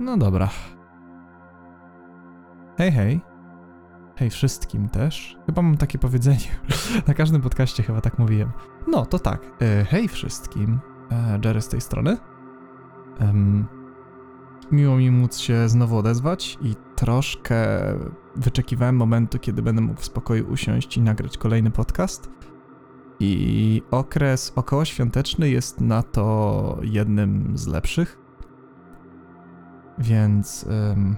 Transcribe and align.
No 0.00 0.16
dobra. 0.16 0.48
Hej, 2.78 2.92
hej. 2.92 3.20
Hej 4.16 4.30
wszystkim 4.30 4.88
też. 4.88 5.36
Chyba 5.46 5.62
mam 5.62 5.76
takie 5.76 5.98
powiedzenie. 5.98 6.58
Na 7.08 7.14
każdym 7.14 7.42
podcaście 7.42 7.82
chyba 7.82 8.00
tak 8.00 8.18
mówiłem. 8.18 8.52
No, 8.86 9.06
to 9.06 9.18
tak. 9.18 9.40
E, 9.62 9.84
hej 9.84 10.08
wszystkim. 10.08 10.80
E, 11.10 11.40
Jerry 11.44 11.60
z 11.60 11.68
tej 11.68 11.80
strony. 11.80 12.16
Em, 13.18 13.66
miło 14.72 14.96
mi 14.96 15.10
móc 15.10 15.38
się 15.38 15.68
znowu 15.68 15.98
odezwać 15.98 16.58
i 16.62 16.74
troszkę 16.96 17.56
wyczekiwałem 18.36 18.96
momentu, 18.96 19.38
kiedy 19.38 19.62
będę 19.62 19.82
mógł 19.82 20.00
w 20.00 20.04
spokoju 20.04 20.50
usiąść 20.50 20.96
i 20.96 21.00
nagrać 21.00 21.38
kolejny 21.38 21.70
podcast. 21.70 22.30
I 23.20 23.82
okres 23.90 24.52
okołoświąteczny 24.56 25.50
jest 25.50 25.80
na 25.80 26.02
to 26.02 26.78
jednym 26.82 27.52
z 27.54 27.66
lepszych. 27.66 28.27
Więc 29.98 30.66
em, 30.70 31.16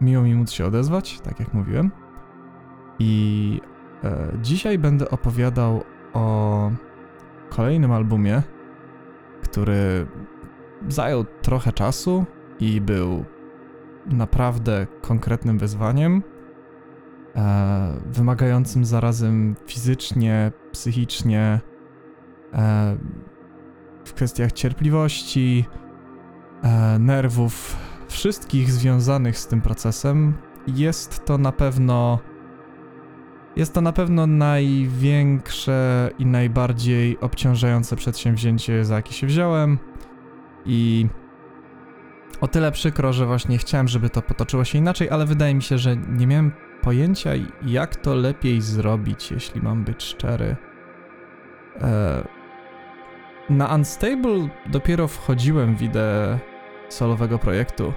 miło 0.00 0.22
mi 0.22 0.34
móc 0.34 0.50
się 0.50 0.66
odezwać, 0.66 1.20
tak 1.20 1.40
jak 1.40 1.54
mówiłem. 1.54 1.90
I 2.98 3.60
e, 4.04 4.32
dzisiaj 4.42 4.78
będę 4.78 5.10
opowiadał 5.10 5.82
o 6.12 6.70
kolejnym 7.50 7.92
albumie, 7.92 8.42
który 9.42 10.06
zajął 10.88 11.24
trochę 11.24 11.72
czasu 11.72 12.24
i 12.60 12.80
był 12.80 13.24
naprawdę 14.06 14.86
konkretnym 15.00 15.58
wyzwaniem, 15.58 16.22
e, 17.36 17.92
wymagającym 18.06 18.84
zarazem 18.84 19.56
fizycznie, 19.66 20.52
psychicznie, 20.72 21.60
e, 22.52 22.96
w 24.04 24.12
kwestiach 24.12 24.52
cierpliwości, 24.52 25.64
e, 26.62 26.98
nerwów, 26.98 27.76
wszystkich 28.10 28.72
związanych 28.72 29.38
z 29.38 29.46
tym 29.46 29.60
procesem. 29.60 30.34
Jest 30.66 31.24
to 31.24 31.38
na 31.38 31.52
pewno. 31.52 32.18
Jest 33.56 33.74
to 33.74 33.80
na 33.80 33.92
pewno 33.92 34.26
największe 34.26 36.10
i 36.18 36.26
najbardziej 36.26 37.20
obciążające 37.20 37.96
przedsięwzięcie, 37.96 38.84
za 38.84 38.94
jakie 38.94 39.12
się 39.12 39.26
wziąłem. 39.26 39.78
I 40.66 41.06
o 42.40 42.48
tyle 42.48 42.72
przykro, 42.72 43.12
że 43.12 43.26
właśnie 43.26 43.58
chciałem, 43.58 43.88
żeby 43.88 44.10
to 44.10 44.22
potoczyło 44.22 44.64
się 44.64 44.78
inaczej, 44.78 45.10
ale 45.10 45.26
wydaje 45.26 45.54
mi 45.54 45.62
się, 45.62 45.78
że 45.78 45.96
nie 45.96 46.26
miałem 46.26 46.52
pojęcia, 46.82 47.30
jak 47.66 47.96
to 47.96 48.14
lepiej 48.14 48.60
zrobić, 48.60 49.30
jeśli 49.30 49.62
mam 49.62 49.84
być 49.84 50.02
szczery. 50.02 50.56
E, 51.80 52.24
na 53.50 53.74
Unstable 53.74 54.48
dopiero 54.66 55.08
wchodziłem 55.08 55.76
w 55.76 55.82
ideę 55.82 56.38
solowego 56.90 57.38
projektu 57.38 57.92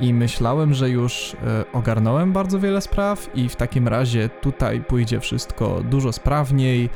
i 0.00 0.14
myślałem, 0.14 0.74
że 0.74 0.90
już 0.90 1.36
e, 1.46 1.64
ogarnąłem 1.72 2.32
bardzo 2.32 2.60
wiele 2.60 2.80
spraw 2.80 3.30
i 3.34 3.48
w 3.48 3.56
takim 3.56 3.88
razie 3.88 4.28
tutaj 4.28 4.80
pójdzie 4.80 5.20
wszystko 5.20 5.80
dużo 5.90 6.12
sprawniej, 6.12 6.90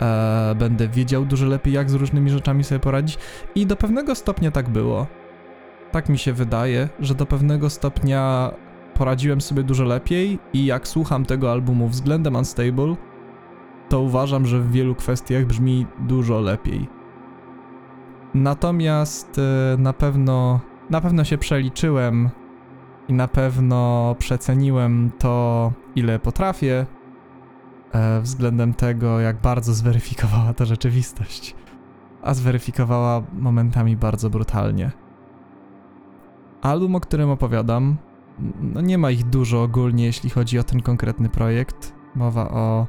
e, 0.00 0.54
będę 0.58 0.88
wiedział 0.88 1.24
dużo 1.24 1.46
lepiej, 1.46 1.72
jak 1.72 1.90
z 1.90 1.94
różnymi 1.94 2.30
rzeczami 2.30 2.64
sobie 2.64 2.78
poradzić 2.78 3.18
i 3.54 3.66
do 3.66 3.76
pewnego 3.76 4.14
stopnia 4.14 4.50
tak 4.50 4.68
było. 4.68 5.06
Tak 5.92 6.08
mi 6.08 6.18
się 6.18 6.32
wydaje, 6.32 6.88
że 7.00 7.14
do 7.14 7.26
pewnego 7.26 7.70
stopnia 7.70 8.50
poradziłem 8.94 9.40
sobie 9.40 9.62
dużo 9.62 9.84
lepiej 9.84 10.38
i 10.52 10.66
jak 10.66 10.88
słucham 10.88 11.24
tego 11.24 11.52
albumu 11.52 11.88
względem 11.88 12.36
Unstable, 12.36 12.96
to 13.88 14.00
uważam, 14.00 14.46
że 14.46 14.60
w 14.60 14.72
wielu 14.72 14.94
kwestiach 14.94 15.44
brzmi 15.44 15.86
dużo 15.98 16.40
lepiej. 16.40 17.03
Natomiast 18.34 19.38
e, 19.38 19.76
na 19.78 19.92
pewno, 19.92 20.60
na 20.90 21.00
pewno 21.00 21.24
się 21.24 21.38
przeliczyłem 21.38 22.30
i 23.08 23.12
na 23.12 23.28
pewno 23.28 24.14
przeceniłem 24.18 25.10
to, 25.18 25.72
ile 25.96 26.18
potrafię, 26.18 26.86
e, 27.92 28.20
względem 28.20 28.74
tego, 28.74 29.20
jak 29.20 29.40
bardzo 29.40 29.74
zweryfikowała 29.74 30.54
to 30.54 30.66
rzeczywistość. 30.66 31.54
A 32.22 32.34
zweryfikowała 32.34 33.22
momentami 33.32 33.96
bardzo 33.96 34.30
brutalnie. 34.30 34.90
Album, 36.62 36.94
o 36.94 37.00
którym 37.00 37.30
opowiadam, 37.30 37.96
no 38.60 38.80
nie 38.80 38.98
ma 38.98 39.10
ich 39.10 39.24
dużo 39.24 39.62
ogólnie, 39.62 40.04
jeśli 40.04 40.30
chodzi 40.30 40.58
o 40.58 40.64
ten 40.64 40.82
konkretny 40.82 41.28
projekt. 41.28 41.94
Mowa 42.14 42.50
o 42.50 42.86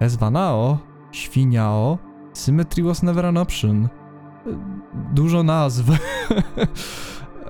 Esvanao, 0.00 0.78
Świniao, 1.12 1.98
Symmetry 2.32 2.82
was 2.82 3.02
never 3.02 3.26
an 3.26 3.36
option. 3.36 3.88
Dużo 5.12 5.42
nazw. 5.42 5.84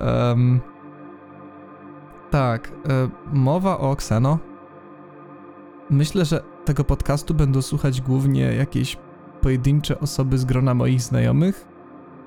Em, 0.00 0.60
tak, 2.30 2.68
e, 2.68 3.08
mowa 3.32 3.78
o 3.78 3.92
Xeno. 3.92 4.38
Myślę, 5.90 6.24
że 6.24 6.42
tego 6.64 6.84
podcastu 6.84 7.34
będą 7.34 7.62
słuchać 7.62 8.00
głównie 8.00 8.42
jakieś 8.42 8.96
pojedyncze 9.40 10.00
osoby 10.00 10.38
z 10.38 10.44
grona 10.44 10.74
moich 10.74 11.00
znajomych, 11.00 11.68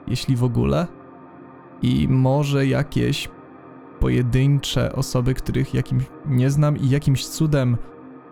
jeśli 0.07 0.35
w 0.35 0.43
ogóle. 0.43 0.87
I 1.81 2.07
może 2.07 2.67
jakieś 2.67 3.29
pojedyncze 3.99 4.93
osoby, 4.93 5.33
których 5.33 5.73
jakimś 5.73 6.03
nie 6.25 6.49
znam 6.49 6.77
i 6.77 6.89
jakimś 6.89 7.27
cudem 7.27 7.77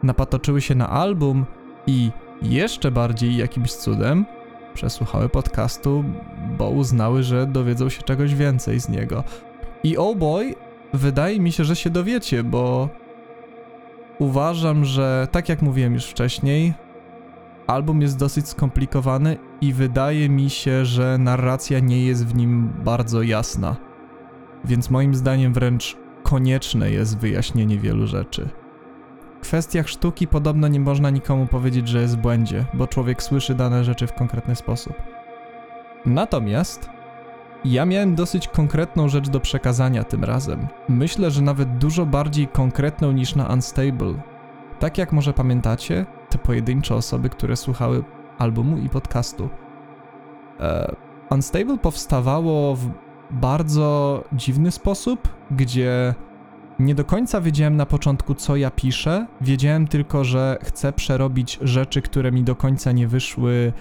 napatoczyły 0.04 0.62
się 0.62 0.76
na 0.76 0.90
album 0.90 1.46
i 1.88 2.12
jeszcze 2.42 2.92
bardziej 2.92 3.38
jakimś 3.38 3.74
cudem 3.74 4.26
przesłuchały 4.78 5.30
podcastu, 5.30 6.04
bo 6.58 6.70
uznały, 6.70 7.24
że 7.24 7.48
dowiedzą 7.48 7.90
się 7.90 8.02
czegoś 8.02 8.36
więcej 8.36 8.80
z 8.80 8.90
niego. 8.90 9.24
I 9.84 9.98
oh 9.98 10.16
boy, 10.16 10.56
wydaje 10.94 11.40
mi 11.40 11.52
się, 11.52 11.64
że 11.64 11.76
się 11.76 11.90
dowiecie, 11.90 12.44
bo 12.44 12.90
uważam, 14.20 14.86
że 14.86 15.28
tak 15.32 15.50
jak 15.50 15.62
mówiłem 15.62 15.94
już 15.94 16.06
wcześniej, 16.06 16.74
album 17.68 18.02
jest 18.02 18.18
dosyć 18.18 18.48
skomplikowany 18.48 19.38
i 19.62 19.74
wydaje 19.74 20.30
mi 20.30 20.50
się, 20.50 20.86
że 20.86 21.18
narracja 21.18 21.80
nie 21.80 22.06
jest 22.06 22.26
w 22.26 22.36
nim 22.36 22.74
bardzo 22.84 23.22
jasna. 23.22 23.76
Więc 24.66 24.90
moim 24.90 25.16
zdaniem 25.16 25.54
wręcz 25.54 25.98
konieczne 26.24 26.92
jest 26.92 27.18
wyjaśnienie 27.18 27.78
wielu 27.78 28.08
rzeczy. 28.08 28.50
W 29.38 29.40
kwestiach 29.40 29.90
sztuki 29.90 30.28
podobno 30.28 30.68
nie 30.68 30.80
można 30.80 31.10
nikomu 31.10 31.48
powiedzieć, 31.48 31.88
że 31.88 32.02
jest 32.02 32.18
w 32.18 32.22
błędzie, 32.22 32.66
bo 32.74 32.88
człowiek 32.88 33.24
słyszy 33.24 33.56
dane 33.56 33.84
rzeczy 33.84 34.08
w 34.08 34.14
konkretny 34.14 34.56
sposób. 34.56 34.94
Natomiast 36.06 36.90
ja 37.66 37.86
miałem 37.86 38.16
dosyć 38.16 38.48
konkretną 38.48 39.10
rzecz 39.10 39.30
do 39.30 39.40
przekazania 39.40 40.04
tym 40.04 40.24
razem. 40.24 40.68
Myślę, 40.90 41.32
że 41.32 41.42
nawet 41.42 41.78
dużo 41.78 42.06
bardziej 42.06 42.48
konkretną 42.48 43.12
niż 43.12 43.36
na 43.36 43.54
Unstable. 43.54 44.14
Tak 44.80 44.98
jak 44.98 45.12
może 45.12 45.34
pamiętacie, 45.34 46.06
te 46.30 46.38
pojedyncze 46.38 46.96
osoby, 46.96 47.30
które 47.30 47.56
słuchały 47.56 48.04
albumu 48.38 48.78
i 48.78 48.90
podcastu. 48.90 49.50
E, 50.60 50.96
Unstable 51.30 51.78
powstawało 51.78 52.76
w 52.76 52.90
bardzo 53.32 54.24
dziwny 54.34 54.72
sposób, 54.72 55.28
gdzie 55.52 56.16
nie 56.80 56.96
do 56.96 57.06
końca 57.06 57.42
wiedziałem 57.42 57.76
na 57.76 57.86
początku, 57.86 58.36
co 58.36 58.56
ja 58.56 58.72
piszę. 58.72 59.28
Wiedziałem 59.42 59.88
tylko, 59.88 60.24
że 60.24 60.58
chcę 60.64 60.94
przerobić 60.94 61.60
rzeczy, 61.62 62.02
które 62.02 62.32
mi 62.32 62.44
do 62.44 62.56
końca 62.56 62.92
nie 62.92 63.08
wyszły, 63.08 63.74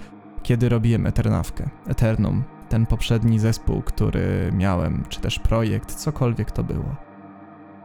kiedy 0.43 0.69
robiłem 0.69 1.07
Eternawkę, 1.07 1.69
Eternum, 1.87 2.45
ten 2.69 2.87
poprzedni 2.87 3.39
zespół, 3.39 3.83
który 3.83 4.51
miałem, 4.53 5.05
czy 5.09 5.21
też 5.21 5.39
projekt, 5.39 5.95
cokolwiek 5.95 6.51
to 6.51 6.65
było. 6.65 6.97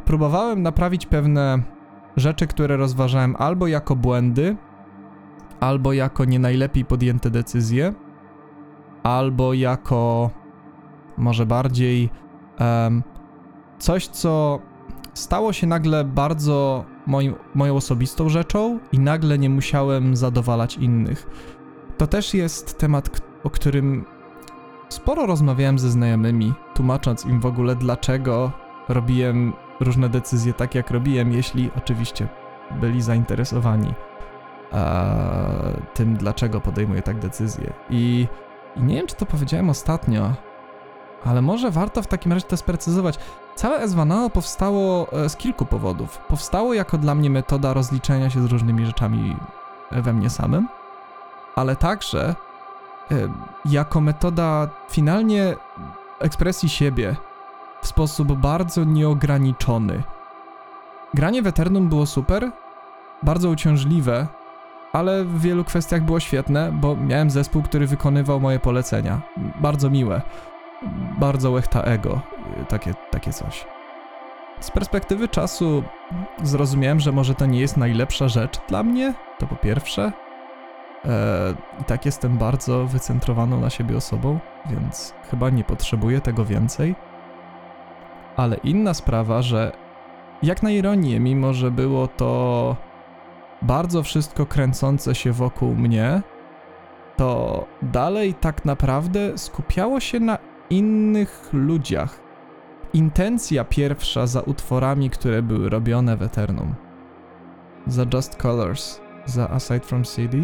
Próbowałem 0.05 0.61
naprawić 0.61 1.05
pewne 1.05 1.59
rzeczy, 2.17 2.47
które 2.47 2.78
rozważałem 2.78 3.35
albo 3.39 3.67
jako 3.67 3.95
błędy, 3.95 4.55
albo 5.59 5.93
jako 5.93 6.25
nie 6.25 6.39
najlepiej 6.39 6.85
podjęte 6.85 7.29
decyzje, 7.29 7.93
albo 9.03 9.53
jako 9.53 10.29
może 11.17 11.45
bardziej 11.45 12.09
em, 12.57 13.03
coś, 13.79 14.08
co 14.08 14.59
stało 15.22 15.53
się 15.53 15.68
nagle 15.68 16.03
bardzo 16.03 16.85
moim, 17.08 17.35
moją 17.56 17.76
osobistą 17.76 18.29
rzeczą 18.29 18.79
i 18.91 19.00
nagle 19.00 19.38
nie 19.38 19.50
musiałem 19.50 20.16
zadowalać 20.16 20.78
innych. 20.78 21.28
To 21.97 22.08
też 22.08 22.34
jest 22.34 22.78
temat, 22.78 23.22
o 23.44 23.50
którym 23.50 24.06
sporo 24.90 25.26
rozmawiałem 25.26 25.79
ze 25.79 25.91
znajomymi, 25.91 26.53
tłumacząc 26.73 27.26
im 27.26 27.40
w 27.40 27.46
ogóle, 27.46 27.76
dlaczego 27.76 28.52
robiłem 28.90 29.53
różne 29.79 30.09
decyzje 30.09 30.53
tak, 30.53 30.76
jak 30.76 30.91
robiłem, 30.91 31.34
jeśli 31.34 31.70
oczywiście 31.78 32.28
byli 32.82 33.02
zainteresowani 33.02 33.94
e, 34.73 35.82
tym, 35.94 36.18
dlaczego 36.18 36.62
podejmuję 36.62 37.02
tak 37.02 37.20
decyzje. 37.20 37.73
I, 37.90 38.28
I 38.76 38.84
nie 38.84 38.96
wiem, 38.96 39.08
czy 39.08 39.16
to 39.16 39.26
powiedziałem 39.26 39.70
ostatnio, 39.70 40.34
ale 41.26 41.41
może 41.41 41.72
warto 41.72 42.02
w 42.02 42.08
takim 42.08 42.34
razie 42.34 42.46
to 42.46 42.58
sprecyzować. 42.58 43.20
Całe 43.56 43.78
Esvanao 43.78 44.29
powstało 44.29 45.08
e, 45.12 45.29
z 45.29 45.35
kilku 45.35 45.66
powodów. 45.66 46.18
Powstało 46.18 46.73
jako 46.73 46.97
dla 46.97 47.16
mnie 47.16 47.29
metoda 47.29 47.73
rozliczenia 47.73 48.29
się 48.29 48.41
z 48.41 48.46
różnymi 48.46 48.85
rzeczami 48.85 49.35
we 49.91 50.14
mnie 50.14 50.29
samym, 50.29 50.68
ale 51.56 51.76
także 51.76 52.35
e, 53.12 53.16
jako 53.66 54.02
metoda 54.02 54.68
finalnie 54.90 55.56
ekspresji 56.20 56.70
siebie. 56.70 57.16
w 57.82 57.88
sposób 57.88 58.34
bardzo 58.34 58.84
nieograniczony. 58.84 60.03
Granie 61.14 61.41
w 61.41 61.47
Eternum 61.47 61.90
było 61.90 62.06
super, 62.06 62.52
bardzo 63.23 63.50
uciążliwe, 63.50 64.28
ale 64.94 65.26
w 65.26 65.41
wielu 65.41 65.64
kwestiach 65.64 66.03
było 66.03 66.20
świetne, 66.20 66.72
bo 66.72 66.96
miałem 66.96 67.29
zespół, 67.29 67.64
który 67.64 67.88
wykonywał 67.88 68.40
moje 68.40 68.59
polecenia. 68.59 69.22
Bardzo 69.62 69.90
miłe. 69.90 70.22
Bardzo 71.19 71.51
łechta 71.51 71.81
ego. 71.81 72.22
Takie, 72.69 72.93
takie 73.11 73.33
coś. 73.33 73.66
Z 74.59 74.72
perspektywy 74.72 75.28
czasu 75.28 75.83
zrozumiałem, 76.43 76.99
że 76.99 77.11
może 77.11 77.35
to 77.35 77.45
nie 77.45 77.59
jest 77.59 77.78
najlepsza 77.78 78.28
rzecz 78.28 78.59
dla 78.67 78.83
mnie, 78.83 79.13
to 79.39 79.47
po 79.47 79.55
pierwsze. 79.55 80.11
Eee, 81.05 81.11
I 81.81 81.83
tak 81.83 82.05
jestem 82.05 82.37
bardzo 82.37 82.85
wycentrowaną 82.85 83.61
na 83.61 83.69
siebie 83.69 83.97
osobą, 83.97 84.39
więc 84.66 85.13
chyba 85.31 85.49
nie 85.49 85.63
potrzebuję 85.63 86.22
tego 86.22 86.45
więcej. 86.45 86.95
Ale 88.35 88.57
inna 88.63 88.93
sprawa, 88.93 89.41
że 89.41 89.72
jak 90.43 90.63
na 90.63 90.72
ironię, 90.72 91.19
mimo 91.19 91.53
że 91.53 91.72
było 91.72 92.07
to 92.07 92.75
bardzo 93.61 94.03
wszystko 94.03 94.45
kręcące 94.45 95.16
się 95.16 95.31
wokół 95.31 95.75
mnie, 95.75 96.22
to 97.17 97.66
dalej 97.81 98.34
tak 98.34 98.66
naprawdę 98.66 99.37
skupiało 99.37 99.99
się 99.99 100.19
na 100.19 100.37
innych 100.72 101.50
ludziach. 101.53 102.20
Intencja 102.94 103.64
pierwsza 103.64 104.28
za 104.28 104.41
utworami, 104.41 105.09
które 105.09 105.41
były 105.41 105.70
robione 105.70 106.18
w 106.18 106.22
Eternum, 106.22 106.76
za 107.88 108.06
Just 108.14 108.35
Colors, 108.35 109.02
za 109.26 109.50
Aside 109.50 109.79
from 109.79 110.03
CD, 110.03 110.38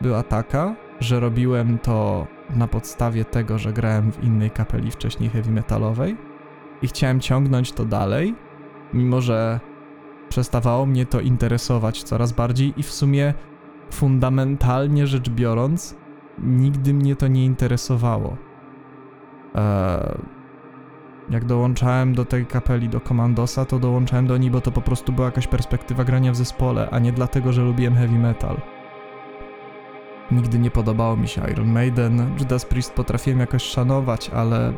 była 0.00 0.22
taka, 0.22 0.74
że 1.00 1.20
robiłem 1.20 1.78
to 1.78 2.26
na 2.56 2.68
podstawie 2.68 3.24
tego, 3.24 3.58
że 3.58 3.72
grałem 3.72 4.12
w 4.12 4.24
innej 4.24 4.50
kapeli 4.50 4.90
wcześniej 4.90 5.30
heavy 5.30 5.50
metalowej 5.50 6.16
i 6.82 6.88
chciałem 6.88 7.20
ciągnąć 7.20 7.72
to 7.72 7.84
dalej, 7.84 8.34
mimo 8.92 9.20
że 9.20 9.60
przestawało 10.28 10.86
mnie 10.86 11.06
to 11.06 11.20
interesować 11.20 12.02
coraz 12.02 12.32
bardziej 12.32 12.72
i 12.76 12.82
w 12.82 12.92
sumie 12.92 13.34
fundamentalnie 13.90 15.06
rzecz 15.06 15.30
biorąc, 15.30 15.96
nigdy 16.38 16.94
mnie 16.94 17.16
to 17.16 17.28
nie 17.28 17.44
interesowało. 17.44 18.47
Eee, 19.54 20.18
jak 21.30 21.44
dołączałem 21.44 22.14
do 22.14 22.24
tej 22.24 22.46
kapeli, 22.46 22.88
do 22.88 23.00
Commandosa, 23.00 23.64
to 23.64 23.78
dołączałem 23.78 24.26
do 24.26 24.36
niej, 24.36 24.50
bo 24.50 24.60
to 24.60 24.72
po 24.72 24.80
prostu 24.80 25.12
była 25.12 25.26
jakaś 25.26 25.46
perspektywa 25.46 26.04
grania 26.04 26.32
w 26.32 26.36
zespole, 26.36 26.88
a 26.90 26.98
nie 26.98 27.12
dlatego, 27.12 27.52
że 27.52 27.62
lubiłem 27.62 27.94
heavy 27.94 28.18
metal. 28.18 28.56
Nigdy 30.30 30.58
nie 30.58 30.70
podobało 30.70 31.16
mi 31.16 31.28
się 31.28 31.42
Iron 31.50 31.72
Maiden, 31.72 32.30
Judas 32.38 32.64
Priest 32.64 32.94
potrafiłem 32.94 33.40
jakoś 33.40 33.62
szanować, 33.62 34.30
ale 34.30 34.72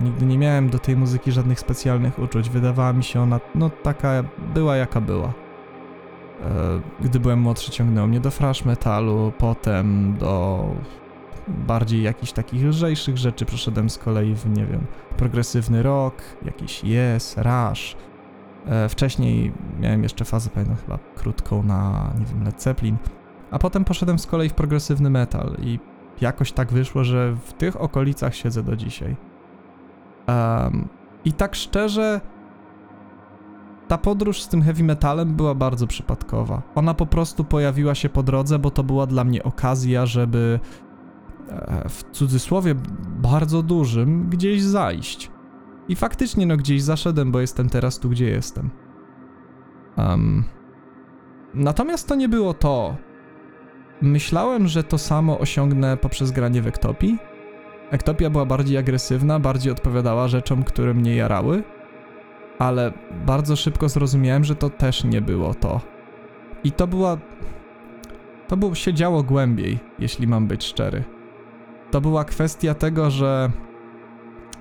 nigdy 0.00 0.26
nie 0.26 0.38
miałem 0.38 0.70
do 0.70 0.78
tej 0.78 0.96
muzyki 0.96 1.32
żadnych 1.32 1.60
specjalnych 1.60 2.18
uczuć. 2.18 2.50
Wydawała 2.50 2.92
mi 2.92 3.04
się 3.04 3.20
ona, 3.20 3.40
no 3.54 3.70
taka 3.70 4.24
była 4.54 4.76
jaka 4.76 5.00
była. 5.00 5.26
E, 5.28 6.80
Gdy 7.00 7.20
byłem 7.20 7.40
młodszy, 7.40 7.70
ciągnęło 7.70 8.06
mnie 8.06 8.20
do 8.20 8.30
thrash 8.30 8.64
metalu, 8.64 9.32
potem 9.38 10.16
do 10.18 10.64
bardziej 11.48 12.02
jakichś 12.02 12.32
takich 12.32 12.64
lżejszych 12.64 13.18
rzeczy 13.18 13.44
przeszedłem 13.44 13.90
z 13.90 13.98
kolei 13.98 14.34
w, 14.34 14.46
nie 14.46 14.66
wiem, 14.66 14.86
progresywny 15.16 15.82
rock, 15.82 16.22
jakiś 16.44 16.82
Yes, 16.84 17.36
Rush. 17.36 17.96
E, 18.66 18.88
Wcześniej 18.88 19.52
miałem 19.80 20.02
jeszcze 20.02 20.24
fazę, 20.24 20.50
pamiętam 20.50 20.76
chyba 20.76 20.98
krótką 21.16 21.62
na, 21.62 22.12
nie 22.18 22.24
wiem, 22.24 22.44
Led 22.44 22.62
Zeppelin. 22.62 22.96
A 23.50 23.58
potem 23.58 23.84
poszedłem 23.84 24.18
z 24.18 24.26
kolei 24.26 24.48
w 24.48 24.54
progresywny 24.54 25.10
metal 25.10 25.56
i 25.62 25.78
jakoś 26.20 26.52
tak 26.52 26.72
wyszło, 26.72 27.04
że 27.04 27.36
w 27.46 27.52
tych 27.52 27.80
okolicach 27.80 28.34
siedzę 28.34 28.62
do 28.62 28.76
dzisiaj. 28.76 29.16
Em, 30.26 30.88
I 31.24 31.32
tak 31.32 31.54
szczerze, 31.54 32.20
ta 33.88 33.98
podróż 33.98 34.42
z 34.42 34.48
tym 34.48 34.62
heavy 34.62 34.84
metalem 34.84 35.34
była 35.34 35.54
bardzo 35.54 35.86
przypadkowa. 35.86 36.62
Ona 36.74 36.94
po 36.94 37.06
prostu 37.06 37.44
pojawiła 37.44 37.94
się 37.94 38.08
po 38.08 38.22
drodze, 38.22 38.58
bo 38.58 38.70
to 38.70 38.82
była 38.82 39.06
dla 39.06 39.24
mnie 39.24 39.42
okazja, 39.42 40.06
żeby 40.06 40.60
w 41.88 42.04
cudzysłowie 42.12 42.74
bardzo 43.22 43.62
dużym 43.62 44.30
gdzieś 44.30 44.62
zajść. 44.62 45.30
I 45.88 45.96
faktycznie 45.96 46.46
no 46.46 46.56
gdzieś 46.56 46.82
zaszedłem, 46.82 47.32
bo 47.32 47.40
jestem 47.40 47.68
teraz 47.68 47.98
tu, 47.98 48.08
gdzie 48.08 48.26
jestem. 48.26 48.70
Em, 49.96 50.44
natomiast 51.54 52.08
to 52.08 52.14
nie 52.14 52.28
było 52.28 52.54
to. 52.54 52.96
Myślałem, 54.02 54.68
że 54.68 54.84
to 54.84 54.98
samo 54.98 55.38
osiągnę 55.38 55.96
poprzez 55.96 56.30
granie 56.30 56.62
w 56.62 56.66
Ektopii. 56.66 57.18
Ektopia 57.90 58.30
była 58.30 58.46
bardziej 58.46 58.78
agresywna, 58.78 59.40
bardziej 59.40 59.72
odpowiadała 59.72 60.28
rzeczom, 60.28 60.62
które 60.64 60.94
mnie 60.94 61.16
jarały, 61.16 61.62
ale 62.58 62.92
bardzo 63.26 63.56
szybko 63.56 63.88
zrozumiałem, 63.88 64.44
że 64.44 64.56
to 64.56 64.70
też 64.70 65.04
nie 65.04 65.20
było 65.20 65.54
to. 65.54 65.80
I 66.64 66.72
to 66.72 66.86
była. 66.86 67.18
To 68.48 68.56
było, 68.56 68.74
się 68.74 68.94
działo 68.94 69.22
głębiej, 69.22 69.78
jeśli 69.98 70.26
mam 70.26 70.46
być 70.46 70.64
szczery. 70.64 71.04
To 71.92 72.00
była 72.00 72.24
kwestia 72.24 72.74
tego, 72.74 73.10
że 73.10 73.50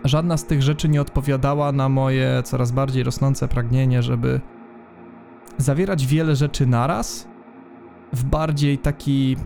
żadna 0.03 0.37
z 0.37 0.45
tych 0.45 0.61
rzeczy 0.61 0.89
nie 0.89 1.01
odpowiadała 1.01 1.71
na 1.71 1.89
moje 1.89 2.41
coraz 2.43 2.71
bardziej 2.71 3.03
rosnące 3.03 3.47
pragnienie, 3.47 4.03
żeby 4.03 4.41
zawierać 5.57 6.05
wiele 6.05 6.35
rzeczy 6.35 6.65
naraz 6.65 7.27
w 8.13 8.23
bardziej 8.23 8.77
taki 8.77 9.37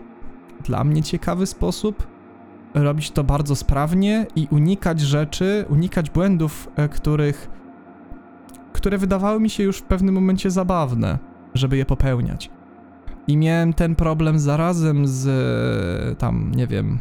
dla 0.64 0.84
mnie 0.84 1.02
ciekawy 1.02 1.46
sposób 1.46 2.06
robić 2.74 3.10
to 3.10 3.24
bardzo 3.24 3.56
sprawnie 3.56 4.26
i 4.36 4.48
unikać 4.50 5.00
rzeczy, 5.00 5.64
unikać 5.68 6.10
błędów, 6.10 6.68
e, 6.76 6.88
których, 6.88 7.50
które 8.72 8.98
wydawały 8.98 9.40
mi 9.40 9.50
się 9.50 9.62
już 9.62 9.78
w 9.78 9.82
pewnym 9.82 10.14
momencie 10.14 10.50
zabawne, 10.50 11.18
żeby 11.54 11.76
je 11.76 11.84
popełniać. 11.84 12.50
I 13.28 13.36
miałem 13.36 13.72
ten 13.72 13.94
problem 13.94 14.38
zarazem 14.38 15.06
z 15.06 15.28
e, 15.28 16.16
tam, 16.16 16.52
nie 16.54 16.66
wiem, 16.66 16.98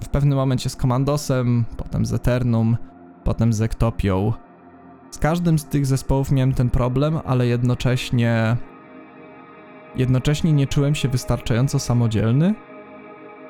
w 0.00 0.08
pewnym 0.08 0.38
momencie 0.38 0.70
z 0.70 0.76
Commandosem, 0.76 1.64
potem 1.76 2.06
z 2.06 2.12
Eternum, 2.12 2.76
potem 3.24 3.52
z 3.52 3.62
Ektopią. 3.62 4.32
Z 5.10 5.18
każdym 5.18 5.58
z 5.58 5.64
tych 5.64 5.86
zespołów 5.86 6.32
miałem 6.32 6.54
ten 6.54 6.70
problem, 6.70 7.18
ale 7.24 7.46
jednocześnie 7.46 8.56
jednocześnie 9.96 10.52
nie 10.52 10.66
czułem 10.66 10.94
się 10.94 11.08
wystarczająco 11.08 11.78
samodzielny 11.78 12.54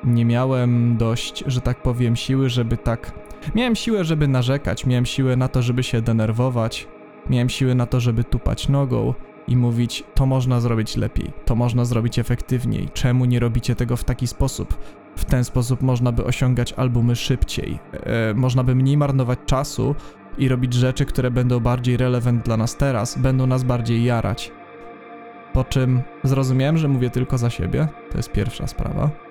nie 0.03 0.25
miałem 0.25 0.97
dość, 0.97 1.43
że 1.47 1.61
tak 1.61 1.81
powiem, 1.81 2.15
siły, 2.15 2.49
żeby 2.49 2.77
tak. 2.77 3.11
Miałem 3.55 3.75
siłę, 3.75 4.03
żeby 4.03 4.27
narzekać, 4.27 4.85
miałem 4.85 5.05
siłę 5.05 5.35
na 5.35 5.47
to, 5.47 5.61
żeby 5.61 5.83
się 5.83 6.01
denerwować, 6.01 6.87
miałem 7.29 7.49
siłę 7.49 7.75
na 7.75 7.85
to, 7.85 7.99
żeby 7.99 8.23
tupać 8.23 8.69
nogą 8.69 9.13
i 9.47 9.55
mówić: 9.55 10.03
To 10.13 10.25
można 10.25 10.59
zrobić 10.61 10.97
lepiej, 10.97 11.31
to 11.45 11.55
można 11.55 11.85
zrobić 11.85 12.19
efektywniej, 12.19 12.89
czemu 12.93 13.25
nie 13.25 13.39
robicie 13.39 13.75
tego 13.75 13.97
w 13.97 14.03
taki 14.03 14.27
sposób? 14.27 14.77
W 15.17 15.25
ten 15.25 15.43
sposób 15.43 15.81
można 15.81 16.11
by 16.11 16.23
osiągać 16.23 16.73
albumy 16.73 17.15
szybciej, 17.15 17.79
e, 17.93 18.33
można 18.33 18.63
by 18.63 18.75
mniej 18.75 18.97
marnować 18.97 19.39
czasu 19.45 19.95
i 20.37 20.47
robić 20.47 20.73
rzeczy, 20.73 21.05
które 21.05 21.31
będą 21.31 21.59
bardziej 21.59 21.97
relevant 21.97 22.45
dla 22.45 22.57
nas 22.57 22.75
teraz, 22.75 23.17
będą 23.17 23.47
nas 23.47 23.63
bardziej 23.63 24.03
jarać. 24.03 24.51
Po 25.53 25.63
czym 25.63 26.01
zrozumiałem, 26.23 26.77
że 26.77 26.87
mówię 26.87 27.09
tylko 27.09 27.37
za 27.37 27.49
siebie, 27.49 27.87
to 28.11 28.17
jest 28.17 28.31
pierwsza 28.31 28.67
sprawa 28.67 29.27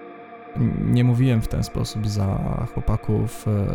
nie 0.81 1.05
mówiłem 1.05 1.43
w 1.43 1.49
ten 1.49 1.65
sposób 1.65 2.09
za 2.09 2.39
chłopaków, 2.75 3.49
e, 3.49 3.67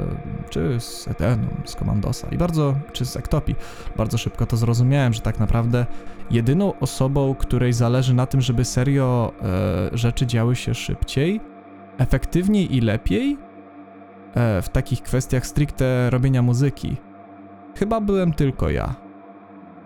czy 0.49 0.79
z 0.79 1.07
Eternum, 1.07 1.61
z 1.65 1.75
Commandosa 1.75 2.27
i 2.31 2.37
bardzo, 2.37 2.75
czy 2.93 3.05
z 3.05 3.17
Ektopii. 3.17 3.55
Bardzo 3.97 4.17
szybko 4.17 4.45
to 4.45 4.57
zrozumiałem, 4.57 5.13
że 5.13 5.21
tak 5.21 5.39
naprawdę 5.39 5.85
jedyną 6.31 6.79
osobą, 6.79 7.35
której 7.35 7.73
zależy 7.73 8.13
na 8.13 8.25
tym, 8.25 8.41
żeby 8.41 8.65
serio 8.65 9.33
e, 9.41 9.97
rzeczy 9.97 10.27
działy 10.27 10.55
się 10.55 10.73
szybciej, 10.73 11.41
efektywniej 12.01 12.75
i 12.75 12.81
lepiej 12.81 13.37
e, 14.33 14.61
w 14.61 14.69
takich 14.69 15.01
kwestiach 15.01 15.47
stricte 15.47 16.09
robienia 16.09 16.41
muzyki, 16.41 16.97
chyba 17.75 18.01
byłem 18.01 18.33
tylko 18.33 18.69
ja. 18.69 18.95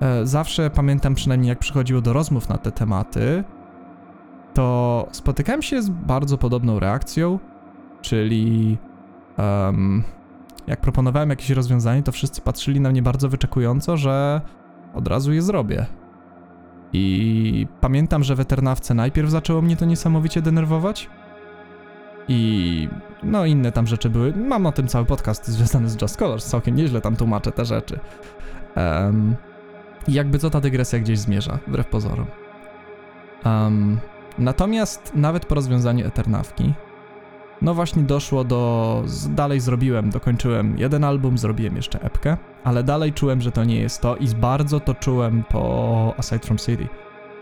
E, 0.02 0.26
zawsze 0.26 0.70
pamiętam 0.70 1.16
przynajmniej 1.16 1.50
jak 1.50 1.60
przychodziło 1.60 2.02
do 2.02 2.14
rozmów 2.14 2.50
na 2.50 2.58
te 2.58 2.72
tematy, 2.72 3.44
to 4.54 5.08
spotykałem 5.12 5.62
się 5.62 5.82
z 5.82 5.90
bardzo 5.90 6.38
podobną 6.38 6.80
reakcją, 6.80 7.40
czyli 8.02 8.78
um, 9.38 10.04
jak 10.68 10.82
proponowałem 10.82 11.30
jakieś 11.30 11.50
rozwiązanie, 11.50 12.04
to 12.04 12.12
wszyscy 12.12 12.42
patrzyli 12.42 12.80
na 12.80 12.90
mnie 12.90 13.02
bardzo 13.02 13.30
wyczekująco, 13.30 13.98
że 13.98 14.42
od 14.94 15.08
razu 15.08 15.34
je 15.34 15.42
zrobię. 15.42 15.86
I 16.94 17.68
pamiętam, 17.82 18.24
że 18.24 18.36
w 18.36 18.40
Eternawce 18.40 18.94
najpierw 18.94 19.30
zaczęło 19.30 19.62
mnie 19.62 19.78
to 19.78 19.86
niesamowicie 19.86 20.42
denerwować. 20.42 21.10
I 22.27 22.89
no 23.24 23.46
inne 23.46 23.72
tam 23.72 23.88
rzeczy 23.88 24.10
były. 24.10 24.34
Mam 24.34 24.65
o 24.65 24.72
tym 24.72 24.88
cały 24.88 25.05
podcast 25.05 25.48
związany 25.48 25.89
z 25.89 26.01
Just 26.01 26.17
Colors, 26.17 26.46
całkiem 26.46 26.75
nieźle 26.75 27.01
tam 27.01 27.15
tłumaczę 27.15 27.51
te 27.51 27.65
rzeczy. 27.65 28.00
Um, 28.75 29.36
jakby 30.08 30.39
co 30.39 30.50
ta 30.50 30.62
dygresja 30.62 31.00
gdzieś 31.00 31.20
zmierza, 31.20 31.60
wbrew 31.67 31.88
pozorom. 31.88 32.25
Um, 33.46 34.00
Natomiast 34.38 35.12
nawet 35.15 35.46
po 35.46 35.55
rozwiązaniu 35.55 36.08
Eternawki 36.08 36.74
no 37.62 37.74
właśnie 37.74 38.03
doszło 38.03 38.44
do. 38.44 39.03
Dalej 39.29 39.60
zrobiłem, 39.60 40.10
dokończyłem 40.10 40.79
jeden 40.79 41.03
album, 41.03 41.38
zrobiłem 41.38 41.75
jeszcze 41.75 42.01
epkę, 42.01 42.38
ale 42.63 42.84
dalej 42.84 43.13
czułem, 43.13 43.41
że 43.41 43.51
to 43.51 43.63
nie 43.63 43.79
jest 43.79 44.01
to 44.01 44.15
i 44.15 44.27
bardzo 44.27 44.79
to 44.79 44.94
czułem 44.94 45.44
po 45.50 46.13
Aside 46.17 46.39
from 46.39 46.58
City. 46.58 46.88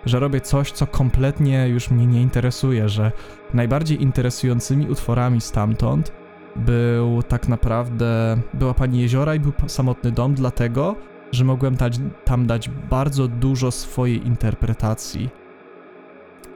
Że 0.05 0.19
robię 0.19 0.41
coś, 0.41 0.71
co 0.71 0.87
kompletnie 0.87 1.67
już 1.67 1.91
mnie 1.91 2.05
nie 2.05 2.21
interesuje, 2.21 2.89
że 2.89 3.11
najbardziej 3.53 4.01
interesującymi 4.01 4.89
utworami 4.89 5.41
stamtąd 5.41 6.11
był 6.55 7.23
tak 7.23 7.47
naprawdę. 7.47 8.37
była 8.53 8.73
Pani 8.73 9.01
Jeziora 9.01 9.35
i 9.35 9.39
był 9.39 9.53
samotny 9.67 10.11
dom, 10.11 10.33
dlatego, 10.33 10.95
że 11.31 11.45
mogłem 11.45 11.75
dać, 11.75 11.99
tam 12.25 12.47
dać 12.47 12.69
bardzo 12.89 13.27
dużo 13.27 13.71
swojej 13.71 14.27
interpretacji. 14.27 15.29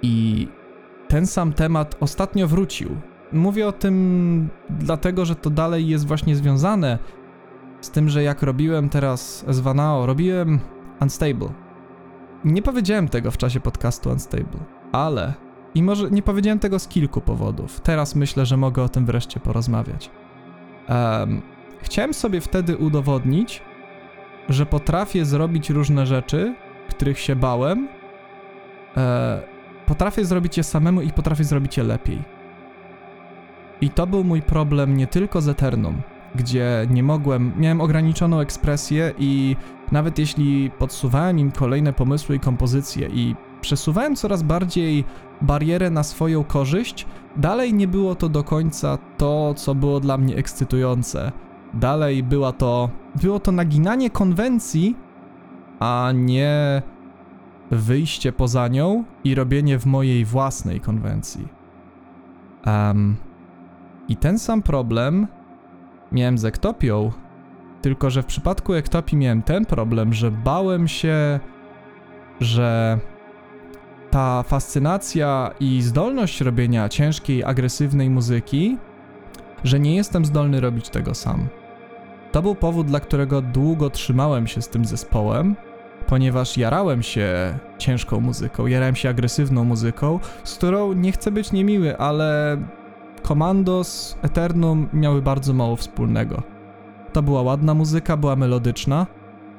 I 0.01 0.47
ten 1.07 1.27
sam 1.27 1.53
temat 1.53 1.97
ostatnio 1.99 2.47
wrócił. 2.47 2.89
Mówię 3.31 3.67
o 3.67 3.71
tym 3.71 4.49
dlatego, 4.69 5.25
że 5.25 5.35
to 5.35 5.49
dalej 5.49 5.87
jest 5.87 6.07
właśnie 6.07 6.35
związane 6.35 6.99
z 7.81 7.91
tym, 7.91 8.09
że 8.09 8.23
jak 8.23 8.41
robiłem 8.43 8.89
teraz 8.89 9.45
Zwanao, 9.47 10.05
robiłem 10.05 10.59
Unstable. 11.01 11.66
Nie 12.45 12.61
powiedziałem 12.61 13.07
tego 13.07 13.31
w 13.31 13.37
czasie 13.37 13.59
podcastu 13.59 14.09
Unstable, 14.09 14.59
ale 14.91 15.33
i 15.75 15.83
może 15.83 16.11
nie 16.11 16.21
powiedziałem 16.21 16.59
tego 16.59 16.79
z 16.79 16.87
kilku 16.87 17.21
powodów. 17.21 17.81
Teraz 17.81 18.15
myślę, 18.15 18.45
że 18.45 18.57
mogę 18.57 18.83
o 18.83 18.89
tym 18.89 19.05
wreszcie 19.05 19.39
porozmawiać. 19.39 20.11
Em, 20.87 21.41
chciałem 21.81 22.13
sobie 22.13 22.41
wtedy 22.41 22.77
udowodnić, 22.77 23.61
że 24.49 24.65
potrafię 24.65 25.25
zrobić 25.25 25.69
różne 25.69 26.05
rzeczy, 26.05 26.55
których 26.89 27.19
się 27.19 27.35
bałem. 27.35 27.87
E, 28.97 29.41
potrafię 29.85 30.25
zrobić 30.25 30.57
je 30.57 30.63
samemu 30.63 31.01
i 31.01 31.11
potrafię 31.11 31.43
zrobić 31.43 31.77
je 31.77 31.83
lepiej. 31.83 32.21
I 33.81 33.89
to 33.89 34.07
był 34.07 34.23
mój 34.23 34.41
problem 34.41 34.97
nie 34.97 35.07
tylko 35.07 35.41
z 35.41 35.47
Eternum, 35.47 36.01
gdzie 36.37 36.87
nie 36.89 37.03
mogłem, 37.03 37.51
miałem 37.57 37.81
ograniczoną 37.81 38.39
ekspresję 38.39 39.13
i 39.17 39.55
nawet 39.91 40.19
jeśli 40.19 40.71
podsuwałem 40.71 41.39
im 41.39 41.51
kolejne 41.51 41.93
pomysły 41.93 42.35
i 42.35 42.39
kompozycje 42.39 43.07
i 43.07 43.35
przesuwałem 43.61 44.15
coraz 44.15 44.43
bardziej 44.43 45.03
barierę 45.41 45.89
na 45.89 46.03
swoją 46.03 46.43
korzyść, 46.43 47.05
dalej 47.35 47.73
nie 47.73 47.87
było 47.87 48.15
to 48.15 48.29
do 48.29 48.43
końca 48.43 48.97
to, 49.17 49.53
co 49.53 49.75
było 49.75 49.99
dla 49.99 50.17
mnie 50.17 50.35
ekscytujące. 50.35 51.31
Dalej 51.73 52.23
była 52.23 52.51
to, 52.51 52.89
było 53.21 53.39
to 53.39 53.51
naginanie 53.51 54.09
konwencji, 54.09 54.95
a 55.79 56.11
nie 56.15 56.81
wyjście 57.71 58.31
poza 58.31 58.67
nią 58.67 59.03
i 59.23 59.35
robienie 59.35 59.79
w 59.79 59.85
mojej 59.85 60.25
własnej 60.25 60.79
konwencji. 60.79 61.47
Em, 62.65 63.15
I 64.07 64.15
ten 64.15 64.39
sam 64.39 64.61
problem 64.61 65.27
miałem 66.11 66.37
z 66.37 66.45
Ektopią, 66.45 67.11
tylko 67.81 68.09
że 68.09 68.23
w 68.23 68.25
przypadku 68.25 68.73
Ektopii 68.73 69.17
miałem 69.17 69.41
ten 69.41 69.65
problem, 69.65 70.13
że 70.13 70.31
bałem 70.31 70.87
się, 70.87 71.39
że 72.41 72.99
ta 74.11 74.43
fascynacja 74.43 75.51
i 75.59 75.81
zdolność 75.81 76.41
robienia 76.41 76.89
ciężkiej, 76.89 77.43
agresywnej 77.43 78.09
muzyki, 78.09 78.77
że 79.63 79.79
nie 79.79 79.95
jestem 79.95 80.25
zdolny 80.25 80.61
robić 80.61 80.89
tego 80.89 81.13
sam. 81.15 81.47
To 82.31 82.41
był 82.41 82.55
powód, 82.55 82.87
dla 82.87 82.99
którego 82.99 83.41
długo 83.41 83.89
trzymałem 83.89 84.47
się 84.47 84.61
z 84.61 84.69
tym 84.69 84.85
zespołem, 84.85 85.55
ponieważ 86.07 86.57
jarałem 86.57 87.03
się 87.03 87.57
ciężką 87.77 88.19
muzyką, 88.19 88.67
jarałem 88.67 88.95
się 88.95 89.09
agresywną 89.09 89.63
muzyką, 89.63 90.19
z 90.43 90.55
którą 90.55 90.93
nie 90.93 91.11
chcę 91.11 91.31
być 91.31 91.51
niemiły, 91.51 91.97
ale 91.97 92.57
Commandos, 93.27 94.17
Eternum 94.21 94.87
miały 94.93 95.21
bardzo 95.21 95.53
mało 95.53 95.75
wspólnego. 95.75 96.43
To 97.13 97.21
była 97.21 97.41
ładna 97.41 97.73
muzyka, 97.73 98.17
była 98.17 98.35
melodyczna 98.35 99.07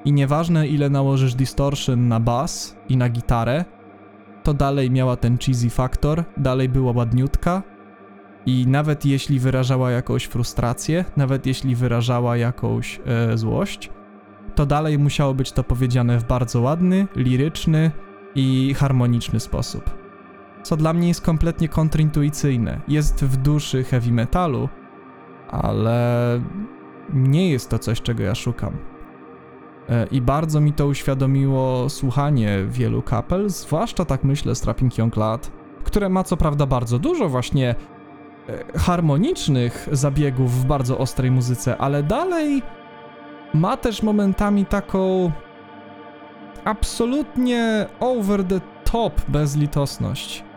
i 0.04 0.12
nieważne 0.12 0.68
ile 0.68 0.90
nałożysz 0.90 1.34
distortion 1.34 2.08
na 2.08 2.20
bas 2.20 2.76
i 2.88 2.96
na 2.96 3.08
gitarę, 3.08 3.64
to 4.42 4.54
dalej 4.54 4.90
miała 4.90 5.16
ten 5.16 5.38
cheesy 5.38 5.70
faktor, 5.70 6.24
dalej 6.36 6.68
była 6.68 6.92
ładniutka 6.92 7.62
i 8.46 8.66
nawet 8.66 9.06
jeśli 9.06 9.38
wyrażała 9.38 9.90
jakąś 9.90 10.24
frustrację, 10.24 11.04
nawet 11.16 11.46
jeśli 11.46 11.74
wyrażała 11.74 12.36
jakąś 12.36 13.00
e, 13.06 13.38
złość, 13.38 13.90
to 14.54 14.66
dalej 14.66 14.98
musiało 14.98 15.34
być 15.34 15.52
to 15.52 15.64
powiedziane 15.64 16.18
w 16.18 16.24
bardzo 16.24 16.60
ładny, 16.60 17.06
liryczny 17.16 17.90
i 18.34 18.74
harmoniczny 18.74 19.40
sposób. 19.40 19.97
Co 20.68 20.76
dla 20.76 20.92
mnie 20.92 21.08
jest 21.08 21.20
kompletnie 21.20 21.68
kontrintuicyjne. 21.68 22.80
Jest 22.88 23.24
w 23.24 23.36
duszy 23.36 23.84
heavy 23.84 24.12
metalu, 24.12 24.68
ale 25.50 26.40
nie 27.12 27.50
jest 27.50 27.70
to 27.70 27.78
coś, 27.78 28.02
czego 28.02 28.22
ja 28.22 28.34
szukam. 28.34 28.76
E, 29.88 30.06
I 30.06 30.20
bardzo 30.20 30.60
mi 30.60 30.72
to 30.72 30.86
uświadomiło 30.86 31.88
słuchanie 31.88 32.58
wielu 32.68 33.02
kapel, 33.02 33.48
zwłaszcza 33.48 34.04
tak 34.04 34.24
myślę 34.24 34.54
Strapping 34.54 34.98
Young 34.98 35.16
Lad, 35.16 35.50
które 35.84 36.08
ma 36.08 36.24
co 36.24 36.36
prawda 36.36 36.66
bardzo 36.66 36.98
dużo 36.98 37.28
właśnie 37.28 37.74
e, 38.48 38.78
harmonicznych 38.78 39.88
zabiegów 39.92 40.52
w 40.52 40.64
bardzo 40.64 40.98
ostrej 40.98 41.30
muzyce, 41.30 41.76
ale 41.76 42.02
dalej 42.02 42.62
ma 43.54 43.76
też 43.76 44.02
momentami 44.02 44.66
taką 44.66 45.32
absolutnie 46.64 47.86
over 48.00 48.44
the 48.44 48.60
top 48.84 49.20
bezlitosność. 49.28 50.47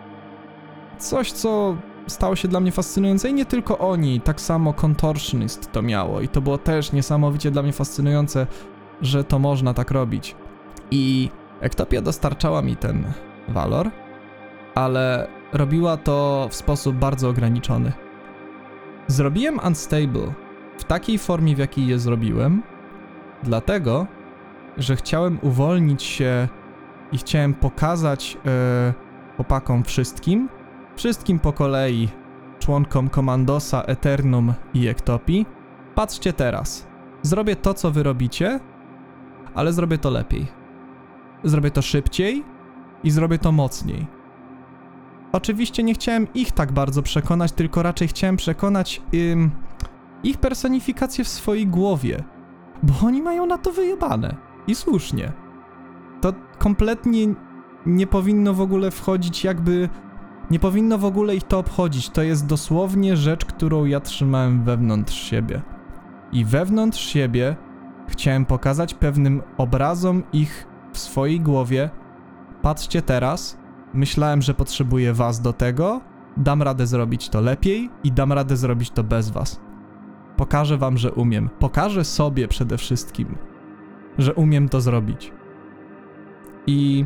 Coś, 1.01 1.31
co 1.31 1.77
stało 2.07 2.35
się 2.35 2.47
dla 2.47 2.59
mnie 2.59 2.71
fascynujące 2.71 3.29
i 3.29 3.33
nie 3.33 3.45
tylko 3.45 3.77
oni, 3.77 4.21
tak 4.21 4.41
samo 4.41 4.73
Contortionist 4.73 5.71
to 5.71 5.81
miało 5.81 6.21
i 6.21 6.27
to 6.27 6.41
było 6.41 6.57
też 6.57 6.91
niesamowicie 6.91 7.51
dla 7.51 7.63
mnie 7.63 7.73
fascynujące, 7.73 8.47
że 9.01 9.23
to 9.23 9.39
można 9.39 9.73
tak 9.73 9.91
robić. 9.91 10.35
I 10.91 11.29
Ektopia 11.61 12.01
dostarczała 12.01 12.61
mi 12.61 12.75
ten 12.75 13.13
walor, 13.47 13.89
ale 14.75 15.27
robiła 15.53 15.97
to 15.97 16.47
w 16.51 16.55
sposób 16.55 16.95
bardzo 16.95 17.29
ograniczony. 17.29 17.91
Zrobiłem 19.07 19.59
Unstable 19.67 20.33
w 20.77 20.83
takiej 20.83 21.17
formie, 21.17 21.55
w 21.55 21.59
jakiej 21.59 21.87
je 21.87 21.99
zrobiłem, 21.99 22.63
dlatego, 23.43 24.07
że 24.77 24.95
chciałem 24.95 25.39
uwolnić 25.41 26.03
się 26.03 26.47
i 27.11 27.17
chciałem 27.17 27.53
pokazać 27.53 28.37
e, 28.45 28.93
chłopakom 29.35 29.83
wszystkim, 29.83 30.49
wszystkim 30.95 31.39
po 31.39 31.53
kolei, 31.53 32.09
członkom 32.59 33.09
Komandosa, 33.09 33.81
Eternum 33.81 34.53
i 34.73 34.87
Ektopii, 34.87 35.45
patrzcie 35.95 36.33
teraz. 36.33 36.87
Zrobię 37.21 37.55
to, 37.55 37.73
co 37.73 37.91
wy 37.91 38.03
robicie, 38.03 38.59
ale 39.53 39.73
zrobię 39.73 39.97
to 39.97 40.09
lepiej. 40.09 40.47
Zrobię 41.43 41.71
to 41.71 41.81
szybciej 41.81 42.43
i 43.03 43.11
zrobię 43.11 43.37
to 43.37 43.51
mocniej. 43.51 44.07
Oczywiście 45.31 45.83
nie 45.83 45.93
chciałem 45.93 46.27
ich 46.33 46.51
tak 46.51 46.71
bardzo 46.71 47.01
przekonać, 47.01 47.51
tylko 47.51 47.83
raczej 47.83 48.07
chciałem 48.07 48.37
przekonać 48.37 49.01
ym, 49.13 49.51
ich 50.23 50.37
personifikację 50.37 51.23
w 51.23 51.27
swojej 51.27 51.67
głowie, 51.67 52.23
bo 52.83 52.93
oni 53.07 53.21
mają 53.21 53.45
na 53.45 53.57
to 53.57 53.71
wyjebane. 53.71 54.35
I 54.67 54.75
słusznie. 54.75 55.31
To 56.21 56.33
kompletnie 56.57 57.27
nie 57.85 58.07
powinno 58.07 58.53
w 58.53 58.61
ogóle 58.61 58.91
wchodzić 58.91 59.43
jakby... 59.43 59.89
Nie 60.51 60.59
powinno 60.59 60.97
w 60.97 61.05
ogóle 61.05 61.35
ich 61.35 61.43
to 61.43 61.59
obchodzić. 61.59 62.09
To 62.09 62.23
jest 62.23 62.45
dosłownie 62.45 63.17
rzecz, 63.17 63.45
którą 63.45 63.85
ja 63.85 63.99
trzymałem 63.99 64.63
wewnątrz 64.63 65.13
siebie. 65.13 65.61
I 66.31 66.45
wewnątrz 66.45 66.99
siebie 66.99 67.55
chciałem 68.07 68.45
pokazać 68.45 68.93
pewnym 68.93 69.41
obrazom 69.57 70.23
ich 70.33 70.67
w 70.93 70.97
swojej 70.97 71.41
głowie. 71.41 71.89
Patrzcie 72.61 73.01
teraz, 73.01 73.57
myślałem, 73.93 74.41
że 74.41 74.53
potrzebuję 74.53 75.13
was 75.13 75.41
do 75.41 75.53
tego, 75.53 76.01
dam 76.37 76.61
radę 76.61 76.87
zrobić 76.87 77.29
to 77.29 77.41
lepiej 77.41 77.89
i 78.03 78.11
dam 78.11 78.33
radę 78.33 78.57
zrobić 78.57 78.91
to 78.91 79.03
bez 79.03 79.29
was. 79.29 79.61
Pokażę 80.37 80.77
wam, 80.77 80.97
że 80.97 81.11
umiem. 81.11 81.49
Pokażę 81.59 82.03
sobie 82.03 82.47
przede 82.47 82.77
wszystkim, 82.77 83.37
że 84.17 84.33
umiem 84.33 84.69
to 84.69 84.81
zrobić. 84.81 85.33
I 86.67 87.05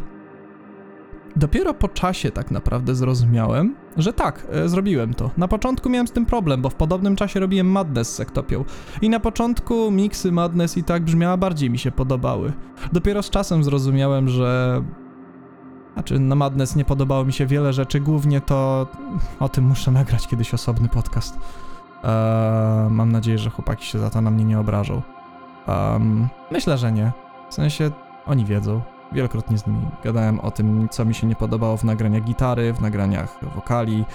dopiero 1.36 1.74
po 1.74 1.88
czasie 1.88 2.32
tak 2.32 2.52
naprawdę 2.52 2.96
zrozumiałem, 2.96 3.76
że 3.98 4.14
tak, 4.14 4.48
e, 4.52 4.70
zrobiłem 4.70 5.14
to. 5.14 5.32
Na 5.38 5.48
początku 5.48 5.90
miałem 5.90 6.08
z 6.08 6.12
tym 6.12 6.26
problem, 6.26 6.62
bo 6.62 6.70
w 6.70 6.76
podobnym 6.76 7.16
czasie 7.16 7.40
robiłem 7.40 7.68
Madness 7.68 8.10
z 8.10 8.16
Sektopią. 8.16 8.66
I 9.02 9.10
na 9.10 9.20
początku 9.20 9.92
miksy 9.92 10.32
Madness 10.32 10.78
i 10.78 10.84
tak 10.84 11.04
brzmiała, 11.04 11.38
bardziej 11.38 11.70
mi 11.70 11.78
się 11.78 11.92
podobały. 11.92 12.54
Dopiero 12.94 13.24
z 13.24 13.30
czasem 13.30 13.64
zrozumiałem, 13.64 14.30
że... 14.30 14.82
Znaczy, 15.94 16.20
na 16.20 16.36
Madness 16.36 16.76
nie 16.76 16.86
podobało 16.86 17.26
mi 17.26 17.34
się 17.34 17.46
wiele 17.46 17.74
rzeczy, 17.74 18.00
głównie 18.00 18.42
to... 18.42 18.88
O 19.40 19.50
tym 19.50 19.64
muszę 19.64 19.92
nagrać 19.92 20.28
kiedyś 20.28 20.54
osobny 20.54 20.90
podcast. 20.90 21.38
Eee, 22.04 22.90
mam 22.90 23.12
nadzieję, 23.12 23.38
że 23.38 23.50
chłopaki 23.50 23.86
się 23.86 24.00
za 24.00 24.10
to 24.10 24.22
na 24.22 24.32
mnie 24.32 24.46
nie 24.46 24.60
obrażą. 24.60 25.02
Myślę, 26.52 26.78
że 26.78 26.92
nie. 26.92 27.12
W 27.50 27.54
sensie, 27.54 27.92
oni 28.26 28.46
wiedzą. 28.46 28.82
Wielokrotnie 29.16 29.58
z 29.58 29.68
nimi 29.68 29.88
gadałem 30.04 30.40
o 30.40 30.52
tym, 30.52 30.90
co 30.90 31.06
mi 31.06 31.14
się 31.14 31.28
nie 31.28 31.36
podobało 31.36 31.78
w 31.78 31.84
nagraniach 31.84 32.24
gitary, 32.24 32.74
w 32.74 32.82
nagraniach 32.82 33.40
wokali. 33.56 34.06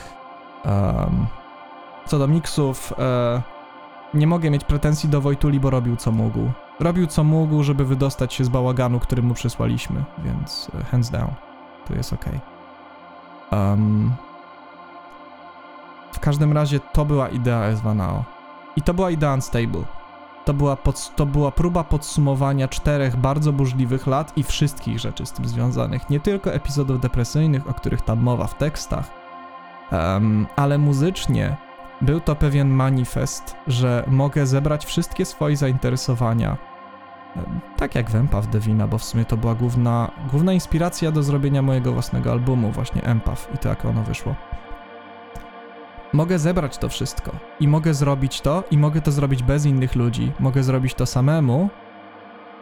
em, 0.64 1.26
Co 2.06 2.18
do 2.18 2.28
miksów, 2.28 2.92
e, 2.98 3.42
nie 4.14 4.26
mogę 4.26 4.50
mieć 4.50 4.64
pretensji 4.64 5.08
do 5.08 5.20
Wojtuli, 5.20 5.60
bo 5.60 5.70
robił 5.70 5.96
co 5.96 6.12
mógł. 6.12 6.50
Robił 6.80 7.06
co 7.06 7.24
mógł, 7.24 7.62
żeby 7.62 7.84
wydostać 7.84 8.34
się 8.34 8.44
z 8.44 8.48
bałaganu, 8.48 9.00
który 9.00 9.22
mu 9.22 9.34
przysłaliśmy, 9.34 10.04
więc 10.24 10.70
e, 10.80 10.84
hands 10.84 11.10
down. 11.10 11.30
Tu 11.86 11.94
jest 11.94 12.12
ok. 12.12 12.24
Um, 13.52 14.12
w 16.12 16.20
każdym 16.20 16.52
razie 16.52 16.80
to 16.80 17.04
była 17.04 17.28
idea 17.28 17.72
S2NAO. 17.74 18.22
I 18.76 18.82
to 18.82 18.94
była 18.94 19.10
idea 19.10 19.34
Unstable. 19.34 19.99
To 20.44 20.54
była, 20.54 20.76
pod, 20.76 21.16
to 21.16 21.26
była 21.26 21.50
próba 21.50 21.84
podsumowania 21.84 22.68
czterech 22.68 23.16
bardzo 23.16 23.52
burzliwych 23.52 24.06
lat 24.06 24.32
i 24.36 24.42
wszystkich 24.42 24.98
rzeczy 24.98 25.26
z 25.26 25.32
tym 25.32 25.48
związanych. 25.48 26.10
Nie 26.10 26.20
tylko 26.20 26.52
epizodów 26.52 27.00
depresyjnych, 27.00 27.70
o 27.70 27.74
których 27.74 28.02
tam 28.02 28.20
mowa 28.20 28.46
w 28.46 28.58
tekstach, 28.58 29.10
um, 29.92 30.46
ale 30.56 30.78
muzycznie 30.78 31.56
był 32.00 32.20
to 32.20 32.36
pewien 32.36 32.70
manifest, 32.70 33.56
że 33.66 34.04
mogę 34.06 34.46
zebrać 34.46 34.84
wszystkie 34.84 35.24
swoje 35.24 35.56
zainteresowania. 35.56 36.56
Tak 37.76 37.94
jak 37.94 38.14
Empath 38.14 38.48
Devina, 38.48 38.86
bo 38.86 38.98
w 38.98 39.04
sumie 39.04 39.24
to 39.24 39.36
była 39.36 39.54
główna, 39.54 40.10
główna 40.30 40.52
inspiracja 40.52 41.12
do 41.12 41.22
zrobienia 41.22 41.62
mojego 41.62 41.92
własnego 41.92 42.32
albumu, 42.32 42.70
właśnie 42.70 43.02
Empath 43.02 43.54
i 43.54 43.58
to 43.58 43.68
jak 43.68 43.84
ono 43.84 44.02
wyszło. 44.02 44.34
Mogę 46.12 46.38
zebrać 46.38 46.78
to 46.78 46.88
wszystko 46.88 47.32
i 47.60 47.68
mogę 47.68 47.94
zrobić 47.94 48.40
to 48.40 48.64
i 48.70 48.78
mogę 48.78 49.00
to 49.00 49.12
zrobić 49.12 49.42
bez 49.42 49.66
innych 49.66 49.94
ludzi. 49.96 50.32
Mogę 50.40 50.62
zrobić 50.62 50.94
to 50.94 51.06
samemu, 51.06 51.70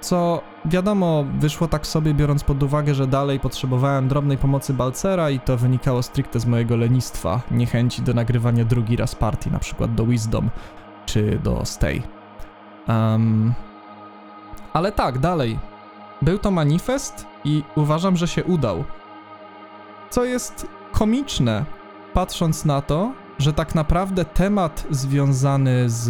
co 0.00 0.40
wiadomo, 0.64 1.24
wyszło 1.38 1.68
tak 1.68 1.86
sobie, 1.86 2.14
biorąc 2.14 2.44
pod 2.44 2.62
uwagę, 2.62 2.94
że 2.94 3.06
dalej 3.06 3.40
potrzebowałem 3.40 4.08
drobnej 4.08 4.38
pomocy 4.38 4.74
Balcera 4.74 5.30
i 5.30 5.40
to 5.40 5.56
wynikało 5.56 6.02
stricte 6.02 6.40
z 6.40 6.46
mojego 6.46 6.76
lenistwa, 6.76 7.40
niechęci 7.50 8.02
do 8.02 8.14
nagrywania 8.14 8.64
drugi 8.64 8.96
raz 8.96 9.14
partii, 9.14 9.50
na 9.50 9.58
przykład 9.58 9.94
do 9.94 10.06
Wisdom 10.06 10.50
czy 11.06 11.38
do 11.38 11.64
Stay. 11.64 12.02
Um, 12.88 13.54
ale 14.72 14.92
tak, 14.92 15.18
dalej. 15.18 15.58
Był 16.22 16.38
to 16.38 16.50
manifest 16.50 17.26
i 17.44 17.62
uważam, 17.76 18.16
że 18.16 18.28
się 18.28 18.44
udał. 18.44 18.84
Co 20.10 20.24
jest 20.24 20.66
komiczne, 20.92 21.64
patrząc 22.14 22.64
na 22.64 22.82
to, 22.82 23.12
że 23.38 23.52
tak 23.52 23.74
naprawdę 23.74 24.24
temat 24.24 24.86
związany 24.90 25.90
z, 25.90 26.06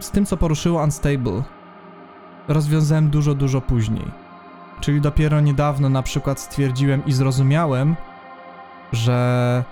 z 0.00 0.10
tym, 0.10 0.26
co 0.26 0.36
poruszyło 0.36 0.82
Unstable, 0.82 1.42
rozwiązałem 2.48 3.10
dużo, 3.10 3.34
dużo 3.34 3.60
później. 3.60 4.10
Czyli 4.80 5.00
dopiero 5.00 5.40
niedawno 5.40 5.88
na 5.88 6.02
przykład 6.02 6.40
stwierdziłem 6.40 7.06
i 7.06 7.12
zrozumiałem, 7.12 7.96
że, 8.92 9.64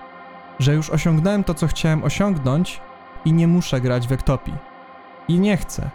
że 0.59 0.73
już 0.73 0.89
osiągnąłem 0.89 1.43
to, 1.43 1.53
co 1.53 1.67
chciałem 1.67 2.03
osiągnąć 2.03 2.81
i 3.25 3.33
nie 3.33 3.47
muszę 3.47 3.81
grać 3.81 4.07
w 4.07 4.11
Ektopii. 4.11 4.53
I 5.27 5.39
nie 5.39 5.57
chcę. 5.57 5.89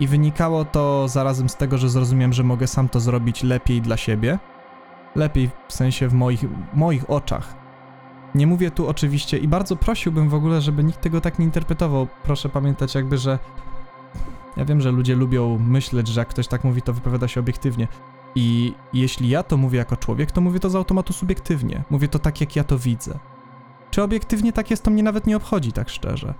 I 0.00 0.06
wynikało 0.06 0.64
to 0.64 1.08
zarazem 1.08 1.48
z 1.48 1.56
tego, 1.56 1.78
że 1.78 1.88
zrozumiałem, 1.88 2.32
że 2.32 2.42
mogę 2.42 2.66
sam 2.66 2.88
to 2.88 3.00
zrobić 3.00 3.42
lepiej 3.42 3.82
dla 3.82 3.96
siebie. 3.96 4.38
Lepiej 5.14 5.50
w 5.68 5.72
sensie 5.72 6.08
w 6.08 6.12
moich, 6.12 6.44
moich 6.74 7.10
oczach. 7.10 7.59
Nie 8.34 8.46
mówię 8.46 8.70
tu 8.70 8.88
oczywiście 8.88 9.38
i 9.38 9.48
bardzo 9.48 9.76
prosiłbym 9.76 10.28
w 10.28 10.34
ogóle, 10.34 10.60
żeby 10.60 10.84
nikt 10.84 11.00
tego 11.00 11.20
tak 11.20 11.38
nie 11.38 11.44
interpretował. 11.44 12.06
Proszę 12.22 12.48
pamiętać 12.48 12.94
jakby, 12.94 13.18
że 13.18 13.38
ja 14.56 14.64
wiem, 14.64 14.80
że 14.80 14.90
ludzie 14.90 15.16
lubią 15.16 15.58
myśleć, 15.58 16.08
że 16.08 16.20
jak 16.20 16.28
ktoś 16.28 16.48
tak 16.48 16.64
mówi, 16.64 16.82
to 16.82 16.92
wypowiada 16.92 17.28
się 17.28 17.40
obiektywnie. 17.40 17.88
I 18.34 18.74
jeśli 18.92 19.28
ja 19.28 19.42
to 19.42 19.56
mówię 19.56 19.78
jako 19.78 19.96
człowiek, 19.96 20.32
to 20.32 20.40
mówię 20.40 20.60
to 20.60 20.70
z 20.70 20.74
automatu 20.76 21.12
subiektywnie. 21.12 21.84
Mówię 21.90 22.08
to 22.08 22.18
tak, 22.18 22.40
jak 22.40 22.56
ja 22.56 22.64
to 22.64 22.78
widzę. 22.78 23.18
Czy 23.90 24.02
obiektywnie 24.02 24.52
tak 24.52 24.70
jest, 24.70 24.82
to 24.82 24.90
mnie 24.90 25.02
nawet 25.02 25.26
nie 25.26 25.36
obchodzi, 25.36 25.72
tak 25.72 25.88
szczerze. 25.88 26.34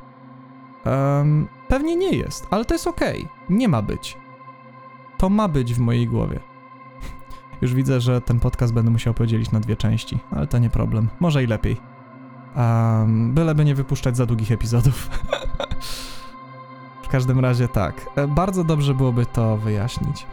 Em, 0.85 1.49
pewnie 1.69 1.97
nie 1.97 2.11
jest, 2.11 2.47
ale 2.51 2.65
to 2.65 2.75
jest 2.75 2.87
okej. 2.87 3.29
Nie 3.49 3.69
ma 3.69 3.83
być. 3.83 4.17
To 5.19 5.29
ma 5.29 5.49
być 5.49 5.75
w 5.75 5.79
mojej 5.79 6.07
głowie. 6.07 6.41
Już 7.63 7.75
widzę, 7.75 8.01
że 8.01 8.21
ten 8.21 8.41
podcast 8.41 8.73
będę 8.73 8.91
musiał 8.91 9.15
podzielić 9.15 9.53
na 9.53 9.61
dwie 9.61 9.77
części, 9.77 10.19
ale 10.31 10.47
to 10.47 10.59
nie 10.59 10.71
problem. 10.71 11.09
Może 11.21 11.45
i 11.45 11.47
lepiej. 11.47 11.77
Um, 12.57 13.33
byleby 13.33 13.65
nie 13.65 13.75
wypuszczać 13.75 14.17
za 14.17 14.27
długich 14.27 14.53
epizodów. 14.53 15.09
w 17.05 17.09
każdym 17.09 17.41
razie 17.41 17.69
tak. 17.69 18.07
E, 18.17 18.29
Bardzo 18.29 18.65
dobrze 18.65 18.95
byłoby 18.95 19.27
to 19.27 19.57
wyjaśnić. 19.57 20.27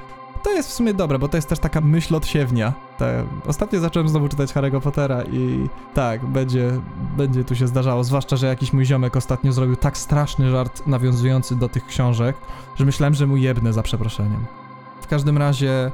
To 0.44 0.52
jest 0.52 0.70
w 0.70 0.74
sumie 0.74 0.94
dobre, 0.94 1.20
bo 1.20 1.28
to 1.28 1.38
jest 1.38 1.50
też 1.50 1.60
taka 1.60 1.82
myśl 1.82 2.16
odsiewnia. 2.16 2.74
Te... 2.98 3.26
Ostatnio 3.46 3.80
zacząłem 3.80 4.10
znowu 4.10 4.30
czytać 4.30 4.54
Harry'ego 4.54 4.82
Pottera 4.82 5.24
i 5.24 5.70
tak, 5.94 6.26
będzie, 6.26 6.72
będzie 7.18 7.44
tu 7.44 7.56
się 7.56 7.68
zdarzało. 7.68 8.04
Zwłaszcza, 8.04 8.36
że 8.36 8.48
jakiś 8.48 8.74
mój 8.74 8.86
ziomek 8.86 9.16
ostatnio 9.16 9.54
zrobił 9.54 9.76
tak 9.76 9.98
straszny 9.98 10.52
żart 10.52 10.88
nawiązujący 10.88 11.56
do 11.56 11.70
tych 11.70 11.86
książek, 11.86 12.36
że 12.76 12.86
myślałem, 12.86 13.14
że 13.14 13.28
mu 13.28 13.38
jebnę 13.38 13.74
za 13.74 13.84
przeproszeniem. 13.84 14.46
W 15.02 15.08
każdym 15.08 15.38
razie 15.38 15.92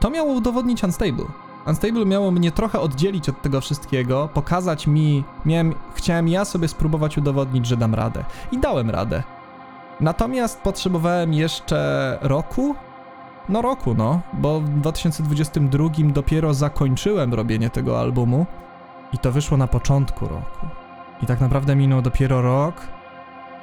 to 0.00 0.10
miało 0.10 0.32
udowodnić 0.32 0.84
Unstable. 0.84 1.24
Unstable 1.66 2.06
miało 2.06 2.30
mnie 2.30 2.52
trochę 2.52 2.80
oddzielić 2.80 3.28
od 3.28 3.42
tego 3.42 3.60
wszystkiego, 3.60 4.28
pokazać 4.34 4.86
mi, 4.86 5.24
miałem, 5.44 5.74
chciałem 5.94 6.28
ja 6.28 6.44
sobie 6.44 6.68
spróbować 6.68 7.18
udowodnić, 7.18 7.66
że 7.66 7.76
dam 7.76 7.94
radę. 7.94 8.24
I 8.52 8.58
dałem 8.58 8.90
radę. 8.90 9.22
Natomiast 10.00 10.60
potrzebowałem 10.60 11.34
jeszcze 11.34 12.18
roku, 12.22 12.74
no 13.48 13.62
roku, 13.62 13.94
no, 13.94 14.20
bo 14.32 14.60
w 14.60 14.68
2022 14.68 15.88
dopiero 15.98 16.54
zakończyłem 16.54 17.34
robienie 17.34 17.70
tego 17.70 18.00
albumu 18.00 18.46
i 19.12 19.18
to 19.18 19.32
wyszło 19.32 19.56
na 19.56 19.66
początku 19.66 20.28
roku. 20.28 20.66
I 21.22 21.26
tak 21.26 21.40
naprawdę 21.40 21.76
minął 21.76 22.02
dopiero 22.02 22.42
rok 22.42 22.74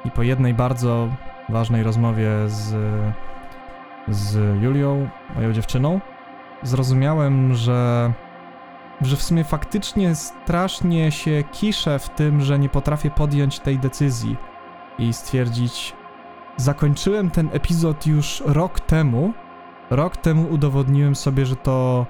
i 0.06 0.12
po 0.12 0.24
jednej 0.24 0.54
bardzo 0.54 1.08
ważnej 1.50 1.84
rozmowie 1.84 2.30
z, 2.48 2.76
z 4.08 4.62
Julią, 4.64 5.10
moją 5.36 5.54
dziewczyną, 5.54 6.00
zrozumiałem, 6.64 7.54
że, 7.54 8.14
że 9.02 9.16
w 9.16 9.22
sumie 9.22 9.44
faktycznie 9.44 10.16
strasznie 10.16 11.12
się 11.12 11.44
kiszę 11.52 12.00
w 12.00 12.10
tym, 12.10 12.42
że 12.42 12.60
nie 12.60 12.70
potrafię 12.70 13.12
podjąć 13.12 13.60
tej 13.60 13.80
decyzji 13.80 14.38
i 15.00 15.14
stwierdzić, 15.14 15.96
zakończyłem 16.58 17.30
ten 17.30 17.50
epizod 17.54 18.08
już 18.08 18.44
rok 18.46 18.80
temu, 18.80 19.34
Rok 19.92 20.18
temu 20.18 20.48
udowodniłem 20.50 21.16
sobie, 21.16 21.46
że 21.46 21.56
to 21.56 22.06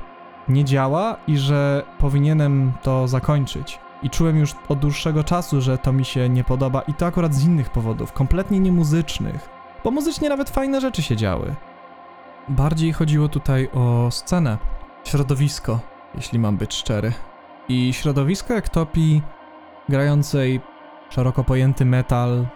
nie 0.49 0.65
działa 0.65 1.17
i 1.27 1.38
że 1.38 1.84
powinienem 1.99 2.71
to 2.82 3.08
zakończyć. 3.08 3.80
I 4.04 4.10
czułem 4.10 4.38
już 4.38 4.56
od 4.69 4.80
dłuższego 4.80 5.23
czasu, 5.23 5.62
że 5.62 5.77
to 5.77 5.93
mi 5.93 6.06
się 6.06 6.30
nie 6.30 6.43
podoba 6.43 6.82
i 6.82 6.93
to 6.93 7.06
akurat 7.06 7.34
z 7.34 7.45
innych 7.45 7.69
powodów, 7.69 8.13
kompletnie 8.13 8.60
nie 8.60 8.71
muzycznych. 8.71 9.49
Bo 9.84 9.91
muzycznie 9.91 10.30
nawet 10.30 10.49
fajne 10.49 10.82
rzeczy 10.82 11.01
się 11.01 11.15
działy. 11.15 11.56
Bardziej 12.49 12.93
chodziło 12.93 13.27
tutaj 13.27 13.69
o 13.73 14.12
scenę, 14.12 14.58
środowisko, 15.04 15.80
jeśli 16.15 16.39
mam 16.39 16.58
być 16.58 16.73
szczery. 16.73 17.13
I 17.69 17.93
środowisko 17.93 18.54
jak 18.54 18.69
topi 18.69 19.21
grającej 19.89 20.62
szeroko 21.10 21.43
pojęty 21.43 21.86
metal, 21.86 22.47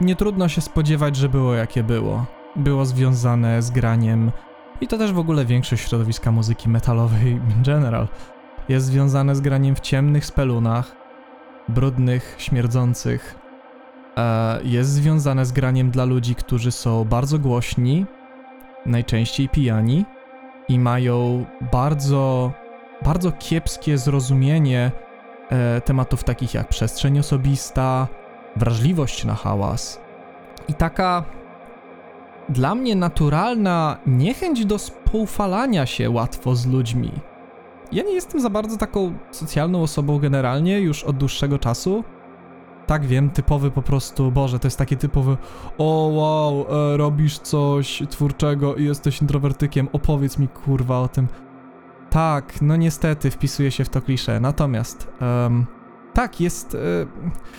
nie 0.00 0.16
trudno 0.16 0.48
się 0.48 0.60
spodziewać, 0.60 1.16
że 1.16 1.28
było 1.28 1.54
jakie 1.54 1.82
było 1.82 2.26
było 2.56 2.84
związane 2.84 3.62
z 3.62 3.70
graniem 3.70 4.32
i 4.80 4.88
to 4.88 4.98
też 4.98 5.12
w 5.12 5.18
ogóle 5.18 5.44
większość 5.44 5.88
środowiska 5.88 6.32
muzyki 6.32 6.68
metalowej 6.68 7.40
general 7.66 8.08
jest 8.68 8.86
związane 8.86 9.36
z 9.36 9.40
graniem 9.40 9.76
w 9.76 9.80
ciemnych 9.80 10.26
spelunach, 10.26 10.96
brudnych, 11.68 12.34
śmierdzących. 12.38 13.38
E, 14.16 14.60
jest 14.64 14.90
związane 14.90 15.46
z 15.46 15.52
graniem 15.52 15.90
dla 15.90 16.04
ludzi, 16.04 16.34
którzy 16.34 16.72
są 16.72 17.04
bardzo 17.04 17.38
głośni, 17.38 18.06
najczęściej 18.86 19.48
pijani 19.48 20.04
i 20.68 20.78
mają 20.78 21.44
bardzo, 21.72 22.52
bardzo 23.02 23.32
kiepskie 23.32 23.98
zrozumienie 23.98 24.92
e, 25.50 25.80
tematów 25.80 26.24
takich 26.24 26.54
jak 26.54 26.68
przestrzeń 26.68 27.18
osobista, 27.18 28.08
wrażliwość 28.56 29.24
na 29.24 29.34
hałas 29.34 30.00
i 30.68 30.74
taka 30.74 31.24
dla 32.48 32.74
mnie 32.74 32.96
naturalna 32.96 33.96
niechęć 34.06 34.66
do 34.66 34.78
spoufalania 34.78 35.86
się 35.86 36.10
łatwo 36.10 36.56
z 36.56 36.66
ludźmi. 36.66 37.12
Ja 37.92 38.02
nie 38.02 38.12
jestem 38.12 38.40
za 38.40 38.50
bardzo 38.50 38.76
taką 38.76 39.14
socjalną 39.30 39.82
osobą 39.82 40.18
generalnie 40.18 40.80
już 40.80 41.04
od 41.04 41.16
dłuższego 41.16 41.58
czasu. 41.58 42.04
Tak 42.90 43.06
wiem, 43.06 43.30
typowy 43.30 43.70
po 43.70 43.82
prostu, 43.82 44.32
Boże, 44.32 44.58
to 44.58 44.66
jest 44.66 44.78
takie 44.78 44.96
typowe 44.96 45.36
o 45.78 46.10
wow, 46.14 46.66
e, 46.92 46.96
robisz 46.96 47.38
coś 47.38 48.02
twórczego 48.10 48.76
i 48.76 48.84
jesteś 48.84 49.20
introwertykiem, 49.22 49.88
opowiedz 49.92 50.38
mi 50.38 50.48
kurwa 50.48 51.00
o 51.00 51.08
tym. 51.08 51.28
Tak, 52.10 52.62
no 52.62 52.76
niestety 52.76 53.30
wpisuje 53.30 53.70
się 53.70 53.84
w 53.84 53.88
to 53.88 54.02
klisze, 54.02 54.40
natomiast 54.40 55.08
em, 55.20 55.66
tak, 56.14 56.40
jest, 56.40 56.74
e, 56.74 56.78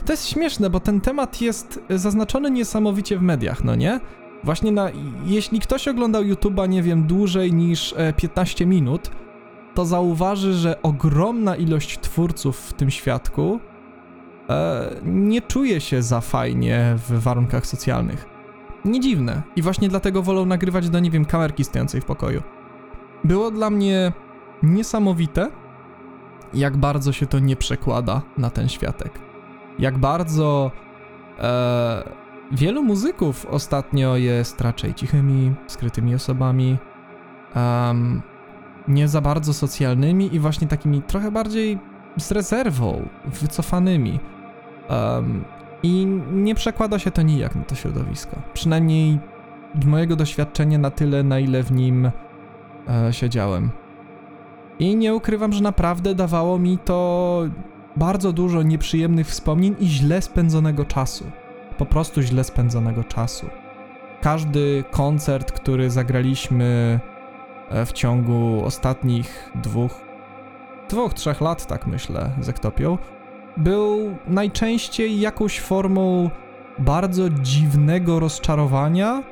to 0.05 0.13
jest 0.13 0.27
śmieszne, 0.27 0.69
bo 0.69 0.79
ten 0.79 1.01
temat 1.01 1.41
jest 1.41 1.79
zaznaczony 1.89 2.51
niesamowicie 2.51 3.17
w 3.17 3.21
mediach, 3.21 3.63
no 3.63 3.75
nie? 3.75 3.99
Właśnie 4.43 4.71
na, 4.71 4.89
jeśli 5.25 5.59
ktoś 5.59 5.87
oglądał 5.87 6.23
YouTube'a, 6.23 6.69
nie 6.69 6.83
wiem, 6.83 7.07
dłużej 7.07 7.53
niż 7.53 7.93
e, 7.97 8.13
15 8.13 8.65
minut, 8.65 9.11
to 9.75 9.85
zauważy, 9.85 10.53
że 10.53 10.81
ogromna 10.81 11.55
ilość 11.55 11.99
twórców 11.99 12.57
w 12.57 12.73
tym 12.73 12.89
świadku 12.89 13.59
e, 13.65 13.70
nie 15.03 15.41
czuję 15.41 15.81
się 15.81 16.01
za 16.01 16.21
fajnie 16.21 16.95
w 16.97 17.23
warunkach 17.23 17.65
socjalnych. 17.65 18.25
Nie 18.85 18.99
dziwne. 18.99 19.41
I 19.55 19.61
właśnie 19.61 19.89
dlatego 19.89 20.21
wolą 20.21 20.45
nagrywać 20.45 20.89
do, 20.89 20.99
nie 20.99 21.11
wiem, 21.11 21.25
kamerki 21.25 21.63
stojącej 21.63 22.01
w 22.01 22.05
pokoju. 22.05 22.41
Było 23.23 23.51
dla 23.51 23.69
mnie 23.69 24.11
niesamowite, 24.63 25.51
jak 26.53 26.77
bardzo 26.77 27.11
się 27.11 27.27
to 27.27 27.39
nie 27.39 27.55
przekłada 27.55 28.21
na 28.37 28.49
ten 28.49 28.69
światek. 28.69 29.19
Jak 29.79 29.97
bardzo 29.97 30.71
e, 31.39 32.03
wielu 32.51 32.83
muzyków 32.83 33.45
ostatnio 33.45 34.15
jest 34.17 34.61
raczej 34.61 34.93
cichymi, 34.93 35.53
skrytymi 35.67 36.15
osobami, 36.15 36.77
em, 37.55 38.21
nie 38.87 39.07
za 39.07 39.21
bardzo 39.21 39.53
socjalnymi 39.53 40.35
i 40.35 40.39
właśnie 40.39 40.67
takimi 40.67 41.01
trochę 41.01 41.31
bardziej 41.31 41.79
z 42.17 42.31
rezerwą, 42.31 43.09
wycofanymi. 43.25 44.19
Em, 44.89 45.43
I 45.83 46.05
nie 46.33 46.55
przekłada 46.55 46.99
się 46.99 47.11
to 47.11 47.21
nijak 47.21 47.55
na 47.55 47.63
to 47.63 47.75
środowisko. 47.75 48.35
Przynajmniej 48.53 49.19
mojego 49.85 50.15
doświadczenia 50.15 50.77
na 50.77 50.91
tyle, 50.91 51.23
na 51.23 51.39
ile 51.39 51.63
w 51.63 51.71
nim 51.71 52.11
e, 52.87 53.13
siedziałem. 53.13 53.69
I 54.79 54.95
nie 54.95 55.15
ukrywam, 55.15 55.53
że 55.53 55.63
naprawdę 55.63 56.15
dawało 56.15 56.59
mi 56.59 56.77
to 56.77 57.41
bardzo 57.95 58.33
dużo 58.33 58.61
nieprzyjemnych 58.61 59.27
wspomnień 59.27 59.75
i 59.79 59.87
źle 59.87 60.21
spędzonego 60.21 60.85
czasu. 60.85 61.25
Po 61.77 61.85
prostu 61.85 62.21
źle 62.21 62.43
spędzonego 62.43 63.03
czasu. 63.03 63.45
Każdy 64.21 64.83
koncert, 64.91 65.51
który 65.51 65.89
zagraliśmy 65.89 66.99
e, 67.69 67.85
w 67.85 67.91
ciągu 67.91 68.65
ostatnich 68.65 69.51
dwóch, 69.55 70.10
dwóch, 70.91 71.13
trzech 71.13 71.41
lat, 71.41 71.65
tak 71.65 71.87
myślę, 71.87 72.29
z 72.41 72.49
Ektopią, 72.49 72.97
był 73.57 74.15
najczęściej 74.27 75.19
jakąś 75.19 75.59
formą 75.59 76.29
bardzo 76.79 77.29
dziwnego 77.29 78.19
rozczarowania. 78.19 79.23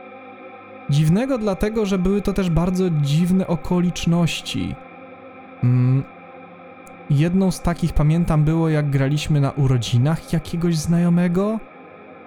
Dziwnego 0.90 1.38
dlatego, 1.38 1.86
że 1.86 1.98
były 1.98 2.22
to 2.22 2.34
też 2.34 2.50
bardzo 2.50 2.90
dziwne 2.90 3.48
okoliczności. 3.48 4.76
Mm. 5.64 6.04
Jedną 7.10 7.52
z 7.52 7.62
takich 7.62 7.94
pamiętam 7.94 8.44
było, 8.44 8.70
jak 8.70 8.90
graliśmy 8.90 9.42
na 9.42 9.52
urodzinach 9.52 10.34
jakiegoś 10.34 10.78
znajomego 10.78 11.60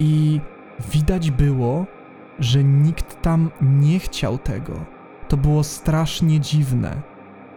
i 0.01 0.41
widać 0.93 1.31
było, 1.31 1.87
że 2.39 2.65
nikt 2.65 3.23
tam 3.23 3.51
nie 3.61 3.99
chciał 3.99 4.39
tego. 4.39 4.73
To 5.29 5.37
było 5.37 5.65
strasznie 5.65 6.41
dziwne. 6.41 7.12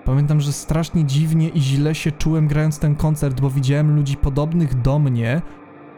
Pamiętam, 0.06 0.42
że 0.42 0.54
strasznie 0.54 1.06
dziwnie 1.06 1.50
i 1.50 1.62
źle 1.62 1.96
się 1.96 2.12
czułem 2.12 2.48
grając 2.48 2.80
ten 2.80 2.96
koncert, 2.96 3.42
bo 3.42 3.50
widziałem 3.50 3.96
ludzi 3.96 4.18
podobnych 4.18 4.82
do 4.82 5.00
mnie, 5.00 5.42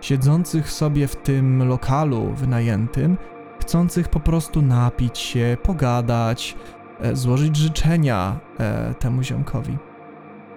siedzących 0.02 0.72
sobie 0.72 1.08
w 1.08 1.15
tym 1.15 1.67
lokalu 1.67 2.34
wynajętym, 2.34 3.17
chcących 3.62 4.10
po 4.10 4.20
prostu 4.20 4.62
napić 4.62 5.17
się, 5.17 5.58
pogadać, 5.63 6.56
e, 7.00 7.15
złożyć 7.15 7.56
życzenia 7.56 8.39
e, 8.60 8.93
temu 8.93 9.24
ziomkowi. 9.24 9.78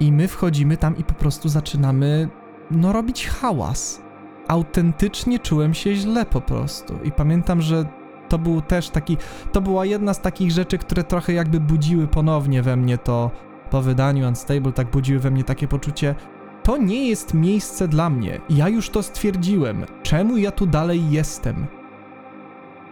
I 0.00 0.12
my 0.12 0.28
wchodzimy 0.28 0.76
tam 0.76 0.96
i 0.96 1.04
po 1.04 1.14
prostu 1.14 1.48
zaczynamy, 1.48 2.28
no, 2.70 2.92
robić 2.92 3.28
hałas. 3.28 4.02
Autentycznie 4.48 5.38
czułem 5.38 5.74
się 5.74 5.94
źle 5.94 6.26
po 6.26 6.40
prostu. 6.40 6.94
I 7.04 7.12
pamiętam, 7.12 7.60
że 7.60 7.84
to 8.30 8.38
był 8.38 8.60
też 8.60 8.90
taki, 8.90 9.16
to 9.52 9.60
była 9.60 9.84
jedna 9.84 10.14
z 10.14 10.20
takich 10.20 10.50
rzeczy, 10.50 10.78
które 10.78 11.04
trochę 11.04 11.32
jakby 11.32 11.60
budziły 11.60 12.06
ponownie 12.06 12.62
we 12.62 12.76
mnie 12.76 12.98
to, 12.98 13.30
po 13.70 13.82
wydaniu 13.82 14.28
Unstable, 14.28 14.72
tak 14.72 14.90
budziły 14.90 15.20
we 15.20 15.30
mnie 15.30 15.44
takie 15.44 15.68
poczucie, 15.68 16.14
to 16.62 16.76
nie 16.76 17.08
jest 17.08 17.34
miejsce 17.34 17.88
dla 17.88 18.10
mnie. 18.10 18.40
Ja 18.50 18.68
już 18.68 18.90
to 18.90 19.02
stwierdziłem. 19.02 19.84
Czemu 20.02 20.36
ja 20.36 20.50
tu 20.50 20.66
dalej 20.66 21.10
jestem? 21.10 21.66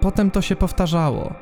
Potem 0.01 0.31
to 0.31 0.43
się 0.43 0.57
powtarzało. 0.57 1.33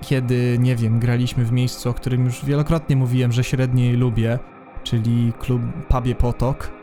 Kiedy, 0.00 0.56
nie 0.60 0.76
wiem, 0.76 0.98
graliśmy 0.98 1.44
w 1.44 1.52
miejscu, 1.52 1.90
o 1.90 1.94
którym 1.94 2.24
już 2.24 2.44
wielokrotnie 2.44 2.96
mówiłem, 2.96 3.32
że 3.32 3.44
średniej 3.44 3.96
lubię, 3.96 4.38
czyli 4.82 5.32
klub 5.38 5.62
Pubie 5.88 6.14
Potok. 6.14 6.75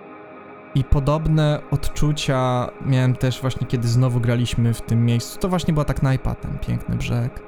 I 0.76 0.84
podobne 0.84 1.60
odczucia 1.72 2.70
miałem 2.86 3.16
też 3.16 3.42
właśnie, 3.42 3.68
kiedy 3.68 3.88
znowu 3.88 4.20
graliśmy 4.20 4.74
w 4.74 4.82
tym 4.82 5.06
miejscu. 5.06 5.40
To 5.40 5.50
właśnie 5.50 5.74
była 5.74 5.86
tak 5.86 6.00
knajpa, 6.00 6.36
ten 6.36 6.60
piękny 6.60 6.96
brzeg. 6.96 7.42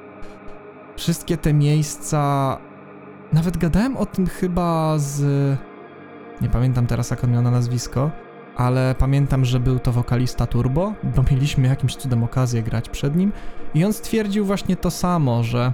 Wszystkie 0.96 1.36
te 1.36 1.54
miejsca... 1.54 2.58
Nawet 3.32 3.56
gadałem 3.56 3.96
o 3.96 4.06
tym 4.06 4.26
chyba 4.26 4.98
z... 4.98 5.22
Nie 6.40 6.48
pamiętam 6.48 6.86
teraz, 6.86 7.10
jak 7.10 7.24
on 7.24 7.32
miał 7.32 7.42
na 7.42 7.50
nazwisko, 7.50 8.10
ale 8.56 8.94
pamiętam, 8.98 9.44
że 9.44 9.60
był 9.60 9.78
to 9.78 9.92
wokalista 9.92 10.46
Turbo, 10.46 10.92
bo 11.16 11.24
mieliśmy 11.30 11.68
jakimś 11.68 11.96
cudem 11.96 12.24
okazję 12.24 12.62
grać 12.62 12.88
przed 12.88 13.16
nim 13.16 13.32
i 13.74 13.84
on 13.84 13.92
stwierdził 13.92 14.44
właśnie 14.44 14.76
to 14.76 14.90
samo, 14.90 15.42
że 15.42 15.72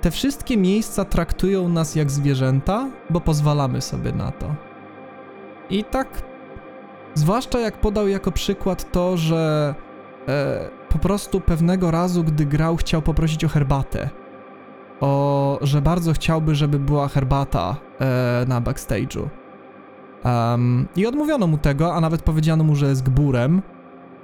te 0.00 0.10
wszystkie 0.10 0.56
miejsca 0.56 1.04
traktują 1.04 1.68
nas 1.68 1.94
jak 1.94 2.10
zwierzęta, 2.10 2.90
bo 3.10 3.20
pozwalamy 3.20 3.80
sobie 3.80 4.12
na 4.12 4.30
to. 4.30 4.54
I 5.70 5.84
tak, 5.84 6.22
zwłaszcza 7.18 7.58
jak 7.58 7.80
podał 7.80 8.08
jako 8.08 8.32
przykład 8.32 8.92
to, 8.92 9.16
że 9.16 9.74
e, 10.28 10.70
po 10.88 10.98
prostu 10.98 11.40
pewnego 11.40 11.90
razu, 11.90 12.24
gdy 12.24 12.46
grał, 12.46 12.76
chciał 12.76 13.02
poprosić 13.02 13.44
o 13.44 13.48
herbatę. 13.48 14.10
O, 15.00 15.58
że 15.62 15.82
bardzo 15.82 16.12
chciałby, 16.12 16.54
żeby 16.54 16.78
była 16.78 17.08
herbata 17.08 17.76
e, 18.00 18.44
na 18.48 18.60
backstage'u. 18.60 19.28
Um, 20.24 20.88
I 20.96 21.06
odmówiono 21.06 21.46
mu 21.46 21.58
tego, 21.58 21.94
a 21.94 22.00
nawet 22.00 22.22
powiedziano 22.22 22.64
mu, 22.64 22.74
że 22.74 22.86
jest 22.86 23.02
gburem, 23.02 23.62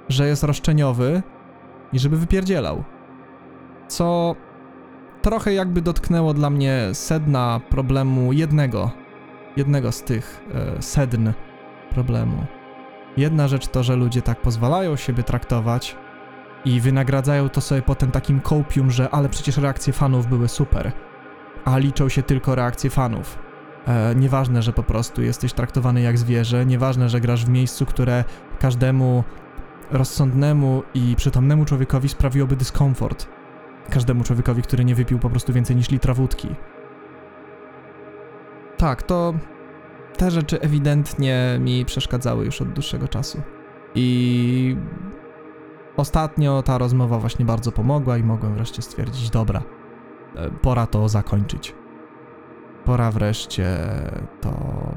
że 0.09 0.27
jest 0.27 0.43
roszczeniowy 0.43 1.23
i 1.93 1.99
żeby 1.99 2.17
wypierdzielał. 2.17 2.83
Co 3.87 4.35
trochę 5.21 5.53
jakby 5.53 5.81
dotknęło 5.81 6.33
dla 6.33 6.49
mnie 6.49 6.89
sedna 6.93 7.61
problemu 7.69 8.33
jednego, 8.33 8.91
jednego 9.57 9.91
z 9.91 10.03
tych 10.03 10.43
e, 10.53 10.81
sedn 10.81 11.31
problemu. 11.89 12.45
Jedna 13.17 13.47
rzecz 13.47 13.67
to, 13.67 13.83
że 13.83 13.95
ludzie 13.95 14.21
tak 14.21 14.41
pozwalają 14.41 14.95
siebie 14.95 15.23
traktować 15.23 15.95
i 16.65 16.81
wynagradzają 16.81 17.49
to 17.49 17.61
sobie 17.61 17.81
potem 17.81 18.11
takim 18.11 18.41
kopium, 18.41 18.91
że 18.91 19.09
ale 19.09 19.29
przecież 19.29 19.57
reakcje 19.57 19.93
fanów 19.93 20.27
były 20.27 20.47
super, 20.47 20.91
a 21.65 21.77
liczą 21.77 22.09
się 22.09 22.23
tylko 22.23 22.55
reakcje 22.55 22.89
fanów. 22.89 23.39
E, 23.87 24.15
nieważne, 24.15 24.61
że 24.61 24.73
po 24.73 24.83
prostu 24.83 25.21
jesteś 25.21 25.53
traktowany 25.53 26.01
jak 26.01 26.17
zwierzę, 26.17 26.65
nieważne, 26.65 27.09
że 27.09 27.21
grasz 27.21 27.45
w 27.45 27.49
miejscu, 27.49 27.85
które 27.85 28.23
każdemu 28.59 29.23
rozsądnemu 29.91 30.83
i 30.93 31.15
przytomnemu 31.15 31.65
człowiekowi 31.65 32.09
sprawiłoby 32.09 32.55
dyskomfort. 32.55 33.27
Każdemu 33.89 34.23
człowiekowi, 34.23 34.61
który 34.61 34.85
nie 34.85 34.95
wypił 34.95 35.19
po 35.19 35.29
prostu 35.29 35.53
więcej 35.53 35.75
niż 35.75 35.89
litra 35.89 36.13
wódki. 36.13 36.49
Tak, 38.77 39.03
to 39.03 39.33
te 40.17 40.31
rzeczy 40.31 40.61
ewidentnie 40.61 41.57
mi 41.59 41.85
przeszkadzały 41.85 42.45
już 42.45 42.61
od 42.61 42.69
dłuższego 42.73 43.07
czasu. 43.07 43.41
I 43.95 44.77
ostatnio 45.97 46.63
ta 46.63 46.77
rozmowa 46.77 47.19
właśnie 47.19 47.45
bardzo 47.45 47.71
pomogła 47.71 48.17
i 48.17 48.23
mogłem 48.23 48.55
wreszcie 48.55 48.81
stwierdzić, 48.81 49.29
dobra, 49.29 49.63
e, 50.35 50.49
pora 50.49 50.87
to 50.87 51.09
zakończyć. 51.09 51.75
Pora 52.85 53.11
wreszcie 53.11 53.77
to 54.41 54.53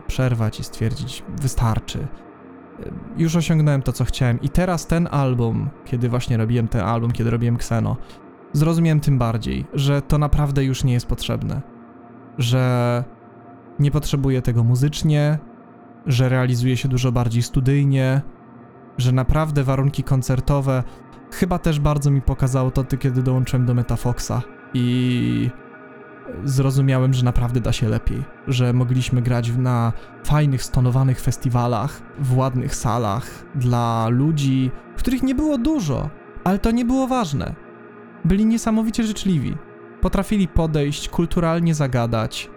przerwać 0.07 0.61
i 0.61 0.65
stwierdzić, 0.65 1.25
wystarczy. 1.43 1.99
E, 1.99 2.91
Już 3.17 3.37
osiągnąłem 3.37 3.83
to, 3.83 3.93
co 3.93 4.05
chciałem, 4.05 4.41
i 4.41 4.49
teraz 4.49 4.87
ten 4.87 5.09
album, 5.11 5.71
kiedy 5.85 6.09
właśnie 6.09 6.37
robiłem 6.37 6.69
ten 6.69 6.81
album, 6.81 7.13
kiedy 7.13 7.31
robiłem 7.31 7.55
Xeno, 7.55 7.97
zrozumiałem 8.53 9.01
tym 9.01 9.19
bardziej, 9.19 9.65
że 9.75 10.03
to 10.03 10.19
naprawdę 10.19 10.65
już 10.65 10.85
nie 10.85 10.93
jest 10.93 11.07
potrzebne. 11.07 11.63
Że 12.39 13.05
nie 13.79 13.91
potrzebuję 13.91 14.43
tego 14.43 14.65
muzycznie, 14.65 15.39
że 16.07 16.29
realizuje 16.29 16.77
się 16.77 16.89
dużo 16.89 17.13
bardziej 17.13 17.43
studyjnie, 17.43 18.23
że 18.99 19.13
naprawdę 19.13 19.65
warunki 19.65 20.03
koncertowe 20.03 20.83
chyba 21.33 21.59
też 21.59 21.81
bardzo 21.81 22.11
mi 22.11 22.23
pokazało 22.23 22.71
to, 22.71 22.85
kiedy 22.85 23.23
dołączyłem 23.23 23.67
do 23.67 23.75
Metafoxa 23.75 24.43
i 24.75 25.51
zrozumiałem, 26.45 27.15
że 27.15 27.25
naprawdę 27.25 27.61
da 27.61 27.73
się 27.73 27.89
lepiej, 27.89 28.23
że 28.47 28.73
mogliśmy 28.73 29.23
grać 29.23 29.53
na 29.57 29.93
fajnych, 30.25 30.63
stonowanych 30.63 31.21
festiwalach, 31.21 32.03
w 32.19 32.37
ładnych 32.37 32.75
salach 32.75 33.45
dla 33.55 34.09
ludzi, 34.09 34.71
których 34.97 35.23
nie 35.23 35.35
było 35.35 35.59
dużo, 35.59 36.11
ale 36.45 36.59
to 36.59 36.71
nie 36.71 36.85
było 36.85 37.07
ważne. 37.07 37.55
Byli 38.25 38.47
niesamowicie 38.47 39.05
życzliwi. 39.05 39.57
Potrafili 40.01 40.49
podejść, 40.49 41.09
kulturalnie 41.09 41.75
zagadać. 41.75 42.51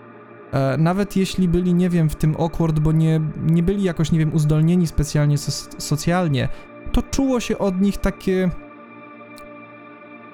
E, 0.53 0.77
nawet 0.77 1.15
jeśli 1.15 1.47
byli, 1.47 1.73
nie 1.73 1.89
wiem, 1.89 2.09
w 2.09 2.15
tym 2.15 2.35
awkward, 2.39 2.79
bo 2.79 2.91
nie, 2.91 3.21
nie 3.45 3.63
byli 3.63 3.83
jakoś, 3.83 4.11
nie 4.11 4.19
wiem, 4.19 4.33
uzdolnieni 4.33 4.87
specjalnie 4.87 5.37
so- 5.37 5.69
socjalnie, 5.77 6.49
to 6.91 7.01
czuło 7.01 7.39
się 7.39 7.57
od 7.57 7.81
nich 7.81 7.97
takie. 7.97 8.49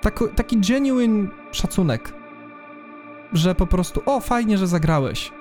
Tako, 0.02 0.28
taki 0.28 0.58
genuine 0.58 1.28
szacunek. 1.52 2.14
Że 3.34 3.56
po 3.56 3.68
prostu, 3.68 4.02
o, 4.06 4.20
fajnie, 4.20 4.58
że 4.58 4.68
zagrałeś. 4.68 5.32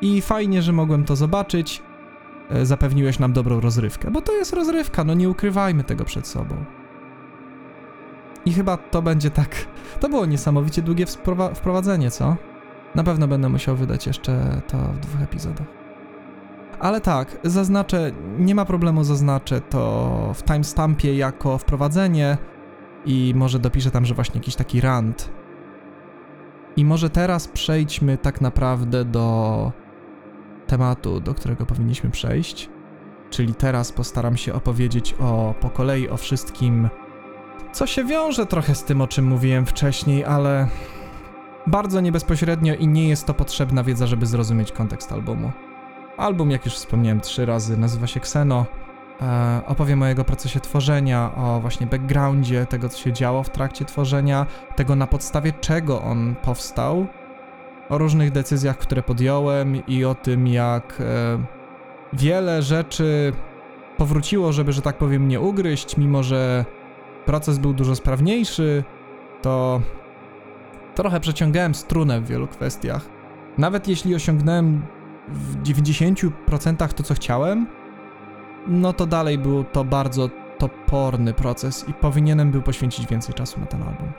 I 0.00 0.20
fajnie, 0.20 0.62
że 0.62 0.72
mogłem 0.72 1.04
to 1.04 1.16
zobaczyć. 1.16 1.82
e, 2.50 2.66
zapewniłeś 2.66 3.18
nam 3.18 3.32
dobrą 3.32 3.60
rozrywkę. 3.60 4.10
Bo 4.10 4.22
to 4.22 4.32
jest 4.32 4.52
rozrywka, 4.52 5.04
no 5.04 5.14
nie 5.14 5.28
ukrywajmy 5.28 5.84
tego 5.84 6.04
przed 6.04 6.26
sobą. 6.26 6.64
I 8.46 8.52
chyba 8.52 8.76
to 8.76 9.02
będzie 9.02 9.30
tak. 9.30 9.48
To 10.00 10.08
było 10.08 10.26
niesamowicie 10.26 10.82
długie 10.82 11.06
wprowadzenie, 11.54 12.10
co? 12.10 12.36
Na 12.94 13.04
pewno 13.04 13.28
będę 13.28 13.48
musiał 13.48 13.76
wydać 13.76 14.06
jeszcze 14.06 14.62
to 14.68 14.78
w 14.78 14.98
dwóch 14.98 15.22
epizodach. 15.22 15.66
Ale 16.80 17.00
tak, 17.00 17.38
zaznaczę, 17.44 18.12
nie 18.38 18.54
ma 18.54 18.64
problemu, 18.64 19.04
zaznaczę 19.04 19.60
to 19.60 20.32
w 20.34 20.42
timestampie 20.42 21.16
jako 21.16 21.58
wprowadzenie 21.58 22.38
i 23.06 23.32
może 23.36 23.58
dopiszę 23.58 23.90
tam, 23.90 24.06
że 24.06 24.14
właśnie 24.14 24.38
jakiś 24.38 24.54
taki 24.54 24.80
rant. 24.80 25.30
I 26.76 26.84
może 26.84 27.10
teraz 27.10 27.48
przejdźmy 27.48 28.18
tak 28.18 28.40
naprawdę 28.40 29.04
do 29.04 29.72
tematu, 30.66 31.20
do 31.20 31.34
którego 31.34 31.66
powinniśmy 31.66 32.10
przejść. 32.10 32.70
Czyli 33.30 33.54
teraz 33.54 33.92
postaram 33.92 34.36
się 34.36 34.54
opowiedzieć 34.54 35.14
o 35.20 35.54
po 35.60 35.70
kolei 35.70 36.08
o 36.08 36.16
wszystkim, 36.16 36.88
co 37.72 37.86
się 37.86 38.04
wiąże 38.04 38.46
trochę 38.46 38.74
z 38.74 38.84
tym, 38.84 39.00
o 39.00 39.06
czym 39.06 39.26
mówiłem 39.26 39.66
wcześniej, 39.66 40.24
ale 40.24 40.68
bardzo 41.68 42.00
nie 42.00 42.12
bezpośrednio 42.12 42.74
i 42.74 42.88
nie 42.88 43.08
jest 43.08 43.26
to 43.26 43.34
potrzebna 43.34 43.84
wiedza, 43.84 44.06
żeby 44.06 44.26
zrozumieć 44.26 44.72
kontekst 44.72 45.12
albumu. 45.12 45.52
Album, 46.16 46.50
jak 46.50 46.64
już 46.64 46.74
wspomniałem 46.74 47.20
trzy 47.20 47.46
razy, 47.46 47.76
nazywa 47.76 48.06
się 48.06 48.20
Xeno. 48.20 48.66
E, 49.22 49.60
opowiem 49.66 50.02
o 50.02 50.06
jego 50.06 50.24
procesie 50.24 50.60
tworzenia, 50.60 51.30
o 51.36 51.60
właśnie 51.60 51.86
backgroundzie 51.86 52.66
tego, 52.66 52.88
co 52.88 52.98
się 52.98 53.12
działo 53.12 53.42
w 53.42 53.50
trakcie 53.50 53.84
tworzenia, 53.84 54.46
tego 54.76 54.96
na 54.96 55.06
podstawie 55.06 55.52
czego 55.52 56.02
on 56.02 56.34
powstał, 56.42 57.06
o 57.88 57.98
różnych 57.98 58.30
decyzjach, 58.30 58.78
które 58.78 59.02
podjąłem 59.02 59.86
i 59.86 60.04
o 60.04 60.14
tym, 60.14 60.46
jak 60.46 61.00
e, 61.00 61.38
wiele 62.12 62.62
rzeczy 62.62 63.32
powróciło, 63.96 64.52
żeby, 64.52 64.72
że 64.72 64.82
tak 64.82 64.98
powiem, 64.98 65.28
nie 65.28 65.40
ugryźć, 65.40 65.96
mimo 65.96 66.22
że 66.22 66.64
proces 67.26 67.58
był 67.58 67.74
dużo 67.74 67.96
sprawniejszy, 67.96 68.84
to 69.42 69.80
trochę 70.98 71.20
przeciągałem 71.20 71.74
strunę 71.74 72.20
w 72.20 72.26
wielu 72.26 72.46
kwestiach. 72.46 73.08
Nawet 73.58 73.88
jeśli 73.88 74.14
osiągnąłem 74.14 74.82
w 75.28 75.62
90% 75.62 76.92
to, 76.92 77.02
co 77.02 77.14
chciałem, 77.14 77.66
no 78.66 78.92
to 78.92 79.06
dalej 79.06 79.38
był 79.38 79.64
to 79.64 79.84
bardzo 79.84 80.30
toporny 80.58 81.34
proces 81.34 81.88
i 81.88 81.94
powinienem 81.94 82.50
był 82.50 82.62
poświęcić 82.62 83.06
więcej 83.06 83.34
czasu 83.34 83.60
na 83.60 83.66
ten 83.66 83.82
album. 83.82 84.12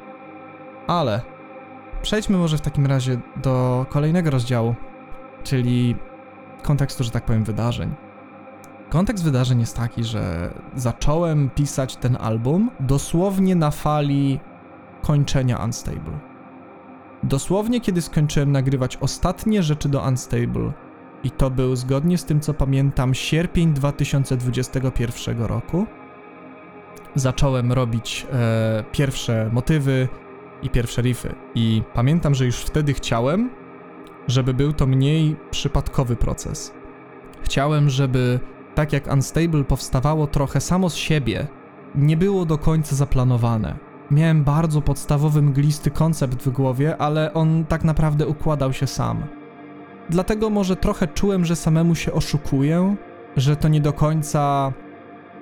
Ale 0.87 1.21
przejdźmy 2.01 2.37
może 2.37 2.57
w 2.57 2.61
takim 2.61 2.85
razie 2.85 3.19
do 3.43 3.85
kolejnego 3.89 4.29
rozdziału, 4.29 4.75
czyli 5.43 5.95
kontekstu, 6.63 7.03
że 7.03 7.11
tak 7.11 7.25
powiem, 7.25 7.43
wydarzeń. 7.43 7.95
Kontekst 8.89 9.23
wydarzeń 9.23 9.59
jest 9.59 9.77
taki, 9.77 10.03
że 10.03 10.53
zacząłem 10.75 11.49
pisać 11.49 11.95
ten 11.95 12.17
album 12.21 12.71
dosłownie 12.79 13.55
na 13.55 13.71
fali 13.71 14.39
kończenia 15.01 15.57
Unstable. 15.63 16.28
Dosłownie, 17.23 17.82
kiedy 17.82 18.01
skończyłem 18.01 18.51
nagrywać 18.51 18.97
ostatnie 18.97 19.63
rzeczy 19.63 19.89
do 19.89 20.01
Unstable, 20.08 20.71
i 21.23 21.32
to 21.32 21.49
był 21.49 21.75
zgodnie 21.75 22.17
z 22.17 22.25
tym, 22.25 22.39
co 22.39 22.53
pamiętam, 22.53 23.13
sierpień 23.13 23.73
2021 23.73 25.41
roku, 25.41 25.86
zacząłem 27.15 27.71
robić 27.71 28.27
e, 28.34 28.84
pierwsze 28.91 29.49
motywy 29.53 30.08
i 30.63 30.69
pierwsze 30.69 31.01
riffy. 31.01 31.36
I 31.55 31.84
pamiętam, 31.93 32.36
że 32.36 32.45
już 32.45 32.55
wtedy 32.55 32.93
chciałem, 32.93 33.49
żeby 34.27 34.53
był 34.53 34.73
to 34.73 34.88
mniej 34.88 35.36
przypadkowy 35.51 36.15
proces. 36.15 36.73
Chciałem, 37.41 37.89
żeby 37.89 38.39
tak 38.75 38.93
jak 38.93 39.13
Unstable 39.13 39.63
powstawało 39.63 40.27
trochę 40.27 40.62
samo 40.62 40.89
z 40.89 40.95
siebie, 40.95 41.47
nie 41.95 42.17
było 42.17 42.45
do 42.45 42.58
końca 42.58 42.95
zaplanowane. 42.95 43.88
Miałem 44.11 44.43
bardzo 44.43 44.81
podstawowy 44.81 45.41
mglisty 45.41 45.91
koncept 45.91 46.43
w 46.43 46.49
głowie, 46.49 46.97
ale 46.97 47.33
on 47.33 47.65
tak 47.65 47.83
naprawdę 47.83 48.27
układał 48.27 48.73
się 48.73 48.87
sam. 48.87 49.23
Dlatego 50.09 50.49
może 50.49 50.75
trochę 50.75 51.07
czułem, 51.07 51.45
że 51.45 51.55
samemu 51.55 51.95
się 51.95 52.13
oszukuję, 52.13 52.95
że 53.37 53.55
to 53.55 53.67
nie 53.67 53.81
do 53.81 53.93
końca 53.93 54.73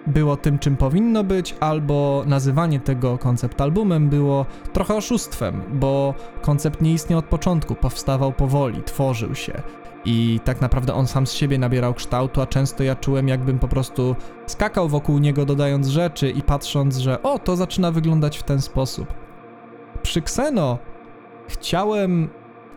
było 0.08 0.38
tym, 0.38 0.60
czym 0.60 0.77
powinno 0.77 1.23
być, 1.23 1.56
albo 1.60 2.23
nazywanie 2.25 2.80
tego 2.80 3.17
koncept 3.17 3.62
albumem 3.62 4.10
było 4.10 4.45
trochę 4.73 4.95
oszustwem, 4.95 5.62
bo 5.73 6.13
koncept 6.41 6.82
nie 6.82 6.93
istniał 6.93 7.19
od 7.19 7.25
początku, 7.25 7.75
powstawał 7.75 8.34
powoli, 8.34 8.84
tworzył 8.84 9.36
się. 9.36 9.62
I 10.10 10.39
tak 10.43 10.62
naprawdę 10.62 10.93
on 10.93 11.08
sam 11.08 11.28
z 11.28 11.34
siebie 11.34 11.58
nabierał 11.58 11.93
kształtu, 11.93 12.41
a 12.41 12.48
często 12.48 12.84
ja 12.84 12.96
czułem, 12.96 13.28
jakbym 13.28 13.60
po 13.60 13.67
prostu 13.67 14.15
skakał 14.46 14.89
wokół 14.89 15.17
niego, 15.17 15.46
dodając 15.46 15.88
rzeczy 15.88 16.30
i 16.30 16.41
patrząc, 16.41 16.98
że 16.98 17.24
o, 17.24 17.39
to 17.39 17.56
zaczyna 17.56 17.91
wyglądać 17.91 18.38
w 18.38 18.43
ten 18.43 18.62
sposób. 18.62 19.13
Przy 20.02 20.20
Xeno 20.20 20.78
chciałem 21.48 22.30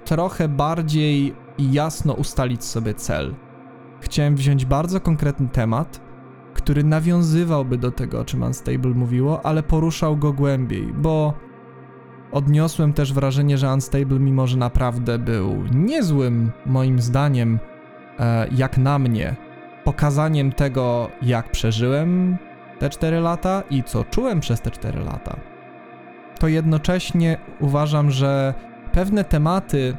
trochę 0.05 0.49
bardziej 0.49 1.35
jasno 1.59 2.13
ustalić 2.13 2.65
sobie 2.65 2.95
cel. 2.95 3.35
Chciałem 4.01 4.37
wziąć 4.37 4.65
bardzo 4.65 5.01
konkretny 5.01 5.49
temat, 5.49 6.01
który 6.55 6.85
nawiązywałby 6.85 7.79
do 7.79 7.91
tego, 7.91 8.21
o 8.21 8.25
czym 8.25 8.43
Unstable 8.43 8.95
mówiło, 8.95 9.47
ale 9.47 9.63
poruszał 9.63 10.17
go 10.17 10.33
głębiej, 10.33 10.87
bo 10.87 11.35
odniosłem 12.33 12.93
też 12.93 13.13
wrażenie, 13.13 13.59
że 13.59 13.73
Unstable, 13.73 14.19
mimo 14.19 14.47
że 14.47 14.57
naprawdę 14.57 15.19
był 15.19 15.65
niezłym, 15.75 16.53
moim 16.67 16.99
zdaniem, 16.99 17.59
e, 18.19 18.49
jak 18.53 18.79
na 18.79 18.99
mnie, 18.99 19.37
pokazaniem 19.85 20.53
tego, 20.53 21.11
jak 21.23 21.51
przeżyłem 21.51 22.37
te 22.79 22.91
4 22.91 23.21
lata 23.21 23.63
i 23.71 23.83
co 23.83 24.05
czułem 24.05 24.41
przez 24.41 24.61
te 24.61 24.71
4 24.71 25.01
lata, 25.01 25.37
to 26.39 26.49
jednocześnie 26.49 27.39
uważam, 27.61 28.11
że 28.11 28.55
pewne 28.93 29.25
tematy 29.25 29.97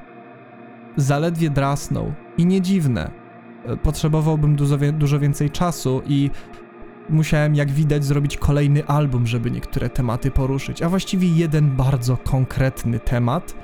zaledwie 0.96 1.50
drasnął 1.50 2.14
i 2.38 2.46
nie 2.46 2.62
dziwne. 2.62 3.12
E, 3.66 3.78
Potrzebowałbym 3.78 4.56
dużo, 4.56 4.78
dużo 4.94 5.20
więcej 5.20 5.50
czasu 5.50 6.02
i 6.06 6.30
musiałem, 7.10 7.56
jak 7.56 7.72
widać, 7.72 8.06
zrobić 8.06 8.38
kolejny 8.38 8.86
album, 8.86 9.28
żeby 9.28 9.52
niektóre 9.52 9.90
tematy 9.90 10.32
poruszyć, 10.32 10.82
a 10.82 10.90
właściwie 10.90 11.28
jeden 11.28 11.70
bardzo 11.70 12.18
konkretny 12.18 13.00
temat, 13.00 13.56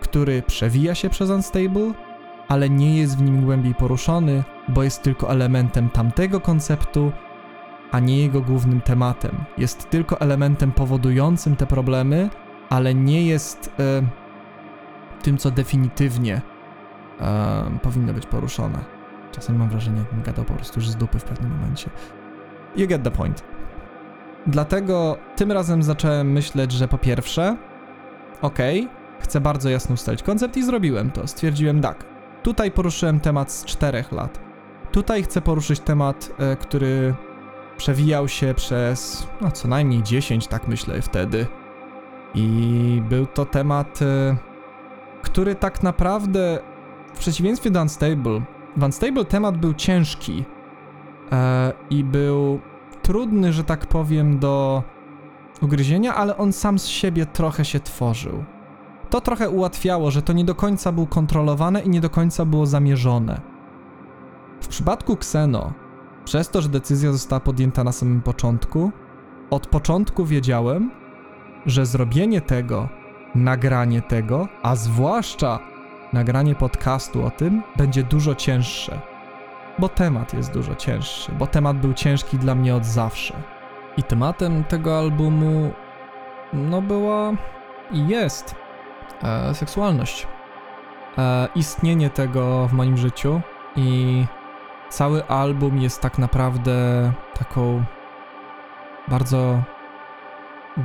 który 0.00 0.42
przewija 0.42 0.94
się 0.94 1.10
przez 1.10 1.30
Unstable, 1.30 1.92
ale 2.48 2.70
nie 2.70 2.98
jest 2.98 3.18
w 3.18 3.22
nim 3.22 3.44
głębiej 3.44 3.74
poruszony, 3.74 4.44
bo 4.68 4.82
jest 4.82 5.02
tylko 5.02 5.30
elementem 5.30 5.90
tamtego 5.90 6.40
konceptu, 6.40 7.12
a 7.92 8.00
nie 8.00 8.18
jego 8.18 8.40
głównym 8.40 8.80
tematem. 8.80 9.44
Jest 9.58 9.90
tylko 9.90 10.20
elementem 10.20 10.72
powodującym 10.72 11.56
te 11.56 11.66
problemy, 11.66 12.30
ale 12.70 12.94
nie 12.94 13.26
jest 13.26 13.72
e, 13.78 14.02
tym, 15.22 15.38
co 15.38 15.50
definitywnie 15.50 16.40
e, 17.20 17.78
powinno 17.82 18.12
być 18.12 18.26
poruszone. 18.26 18.78
Czasem 19.32 19.56
mam 19.56 19.68
wrażenie, 19.68 19.98
jakbym 19.98 20.22
gadał 20.22 20.44
po 20.44 20.54
prostu 20.54 20.80
już 20.80 20.88
z 20.88 20.96
dupy 20.96 21.18
w 21.18 21.24
pewnym 21.24 21.50
momencie. 21.50 21.90
You 22.76 22.86
get 22.86 23.02
the 23.02 23.10
point. 23.10 23.44
Dlatego 24.46 25.16
tym 25.36 25.52
razem 25.52 25.82
zacząłem 25.82 26.32
myśleć, 26.32 26.72
że 26.72 26.88
po 26.88 26.98
pierwsze, 26.98 27.56
okej, 28.42 28.88
chcę 29.20 29.40
bardzo 29.40 29.70
jasno 29.70 29.94
ustalić 29.94 30.22
koncept 30.22 30.56
i 30.56 30.62
zrobiłem 30.62 31.10
to. 31.10 31.26
Stwierdziłem 31.26 31.80
tak. 31.80 32.04
Tutaj 32.42 32.70
poruszyłem 32.70 33.20
temat 33.20 33.52
z 33.52 33.64
czterech 33.64 34.12
lat. 34.12 34.38
Tutaj 34.92 35.22
chcę 35.22 35.40
poruszyć 35.40 35.80
temat, 35.80 36.30
e, 36.38 36.56
który 36.56 37.14
przewijał 37.76 38.28
się 38.28 38.54
przez 38.54 39.26
no, 39.40 39.50
co 39.50 39.68
najmniej 39.68 40.02
10, 40.02 40.46
tak 40.46 40.68
myślę 40.68 41.02
wtedy. 41.02 41.46
I 42.34 43.02
był 43.08 43.26
to 43.26 43.46
temat, 43.46 44.02
e, 44.02 44.36
który 45.22 45.54
tak 45.54 45.82
naprawdę, 45.82 46.58
w 47.14 47.18
przeciwieństwie 47.18 47.70
do 47.70 47.80
Unstable, 47.80 48.42
w 48.76 48.82
Unstable 48.82 49.24
temat 49.24 49.56
był 49.56 49.74
ciężki 49.74 50.44
e, 51.32 51.72
i 51.90 52.04
był 52.04 52.60
trudny, 53.02 53.52
że 53.52 53.64
tak 53.64 53.86
powiem, 53.86 54.38
do 54.38 54.82
ugryzienia, 55.62 56.14
ale 56.14 56.36
on 56.36 56.52
sam 56.52 56.78
z 56.78 56.86
siebie 56.86 57.26
trochę 57.26 57.64
się 57.64 57.80
tworzył. 57.80 58.44
To 59.10 59.20
trochę 59.20 59.50
ułatwiało, 59.50 60.10
że 60.10 60.22
to 60.22 60.32
nie 60.32 60.44
do 60.44 60.54
końca 60.54 60.92
było 60.92 61.06
kontrolowane 61.06 61.80
i 61.80 61.88
nie 61.88 62.00
do 62.00 62.10
końca 62.10 62.44
było 62.44 62.66
zamierzone. 62.66 63.40
W 64.60 64.68
przypadku 64.68 65.12
Xeno, 65.12 65.72
przez 66.24 66.48
to, 66.48 66.62
że 66.62 66.68
decyzja 66.68 67.12
została 67.12 67.40
podjęta 67.40 67.84
na 67.84 67.92
samym 67.92 68.22
początku, 68.22 68.92
od 69.50 69.66
początku 69.66 70.24
wiedziałem, 70.24 70.90
że 71.66 71.86
zrobienie 71.86 72.40
tego, 72.40 72.88
nagranie 73.34 74.02
tego, 74.02 74.48
a 74.62 74.76
zwłaszcza 74.76 75.58
nagranie 76.12 76.54
podcastu 76.54 77.24
o 77.24 77.30
tym, 77.30 77.62
będzie 77.76 78.02
dużo 78.02 78.34
cięższe. 78.34 79.13
Bo 79.78 79.88
temat 79.88 80.34
jest 80.34 80.52
dużo 80.52 80.74
cięższy, 80.74 81.32
bo 81.32 81.46
temat 81.46 81.76
był 81.76 81.94
ciężki 81.94 82.38
dla 82.38 82.54
mnie 82.54 82.74
od 82.74 82.84
zawsze. 82.84 83.34
I 83.96 84.02
tematem 84.02 84.64
tego 84.64 84.98
albumu, 84.98 85.72
no 86.52 86.82
była 86.82 87.32
i 87.90 88.08
jest 88.08 88.54
e, 89.22 89.54
seksualność. 89.54 90.26
E, 91.18 91.48
istnienie 91.54 92.10
tego 92.10 92.68
w 92.68 92.72
moim 92.72 92.96
życiu 92.96 93.40
i 93.76 94.24
cały 94.88 95.26
album 95.26 95.80
jest 95.80 96.00
tak 96.00 96.18
naprawdę 96.18 97.12
taką 97.38 97.84
bardzo 99.08 99.62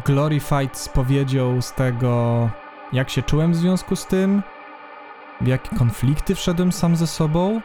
glorified 0.05 0.77
spowiedzią 0.77 1.61
z 1.61 1.73
tego, 1.73 2.49
jak 2.93 3.09
się 3.09 3.21
czułem 3.23 3.51
w 3.51 3.55
związku 3.55 3.95
z 3.95 4.05
tym, 4.05 4.43
w 5.41 5.47
jakie 5.47 5.75
konflikty 5.75 6.35
wszedłem 6.35 6.71
sam 6.71 6.95
ze 6.95 7.07
sobą 7.07 7.61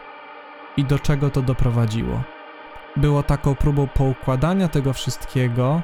i 0.76 0.84
do 0.84 0.98
czego 0.98 1.30
to 1.30 1.42
doprowadziło. 1.42 2.22
Było 2.96 3.22
taką 3.22 3.54
próbą 3.54 3.86
poukładania 3.86 4.68
tego 4.68 4.92
wszystkiego 4.92 5.82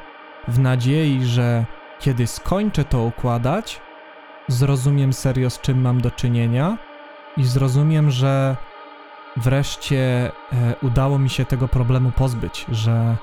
w 0.49 0.59
nadziei, 0.59 1.25
że 1.25 1.65
kiedy 2.01 2.27
skończę 2.27 2.85
to 2.85 3.03
układać, 3.03 3.81
zrozumiem 4.49 5.13
serio 5.13 5.51
z 5.51 5.61
czym 5.61 5.81
mam 5.81 6.01
do 6.01 6.11
czynienia 6.11 6.79
i 7.37 7.45
zrozumiem, 7.45 8.11
że 8.11 8.57
wreszcie 9.37 10.33
e, 10.53 10.75
udało 10.83 11.19
mi 11.19 11.31
się 11.31 11.45
tego 11.45 11.69
problemu 11.69 12.13
pozbyć, 12.13 12.67
że 12.69 13.17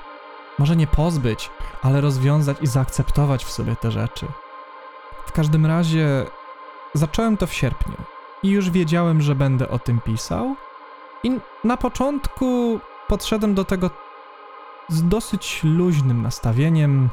może 0.58 0.76
nie 0.76 0.86
pozbyć, 0.86 1.50
ale 1.82 2.00
rozwiązać 2.00 2.56
i 2.60 2.66
zaakceptować 2.66 3.44
w 3.44 3.50
sobie 3.50 3.76
te 3.76 3.90
rzeczy. 3.90 4.26
W 5.26 5.32
każdym 5.32 5.66
razie 5.66 6.26
zacząłem 6.94 7.36
to 7.36 7.46
w 7.46 7.54
sierpniu 7.54 7.96
i 8.42 8.48
już 8.48 8.70
wiedziałem, 8.70 9.22
że 9.22 9.34
będę 9.34 9.68
o 9.68 9.78
tym 9.78 10.00
pisał. 10.00 10.56
I 11.24 11.40
na 11.64 11.76
początku 11.76 12.80
podszedłem 13.08 13.54
do 13.54 13.64
tego 13.64 13.90
z 14.88 15.08
dosyć 15.08 15.60
luźnym 15.64 16.22
nastawieniem, 16.22 17.08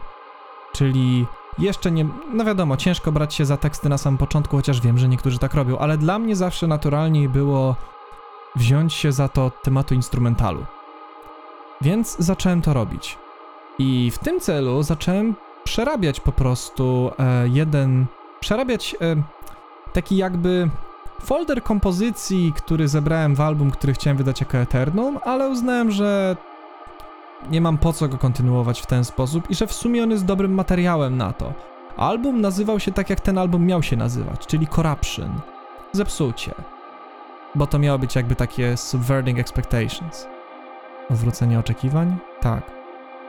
czyli 0.74 1.26
jeszcze 1.58 1.92
nie. 1.92 2.06
No 2.34 2.46
wiadomo, 2.46 2.78
ciężko 2.78 3.12
brać 3.12 3.34
się 3.34 3.46
za 3.46 3.58
teksty 3.58 3.90
na 3.90 3.98
samym 3.98 4.18
początku, 4.18 4.58
chociaż 4.58 4.82
wiem, 4.82 4.98
że 4.98 5.08
niektórzy 5.08 5.40
tak 5.40 5.54
robią, 5.54 5.78
ale 5.78 5.98
dla 5.98 6.20
mnie 6.20 6.36
zawsze 6.36 6.68
naturalniej 6.68 7.30
było 7.30 7.76
wziąć 8.56 8.94
się 8.94 9.12
za 9.12 9.28
to 9.28 9.52
tematu 9.64 9.94
instrumentalu. 9.94 10.66
Więc 11.82 12.18
zacząłem 12.20 12.62
to 12.62 12.74
robić. 12.74 13.18
I 13.80 14.12
w 14.12 14.20
tym 14.20 14.40
celu 14.40 14.84
zacząłem 14.84 15.36
przerabiać 15.64 16.20
po 16.20 16.32
prostu 16.32 17.12
e, 17.20 17.48
jeden. 17.48 18.06
Przerabiać 18.40 18.96
e, 19.02 19.16
taki 19.94 20.18
jakby 20.18 20.70
folder 21.22 21.64
kompozycji, 21.64 22.54
który 22.56 22.88
zebrałem 22.88 23.36
w 23.36 23.42
album, 23.42 23.72
który 23.72 23.94
chciałem 23.94 24.18
wydać 24.18 24.40
jako 24.40 24.58
Eternum, 24.58 25.20
ale 25.24 25.50
uznałem, 25.50 25.92
że 25.92 26.36
nie 27.50 27.62
mam 27.62 27.78
po 27.78 27.94
co 27.94 28.08
go 28.08 28.18
kontynuować 28.18 28.82
w 28.82 28.86
ten 28.86 29.06
sposób 29.06 29.50
i 29.50 29.56
że 29.56 29.68
w 29.68 29.74
sumie 29.74 30.04
on 30.04 30.12
jest 30.12 30.26
dobrym 30.26 30.54
materiałem 30.54 31.18
na 31.18 31.34
to. 31.34 31.54
Album 31.98 32.42
nazywał 32.42 32.80
się 32.80 32.92
tak, 32.92 33.10
jak 33.10 33.20
ten 33.20 33.38
album 33.38 33.66
miał 33.66 33.84
się 33.84 33.96
nazywać, 33.96 34.48
czyli 34.48 34.68
Corruption. 34.68 35.40
Zepsucie. 35.92 36.54
Bo 37.56 37.68
to 37.68 37.80
miało 37.80 38.00
być 38.00 38.16
jakby 38.16 38.36
takie 38.36 38.78
subverting 38.78 39.40
expectations. 39.40 40.28
Odwrócenie 41.10 41.60
oczekiwań? 41.60 42.18
Tak. 42.42 42.72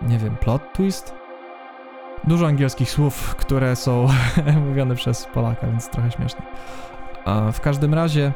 Nie 0.03 0.19
wiem, 0.19 0.37
plot 0.37 0.73
twist? 0.73 1.15
Dużo 2.25 2.47
angielskich 2.47 2.91
słów, 2.91 3.35
które 3.35 3.77
są 3.77 4.09
mówione 4.69 4.95
przez 4.95 5.27
Polaka, 5.27 5.67
więc 5.67 5.89
trochę 5.89 6.11
śmieszne. 6.11 6.43
A 7.27 7.53
w 7.53 7.61
każdym 7.61 7.95
razie 7.95 8.33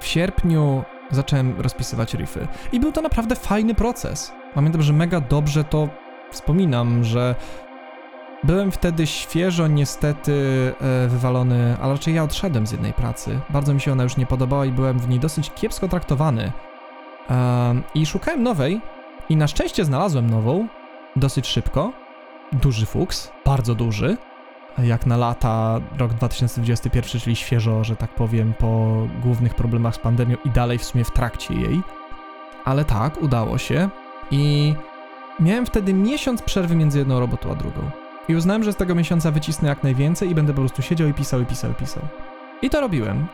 w 0.00 0.06
sierpniu 0.06 0.84
zacząłem 1.10 1.60
rozpisywać 1.60 2.14
riffy 2.14 2.48
i 2.72 2.80
był 2.80 2.92
to 2.92 3.00
naprawdę 3.00 3.36
fajny 3.36 3.74
proces. 3.74 4.32
Pamiętam, 4.54 4.82
że 4.82 4.92
mega 4.92 5.20
dobrze 5.20 5.64
to 5.64 5.88
wspominam, 6.30 7.04
że 7.04 7.34
byłem 8.44 8.72
wtedy 8.72 9.06
świeżo 9.06 9.66
niestety 9.66 10.32
e, 10.80 11.08
wywalony, 11.08 11.76
ale 11.82 11.92
raczej 11.92 12.14
ja 12.14 12.22
odszedłem 12.22 12.66
z 12.66 12.72
jednej 12.72 12.92
pracy. 12.92 13.40
Bardzo 13.50 13.74
mi 13.74 13.80
się 13.80 13.92
ona 13.92 14.02
już 14.02 14.16
nie 14.16 14.26
podobała 14.26 14.66
i 14.66 14.72
byłem 14.72 14.98
w 14.98 15.08
niej 15.08 15.20
dosyć 15.20 15.50
kiepsko 15.50 15.88
traktowany. 15.88 16.52
E, 17.30 17.74
I 17.94 18.06
szukałem 18.06 18.42
nowej 18.42 18.80
i 19.28 19.36
na 19.36 19.46
szczęście 19.46 19.84
znalazłem 19.84 20.30
nową 20.30 20.68
dosyć 21.16 21.46
szybko. 21.46 21.92
Duży 22.52 22.86
fuks, 22.86 23.32
bardzo 23.44 23.74
duży 23.74 24.16
jak 24.78 25.06
na 25.06 25.16
lata 25.16 25.80
rok 25.98 26.14
2021, 26.14 27.20
czyli 27.20 27.36
świeżo, 27.36 27.84
że 27.84 27.96
tak 27.96 28.14
powiem, 28.14 28.54
po 28.58 28.96
głównych 29.22 29.54
problemach 29.54 29.94
z 29.94 29.98
pandemią 29.98 30.36
i 30.44 30.50
dalej 30.50 30.78
w 30.78 30.84
sumie 30.84 31.04
w 31.04 31.10
trakcie 31.10 31.54
jej. 31.54 31.82
Ale 32.64 32.84
tak, 32.84 33.22
udało 33.22 33.58
się 33.58 33.88
i 34.30 34.74
miałem 35.40 35.66
wtedy 35.66 35.94
miesiąc 35.94 36.42
przerwy 36.42 36.76
między 36.76 36.98
jedną 36.98 37.20
robotą 37.20 37.52
a 37.52 37.54
drugą. 37.54 37.90
I 38.28 38.34
uznałem, 38.34 38.64
że 38.64 38.72
z 38.72 38.76
tego 38.76 38.94
miesiąca 38.94 39.30
wycisnę 39.30 39.68
jak 39.68 39.82
najwięcej 39.82 40.30
i 40.30 40.34
będę 40.34 40.52
po 40.52 40.60
prostu 40.60 40.82
siedział 40.82 41.08
i 41.08 41.14
pisał, 41.14 41.40
i 41.40 41.46
pisał, 41.46 41.70
i 41.70 41.74
pisał. 41.74 42.02
I 42.62 42.70
to 42.70 42.80
robiłem. 42.80 43.26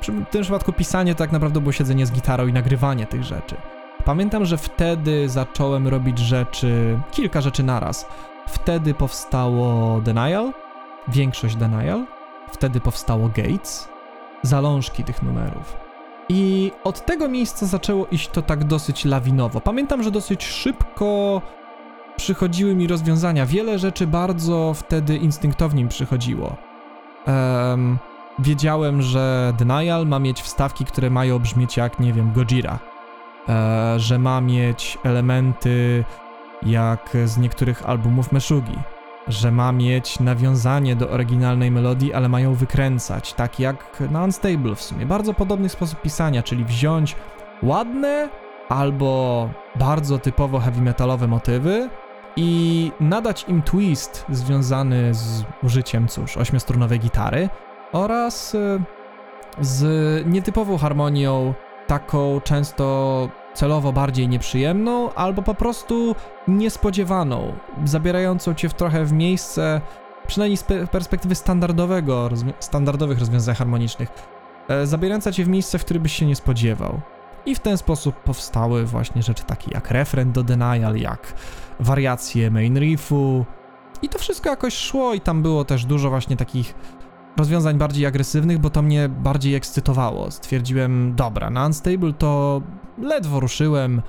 Przy 0.00 0.12
tym 0.30 0.42
przypadku 0.42 0.72
pisanie 0.72 1.14
to 1.14 1.18
tak 1.18 1.32
naprawdę 1.32 1.60
było 1.60 1.72
siedzenie 1.72 2.06
z 2.06 2.12
gitarą 2.12 2.46
i 2.46 2.52
nagrywanie 2.52 3.06
tych 3.06 3.24
rzeczy. 3.24 3.56
Pamiętam, 4.04 4.44
że 4.44 4.58
wtedy 4.58 5.28
zacząłem 5.28 5.88
robić 5.88 6.18
rzeczy, 6.18 6.98
kilka 7.10 7.40
rzeczy 7.40 7.62
naraz. 7.62 8.06
Wtedy 8.48 8.94
powstało 8.94 10.00
Denial, 10.00 10.52
większość 11.08 11.56
Denial, 11.56 12.06
wtedy 12.52 12.80
powstało 12.80 13.28
Gates, 13.28 13.88
zalążki 14.42 15.04
tych 15.04 15.22
numerów. 15.22 15.76
I 16.28 16.72
od 16.84 17.06
tego 17.06 17.28
miejsca 17.28 17.66
zaczęło 17.66 18.06
iść 18.06 18.28
to 18.28 18.42
tak 18.42 18.64
dosyć 18.64 19.04
lawinowo. 19.04 19.60
Pamiętam, 19.60 20.02
że 20.02 20.10
dosyć 20.10 20.44
szybko 20.44 21.42
przychodziły 22.16 22.74
mi 22.74 22.86
rozwiązania. 22.86 23.46
Wiele 23.46 23.78
rzeczy 23.78 24.06
bardzo 24.06 24.74
wtedy 24.74 25.16
instynktownie 25.16 25.82
mi 25.84 25.90
przychodziło. 25.90 26.56
Um, 27.26 27.98
wiedziałem, 28.38 29.02
że 29.02 29.52
Denial 29.58 30.06
ma 30.06 30.18
mieć 30.18 30.42
wstawki, 30.42 30.84
które 30.84 31.10
mają 31.10 31.38
brzmieć 31.38 31.76
jak, 31.76 32.00
nie 32.00 32.12
wiem, 32.12 32.32
Gojira. 32.32 32.78
E, 33.48 33.94
że 34.00 34.18
ma 34.18 34.40
mieć 34.40 34.98
elementy 35.04 36.04
jak 36.62 37.16
z 37.24 37.38
niektórych 37.38 37.88
albumów 37.88 38.32
Meshugi 38.32 38.78
że 39.28 39.52
ma 39.52 39.72
mieć 39.72 40.20
nawiązanie 40.20 40.96
do 40.96 41.10
oryginalnej 41.10 41.70
melodii, 41.70 42.12
ale 42.14 42.28
mają 42.28 42.54
wykręcać, 42.54 43.32
tak 43.32 43.60
jak 43.60 44.02
na 44.10 44.24
Unstable 44.24 44.74
w 44.74 44.82
sumie. 44.82 45.06
Bardzo 45.06 45.34
podobny 45.34 45.68
sposób 45.68 46.00
pisania, 46.00 46.42
czyli 46.42 46.64
wziąć 46.64 47.16
ładne 47.62 48.28
albo 48.68 49.48
bardzo 49.76 50.18
typowo 50.18 50.58
heavy 50.58 50.82
metalowe 50.82 51.26
motywy 51.26 51.88
i 52.36 52.92
nadać 53.00 53.44
im 53.48 53.62
twist 53.62 54.24
związany 54.30 55.14
z 55.14 55.44
użyciem, 55.62 56.08
cóż, 56.08 56.36
ośmiostrunowej 56.36 57.00
gitary 57.00 57.48
oraz 57.92 58.54
e, 58.54 58.78
z 59.60 60.26
nietypową 60.26 60.78
harmonią, 60.78 61.54
taką 61.86 62.40
często 62.40 63.28
celowo 63.54 63.92
bardziej 63.92 64.28
nieprzyjemną, 64.28 65.14
albo 65.14 65.42
po 65.42 65.54
prostu 65.54 66.14
niespodziewaną, 66.48 67.52
zabierającą 67.84 68.54
cię 68.54 68.68
w 68.68 68.74
trochę 68.74 69.04
w 69.04 69.12
miejsce, 69.12 69.80
przynajmniej 70.26 70.56
z 70.56 70.64
perspektywy 70.90 71.34
standardowego, 71.34 72.30
standardowych 72.60 73.18
rozwiązań 73.18 73.54
harmonicznych, 73.54 74.08
e, 74.68 74.86
zabierająca 74.86 75.32
cię 75.32 75.44
w 75.44 75.48
miejsce, 75.48 75.78
w 75.78 75.84
którym 75.84 76.02
byś 76.02 76.12
się 76.12 76.26
nie 76.26 76.36
spodziewał. 76.36 77.00
I 77.46 77.54
w 77.54 77.60
ten 77.60 77.78
sposób 77.78 78.14
powstały 78.14 78.84
właśnie 78.84 79.22
rzeczy 79.22 79.44
takie 79.44 79.70
jak 79.74 79.90
refren 79.90 80.32
do 80.32 80.42
Denial, 80.42 80.96
jak 80.96 81.34
wariacje 81.80 82.50
main 82.50 82.78
riffu. 82.78 83.44
I 84.02 84.08
to 84.08 84.18
wszystko 84.18 84.50
jakoś 84.50 84.74
szło 84.74 85.14
i 85.14 85.20
tam 85.20 85.42
było 85.42 85.64
też 85.64 85.84
dużo 85.84 86.10
właśnie 86.10 86.36
takich 86.36 86.74
rozwiązań 87.36 87.78
bardziej 87.78 88.06
agresywnych, 88.06 88.58
bo 88.58 88.70
to 88.70 88.82
mnie 88.82 89.08
bardziej 89.08 89.54
ekscytowało. 89.54 90.30
Stwierdziłem, 90.30 91.14
dobra, 91.16 91.50
na 91.50 91.66
Unstable 91.66 92.12
to 92.12 92.62
ledwo 92.98 93.40
ruszyłem. 93.40 94.02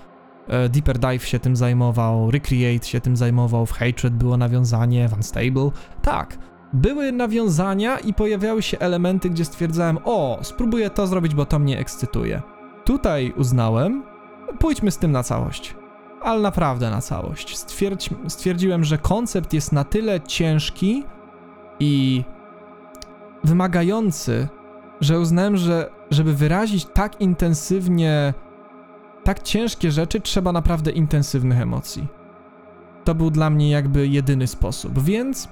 E, 0.48 0.70
Deeper 0.70 1.00
Dive 1.00 1.26
się 1.26 1.40
tym 1.40 1.56
zajmował, 1.56 2.32
Recreate 2.32 2.86
się 2.86 3.02
tym 3.02 3.18
zajmował, 3.18 3.66
w 3.66 3.72
Hatred 3.72 4.14
było 4.14 4.38
nawiązanie, 4.38 5.10
w 5.10 5.14
Unstable. 5.14 5.72
Tak, 6.02 6.38
były 6.74 7.12
nawiązania 7.12 8.00
i 8.00 8.14
pojawiały 8.14 8.62
się 8.62 8.80
elementy, 8.80 9.30
gdzie 9.30 9.46
stwierdzałem, 9.46 9.98
o, 10.04 10.40
spróbuję 10.42 10.90
to 10.90 11.08
zrobić, 11.08 11.36
bo 11.36 11.46
to 11.46 11.60
mnie 11.60 11.80
ekscytuje. 11.80 12.42
Tutaj 12.84 13.34
uznałem, 13.38 14.04
pójdźmy 14.60 14.92
z 14.92 14.98
tym 14.98 15.12
na 15.12 15.24
całość. 15.24 15.76
Ale 16.22 16.42
naprawdę 16.42 16.90
na 16.90 17.02
całość. 17.02 17.58
Stwierdź, 17.58 18.10
stwierdziłem, 18.28 18.84
że 18.84 18.98
koncept 18.98 19.54
jest 19.54 19.72
na 19.72 19.84
tyle 19.84 20.22
ciężki 20.22 21.04
i 21.80 22.24
wymagający, 23.44 24.48
że 25.02 25.20
uznałem, 25.20 25.58
że 25.58 25.90
żeby 26.12 26.34
wyrazić 26.34 26.86
tak 26.86 27.22
intensywnie 27.22 28.34
tak 29.26 29.44
ciężkie 29.44 29.92
rzeczy, 29.92 30.22
trzeba 30.22 30.52
naprawdę 30.52 30.92
intensywnych 30.92 31.62
emocji. 31.62 32.08
To 33.04 33.16
był 33.16 33.32
dla 33.32 33.50
mnie 33.50 33.70
jakby 33.70 34.08
jedyny 34.08 34.48
sposób, 34.48 35.00
więc 35.00 35.50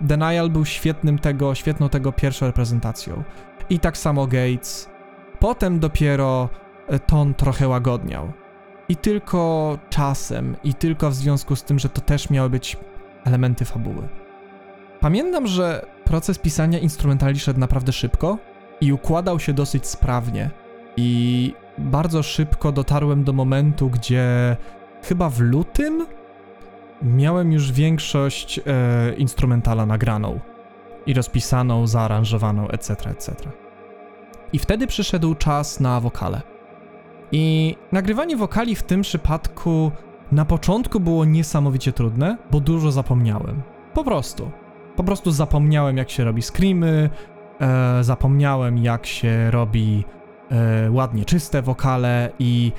Denial 0.00 0.50
był 0.50 0.64
świetnym 0.64 1.18
tego, 1.18 1.54
świetną 1.54 1.88
tego 1.88 2.12
pierwszą 2.12 2.46
reprezentacją. 2.46 3.22
I 3.70 3.78
tak 3.78 3.98
samo 3.98 4.26
Gates. 4.26 4.90
Potem 5.38 5.78
dopiero 5.78 6.48
e, 6.88 6.98
ton 6.98 7.34
trochę 7.34 7.68
łagodniał. 7.68 8.32
I 8.88 8.96
tylko 8.96 9.78
czasem, 9.90 10.56
i 10.64 10.74
tylko 10.74 11.10
w 11.10 11.14
związku 11.14 11.56
z 11.56 11.62
tym, 11.62 11.78
że 11.78 11.88
to 11.88 12.00
też 12.00 12.30
miały 12.30 12.50
być 12.50 12.76
elementy 13.24 13.64
fabuły. 13.64 14.08
Pamiętam, 15.00 15.46
że 15.46 15.86
proces 16.04 16.38
pisania 16.38 16.78
instrumentali 16.78 17.38
szedł 17.38 17.60
naprawdę 17.60 17.92
szybko 17.92 18.38
i 18.80 18.92
układał 18.92 19.40
się 19.40 19.52
dosyć 19.52 19.86
sprawnie. 19.86 20.50
I 20.96 21.54
bardzo 21.78 22.22
szybko 22.22 22.72
dotarłem 22.72 23.24
do 23.24 23.32
momentu, 23.32 23.90
gdzie 23.90 24.56
chyba 25.02 25.30
w 25.30 25.40
lutym 25.40 26.06
miałem 27.02 27.52
już 27.52 27.72
większość 27.72 28.58
e, 28.58 28.62
instrumentala 29.16 29.86
nagraną 29.86 30.40
i 31.06 31.14
rozpisaną, 31.14 31.86
zaaranżowaną, 31.86 32.68
etc., 32.68 33.10
etc. 33.10 33.34
I 34.52 34.58
wtedy 34.58 34.86
przyszedł 34.86 35.34
czas 35.34 35.80
na 35.80 36.00
wokale. 36.00 36.42
I 37.32 37.76
nagrywanie 37.92 38.36
wokali 38.36 38.76
w 38.76 38.82
tym 38.82 39.02
przypadku 39.02 39.92
na 40.32 40.44
początku 40.44 41.00
było 41.00 41.24
niesamowicie 41.24 41.92
trudne, 41.92 42.38
bo 42.50 42.60
dużo 42.60 42.92
zapomniałem. 42.92 43.62
Po 43.94 44.04
prostu. 44.04 44.50
Po 44.96 45.04
prostu 45.04 45.30
zapomniałem, 45.30 45.96
jak 45.96 46.10
się 46.10 46.24
robi 46.24 46.42
screamy, 46.42 47.10
e, 47.60 48.04
zapomniałem, 48.04 48.78
jak 48.78 49.06
się 49.06 49.50
robi 49.50 50.04
e, 50.50 50.90
ładnie 50.90 51.24
czyste 51.24 51.62
wokale 51.62 52.30
i 52.38 52.72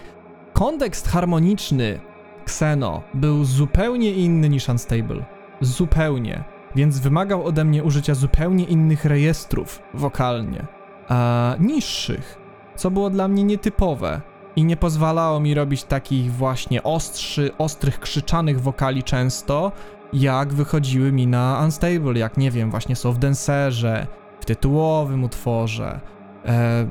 kontekst 0.53 1.07
harmoniczny 1.07 1.99
Xeno 2.43 3.01
był 3.13 3.45
zupełnie 3.45 4.11
inny 4.11 4.49
niż 4.49 4.69
Unstable. 4.69 5.25
Zupełnie. 5.61 6.43
Więc 6.75 6.99
wymagał 6.99 7.45
ode 7.45 7.63
mnie 7.63 7.83
użycia 7.83 8.15
zupełnie 8.15 8.63
innych 8.63 9.05
rejestrów 9.05 9.81
wokalnie. 9.93 10.65
A 11.09 11.55
niższych, 11.59 12.37
co 12.75 12.91
było 12.91 13.09
dla 13.09 13.27
mnie 13.27 13.43
nietypowe 13.43 14.21
i 14.55 14.63
nie 14.63 14.77
pozwalało 14.77 15.39
mi 15.39 15.53
robić 15.53 15.83
takich 15.83 16.33
właśnie 16.33 16.83
ostrzy, 16.83 17.51
ostrych, 17.57 17.99
krzyczanych 17.99 18.61
wokali 18.61 19.03
często, 19.03 19.71
jak 20.13 20.53
wychodziły 20.53 21.11
mi 21.11 21.27
na 21.27 21.61
Unstable, 21.63 22.19
jak 22.19 22.37
nie 22.37 22.51
wiem, 22.51 22.71
właśnie 22.71 22.95
są 22.95 23.11
w 23.11 23.17
Dancerze, 23.17 24.07
w 24.39 24.45
tytułowym 24.45 25.23
utworze. 25.23 25.99
E, 26.47 26.87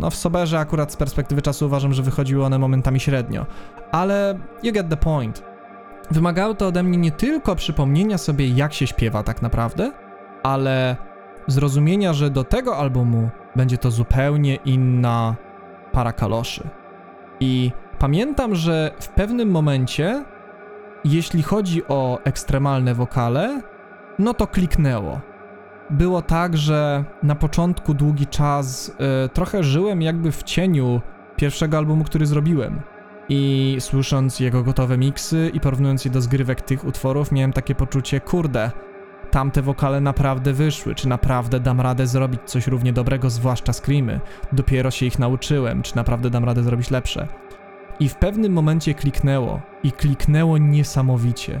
no 0.00 0.10
w 0.10 0.14
Soberze 0.14 0.58
akurat 0.58 0.92
z 0.92 0.96
perspektywy 0.96 1.42
czasu 1.42 1.66
uważam, 1.66 1.92
że 1.92 2.02
wychodziły 2.02 2.44
one 2.44 2.58
momentami 2.58 3.00
średnio, 3.00 3.46
ale 3.92 4.38
you 4.62 4.72
get 4.72 4.88
the 4.88 4.96
point. 4.96 5.42
Wymagało 6.10 6.54
to 6.54 6.66
ode 6.66 6.82
mnie 6.82 6.98
nie 6.98 7.10
tylko 7.10 7.56
przypomnienia 7.56 8.18
sobie, 8.18 8.48
jak 8.48 8.72
się 8.72 8.86
śpiewa 8.86 9.22
tak 9.22 9.42
naprawdę, 9.42 9.92
ale 10.42 10.96
zrozumienia, 11.46 12.12
że 12.12 12.30
do 12.30 12.44
tego 12.44 12.76
albumu 12.76 13.30
będzie 13.56 13.78
to 13.78 13.90
zupełnie 13.90 14.54
inna 14.54 15.36
para 15.92 16.12
kaloszy. 16.12 16.68
I 17.40 17.72
pamiętam, 17.98 18.54
że 18.54 18.90
w 19.00 19.08
pewnym 19.08 19.50
momencie, 19.50 20.24
jeśli 21.04 21.42
chodzi 21.42 21.82
o 21.88 22.18
ekstremalne 22.24 22.94
wokale, 22.94 23.62
no 24.18 24.34
to 24.34 24.46
kliknęło. 24.46 25.20
Było 25.92 26.22
tak, 26.22 26.56
że 26.56 27.04
na 27.22 27.34
początku 27.34 27.94
długi 27.94 28.26
czas 28.26 28.88
y, 28.88 29.28
trochę 29.28 29.62
żyłem 29.62 30.02
jakby 30.02 30.32
w 30.32 30.42
cieniu 30.42 31.00
pierwszego 31.36 31.78
albumu, 31.78 32.04
który 32.04 32.26
zrobiłem. 32.26 32.80
I 33.28 33.76
słysząc 33.80 34.40
jego 34.40 34.62
gotowe 34.62 34.98
miksy 34.98 35.50
i 35.54 35.60
porównując 35.60 36.04
je 36.04 36.10
do 36.10 36.20
zgrywek 36.20 36.60
tych 36.60 36.84
utworów, 36.84 37.32
miałem 37.32 37.52
takie 37.52 37.74
poczucie, 37.74 38.20
kurde, 38.20 38.70
tamte 39.30 39.62
wokale 39.62 40.00
naprawdę 40.00 40.52
wyszły, 40.52 40.94
czy 40.94 41.08
naprawdę 41.08 41.60
dam 41.60 41.80
radę 41.80 42.06
zrobić 42.06 42.40
coś 42.44 42.66
równie 42.66 42.92
dobrego, 42.92 43.30
zwłaszcza 43.30 43.72
screamy. 43.72 44.20
Dopiero 44.52 44.90
się 44.90 45.06
ich 45.06 45.18
nauczyłem, 45.18 45.82
czy 45.82 45.96
naprawdę 45.96 46.30
dam 46.30 46.44
radę 46.44 46.62
zrobić 46.62 46.90
lepsze. 46.90 47.28
I 48.00 48.08
w 48.08 48.14
pewnym 48.14 48.52
momencie 48.52 48.94
kliknęło, 48.94 49.60
i 49.82 49.92
kliknęło 49.92 50.58
niesamowicie. 50.58 51.60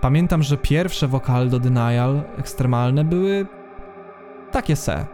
Pamiętam, 0.00 0.42
że 0.42 0.56
pierwsze 0.56 1.08
wokale 1.08 1.46
do 1.46 1.60
Denial 1.60 2.22
ekstremalne 2.38 3.04
były 3.04 3.46
takie 4.52 4.76
se. 4.76 4.92
E, 4.94 5.06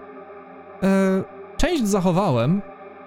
część 1.57 1.87
zachowałem. 1.87 2.63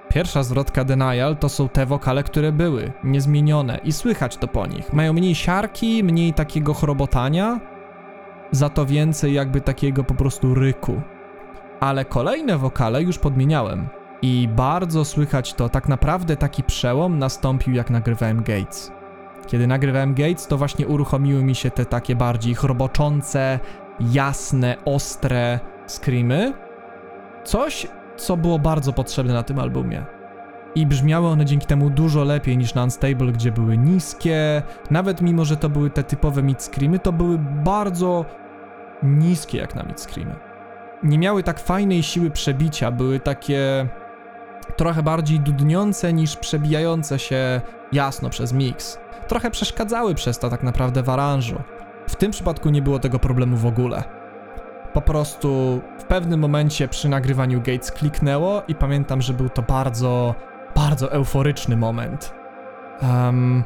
Pierwsza 0.09 0.43
zwrotka 0.43 0.83
Denial 0.83 1.37
to 1.37 1.49
są 1.49 1.69
te 1.69 1.85
wokale, 1.85 2.23
które 2.23 2.51
były, 2.51 2.91
niezmienione 3.03 3.79
i 3.83 3.91
słychać 3.91 4.37
to 4.37 4.47
po 4.47 4.67
nich. 4.67 4.93
Mają 4.93 5.13
mniej 5.13 5.35
siarki, 5.35 6.03
mniej 6.03 6.33
takiego 6.33 6.73
chrobotania, 6.73 7.59
za 8.51 8.69
to 8.69 8.85
więcej 8.85 9.33
jakby 9.33 9.61
takiego 9.61 10.03
po 10.03 10.13
prostu 10.13 10.53
ryku. 10.53 11.01
Ale 11.79 12.05
kolejne 12.05 12.57
wokale 12.57 13.03
już 13.03 13.17
podmieniałem. 13.17 13.89
I 14.21 14.49
bardzo 14.55 15.05
słychać 15.05 15.53
to, 15.53 15.69
tak 15.69 15.89
naprawdę 15.89 16.37
taki 16.37 16.63
przełom 16.63 17.19
nastąpił 17.19 17.73
jak 17.73 17.89
nagrywałem 17.89 18.43
Gates. 18.43 18.91
Kiedy 19.47 19.67
nagrywałem 19.67 20.13
Gates, 20.13 20.47
to 20.47 20.57
właśnie 20.57 20.87
uruchomiły 20.87 21.43
mi 21.43 21.55
się 21.55 21.71
te 21.71 21.85
takie 21.85 22.15
bardziej 22.15 22.55
chroboczące, 22.55 23.59
jasne, 23.99 24.77
ostre 24.85 25.59
screamy. 25.91 26.53
Coś, 27.43 27.87
co 28.17 28.37
było 28.37 28.59
bardzo 28.59 28.93
potrzebne 28.93 29.33
na 29.33 29.43
tym 29.43 29.59
albumie. 29.59 30.05
I 30.75 30.85
brzmiały 30.85 31.27
one 31.27 31.45
dzięki 31.45 31.67
temu 31.67 31.89
dużo 31.89 32.23
lepiej 32.23 32.57
niż 32.57 32.73
na 32.73 32.83
Unstable, 32.83 33.31
gdzie 33.31 33.51
były 33.51 33.77
niskie. 33.77 34.61
Nawet 34.91 35.21
mimo, 35.21 35.45
że 35.45 35.57
to 35.57 35.69
były 35.69 35.89
te 35.89 36.03
typowe 36.03 36.43
mid 36.43 36.63
screamy, 36.63 36.99
to 36.99 37.11
były 37.11 37.37
bardzo 37.39 38.25
niskie 39.03 39.57
jak 39.57 39.75
na 39.75 39.83
mid 39.83 40.01
screamy. 40.01 40.35
Nie 41.03 41.19
miały 41.19 41.43
tak 41.43 41.59
fajnej 41.59 42.03
siły 42.03 42.29
przebicia, 42.29 42.91
były 42.91 43.19
takie 43.19 43.87
trochę 44.77 45.03
bardziej 45.03 45.39
dudniące 45.39 46.13
niż 46.13 46.35
przebijające 46.35 47.19
się 47.19 47.61
jasno 47.91 48.29
przez 48.29 48.53
mix. 48.53 48.99
Trochę 49.27 49.51
przeszkadzały 49.51 50.15
przez 50.15 50.39
to 50.39 50.49
tak 50.49 50.63
naprawdę 50.63 51.03
w 51.03 51.09
aranżu. 51.09 51.61
W 52.07 52.15
tym 52.15 52.31
przypadku 52.31 52.69
nie 52.69 52.81
było 52.81 52.99
tego 52.99 53.19
problemu 53.19 53.57
w 53.57 53.65
ogóle. 53.65 54.20
Po 54.93 55.01
prostu 55.01 55.81
w 55.97 56.03
pewnym 56.03 56.39
momencie 56.39 56.87
przy 56.87 57.09
nagrywaniu 57.09 57.59
Gates 57.59 57.91
kliknęło 57.91 58.63
i 58.67 58.75
pamiętam, 58.75 59.21
że 59.21 59.33
był 59.33 59.49
to 59.49 59.61
bardzo, 59.61 60.35
bardzo 60.75 61.11
euforyczny 61.11 61.77
moment. 61.77 62.33
Um, 63.01 63.63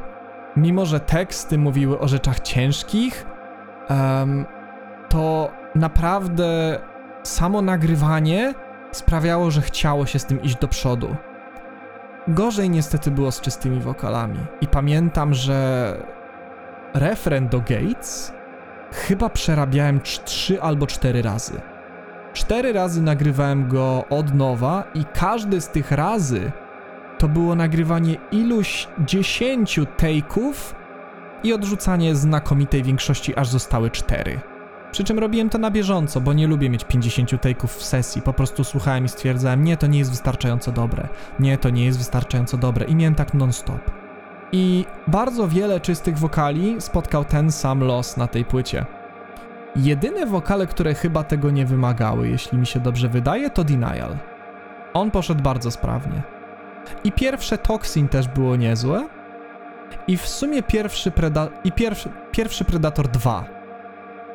mimo, 0.56 0.86
że 0.86 1.00
teksty 1.00 1.58
mówiły 1.58 1.98
o 1.98 2.08
rzeczach 2.08 2.40
ciężkich, 2.40 3.26
um, 3.90 4.46
to 5.08 5.50
naprawdę 5.74 6.78
samo 7.22 7.62
nagrywanie 7.62 8.54
sprawiało, 8.92 9.50
że 9.50 9.60
chciało 9.60 10.06
się 10.06 10.18
z 10.18 10.26
tym 10.26 10.42
iść 10.42 10.56
do 10.56 10.68
przodu. 10.68 11.16
Gorzej 12.28 12.70
niestety 12.70 13.10
było 13.10 13.32
z 13.32 13.40
czystymi 13.40 13.80
wokalami. 13.80 14.38
I 14.60 14.66
pamiętam, 14.66 15.34
że 15.34 15.96
refren 16.94 17.48
do 17.48 17.58
Gates 17.60 18.35
chyba 18.96 19.28
przerabiałem 19.28 20.00
trzy 20.00 20.62
albo 20.62 20.86
cztery 20.86 21.22
razy. 21.22 21.60
Cztery 22.32 22.72
razy 22.72 23.02
nagrywałem 23.02 23.68
go 23.68 24.04
od 24.10 24.34
nowa 24.34 24.84
i 24.94 25.04
każdy 25.14 25.60
z 25.60 25.68
tych 25.68 25.90
razy 25.90 26.52
to 27.18 27.28
było 27.28 27.54
nagrywanie 27.54 28.16
iluś 28.32 28.88
dziesięciu 28.98 29.86
take'ów 29.98 30.74
i 31.42 31.52
odrzucanie 31.52 32.14
znakomitej 32.14 32.82
większości, 32.82 33.36
aż 33.36 33.48
zostały 33.48 33.90
cztery. 33.90 34.40
Przy 34.92 35.04
czym 35.04 35.18
robiłem 35.18 35.50
to 35.50 35.58
na 35.58 35.70
bieżąco, 35.70 36.20
bo 36.20 36.32
nie 36.32 36.46
lubię 36.46 36.70
mieć 36.70 36.84
50 36.84 37.30
take'ów 37.30 37.66
w 37.66 37.84
sesji. 37.84 38.22
Po 38.22 38.32
prostu 38.32 38.64
słuchałem 38.64 39.04
i 39.04 39.08
stwierdzałem, 39.08 39.64
nie, 39.64 39.76
to 39.76 39.86
nie 39.86 39.98
jest 39.98 40.10
wystarczająco 40.10 40.72
dobre. 40.72 41.08
Nie, 41.40 41.58
to 41.58 41.70
nie 41.70 41.84
jest 41.84 41.98
wystarczająco 41.98 42.56
dobre. 42.56 42.86
I 42.86 42.94
miałem 42.94 43.14
tak 43.14 43.34
non-stop. 43.34 44.05
I 44.56 44.84
bardzo 45.06 45.48
wiele 45.48 45.80
czystych 45.80 46.18
wokali 46.18 46.76
spotkał 46.78 47.24
ten 47.24 47.52
sam 47.52 47.80
los 47.80 48.16
na 48.16 48.26
tej 48.26 48.44
płycie. 48.44 48.86
Jedyne 49.76 50.26
wokale, 50.26 50.66
które 50.66 50.94
chyba 50.94 51.24
tego 51.24 51.50
nie 51.50 51.66
wymagały, 51.66 52.28
jeśli 52.28 52.58
mi 52.58 52.66
się 52.66 52.80
dobrze 52.80 53.08
wydaje, 53.08 53.50
to 53.50 53.64
Denial. 53.64 54.16
On 54.94 55.10
poszedł 55.10 55.42
bardzo 55.42 55.70
sprawnie. 55.70 56.22
I 57.04 57.12
pierwsze 57.12 57.58
Toxin 57.58 58.08
też 58.08 58.28
było 58.28 58.56
niezłe. 58.56 59.08
I 60.08 60.16
w 60.16 60.28
sumie 60.28 60.62
pierwszy, 60.62 61.10
Preda 61.10 61.48
i 61.64 61.72
pierwszy, 61.72 62.08
pierwszy 62.32 62.64
Predator 62.64 63.08
2 63.08 63.56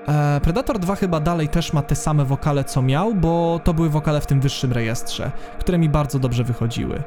E, 0.07 0.39
Predator 0.43 0.79
2 0.79 0.95
chyba 0.95 1.19
dalej 1.19 1.49
też 1.49 1.73
ma 1.73 1.81
te 1.81 1.95
same 1.95 2.25
wokale 2.25 2.63
co 2.63 2.81
miał, 2.81 3.15
bo 3.15 3.59
to 3.63 3.73
były 3.73 3.89
wokale 3.89 4.21
w 4.21 4.25
tym 4.25 4.39
wyższym 4.39 4.73
rejestrze, 4.73 5.31
które 5.59 5.77
mi 5.77 5.89
bardzo 5.89 6.19
dobrze 6.19 6.43
wychodziły. 6.43 7.03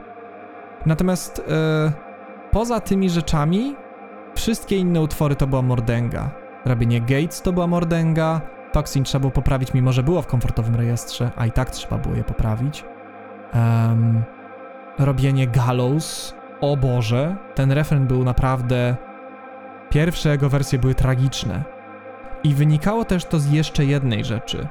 Natomiast 0.87 1.43
e, 1.49 1.93
poza 2.55 2.81
tymi 2.81 3.11
rzeczami, 3.11 3.75
wszystkie 4.35 4.77
inne 4.77 5.01
utwory 5.01 5.37
to 5.37 5.47
była 5.47 5.63
mordęga. 5.63 6.31
Robienie 6.65 7.01
Gates 7.01 7.43
to 7.43 7.53
była 7.53 7.67
mordęga, 7.67 8.41
Toxin 8.73 9.05
trzeba 9.05 9.21
było 9.21 9.31
poprawić, 9.31 9.75
mimo 9.75 9.93
że 9.93 10.03
było 10.03 10.23
w 10.23 10.27
komfortowym 10.27 10.75
rejestrze, 10.75 11.31
a 11.37 11.47
i 11.47 11.53
tak 11.53 11.71
trzeba 11.71 11.99
było 11.99 12.15
je 12.15 12.25
poprawić. 12.25 12.85
Um, 13.55 14.23
robienie 14.99 15.47
Gallows, 15.47 16.35
o 16.61 16.77
Boże, 16.77 17.37
ten 17.55 17.73
refren 17.73 18.07
był 18.07 18.25
naprawdę... 18.25 18.97
Pierwsze 19.91 20.29
jego 20.29 20.49
wersje 20.49 20.79
były 20.79 20.95
tragiczne 20.95 21.65
i 22.45 22.55
wynikało 22.55 23.05
też 23.05 23.25
to 23.25 23.39
z 23.39 23.51
jeszcze 23.53 23.85
jednej 23.85 24.25
rzeczy. 24.25 24.67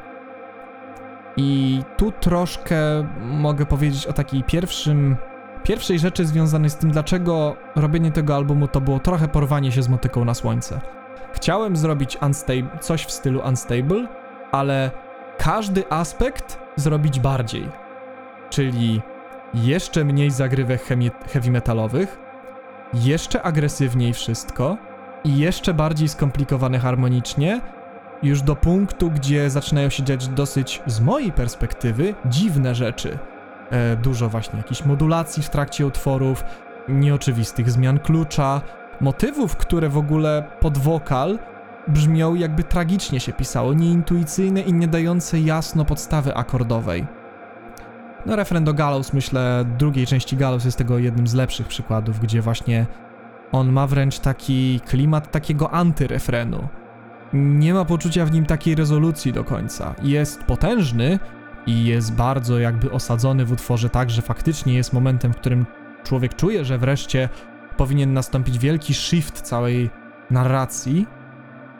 I 1.38 1.82
tu 1.98 2.12
troszkę 2.12 2.76
mogę 3.22 3.66
powiedzieć 3.66 4.08
o 4.08 4.14
takiej 4.14 4.44
pierwszym, 4.44 5.18
pierwszej 5.64 5.99
rzeczy 5.99 6.26
związanej 6.26 6.70
z 6.70 6.76
tym, 6.76 6.91
dlaczego 6.91 7.55
robienie 7.76 8.11
tego 8.11 8.36
albumu 8.36 8.68
to 8.68 8.82
było 8.82 8.99
trochę 8.99 9.28
porwanie 9.28 9.72
się 9.72 9.84
z 9.84 9.89
motyką 9.89 10.26
na 10.26 10.34
słońce. 10.34 10.82
Chciałem 11.34 11.76
zrobić 11.76 12.18
unstable, 12.22 12.80
coś 12.82 13.05
w 13.05 13.11
stylu 13.11 13.41
Unstable, 13.47 14.07
ale 14.51 14.91
każdy 15.38 15.84
aspekt 15.89 16.59
zrobić 16.76 17.20
bardziej. 17.20 17.70
Czyli 18.49 19.01
jeszcze 19.53 20.05
mniej 20.05 20.32
zagrywek 20.32 20.84
heavy 21.28 21.51
metalowych, 21.51 22.20
jeszcze 22.93 23.41
agresywniej 23.41 24.14
wszystko 24.14 24.78
i 25.24 25.38
jeszcze 25.38 25.74
bardziej 25.74 26.09
skomplikowane 26.09 26.80
harmonicznie, 26.80 27.61
już 28.24 28.41
do 28.41 28.55
punktu, 28.55 29.11
gdzie 29.11 29.49
zaczynają 29.49 29.89
się 29.89 30.03
dziać 30.03 30.28
dosyć, 30.28 30.82
z 30.88 31.01
mojej 31.01 31.32
perspektywy, 31.32 32.16
dziwne 32.26 32.76
rzeczy. 32.76 33.18
E, 33.74 33.96
dużo 33.96 34.30
właśnie 34.30 34.58
jakichś 34.58 34.86
modulacji 34.86 35.44
w 35.44 35.50
trakcie 35.50 35.86
utworów, 35.86 36.44
nieoczywistych 36.88 37.72
zmian 37.72 38.00
klucza, 38.00 38.62
motywów, 39.02 39.56
które 39.56 39.90
w 39.90 39.98
ogóle 39.98 40.44
pod 40.60 40.78
wokal 40.78 41.40
brzmią 41.88 42.36
jakby 42.36 42.64
tragicznie 42.64 43.20
się 43.20 43.34
pisało, 43.34 43.74
nieintuicyjne 43.74 44.62
i 44.62 44.74
nie 44.74 44.88
dające 44.88 45.40
jasno 45.40 45.86
podstawy 45.86 46.36
akordowej. 46.36 47.08
No 48.26 48.36
refren 48.36 48.64
do 48.64 48.74
Gallows, 48.74 49.14
myślę, 49.14 49.66
drugiej 49.78 50.08
części 50.08 50.38
Gallows 50.38 50.66
jest 50.66 50.78
tego 50.78 50.98
jednym 50.98 51.28
z 51.28 51.34
lepszych 51.34 51.68
przykładów, 51.68 52.20
gdzie 52.20 52.42
właśnie 52.42 52.86
on 53.52 53.72
ma 53.72 53.88
wręcz 53.88 54.20
taki 54.20 54.80
klimat 54.86 55.32
takiego 55.32 55.72
antyrefrenu. 55.72 56.68
Nie 57.34 57.74
ma 57.74 57.86
poczucia 57.86 58.26
w 58.26 58.32
nim 58.32 58.46
takiej 58.46 58.76
rezolucji 58.76 59.34
do 59.34 59.44
końca. 59.44 59.96
Jest 60.04 60.44
potężny 60.44 61.20
i 61.68 61.86
jest 61.86 62.14
bardzo 62.14 62.59
jakby 62.59 62.91
osadzony 62.91 63.45
w 63.45 63.51
utworze 63.51 63.89
tak, 63.89 64.09
że 64.09 64.22
faktycznie 64.22 64.74
jest 64.74 64.93
momentem, 64.93 65.34
w 65.34 65.38
którym 65.38 65.66
człowiek 66.03 66.36
czuje, 66.36 66.66
że 66.66 66.78
wreszcie 66.78 67.30
powinien 67.78 68.14
nastąpić 68.14 68.59
wielki 68.59 68.93
shift 68.93 69.41
całej 69.41 69.89
narracji, 70.32 71.07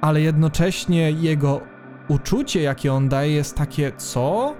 ale 0.02 0.22
jednocześnie 0.22 1.12
jego 1.12 1.62
uczucie, 2.08 2.62
jakie 2.62 2.94
on 2.94 3.10
daje, 3.10 3.34
jest 3.34 3.58
takie, 3.58 3.92
co? 3.98 4.56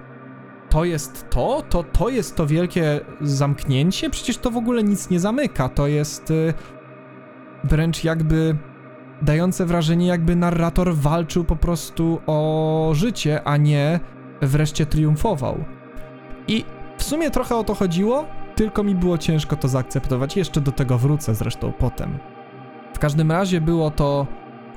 To 0.70 0.84
jest 0.84 1.30
to? 1.30 1.62
To, 1.68 1.82
to 1.82 2.08
jest 2.08 2.36
to 2.36 2.46
wielkie 2.46 3.00
zamknięcie? 3.20 4.10
Przecież 4.10 4.38
to 4.38 4.50
w 4.50 4.56
ogóle 4.56 4.84
nic 4.84 5.10
nie 5.10 5.20
zamyka. 5.20 5.68
To 5.68 5.86
jest 5.86 6.30
y, 6.30 6.54
wręcz 7.64 8.04
jakby 8.04 8.56
dające 9.22 9.66
wrażenie, 9.66 10.06
jakby 10.06 10.36
narrator 10.36 10.94
walczył 10.94 11.44
po 11.44 11.56
prostu 11.56 12.20
o 12.26 12.90
życie, 12.94 13.44
a 13.44 13.56
nie 13.56 14.00
wreszcie 14.46 14.86
triumfował. 14.86 15.64
I 16.48 16.64
w 16.96 17.02
sumie 17.02 17.30
trochę 17.30 17.56
o 17.56 17.64
to 17.64 17.74
chodziło, 17.74 18.24
tylko 18.54 18.82
mi 18.82 18.94
było 18.94 19.18
ciężko 19.18 19.56
to 19.56 19.68
zaakceptować. 19.68 20.36
Jeszcze 20.36 20.60
do 20.60 20.72
tego 20.72 20.98
wrócę 20.98 21.34
zresztą 21.34 21.72
potem. 21.72 22.18
W 22.94 22.98
każdym 22.98 23.32
razie 23.32 23.60
było 23.60 23.90
to. 23.90 24.26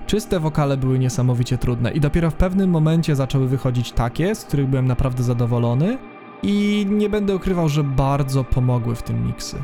Czyste 0.07 0.39
wokale 0.39 0.77
były 0.77 0.99
niesamowicie 0.99 1.57
trudne, 1.57 1.91
i 1.91 1.99
dopiero 1.99 2.31
w 2.31 2.35
pewnym 2.35 2.69
momencie 2.69 3.15
zaczęły 3.15 3.47
wychodzić 3.47 3.91
takie, 3.91 4.35
z 4.35 4.45
których 4.45 4.67
byłem 4.67 4.87
naprawdę 4.87 5.23
zadowolony. 5.23 5.97
I 6.43 6.85
nie 6.89 7.09
będę 7.09 7.35
ukrywał, 7.35 7.69
że 7.69 7.83
bardzo 7.83 8.43
pomogły 8.43 8.95
w 8.95 9.03
tym 9.03 9.27
miksy. 9.27 9.57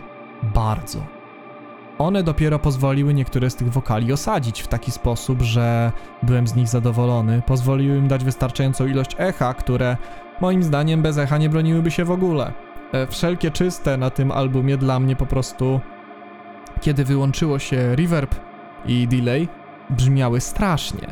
Bardzo. 0.54 1.12
One 1.98 2.24
dopiero 2.24 2.60
pozwoliły 2.60 3.14
niektóre 3.14 3.50
z 3.50 3.56
tych 3.56 3.72
wokali 3.72 4.14
osadzić 4.14 4.62
w 4.62 4.68
taki 4.68 4.91
sposób, 4.91 5.41
że 5.41 5.91
byłem 6.24 6.48
z 6.48 6.56
nich 6.56 6.68
zadowolony. 6.68 7.41
Pozwoliły 7.46 7.98
im 7.98 8.08
dać 8.08 8.24
wystarczającą 8.24 8.88
ilość 8.88 9.16
echa, 9.18 9.54
które 9.54 9.98
moim 10.41 10.64
zdaniem 10.64 11.02
bez 11.02 11.18
echa 11.18 11.38
nie 11.38 11.50
broniłyby 11.50 11.91
się 11.91 12.06
w 12.06 12.12
ogóle. 12.12 12.54
E, 12.91 13.08
wszelkie 13.08 13.52
czyste 13.52 13.98
na 13.98 14.10
tym 14.10 14.32
albumie 14.32 14.78
dla 14.78 15.00
mnie 15.00 15.16
po 15.16 15.26
prostu, 15.26 15.80
kiedy 16.82 17.04
wyłączyło 17.04 17.60
się 17.60 17.96
reverb 17.96 18.36
i 18.86 19.08
delay, 19.08 19.48
brzmiały 19.89 20.41
strasznie. 20.41 21.08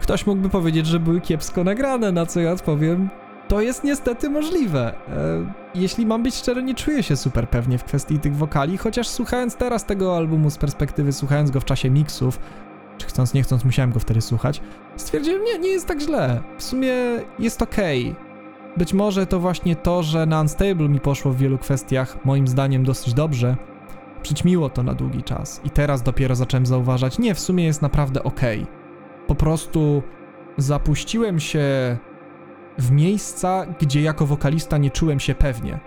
Ktoś 0.00 0.26
mógłby 0.26 0.48
powiedzieć, 0.48 0.86
że 0.86 1.00
były 1.00 1.20
kiepsko 1.20 1.64
nagrane, 1.64 2.12
na 2.12 2.26
co 2.26 2.40
ja 2.40 2.52
odpowiem, 2.52 3.08
to 3.48 3.60
jest 3.60 3.84
niestety 3.84 4.30
możliwe. 4.30 4.94
E, 5.08 5.52
jeśli 5.74 6.06
mam 6.06 6.22
być 6.22 6.34
szczery, 6.34 6.62
nie 6.62 6.74
czuję 6.74 7.02
się 7.02 7.16
super 7.16 7.48
pewnie 7.48 7.78
w 7.78 7.84
kwestii 7.84 8.18
tych 8.18 8.36
wokali, 8.36 8.78
chociaż 8.78 9.08
słuchając 9.08 9.56
teraz 9.56 9.84
tego 9.84 10.16
albumu 10.16 10.50
z 10.50 10.58
perspektywy, 10.58 11.12
słuchając 11.12 11.50
go 11.50 11.60
w 11.60 11.64
czasie 11.64 11.90
miksów, 11.90 12.38
czy 12.98 13.06
chcąc 13.06 13.34
nie 13.34 13.42
chcąc 13.42 13.64
musiałem 13.64 13.92
go 13.92 14.00
wtedy 14.00 14.20
słuchać, 14.20 14.60
stwierdziłem, 14.96 15.44
nie, 15.44 15.58
nie 15.58 15.68
jest 15.68 15.86
tak 15.86 16.00
źle. 16.00 16.40
W 16.58 16.62
sumie 16.62 16.94
jest 17.38 17.62
okej. 17.62 18.14
Być 18.76 18.94
może 18.94 19.26
to 19.26 19.40
właśnie 19.40 19.76
to, 19.76 20.02
że 20.02 20.26
na 20.26 20.40
Unstable 20.40 20.88
mi 20.88 21.00
poszło 21.00 21.32
w 21.32 21.36
wielu 21.36 21.58
kwestiach, 21.58 22.24
moim 22.24 22.48
zdaniem 22.48 22.84
dosyć 22.84 23.14
dobrze, 23.14 23.56
przyćmiło 24.22 24.70
to 24.70 24.82
na 24.82 24.94
długi 24.94 25.22
czas. 25.22 25.60
I 25.64 25.70
teraz 25.70 26.02
dopiero 26.02 26.34
zacząłem 26.34 26.66
zauważać, 26.66 27.18
nie, 27.18 27.34
w 27.34 27.40
sumie 27.40 27.64
jest 27.64 27.82
naprawdę 27.82 28.22
okej. 28.22 28.66
Po 29.26 29.34
prostu 29.34 30.02
zapuściłem 30.56 31.40
się 31.40 31.96
w 32.78 32.90
miejsca, 32.90 33.66
gdzie 33.80 34.02
jako 34.02 34.26
wokalista 34.26 34.78
nie 34.78 34.90
czułem 34.90 35.20
się 35.20 35.34
pewnie. 35.34 35.80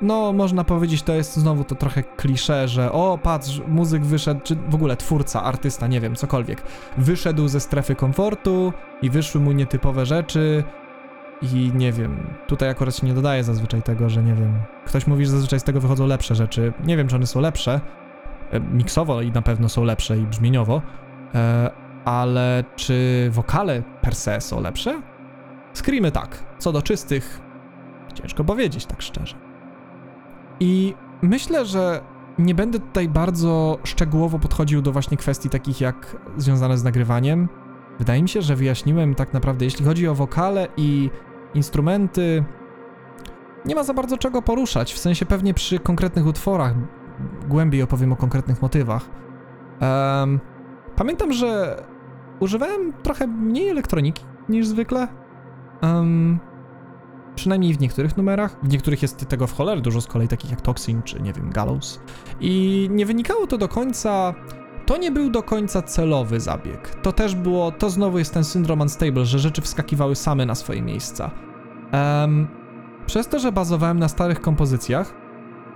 No, 0.00 0.32
można 0.32 0.64
powiedzieć, 0.64 1.02
to 1.02 1.14
jest 1.14 1.36
znowu 1.36 1.64
to 1.64 1.74
trochę 1.74 2.02
klisze, 2.02 2.68
że 2.68 2.92
o, 2.92 3.18
patrz, 3.22 3.60
muzyk 3.68 4.04
wyszedł, 4.04 4.40
czy 4.44 4.56
w 4.68 4.74
ogóle 4.74 4.96
twórca, 4.96 5.42
artysta, 5.42 5.86
nie 5.86 6.00
wiem, 6.00 6.14
cokolwiek, 6.14 6.62
wyszedł 6.98 7.48
ze 7.48 7.60
strefy 7.60 7.94
komfortu 7.94 8.72
i 9.02 9.10
wyszły 9.10 9.40
mu 9.40 9.52
nietypowe 9.52 10.06
rzeczy 10.06 10.64
i 11.42 11.72
nie 11.74 11.92
wiem, 11.92 12.26
tutaj 12.46 12.68
akurat 12.68 12.96
się 12.96 13.06
nie 13.06 13.14
dodaje 13.14 13.44
zazwyczaj 13.44 13.82
tego, 13.82 14.08
że 14.08 14.22
nie 14.22 14.34
wiem, 14.34 14.52
ktoś 14.84 15.06
mówi, 15.06 15.24
że 15.24 15.30
zazwyczaj 15.30 15.60
z 15.60 15.64
tego 15.64 15.80
wychodzą 15.80 16.06
lepsze 16.06 16.34
rzeczy. 16.34 16.72
Nie 16.84 16.96
wiem, 16.96 17.08
czy 17.08 17.16
one 17.16 17.26
są 17.26 17.40
lepsze, 17.40 17.80
e, 18.50 18.60
miksowo 18.60 19.22
i 19.22 19.32
na 19.32 19.42
pewno 19.42 19.68
są 19.68 19.84
lepsze 19.84 20.18
i 20.18 20.22
brzmieniowo, 20.22 20.82
e, 21.34 21.70
ale 22.04 22.64
czy 22.76 23.28
wokale 23.32 23.82
per 24.00 24.14
se 24.14 24.40
są 24.40 24.60
lepsze? 24.60 25.02
Screamy 25.74 26.12
tak. 26.12 26.44
Co 26.58 26.72
do 26.72 26.82
czystych, 26.82 27.40
ciężko 28.14 28.44
powiedzieć 28.44 28.86
tak 28.86 29.02
szczerze. 29.02 29.36
I 30.60 30.94
myślę, 31.22 31.66
że 31.66 32.00
nie 32.38 32.54
będę 32.54 32.78
tutaj 32.78 33.08
bardzo 33.08 33.78
szczegółowo 33.84 34.38
podchodził 34.38 34.82
do 34.82 34.92
właśnie 34.92 35.16
kwestii 35.16 35.50
takich 35.50 35.80
jak 35.80 36.16
związane 36.36 36.78
z 36.78 36.84
nagrywaniem. 36.84 37.48
Wydaje 37.98 38.22
mi 38.22 38.28
się, 38.28 38.42
że 38.42 38.56
wyjaśniłem 38.56 39.14
tak 39.14 39.32
naprawdę, 39.32 39.64
jeśli 39.64 39.84
chodzi 39.84 40.08
o 40.08 40.14
wokale 40.14 40.68
i 40.76 41.10
instrumenty, 41.54 42.44
nie 43.64 43.74
ma 43.74 43.84
za 43.84 43.94
bardzo 43.94 44.18
czego 44.18 44.42
poruszać. 44.42 44.94
W 44.94 44.98
sensie 44.98 45.26
pewnie 45.26 45.54
przy 45.54 45.78
konkretnych 45.78 46.26
utworach 46.26 46.74
głębiej 47.48 47.82
opowiem 47.82 48.12
o 48.12 48.16
konkretnych 48.16 48.62
motywach. 48.62 49.02
Um, 49.80 50.40
pamiętam, 50.96 51.32
że 51.32 51.82
używałem 52.40 52.92
trochę 53.02 53.26
mniej 53.26 53.68
elektroniki 53.68 54.24
niż 54.48 54.66
zwykle. 54.66 55.08
Um, 55.82 56.38
przynajmniej 57.34 57.74
w 57.74 57.80
niektórych 57.80 58.16
numerach. 58.16 58.56
W 58.62 58.68
niektórych 58.68 59.02
jest 59.02 59.28
tego 59.28 59.46
w 59.46 59.52
cholerę 59.52 59.80
dużo, 59.80 60.00
z 60.00 60.06
kolei 60.06 60.28
takich 60.28 60.50
jak 60.50 60.60
Toxin 60.60 61.02
czy 61.02 61.20
nie 61.20 61.32
wiem, 61.32 61.50
Gallows. 61.50 62.00
I 62.40 62.86
nie 62.90 63.06
wynikało 63.06 63.46
to 63.46 63.58
do 63.58 63.68
końca. 63.68 64.34
To 64.86 64.96
nie 64.96 65.10
był 65.10 65.30
do 65.30 65.42
końca 65.42 65.82
celowy 65.82 66.40
zabieg. 66.40 66.94
To 67.02 67.12
też 67.12 67.34
było. 67.34 67.72
To 67.72 67.90
znowu 67.90 68.18
jest 68.18 68.34
ten 68.34 68.44
syndrom 68.44 68.80
unstable, 68.80 69.24
że 69.24 69.38
rzeczy 69.38 69.62
wskakiwały 69.62 70.16
same 70.16 70.46
na 70.46 70.54
swoje 70.54 70.82
miejsca. 70.82 71.30
Um, 71.92 72.48
przez 73.06 73.28
to, 73.28 73.38
że 73.38 73.52
bazowałem 73.52 73.98
na 73.98 74.08
starych 74.08 74.40
kompozycjach, 74.40 75.14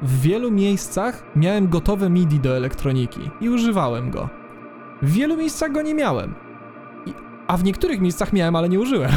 w 0.02 0.20
wielu 0.20 0.50
miejscach 0.50 1.24
miałem 1.36 1.68
gotowe 1.68 2.10
MIDI 2.10 2.40
do 2.40 2.56
elektroniki 2.56 3.30
i 3.40 3.48
używałem 3.48 4.10
go. 4.10 4.28
W 5.02 5.12
wielu 5.12 5.36
miejscach 5.36 5.72
go 5.72 5.82
nie 5.82 5.94
miałem. 5.94 6.34
A 7.52 7.56
w 7.56 7.64
niektórych 7.64 8.00
miejscach 8.00 8.32
miałem, 8.32 8.56
ale 8.56 8.68
nie 8.68 8.80
użyłem. 8.80 9.10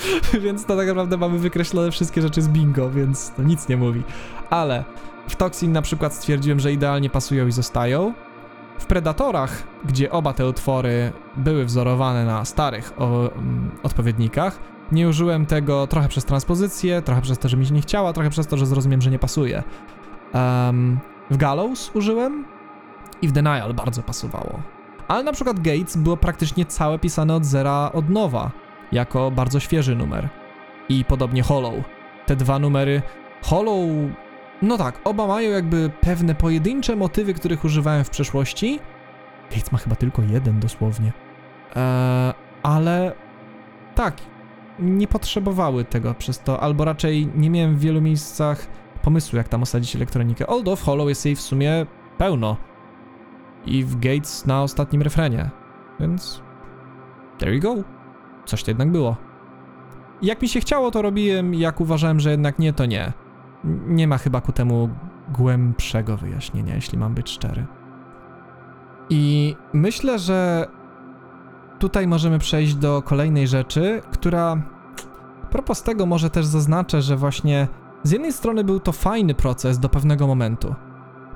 więc 0.44 0.64
to 0.64 0.76
tak 0.76 0.86
naprawdę 0.86 1.16
mamy 1.16 1.38
wykreślone 1.38 1.90
wszystkie 1.90 2.22
rzeczy 2.22 2.42
z 2.42 2.48
bingo, 2.48 2.90
więc 2.90 3.30
to 3.30 3.42
nic 3.42 3.68
nie 3.68 3.76
mówi. 3.76 4.02
Ale 4.50 4.84
w 5.28 5.36
Toxin 5.36 5.72
na 5.72 5.82
przykład 5.82 6.14
stwierdziłem, 6.14 6.60
że 6.60 6.72
idealnie 6.72 7.10
pasują 7.10 7.46
i 7.46 7.52
zostają. 7.52 8.14
W 8.78 8.86
Predatorach, 8.86 9.62
gdzie 9.84 10.10
oba 10.10 10.32
te 10.32 10.48
utwory 10.48 11.12
były 11.36 11.64
wzorowane 11.64 12.24
na 12.24 12.44
starych 12.44 12.92
o, 12.98 13.06
um, 13.06 13.70
odpowiednikach, 13.82 14.58
nie 14.92 15.08
użyłem 15.08 15.46
tego 15.46 15.86
trochę 15.86 16.08
przez 16.08 16.24
transpozycję, 16.24 17.02
trochę 17.02 17.22
przez 17.22 17.38
to, 17.38 17.48
że 17.48 17.56
mi 17.56 17.66
się 17.66 17.74
nie 17.74 17.82
chciała, 17.82 18.12
trochę 18.12 18.30
przez 18.30 18.46
to, 18.46 18.56
że 18.56 18.66
zrozumiem, 18.66 19.02
że 19.02 19.10
nie 19.10 19.18
pasuje. 19.18 19.62
Um, 20.34 20.98
w 21.30 21.36
Gallows 21.36 21.90
użyłem 21.94 22.44
i 23.22 23.28
w 23.28 23.32
Denial 23.32 23.74
bardzo 23.74 24.02
pasowało. 24.02 24.81
Ale 25.08 25.24
na 25.24 25.32
przykład 25.32 25.60
Gates 25.60 25.96
było 25.96 26.16
praktycznie 26.16 26.66
całe 26.66 26.98
pisane 26.98 27.34
od 27.34 27.44
zera 27.44 27.90
od 27.92 28.10
nowa, 28.10 28.50
jako 28.92 29.30
bardzo 29.30 29.60
świeży 29.60 29.96
numer. 29.96 30.28
I 30.88 31.04
podobnie 31.04 31.42
Hollow. 31.42 31.74
Te 32.26 32.36
dwa 32.36 32.58
numery. 32.58 33.02
Hollow. 33.42 33.90
No 34.62 34.78
tak, 34.78 35.00
oba 35.04 35.26
mają 35.26 35.50
jakby 35.50 35.90
pewne 36.00 36.34
pojedyncze 36.34 36.96
motywy, 36.96 37.34
których 37.34 37.64
używałem 37.64 38.04
w 38.04 38.10
przeszłości. 38.10 38.80
Gates 39.50 39.72
ma 39.72 39.78
chyba 39.78 39.96
tylko 39.96 40.22
jeden 40.22 40.60
dosłownie. 40.60 41.12
Eee, 41.76 42.32
ale 42.62 43.12
tak, 43.94 44.16
nie 44.78 45.08
potrzebowały 45.08 45.84
tego 45.84 46.14
przez 46.14 46.40
to, 46.40 46.60
albo 46.60 46.84
raczej 46.84 47.28
nie 47.34 47.50
miałem 47.50 47.76
w 47.76 47.80
wielu 47.80 48.00
miejscach 48.00 48.66
pomysłu, 49.02 49.36
jak 49.36 49.48
tam 49.48 49.62
osadzić 49.62 49.96
elektronikę. 49.96 50.46
Although 50.46 50.78
w 50.78 50.82
Hollow 50.82 51.08
jest 51.08 51.26
jej 51.26 51.36
w 51.36 51.40
sumie 51.40 51.86
pełno 52.18 52.56
i 53.66 53.84
w 53.84 54.00
Gates 54.00 54.46
na 54.46 54.62
ostatnim 54.62 55.02
refrenie. 55.02 55.50
Więc 56.00 56.42
there 57.38 57.54
you 57.54 57.60
go. 57.60 57.74
Coś 58.44 58.64
to 58.64 58.70
jednak 58.70 58.90
było. 58.90 59.16
Jak 60.22 60.42
mi 60.42 60.48
się 60.48 60.60
chciało, 60.60 60.90
to 60.90 61.02
robiłem, 61.02 61.54
jak 61.54 61.80
uważałem, 61.80 62.20
że 62.20 62.30
jednak 62.30 62.58
nie, 62.58 62.72
to 62.72 62.86
nie. 62.86 63.12
nie 63.86 64.08
ma 64.08 64.18
chyba 64.18 64.40
ku 64.40 64.52
temu 64.52 64.88
głębszego 65.28 66.16
wyjaśnienia, 66.16 66.74
jeśli 66.74 66.98
mam 66.98 67.14
być 67.14 67.30
szczery. 67.30 67.66
I 69.10 69.56
myślę, 69.72 70.18
że 70.18 70.66
tutaj 71.78 72.06
możemy 72.06 72.38
przejść 72.38 72.74
do 72.74 73.02
kolejnej 73.02 73.48
rzeczy, 73.48 74.02
która. 74.12 74.62
Propos 75.50 75.82
tego, 75.82 76.06
może 76.06 76.30
też 76.30 76.46
zaznaczę, 76.46 77.02
że 77.02 77.16
właśnie 77.16 77.68
z 78.02 78.10
jednej 78.10 78.32
strony 78.32 78.64
był 78.64 78.80
to 78.80 78.92
fajny 78.92 79.34
proces 79.34 79.78
do 79.78 79.88
pewnego 79.88 80.26
momentu. 80.26 80.74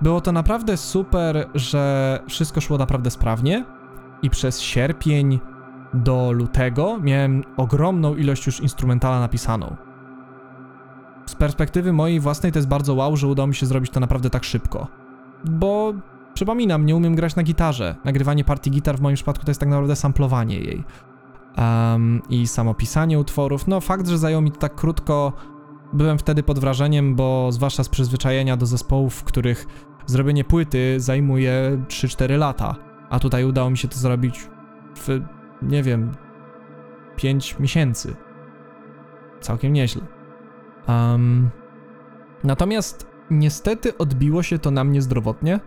Było 0.00 0.20
to 0.20 0.32
naprawdę 0.32 0.76
super, 0.76 1.48
że 1.54 2.18
wszystko 2.28 2.60
szło 2.60 2.78
naprawdę 2.78 3.10
sprawnie 3.10 3.64
i 4.22 4.30
przez 4.30 4.60
sierpień 4.60 5.40
do 5.94 6.32
lutego 6.32 6.98
miałem 7.00 7.44
ogromną 7.56 8.14
ilość 8.14 8.46
już 8.46 8.60
instrumentala 8.60 9.20
napisaną. 9.20 9.76
Z 11.26 11.34
perspektywy 11.34 11.92
mojej 11.92 12.20
własnej 12.20 12.52
to 12.52 12.58
jest 12.58 12.68
bardzo 12.68 12.94
wow, 12.94 13.16
że 13.16 13.26
udało 13.26 13.46
mi 13.46 13.54
się 13.54 13.66
zrobić 13.66 13.90
to 13.90 14.00
naprawdę 14.00 14.30
tak 14.30 14.44
szybko. 14.44 14.86
Bo 15.44 15.94
przypominam, 16.34 16.86
nie 16.86 16.96
umiem 16.96 17.14
grać 17.14 17.36
na 17.36 17.42
gitarze. 17.42 17.96
Nagrywanie 18.04 18.44
partii 18.44 18.70
gitar 18.70 18.98
w 18.98 19.00
moim 19.00 19.16
przypadku 19.16 19.44
to 19.44 19.50
jest 19.50 19.60
tak 19.60 19.68
naprawdę 19.68 19.96
samplowanie 19.96 20.60
jej. 20.60 20.84
Um, 21.58 22.22
I 22.30 22.46
samo 22.46 22.74
pisanie 22.74 23.18
utworów. 23.18 23.66
No, 23.66 23.80
fakt, 23.80 24.08
że 24.08 24.18
zajęło 24.18 24.42
mi 24.42 24.52
to 24.52 24.58
tak 24.58 24.74
krótko, 24.74 25.32
byłem 25.96 26.18
wtedy 26.18 26.42
pod 26.42 26.58
wrażeniem, 26.58 27.14
bo 27.14 27.52
zwłaszcza 27.52 27.84
z 27.84 27.88
przyzwyczajenia 27.88 28.56
do 28.56 28.66
zespołów, 28.66 29.14
w 29.14 29.24
których 29.24 29.66
zrobienie 30.06 30.44
płyty 30.44 31.00
zajmuje 31.00 31.82
3-4 31.88 32.38
lata, 32.38 32.76
a 33.10 33.18
tutaj 33.18 33.44
udało 33.44 33.70
mi 33.70 33.78
się 33.78 33.88
to 33.88 33.98
zrobić 33.98 34.48
w, 34.96 35.20
nie 35.62 35.82
wiem, 35.82 36.12
5 37.16 37.58
miesięcy. 37.58 38.16
Całkiem 39.40 39.72
nieźle. 39.72 40.02
Um, 40.88 41.50
natomiast 42.44 43.06
niestety 43.30 43.98
odbiło 43.98 44.42
się 44.42 44.58
to 44.58 44.70
na 44.70 44.84
mnie 44.84 45.02
zdrowotnie 45.02 45.60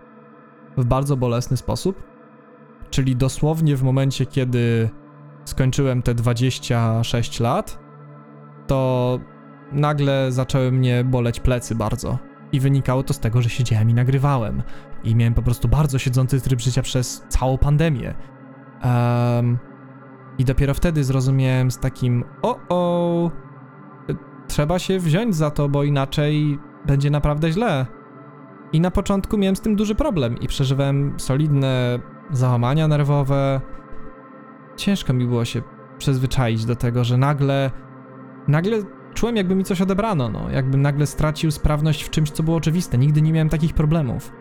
w 0.78 0.86
bardzo 0.86 1.18
bolesny 1.18 1.58
sposób. 1.58 2.04
Czyli 2.90 3.16
dosłownie 3.16 3.76
w 3.76 3.84
momencie, 3.84 4.26
kiedy 4.26 4.90
skończyłem 5.46 6.02
te 6.02 6.14
26 6.14 7.40
lat, 7.40 7.80
to 8.68 9.20
nagle 9.72 10.32
zaczęły 10.32 10.72
mnie 10.72 11.04
boleć 11.04 11.40
plecy 11.40 11.76
bardzo. 11.76 12.18
I 12.52 12.60
wynikało 12.60 13.04
to 13.04 13.14
z 13.14 13.20
tego, 13.20 13.42
że 13.42 13.50
siedziałem 13.50 13.90
i 13.90 13.94
nagrywałem. 13.94 14.64
I 15.04 15.16
miałem 15.16 15.34
po 15.34 15.42
prostu 15.42 15.68
bardzo 15.68 16.00
siedzący 16.00 16.42
tryb 16.42 16.62
życia 16.62 16.82
przez 16.82 17.24
całą 17.30 17.58
pandemię. 17.58 18.14
Um, 18.84 19.58
I 20.38 20.46
dopiero 20.46 20.74
wtedy 20.74 21.04
zrozumiałem 21.04 21.72
z 21.72 21.80
takim 21.80 22.24
o 22.42 22.60
o 22.70 23.32
trzeba 24.48 24.80
się 24.80 25.00
wziąć 25.00 25.36
za 25.36 25.52
to, 25.52 25.70
bo 25.70 25.84
inaczej 25.84 26.60
będzie 26.86 27.10
naprawdę 27.10 27.52
źle. 27.52 27.86
I 28.74 28.82
na 28.82 28.92
początku 28.92 29.38
miałem 29.38 29.56
z 29.56 29.62
tym 29.62 29.76
duży 29.76 29.96
problem 29.96 30.38
i 30.38 30.48
przeżywałem 30.48 31.20
solidne 31.20 32.00
załamania 32.32 32.88
nerwowe. 32.88 33.62
Ciężko 34.76 35.14
mi 35.14 35.26
było 35.26 35.46
się 35.46 35.62
przyzwyczaić 35.98 36.66
do 36.66 36.76
tego, 36.76 37.04
że 37.04 37.18
nagle, 37.18 37.72
nagle 38.48 38.78
czułem 39.14 39.36
jakby 39.36 39.56
mi 39.56 39.64
coś 39.64 39.82
odebrano, 39.82 40.30
no, 40.30 40.50
jakbym 40.50 40.82
nagle 40.82 41.08
stracił 41.08 41.52
sprawność 41.52 42.04
w 42.04 42.10
czymś, 42.10 42.32
co 42.32 42.44
było 42.44 42.58
oczywiste. 42.58 42.98
Nigdy 42.98 43.22
nie 43.22 43.34
miałem 43.34 43.50
takich 43.50 43.74
problemów. 43.74 44.34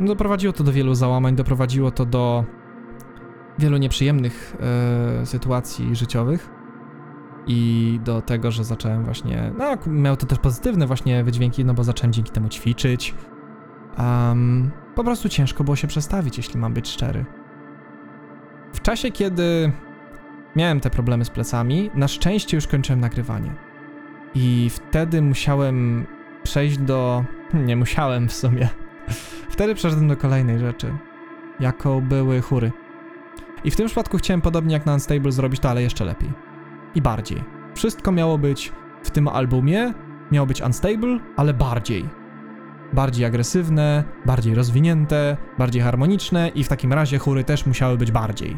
Doprowadziło 0.00 0.52
to 0.52 0.64
do 0.64 0.72
wielu 0.72 0.94
załamań, 0.94 1.36
doprowadziło 1.36 1.90
to 1.90 2.06
do 2.06 2.44
wielu 3.58 3.76
nieprzyjemnych 3.76 4.56
e, 5.22 5.26
sytuacji 5.26 5.96
życiowych 5.96 6.50
i 7.46 8.00
do 8.04 8.22
tego, 8.22 8.50
że 8.50 8.64
zacząłem 8.64 9.04
właśnie, 9.04 9.52
no 9.58 9.76
miał 9.86 10.16
to 10.16 10.26
też 10.26 10.38
pozytywne 10.38 10.86
właśnie 10.86 11.24
wydźwięki, 11.24 11.64
no 11.64 11.74
bo 11.74 11.84
zacząłem 11.84 12.12
dzięki 12.12 12.30
temu 12.30 12.48
ćwiczyć. 12.48 13.14
Um, 13.98 14.70
po 14.94 15.04
prostu 15.04 15.28
ciężko 15.28 15.64
było 15.64 15.76
się 15.76 15.86
przestawić, 15.86 16.36
jeśli 16.36 16.60
mam 16.60 16.74
być 16.74 16.88
szczery. 16.88 17.24
W 18.72 18.80
czasie, 18.80 19.10
kiedy 19.10 19.72
miałem 20.58 20.80
te 20.80 20.90
problemy 20.90 21.24
z 21.24 21.30
plecami, 21.30 21.90
na 21.94 22.08
szczęście 22.08 22.56
już 22.56 22.66
kończyłem 22.66 23.00
nagrywanie. 23.00 23.54
I 24.34 24.70
wtedy 24.70 25.22
musiałem 25.22 26.06
przejść 26.42 26.78
do. 26.78 27.24
Nie 27.54 27.76
musiałem 27.76 28.28
w 28.28 28.32
sumie. 28.32 28.68
Wtedy 29.54 29.74
przeszedłem 29.74 30.08
do 30.08 30.16
kolejnej 30.16 30.58
rzeczy, 30.58 30.92
jaką 31.60 32.00
były 32.00 32.40
chóry. 32.40 32.72
I 33.64 33.70
w 33.70 33.76
tym 33.76 33.86
przypadku 33.86 34.18
chciałem 34.18 34.40
podobnie 34.40 34.72
jak 34.72 34.86
na 34.86 34.92
Unstable 34.92 35.32
zrobić 35.32 35.60
to, 35.60 35.70
ale 35.70 35.82
jeszcze 35.82 36.04
lepiej. 36.04 36.32
I 36.94 37.02
bardziej. 37.02 37.44
Wszystko 37.74 38.12
miało 38.12 38.38
być 38.38 38.72
w 39.02 39.10
tym 39.10 39.28
albumie, 39.28 39.94
miało 40.32 40.46
być 40.46 40.62
Unstable, 40.62 41.18
ale 41.36 41.54
bardziej. 41.54 42.08
Bardziej 42.92 43.24
agresywne, 43.24 44.04
bardziej 44.26 44.54
rozwinięte, 44.54 45.36
bardziej 45.58 45.82
harmoniczne 45.82 46.48
i 46.48 46.64
w 46.64 46.68
takim 46.68 46.92
razie 46.92 47.18
chóry 47.18 47.44
też 47.44 47.66
musiały 47.66 47.98
być 47.98 48.12
bardziej. 48.12 48.56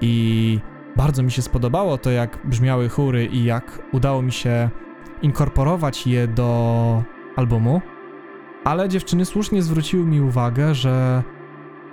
I 0.00 0.60
bardzo 0.96 1.22
mi 1.22 1.30
się 1.30 1.42
spodobało 1.42 1.98
to, 1.98 2.10
jak 2.10 2.38
brzmiały 2.44 2.88
chóry 2.88 3.26
i 3.26 3.44
jak 3.44 3.82
udało 3.92 4.22
mi 4.22 4.32
się 4.32 4.70
inkorporować 5.22 6.06
je 6.06 6.28
do 6.28 7.02
albumu, 7.36 7.80
ale 8.64 8.88
dziewczyny 8.88 9.24
słusznie 9.24 9.62
zwróciły 9.62 10.04
mi 10.06 10.20
uwagę, 10.20 10.74
że 10.74 11.22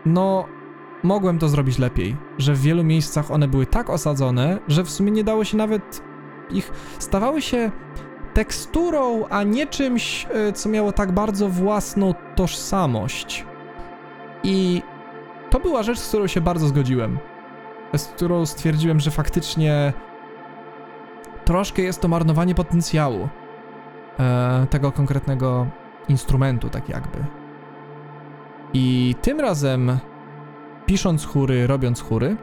no, 0.06 0.46
mogłem 1.04 1.40
to 1.40 1.50
zrobić 1.50 1.80
lepiej, 1.80 2.16
że 2.38 2.54
w 2.54 2.62
wielu 2.62 2.84
miejscach 2.84 3.32
one 3.32 3.48
były 3.48 3.66
tak 3.66 3.90
osadzone, 3.90 4.60
że 4.68 4.84
w 4.84 4.90
sumie 4.90 5.12
nie 5.12 5.24
dało 5.24 5.44
się 5.44 5.58
nawet 5.58 6.02
ich. 6.50 6.72
stawały 7.00 7.42
się 7.42 7.72
teksturą, 8.34 9.26
a 9.30 9.44
nie 9.44 9.68
czymś, 9.68 10.28
e, 10.34 10.54
co 10.54 10.70
miało 10.70 10.92
tak 10.92 11.12
bardzo 11.12 11.50
własną 11.50 12.14
tożsamość. 12.36 13.46
I 14.44 14.82
to 15.50 15.60
była 15.60 15.84
rzecz, 15.84 16.00
z 16.00 16.08
którą 16.08 16.28
się 16.28 16.42
bardzo 16.42 16.68
zgodziłem. 16.68 17.18
Z 17.98 18.08
którą 18.08 18.46
stwierdziłem, 18.46 19.00
że 19.00 19.12
faktycznie 19.12 19.94
troszkę 21.46 21.82
jest 21.82 22.02
to 22.02 22.08
marnowanie 22.08 22.56
potencjału 22.56 23.30
e, 24.20 24.68
tego 24.70 24.92
konkretnego 24.92 25.68
instrumentu, 26.10 26.70
tak 26.70 26.90
jakby. 26.90 27.26
I 28.74 29.16
tym 29.22 29.40
razem, 29.40 30.00
pisząc 30.86 31.26
chóry, 31.26 31.68
robiąc 31.68 32.02
chóry, 32.02 32.38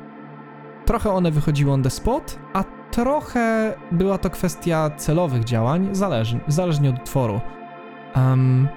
trochę 0.84 1.10
one 1.10 1.30
wychodziły 1.30 1.72
on 1.72 1.82
the 1.82 1.90
spot, 1.90 2.38
a 2.52 2.64
trochę 2.90 3.74
była 3.92 4.18
to 4.18 4.30
kwestia 4.30 4.90
celowych 4.96 5.44
działań, 5.44 5.88
zależnie, 5.92 6.40
zależnie 6.48 6.90
od 6.90 6.98
utworu. 6.98 7.40
Um, 8.16 8.68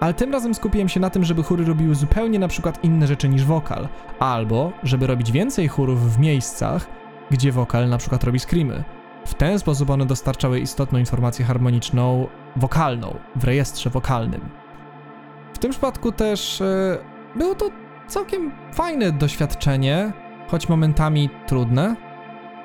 ale 0.00 0.14
tym 0.14 0.32
razem 0.32 0.54
skupiłem 0.54 0.88
się 0.88 1.00
na 1.00 1.10
tym, 1.10 1.24
żeby 1.24 1.42
chóry 1.42 1.64
robiły 1.64 1.94
zupełnie 1.94 2.38
na 2.38 2.48
przykład 2.48 2.84
inne 2.84 3.06
rzeczy 3.06 3.28
niż 3.28 3.44
wokal, 3.44 3.88
albo 4.18 4.72
żeby 4.82 5.06
robić 5.06 5.32
więcej 5.32 5.68
chórów 5.68 6.14
w 6.14 6.18
miejscach, 6.18 6.86
gdzie 7.30 7.52
wokal 7.52 7.88
na 7.88 7.98
przykład 7.98 8.24
robi 8.24 8.40
screamy. 8.40 8.84
W 9.26 9.34
ten 9.34 9.58
sposób 9.58 9.90
one 9.90 10.06
dostarczały 10.06 10.60
istotną 10.60 10.98
informację 10.98 11.44
harmoniczną, 11.44 12.26
wokalną, 12.56 13.16
w 13.36 13.44
rejestrze 13.44 13.90
wokalnym. 13.90 14.48
W 15.54 15.58
tym 15.58 15.70
przypadku 15.70 16.12
też 16.12 16.60
e, 16.60 16.98
było 17.36 17.54
to 17.54 17.70
całkiem 18.08 18.52
fajne 18.72 19.12
doświadczenie, 19.12 20.12
choć 20.48 20.68
momentami 20.68 21.30
trudne. 21.46 21.96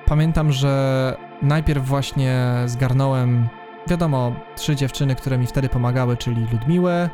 Pamiętam, 0.06 0.52
że 0.52 1.16
najpierw 1.42 1.86
właśnie 1.86 2.46
zgarnąłem, 2.66 3.48
wiadomo, 3.90 4.34
trzy 4.56 4.76
dziewczyny, 4.76 5.16
które 5.16 5.38
mi 5.38 5.48
wtedy 5.48 5.70
pomagały, 5.70 6.18
czyli 6.18 6.48
Ludmiłę, 6.52 7.10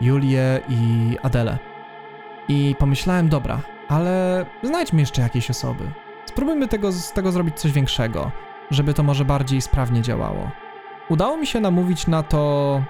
Julię 0.00 0.60
i 0.68 1.16
Adelę. 1.22 1.58
I 2.48 2.74
pomyślałem, 2.78 3.28
dobra, 3.28 3.60
ale 3.88 4.46
znajdźmy 4.62 5.00
jeszcze 5.00 5.22
jakieś 5.22 5.50
osoby. 5.50 5.84
Spróbujmy 6.26 6.68
tego, 6.68 6.92
z 6.92 7.12
tego 7.12 7.32
zrobić 7.32 7.60
coś 7.60 7.72
większego, 7.72 8.30
żeby 8.70 8.94
to 8.94 9.02
może 9.02 9.24
bardziej 9.24 9.60
sprawnie 9.60 10.02
działało. 10.02 10.50
Udało 11.08 11.36
mi 11.36 11.46
się 11.46 11.60
namówić 11.60 12.06
na 12.06 12.22
to. 12.22 12.82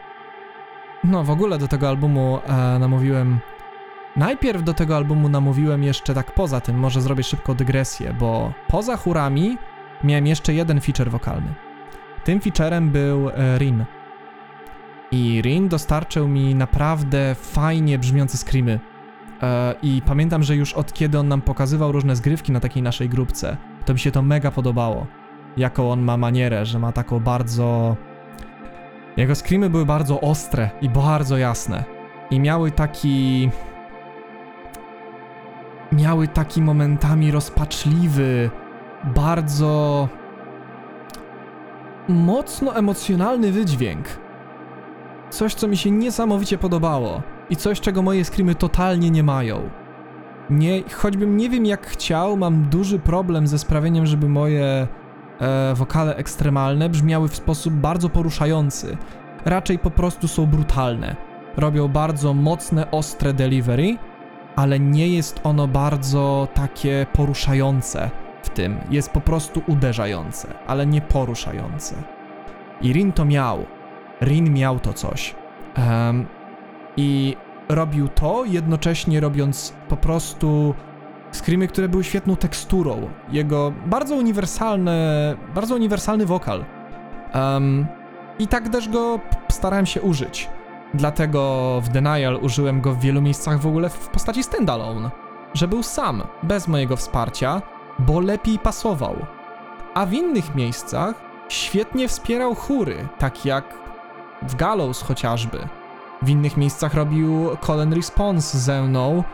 No, 1.05 1.25
w 1.25 1.31
ogóle 1.31 1.59
do 1.59 1.69
tego 1.69 1.89
albumu 1.89 2.39
e, 2.47 2.79
namówiłem. 2.79 3.39
Najpierw 4.17 4.63
do 4.63 4.75
tego 4.75 4.97
albumu 4.97 5.29
namówiłem 5.29 5.83
jeszcze 5.83 6.15
tak 6.15 6.35
poza 6.35 6.61
tym, 6.61 6.79
może 6.79 7.01
zrobię 7.01 7.23
szybko 7.23 7.55
dygresję, 7.55 8.13
bo 8.13 8.53
poza 8.69 8.97
chórami 8.97 9.59
miałem 10.05 10.27
jeszcze 10.27 10.55
jeden 10.55 10.81
feature 10.81 11.11
wokalny. 11.11 11.66
Tym 12.27 12.41
featurem 12.41 12.91
był 12.91 13.31
e, 13.31 13.59
Rin. 13.59 13.85
I 15.11 15.41
Rin 15.45 15.69
dostarczył 15.69 16.29
mi 16.29 16.55
naprawdę 16.55 17.35
fajnie 17.35 17.99
brzmiące 17.99 18.39
screamy. 18.39 18.81
E, 19.43 19.75
I 19.83 20.03
pamiętam, 20.07 20.43
że 20.43 20.57
już 20.57 20.73
od 20.73 20.93
kiedy 20.93 21.19
on 21.19 21.29
nam 21.29 21.43
pokazywał 21.43 21.93
różne 21.93 22.17
zgrywki 22.17 22.53
na 22.53 22.61
takiej 22.61 22.83
naszej 22.83 23.09
grupce, 23.09 23.57
to 23.85 23.93
mi 23.93 23.99
się 23.99 24.11
to 24.11 24.23
mega 24.23 24.51
podobało. 24.51 25.07
Jaką 25.57 25.93
on 25.93 26.03
ma 26.03 26.17
manierę, 26.17 26.67
że 26.67 26.79
ma 26.79 26.93
taką 26.93 27.21
bardzo. 27.21 27.97
Jego 29.17 29.35
screamy 29.35 29.71
były 29.71 29.87
bardzo 29.87 30.21
ostre 30.21 30.71
i 30.81 30.89
bardzo 30.89 31.39
jasne. 31.39 31.85
I 32.31 32.41
miały 32.41 32.71
taki. 32.71 33.51
Miały 35.93 36.29
taki 36.29 36.63
momentami 36.63 37.31
rozpaczliwy, 37.31 38.51
bardzo. 39.05 40.09
Mocno 42.09 42.77
emocjonalny 42.77 43.53
wydźwięk 43.53 44.27
coś, 45.31 45.55
co 45.55 45.69
mi 45.69 45.77
się 45.77 45.91
niesamowicie 45.91 46.59
podobało 46.59 47.23
i 47.51 47.57
coś, 47.57 47.81
czego 47.81 48.03
moje 48.03 48.25
screamy 48.25 48.55
totalnie 48.55 49.11
nie 49.11 49.23
mają. 49.23 49.71
Nie, 50.51 50.83
choćbym 50.95 51.37
nie 51.37 51.51
wiem 51.51 51.67
jak 51.67 51.87
chciał, 51.87 52.37
mam 52.37 52.65
duży 52.65 52.99
problem 52.99 53.47
ze 53.47 53.59
sprawieniem, 53.59 54.07
żeby 54.07 54.29
moje 54.29 54.87
e, 55.41 55.75
wokale 55.75 56.17
ekstremalne 56.17 56.89
brzmiały 56.89 57.29
w 57.29 57.37
sposób 57.37 57.75
bardzo 57.75 58.09
poruszający. 58.09 58.97
Raczej 59.45 59.79
po 59.79 59.91
prostu 59.91 60.29
są 60.29 60.47
brutalne. 60.47 61.17
Robią 61.57 61.89
bardzo 61.89 62.35
mocne, 62.35 62.91
ostre 62.91 63.33
delivery, 63.33 63.97
ale 64.57 64.81
nie 64.81 65.09
jest 65.09 65.41
ono 65.45 65.69
bardzo 65.69 66.49
takie 66.55 67.07
poruszające 67.13 68.11
tym. 68.57 68.79
Jest 68.91 69.11
po 69.11 69.21
prostu 69.21 69.63
uderzające, 69.67 70.49
ale 70.67 70.87
nie 70.87 71.01
poruszające. 71.01 71.95
I 72.81 72.93
Rin 72.93 73.13
to 73.13 73.25
miał. 73.25 73.67
Rin 74.21 74.53
miał 74.53 74.81
to 74.81 74.93
coś. 74.93 75.35
Em, 75.75 76.27
I 76.97 77.37
robił 77.69 78.09
to, 78.09 78.45
jednocześnie 78.45 79.21
robiąc 79.21 79.75
po 79.89 79.97
prostu 79.97 80.75
screamy, 81.33 81.69
które 81.69 81.89
były 81.89 82.05
świetną 82.05 82.37
teksturą. 82.37 83.09
Jego 83.29 83.73
bardzo 83.87 84.17
uniwersalne, 84.17 85.35
bardzo 85.55 85.75
uniwersalny 85.75 86.27
wokal. 86.27 86.65
Em, 87.33 87.87
I 88.39 88.49
tak 88.49 88.69
też 88.69 88.89
go 88.89 89.21
starałem 89.49 89.87
się 89.87 90.03
użyć. 90.03 90.49
Dlatego 90.95 91.81
w 91.85 91.89
Denial 91.89 92.39
użyłem 92.43 92.81
go 92.81 92.93
w 92.93 93.01
wielu 93.01 93.23
miejscach 93.23 93.61
w 93.61 93.67
ogóle 93.67 93.89
w 93.89 94.09
postaci 94.09 94.43
standalone. 94.43 95.11
Że 95.55 95.69
był 95.69 95.83
sam, 95.83 96.23
bez 96.43 96.69
mojego 96.69 96.97
wsparcia, 96.97 97.63
bo 97.99 98.21
lepiej 98.21 98.59
pasował. 98.59 99.17
A 99.95 100.07
w 100.07 100.13
innych 100.13 100.55
miejscach 100.55 101.15
świetnie 101.49 102.09
wspierał 102.09 102.55
chóry, 102.55 103.09
tak 103.19 103.45
jak 103.45 103.75
w 104.43 104.55
Gallows 104.55 105.03
chociażby. 105.03 105.69
W 106.23 106.29
innych 106.29 106.57
miejscach 106.57 106.95
robił 106.95 107.51
and 107.83 107.95
response 107.95 108.59
ze 108.59 108.83
mną, 108.83 109.25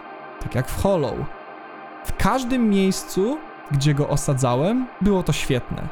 tak 0.41 0.55
jak 0.55 0.69
w 0.69 0.83
Hollow. 0.83 1.15
W 2.05 2.17
każdym 2.17 2.71
miejscu, 2.71 3.39
gdzie 3.71 3.95
go 3.95 4.09
osadzałem, 4.09 4.87
było 5.01 5.23
to 5.23 5.33
świetne. 5.33 5.89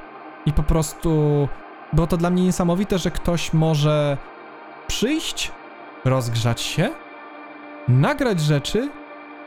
I 0.46 0.52
po 0.52 0.62
prostu 0.62 1.48
było 1.92 2.06
to 2.06 2.16
dla 2.16 2.30
mnie 2.30 2.44
niesamowite, 2.44 2.98
że 2.98 3.10
ktoś 3.10 3.52
może 3.52 4.16
przyjść, 4.86 5.52
rozgrzać 6.04 6.60
się, 6.60 6.90
nagrać 7.88 8.40
rzeczy 8.40 8.90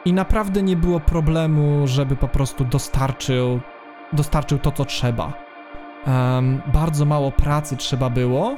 i 0.06 0.14
naprawdę 0.14 0.64
nie 0.64 0.76
było 0.76 1.00
problemu, 1.00 1.88
żeby 1.88 2.16
po 2.16 2.28
prostu 2.28 2.66
dostarczył, 2.66 3.60
dostarczył 4.14 4.60
to, 4.60 4.72
co 4.72 4.86
trzeba. 4.86 5.34
Em, 6.06 6.62
bardzo 6.74 7.06
mało 7.06 7.32
pracy 7.32 7.78
trzeba 7.78 8.10
było, 8.10 8.56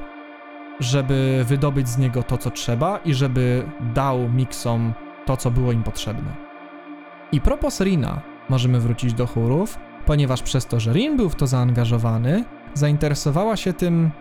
żeby 0.79 1.45
wydobyć 1.47 1.89
z 1.89 1.97
niego 1.97 2.23
to, 2.23 2.37
co 2.37 2.51
trzeba 2.51 2.97
i 2.97 3.13
żeby 3.13 3.69
dał 3.93 4.29
miksom 4.29 4.93
to, 5.25 5.37
co 5.37 5.51
było 5.51 5.71
im 5.71 5.83
potrzebne. 5.83 6.35
I 7.31 7.41
propos 7.41 7.81
Rina, 7.81 8.21
możemy 8.49 8.79
wrócić 8.79 9.13
do 9.13 9.27
chórów, 9.27 9.79
ponieważ 10.05 10.41
przez 10.41 10.65
to, 10.65 10.79
że 10.79 10.93
Rin 10.93 11.17
był 11.17 11.29
w 11.29 11.35
to 11.35 11.47
zaangażowany, 11.47 12.43
zainteresowała 12.73 13.55
się 13.57 13.73
tym 13.73 14.11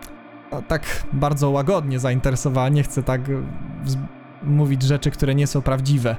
no, 0.51 0.61
tak 0.61 1.05
bardzo 1.13 1.49
łagodnie 1.49 1.99
zainteresowała, 1.99 2.69
nie 2.69 2.83
chcę 2.83 3.03
tak 3.03 3.29
e, 3.29 3.33
mówić 4.43 4.83
rzeczy, 4.83 5.11
które 5.11 5.35
nie 5.35 5.47
są 5.47 5.61
prawdziwe, 5.61 6.15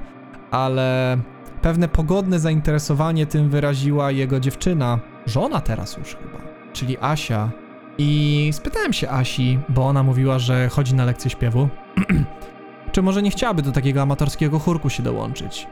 ale 0.51 1.17
pewne 1.61 1.87
pogodne 1.87 2.39
zainteresowanie 2.39 3.25
tym 3.25 3.49
wyraziła 3.49 4.11
jego 4.11 4.39
dziewczyna, 4.39 4.99
żona 5.25 5.61
teraz 5.61 5.97
już 5.97 6.15
chyba, 6.15 6.37
czyli 6.73 6.97
Asia. 7.01 7.49
I 7.97 8.49
spytałem 8.53 8.93
się 8.93 9.09
Asi, 9.09 9.59
bo 9.69 9.87
ona 9.87 10.03
mówiła, 10.03 10.39
że 10.39 10.69
chodzi 10.69 10.95
na 10.95 11.05
lekcję 11.05 11.31
śpiewu, 11.31 11.69
czy 12.91 13.01
może 13.01 13.21
nie 13.21 13.31
chciałaby 13.31 13.61
do 13.61 13.71
takiego 13.71 14.01
amatorskiego 14.01 14.59
chórku 14.59 14.89
się 14.89 15.03
dołączyć. 15.03 15.67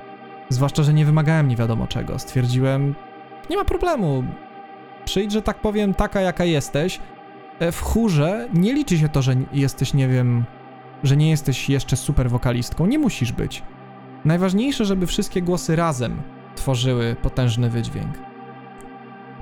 Zwłaszcza, 0.49 0.83
że 0.83 0.93
nie 0.93 1.05
wymagałem 1.05 1.47
nie 1.47 1.55
wiadomo 1.55 1.87
czego. 1.87 2.19
Stwierdziłem, 2.19 2.95
nie 3.49 3.57
ma 3.57 3.65
problemu. 3.65 4.23
Przyjdź, 5.05 5.31
że 5.31 5.41
tak 5.41 5.61
powiem, 5.61 5.93
taka 5.93 6.21
jaka 6.21 6.45
jesteś. 6.45 6.99
E, 7.59 7.71
W 7.71 7.81
chórze 7.81 8.47
nie 8.53 8.73
liczy 8.73 8.97
się 8.97 9.09
to, 9.09 9.21
że 9.21 9.35
jesteś, 9.53 9.93
nie 9.93 10.07
wiem, 10.07 10.43
że 11.03 11.17
nie 11.17 11.29
jesteś 11.29 11.69
jeszcze 11.69 11.95
super 11.97 12.29
wokalistką. 12.29 12.85
Nie 12.85 12.99
musisz 12.99 13.31
być. 13.31 13.63
Najważniejsze, 14.25 14.85
żeby 14.85 15.07
wszystkie 15.07 15.41
głosy 15.41 15.75
razem 15.75 16.21
tworzyły 16.55 17.15
potężny 17.21 17.69
wydźwięk. 17.69 18.17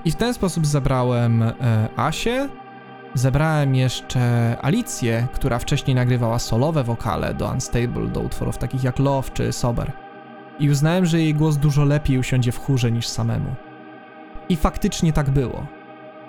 I 0.05 0.11
w 0.11 0.15
ten 0.15 0.33
sposób 0.33 0.65
zebrałem 0.65 1.43
e, 1.43 1.53
Asię, 1.95 2.49
zebrałem 3.13 3.75
jeszcze 3.75 4.55
Alicję, 4.61 5.27
która 5.33 5.59
wcześniej 5.59 5.95
nagrywała 5.95 6.39
solowe 6.39 6.83
wokale 6.83 7.33
do 7.33 7.51
Unstable, 7.51 8.07
do 8.07 8.19
utworów 8.19 8.57
takich 8.57 8.83
jak 8.83 8.99
Love 8.99 9.29
czy 9.33 9.51
Sober. 9.51 9.91
I 10.59 10.69
uznałem, 10.69 11.05
że 11.05 11.19
jej 11.19 11.33
głos 11.33 11.57
dużo 11.57 11.85
lepiej 11.85 12.17
usiądzie 12.17 12.51
w 12.51 12.59
chórze 12.59 12.91
niż 12.91 13.07
samemu. 13.07 13.55
I 14.49 14.55
faktycznie 14.55 15.13
tak 15.13 15.29
było. 15.29 15.65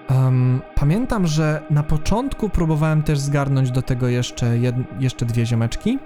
Em, 0.08 0.62
pamiętam, 0.74 1.26
że 1.26 1.62
na 1.70 1.82
początku 1.82 2.48
próbowałem 2.48 3.02
też 3.02 3.18
zgarnąć 3.18 3.70
do 3.70 3.82
tego 3.82 4.08
jeszcze, 4.08 4.58
jed, 4.58 4.76
jeszcze 5.00 5.26
dwie 5.26 5.46
ziomeczki. 5.46 5.98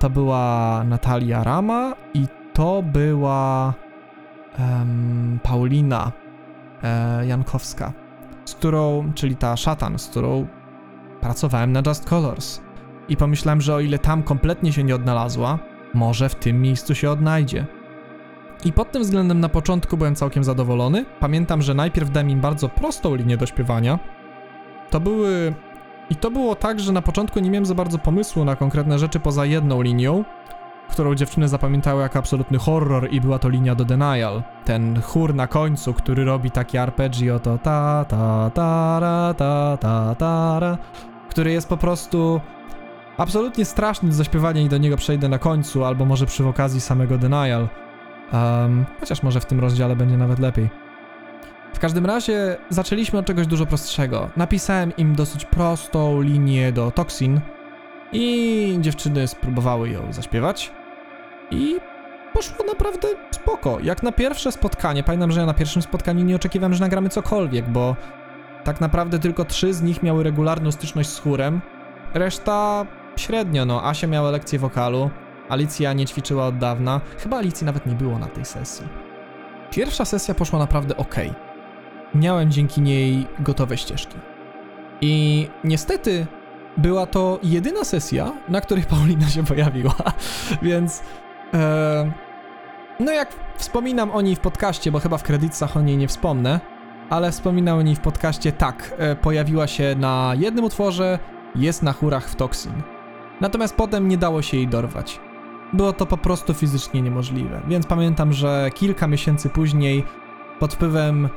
To 0.00 0.10
była 0.10 0.84
Natalia 0.84 1.44
Rama 1.44 1.94
i 2.14 2.26
to 2.52 2.82
była 2.82 3.74
em, 4.58 5.38
Paulina 5.42 6.12
e, 6.82 7.26
Jankowska, 7.26 7.92
z 8.44 8.54
którą, 8.54 9.12
czyli 9.14 9.36
ta 9.36 9.56
szatan, 9.56 9.98
z 9.98 10.08
którą 10.08 10.46
pracowałem 11.20 11.72
na 11.72 11.82
Just 11.86 12.04
Colors. 12.04 12.60
I 13.08 13.16
pomyślałem, 13.16 13.60
że 13.60 13.74
o 13.74 13.80
ile 13.80 13.98
tam 13.98 14.22
kompletnie 14.22 14.72
się 14.72 14.84
nie 14.84 14.94
odnalazła, 14.94 15.58
może 15.94 16.28
w 16.28 16.34
tym 16.34 16.62
miejscu 16.62 16.94
się 16.94 17.10
odnajdzie. 17.10 17.66
I 18.64 18.72
pod 18.72 18.92
tym 18.92 19.02
względem 19.02 19.40
na 19.40 19.48
początku 19.48 19.96
byłem 19.96 20.14
całkiem 20.14 20.44
zadowolony. 20.44 21.04
Pamiętam, 21.20 21.62
że 21.62 21.74
najpierw 21.74 22.10
dałem 22.10 22.30
im 22.30 22.40
bardzo 22.40 22.68
prostą 22.68 23.14
linię 23.14 23.36
do 23.36 23.46
śpiewania. 23.46 23.98
To 24.90 25.00
były. 25.00 25.54
I 26.10 26.16
to 26.16 26.30
było 26.30 26.54
tak, 26.54 26.80
że 26.80 26.92
na 26.92 27.02
początku 27.02 27.40
nie 27.40 27.50
miałem 27.50 27.66
za 27.66 27.74
bardzo 27.74 27.98
pomysłu 27.98 28.44
na 28.44 28.56
konkretne 28.56 28.98
rzeczy 28.98 29.20
poza 29.20 29.44
jedną 29.44 29.82
linią, 29.82 30.24
którą 30.90 31.14
dziewczyny 31.14 31.48
zapamiętały 31.48 32.02
jako 32.02 32.18
absolutny 32.18 32.58
horror 32.58 33.08
i 33.10 33.20
była 33.20 33.38
to 33.38 33.48
linia 33.48 33.74
do 33.74 33.84
Denial. 33.84 34.42
Ten 34.64 35.02
chór 35.02 35.34
na 35.34 35.46
końcu, 35.46 35.94
który 35.94 36.24
robi 36.24 36.50
takie 36.50 36.82
arpeggio 36.82 37.40
to 37.40 37.58
ta 37.58 38.04
ta 38.08 38.50
ta 38.54 39.00
ra, 39.00 39.34
ta 39.34 39.76
ta 39.80 40.14
ta 40.14 40.60
ra, 40.60 40.78
który 41.28 41.52
jest 41.52 41.68
po 41.68 41.76
prostu 41.76 42.40
absolutnie 43.16 43.64
straszny 43.64 44.08
do 44.08 44.14
zaśpiewania 44.14 44.60
i 44.60 44.68
do 44.68 44.78
niego 44.78 44.96
przejdę 44.96 45.28
na 45.28 45.38
końcu, 45.38 45.84
albo 45.84 46.04
może 46.04 46.26
przy 46.26 46.46
okazji 46.46 46.80
samego 46.80 47.18
Denial. 47.18 47.68
Um, 48.32 48.86
chociaż 49.00 49.22
może 49.22 49.40
w 49.40 49.46
tym 49.46 49.60
rozdziale 49.60 49.96
będzie 49.96 50.16
nawet 50.16 50.38
lepiej. 50.38 50.89
W 51.74 51.78
każdym 51.78 52.06
razie 52.06 52.56
zaczęliśmy 52.68 53.18
od 53.18 53.26
czegoś 53.26 53.46
dużo 53.46 53.66
prostszego. 53.66 54.30
Napisałem 54.36 54.96
im 54.96 55.14
dosyć 55.14 55.44
prostą 55.44 56.20
linię 56.20 56.72
do 56.72 56.90
Toxin 56.90 57.40
i 58.12 58.78
dziewczyny 58.80 59.28
spróbowały 59.28 59.90
ją 59.90 60.12
zaśpiewać 60.12 60.72
i 61.50 61.76
poszło 62.32 62.64
naprawdę 62.64 63.08
spoko. 63.30 63.78
Jak 63.82 64.02
na 64.02 64.12
pierwsze 64.12 64.52
spotkanie, 64.52 65.02
pamiętam, 65.02 65.32
że 65.32 65.40
ja 65.40 65.46
na 65.46 65.54
pierwszym 65.54 65.82
spotkaniu 65.82 66.24
nie 66.24 66.36
oczekiwałem, 66.36 66.74
że 66.74 66.80
nagramy 66.80 67.08
cokolwiek, 67.08 67.68
bo 67.68 67.96
tak 68.64 68.80
naprawdę 68.80 69.18
tylko 69.18 69.44
trzy 69.44 69.74
z 69.74 69.82
nich 69.82 70.02
miały 70.02 70.22
regularną 70.22 70.72
styczność 70.72 71.08
z 71.10 71.18
chórem, 71.18 71.60
reszta 72.14 72.86
średnio, 73.16 73.64
no. 73.64 73.88
Asia 73.88 74.06
miała 74.06 74.30
lekcję 74.30 74.58
wokalu, 74.58 75.10
Alicja 75.48 75.92
nie 75.92 76.06
ćwiczyła 76.06 76.46
od 76.46 76.58
dawna, 76.58 77.00
chyba 77.18 77.36
Alicji 77.36 77.66
nawet 77.66 77.86
nie 77.86 77.94
było 77.94 78.18
na 78.18 78.26
tej 78.26 78.44
sesji. 78.44 78.86
Pierwsza 79.70 80.04
sesja 80.04 80.34
poszła 80.34 80.58
naprawdę 80.58 80.96
ok. 80.96 81.14
Miałem 82.14 82.50
dzięki 82.50 82.80
niej 82.80 83.26
gotowe 83.38 83.76
ścieżki. 83.76 84.16
I 85.00 85.48
niestety 85.64 86.26
była 86.76 87.06
to 87.06 87.38
jedyna 87.42 87.84
sesja, 87.84 88.32
na 88.48 88.60
której 88.60 88.84
Paulina 88.84 89.28
się 89.28 89.44
pojawiła, 89.44 89.94
więc. 90.62 91.02
E, 91.54 92.12
no, 93.00 93.12
jak 93.12 93.28
wspominam 93.56 94.10
o 94.10 94.20
niej 94.20 94.36
w 94.36 94.40
podcaście, 94.40 94.92
bo 94.92 94.98
chyba 94.98 95.18
w 95.18 95.22
kredytach 95.22 95.76
o 95.76 95.80
niej 95.80 95.96
nie 95.96 96.08
wspomnę, 96.08 96.60
ale 97.10 97.32
wspominam 97.32 97.78
o 97.78 97.82
niej 97.82 97.96
w 97.96 98.00
podcaście, 98.00 98.52
tak, 98.52 98.94
e, 98.98 99.16
pojawiła 99.16 99.66
się 99.66 99.94
na 99.98 100.32
jednym 100.38 100.64
utworze, 100.64 101.18
jest 101.54 101.82
na 101.82 101.92
chórach 101.92 102.28
w 102.28 102.36
Toxin. 102.36 102.72
Natomiast 103.40 103.76
potem 103.76 104.08
nie 104.08 104.18
dało 104.18 104.42
się 104.42 104.56
jej 104.56 104.68
dorwać. 104.68 105.20
Było 105.72 105.92
to 105.92 106.06
po 106.06 106.16
prostu 106.16 106.54
fizycznie 106.54 107.02
niemożliwe, 107.02 107.60
więc 107.68 107.86
pamiętam, 107.86 108.32
że 108.32 108.70
kilka 108.74 109.06
miesięcy 109.06 109.48
później, 109.48 110.04
pod 110.58 110.74
wpływem 110.74 111.28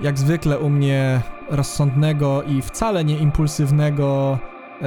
jak 0.00 0.18
zwykle 0.18 0.58
u 0.58 0.70
mnie 0.70 1.20
rozsądnego 1.50 2.42
i 2.42 2.62
wcale 2.62 3.04
nie 3.04 3.18
impulsywnego 3.18 4.38
e, 4.82 4.86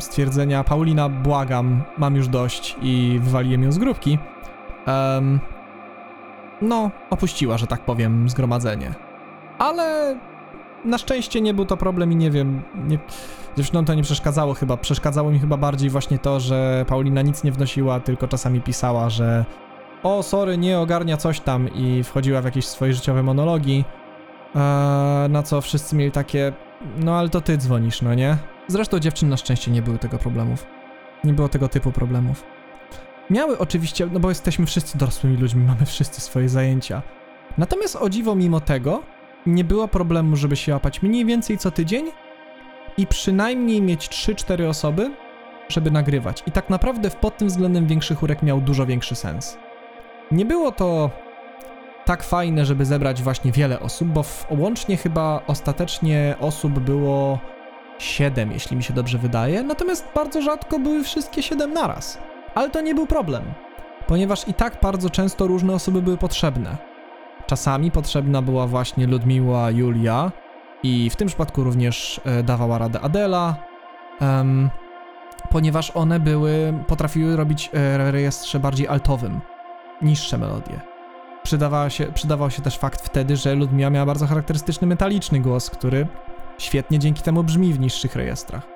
stwierdzenia. 0.00 0.64
Paulina, 0.64 1.08
błagam, 1.08 1.82
mam 1.98 2.16
już 2.16 2.28
dość 2.28 2.76
i 2.82 3.20
wywaliłem 3.22 3.62
ją 3.62 3.72
z 3.72 3.78
grupki, 3.78 4.18
no, 6.62 6.90
opuściła, 7.10 7.58
że 7.58 7.66
tak 7.66 7.80
powiem, 7.80 8.28
zgromadzenie. 8.28 8.94
Ale 9.58 10.16
na 10.84 10.98
szczęście 10.98 11.40
nie 11.40 11.54
był 11.54 11.64
to 11.64 11.76
problem 11.76 12.12
i 12.12 12.16
nie 12.16 12.30
wiem, 12.30 12.62
nie, 12.88 12.98
to 13.86 13.94
nie 13.94 14.02
przeszkadzało 14.02 14.54
chyba, 14.54 14.76
przeszkadzało 14.76 15.30
mi 15.30 15.38
chyba 15.38 15.56
bardziej 15.56 15.90
właśnie 15.90 16.18
to, 16.18 16.40
że 16.40 16.84
Paulina 16.88 17.22
nic 17.22 17.44
nie 17.44 17.52
wnosiła, 17.52 18.00
tylko 18.00 18.28
czasami 18.28 18.60
pisała, 18.60 19.10
że 19.10 19.44
o, 20.02 20.22
sorry, 20.22 20.58
nie 20.58 20.78
ogarnia 20.78 21.16
coś 21.16 21.40
tam 21.40 21.74
i 21.74 22.02
wchodziła 22.02 22.40
w 22.40 22.44
jakieś 22.44 22.66
swoje 22.66 22.92
życiowe 22.92 23.22
monologi, 23.22 23.84
eee, 24.54 25.28
na 25.28 25.42
co 25.42 25.60
wszyscy 25.60 25.96
mieli 25.96 26.10
takie, 26.10 26.52
no 26.96 27.18
ale 27.18 27.28
to 27.28 27.40
ty 27.40 27.58
dzwonisz, 27.58 28.02
no 28.02 28.14
nie? 28.14 28.36
Zresztą 28.68 28.98
dziewczyn 28.98 29.28
na 29.28 29.36
szczęście 29.36 29.70
nie 29.70 29.82
były 29.82 29.98
tego 29.98 30.18
problemów. 30.18 30.66
Nie 31.24 31.32
było 31.32 31.48
tego 31.48 31.68
typu 31.68 31.92
problemów. 31.92 32.44
Miały 33.30 33.58
oczywiście, 33.58 34.06
no 34.12 34.20
bo 34.20 34.28
jesteśmy 34.28 34.66
wszyscy 34.66 34.98
dorosłymi 34.98 35.36
ludźmi, 35.36 35.64
mamy 35.64 35.86
wszyscy 35.86 36.20
swoje 36.20 36.48
zajęcia. 36.48 37.02
Natomiast 37.58 37.96
o 37.96 38.08
dziwo 38.08 38.34
mimo 38.34 38.60
tego, 38.60 39.02
nie 39.46 39.64
było 39.64 39.88
problemu, 39.88 40.36
żeby 40.36 40.56
się 40.56 40.72
łapać 40.72 41.02
mniej 41.02 41.24
więcej 41.24 41.58
co 41.58 41.70
tydzień 41.70 42.10
i 42.96 43.06
przynajmniej 43.06 43.82
mieć 43.82 44.08
3-4 44.08 44.68
osoby, 44.68 45.10
żeby 45.68 45.90
nagrywać. 45.90 46.42
I 46.46 46.52
tak 46.52 46.70
naprawdę 46.70 47.10
pod 47.10 47.36
tym 47.36 47.48
względem 47.48 47.86
większy 47.86 48.14
chórek 48.14 48.42
miał 48.42 48.60
dużo 48.60 48.86
większy 48.86 49.14
sens. 49.14 49.58
Nie 50.30 50.44
było 50.44 50.72
to 50.72 51.10
tak 52.04 52.22
fajne, 52.22 52.64
żeby 52.64 52.84
zebrać 52.84 53.22
właśnie 53.22 53.52
wiele 53.52 53.80
osób, 53.80 54.08
bo 54.08 54.22
w, 54.22 54.46
łącznie 54.50 54.96
chyba 54.96 55.42
ostatecznie 55.46 56.34
osób 56.40 56.78
było 56.78 57.38
7, 57.98 58.52
jeśli 58.52 58.76
mi 58.76 58.82
się 58.82 58.94
dobrze 58.94 59.18
wydaje, 59.18 59.62
natomiast 59.62 60.08
bardzo 60.14 60.42
rzadko 60.42 60.78
były 60.78 61.02
wszystkie 61.02 61.42
7 61.42 61.72
naraz. 61.72 62.18
Ale 62.54 62.70
to 62.70 62.80
nie 62.80 62.94
był 62.94 63.06
problem, 63.06 63.44
ponieważ 64.06 64.48
i 64.48 64.54
tak 64.54 64.78
bardzo 64.82 65.10
często 65.10 65.46
różne 65.46 65.72
osoby 65.72 66.02
były 66.02 66.16
potrzebne. 66.16 66.76
Czasami 67.46 67.90
potrzebna 67.90 68.42
była 68.42 68.66
właśnie 68.66 69.06
Ludmiła, 69.06 69.70
Julia 69.70 70.32
i 70.82 71.10
w 71.10 71.16
tym 71.16 71.28
przypadku 71.28 71.64
również 71.64 72.20
e, 72.24 72.42
dawała 72.42 72.78
radę 72.78 73.00
Adela, 73.00 73.56
ponieważ 75.50 75.90
one 75.90 76.20
były, 76.20 76.74
potrafiły 76.86 77.36
robić 77.36 77.70
e, 77.74 78.12
rejestrze 78.12 78.60
bardziej 78.60 78.88
altowym, 78.88 79.40
niższe 80.02 80.38
melodie. 80.38 80.93
Przydawała 81.44 81.90
się, 81.90 82.06
przydawał 82.06 82.50
się 82.50 82.62
też 82.62 82.78
fakt 82.78 83.00
wtedy, 83.00 83.36
że 83.36 83.54
Ludmiła 83.54 83.90
miała 83.90 84.06
bardzo 84.06 84.26
charakterystyczny 84.26 84.86
metaliczny 84.86 85.40
głos, 85.40 85.70
który 85.70 86.06
świetnie 86.58 86.98
dzięki 86.98 87.22
temu 87.22 87.44
brzmi 87.44 87.72
w 87.72 87.80
niższych 87.80 88.16
rejestrach. 88.16 88.66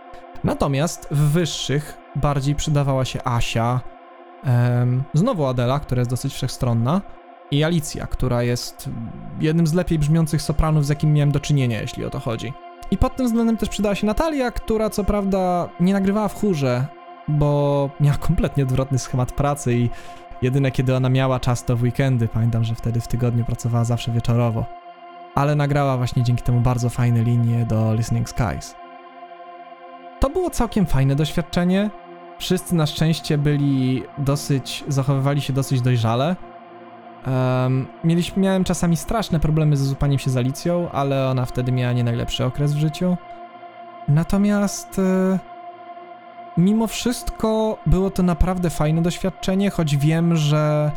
Natomiast 0.44 1.08
w 1.10 1.18
wyższych 1.18 1.98
bardziej 2.16 2.54
przydawała 2.54 3.04
się 3.04 3.24
Asia, 3.24 3.80
em, 4.44 5.02
znowu 5.14 5.46
Adela, 5.46 5.80
która 5.80 6.00
jest 6.00 6.10
dosyć 6.10 6.34
wszechstronna, 6.34 7.00
i 7.50 7.64
Alicja, 7.64 8.06
która 8.06 8.42
jest 8.42 8.90
jednym 9.40 9.66
z 9.66 9.74
lepiej 9.74 9.98
brzmiących 9.98 10.42
sopranów, 10.42 10.86
z 10.86 10.88
jakim 10.88 11.12
miałem 11.12 11.32
do 11.32 11.40
czynienia, 11.40 11.80
jeśli 11.80 12.04
o 12.04 12.10
to 12.10 12.20
chodzi. 12.20 12.52
I 12.90 12.98
pod 12.98 13.16
tym 13.16 13.26
względem 13.26 13.56
też 13.56 13.68
przydała 13.68 13.94
się 13.94 14.06
Natalia, 14.06 14.50
która 14.50 14.90
co 14.90 15.04
prawda 15.04 15.68
nie 15.80 15.92
nagrywała 15.92 16.28
w 16.28 16.34
chórze, 16.34 16.86
bo 17.28 17.90
miała 18.00 18.16
kompletnie 18.16 18.62
odwrotny 18.62 18.98
schemat 18.98 19.32
pracy 19.32 19.74
i 19.74 19.90
jedyne 20.42 20.70
kiedy 20.70 20.96
ona 20.96 21.08
miała 21.08 21.40
czas 21.40 21.64
to 21.64 21.76
w 21.76 21.82
weekendy. 21.82 22.28
Pamiętam, 22.28 22.64
że 22.64 22.74
wtedy 22.74 23.00
w 23.00 23.08
tygodniu 23.08 23.44
pracowała 23.44 23.84
zawsze 23.84 24.12
wieczorowo. 24.12 24.66
Ale 25.34 25.54
nagrała 25.54 25.96
właśnie 25.96 26.22
dzięki 26.22 26.42
temu 26.42 26.60
bardzo 26.60 26.90
fajne 26.90 27.22
linie 27.22 27.66
do 27.66 27.94
Listening 27.94 28.28
Skies. 28.28 28.74
To 30.20 30.30
było 30.30 30.50
całkiem 30.50 30.86
fajne 30.86 31.16
doświadczenie. 31.16 31.90
Wszyscy 32.38 32.74
na 32.74 32.86
szczęście 32.86 33.38
byli 33.38 34.02
dosyć, 34.18 34.84
zachowywali 34.88 35.40
się 35.40 35.52
dosyć 35.52 35.80
dojrzale. 35.80 36.36
Um, 37.26 37.86
mieliśmy, 38.04 38.42
miałem 38.42 38.64
czasami 38.64 38.96
straszne 38.96 39.40
problemy 39.40 39.76
ze 39.76 39.84
zupaniem 39.84 40.18
się 40.18 40.30
z 40.30 40.36
Alicją, 40.36 40.90
ale 40.90 41.28
ona 41.28 41.46
wtedy 41.46 41.72
miała 41.72 41.92
nie 41.92 42.04
najlepszy 42.04 42.44
okres 42.44 42.74
w 42.74 42.78
życiu. 42.78 43.16
Natomiast 44.08 44.98
e, 44.98 45.38
mimo 46.58 46.86
wszystko 46.86 47.78
było 47.86 48.10
to 48.10 48.22
naprawdę 48.22 48.70
fajne 48.70 49.02
doświadczenie, 49.02 49.70
choć 49.70 49.96
wiem, 49.96 50.36
że 50.36 50.90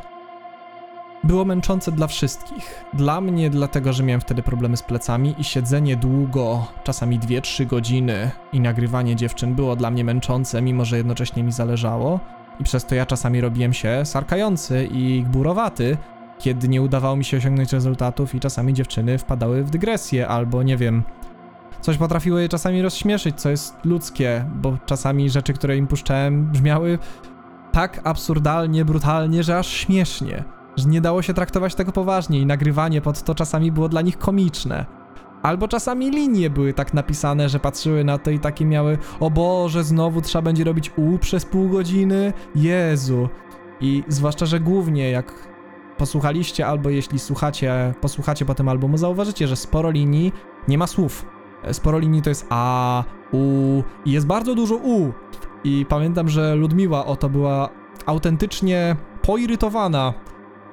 było 1.24 1.46
męczące 1.46 1.92
dla 1.92 2.08
wszystkich. 2.08 2.86
Dla 2.94 3.22
mnie, 3.22 3.50
dlatego 3.50 3.94
że 3.94 4.04
miałem 4.04 4.22
wtedy 4.22 4.44
problemy 4.44 4.78
z 4.78 4.84
plecami 4.84 5.36
i 5.38 5.44
siedzenie 5.44 5.96
długo, 5.98 6.68
czasami 6.84 7.20
2-3 7.20 7.66
godziny 7.66 8.32
i 8.54 8.60
nagrywanie 8.60 9.16
dziewczyn 9.16 9.56
było 9.56 9.76
dla 9.76 9.92
mnie 9.92 10.04
męczące, 10.04 10.62
mimo 10.62 10.86
że 10.86 10.98
jednocześnie 10.98 11.44
mi 11.44 11.52
zależało. 11.52 12.20
I 12.60 12.64
przez 12.64 12.86
to 12.86 12.96
ja 12.96 13.06
czasami 13.06 13.42
robiłem 13.42 13.74
się 13.74 14.06
sarkający 14.06 14.88
i 14.92 15.24
gburowaty, 15.24 15.98
kiedy 16.40 16.68
nie 16.68 16.82
udawało 16.82 17.16
mi 17.16 17.26
się 17.26 17.38
osiągnąć 17.38 17.74
rezultatów 17.74 18.36
i 18.36 18.40
czasami 18.40 18.74
dziewczyny 18.74 19.18
wpadały 19.18 19.64
w 19.64 19.70
dygresję 19.70 20.28
albo 20.28 20.64
nie 20.64 20.78
wiem, 20.78 21.04
coś 21.82 21.98
potrafiło 21.98 22.40
je 22.40 22.50
czasami 22.50 22.82
rozśmieszyć, 22.82 23.42
co 23.42 23.50
jest 23.50 23.76
ludzkie, 23.86 24.46
bo 24.56 24.78
czasami 24.86 25.30
rzeczy, 25.30 25.54
które 25.54 25.78
im 25.78 25.88
puszczałem 25.88 26.46
brzmiały 26.46 27.00
tak 27.72 28.02
absurdalnie, 28.04 28.86
brutalnie, 28.86 29.44
że 29.44 29.58
aż 29.58 29.68
śmiesznie, 29.68 30.44
że 30.78 30.90
nie 30.90 31.02
dało 31.02 31.22
się 31.22 31.34
traktować 31.34 31.76
tego 31.76 31.92
poważnie 31.92 32.40
i 32.40 32.46
nagrywanie 32.46 33.02
pod 33.02 33.24
to 33.24 33.36
czasami 33.36 33.72
było 33.72 33.90
dla 33.90 34.02
nich 34.02 34.18
komiczne. 34.18 34.86
Albo 35.42 35.68
czasami 35.68 36.12
linie 36.12 36.50
były 36.50 36.74
tak 36.74 36.94
napisane, 36.94 37.50
że 37.50 37.60
patrzyły 37.60 38.04
na 38.04 38.18
to 38.18 38.32
i 38.32 38.40
takie 38.40 38.66
miały 38.66 38.98
O 39.20 39.30
Boże, 39.30 39.84
znowu 39.84 40.22
trzeba 40.22 40.42
będzie 40.42 40.64
robić 40.64 40.92
U 40.98 41.18
przez 41.18 41.46
pół 41.46 41.70
godziny? 41.70 42.34
Jezu. 42.56 43.30
I 43.82 44.04
zwłaszcza, 44.08 44.46
że 44.46 44.60
głównie 44.60 45.12
jak 45.12 45.34
posłuchaliście 45.98 46.68
albo 46.68 46.90
jeśli 46.90 47.20
słuchacie, 47.20 47.94
posłuchacie 48.02 48.46
potem 48.46 48.70
albumu, 48.70 48.98
zauważycie, 48.98 49.48
że 49.48 49.56
sporo 49.56 49.92
linii 49.92 50.32
nie 50.68 50.78
ma 50.78 50.88
słów. 50.88 51.26
Sporo 51.72 52.00
linii 52.00 52.22
to 52.22 52.30
jest 52.30 52.48
A, 52.50 53.04
U 53.32 53.84
i 54.06 54.12
jest 54.12 54.28
bardzo 54.28 54.56
dużo 54.56 54.76
U. 54.76 55.12
I 55.64 55.86
pamiętam, 55.90 56.30
że 56.30 56.56
Ludmiła 56.56 57.06
o 57.06 57.16
to 57.16 57.30
była 57.30 57.70
autentycznie 58.06 58.96
poirytowana, 59.22 60.14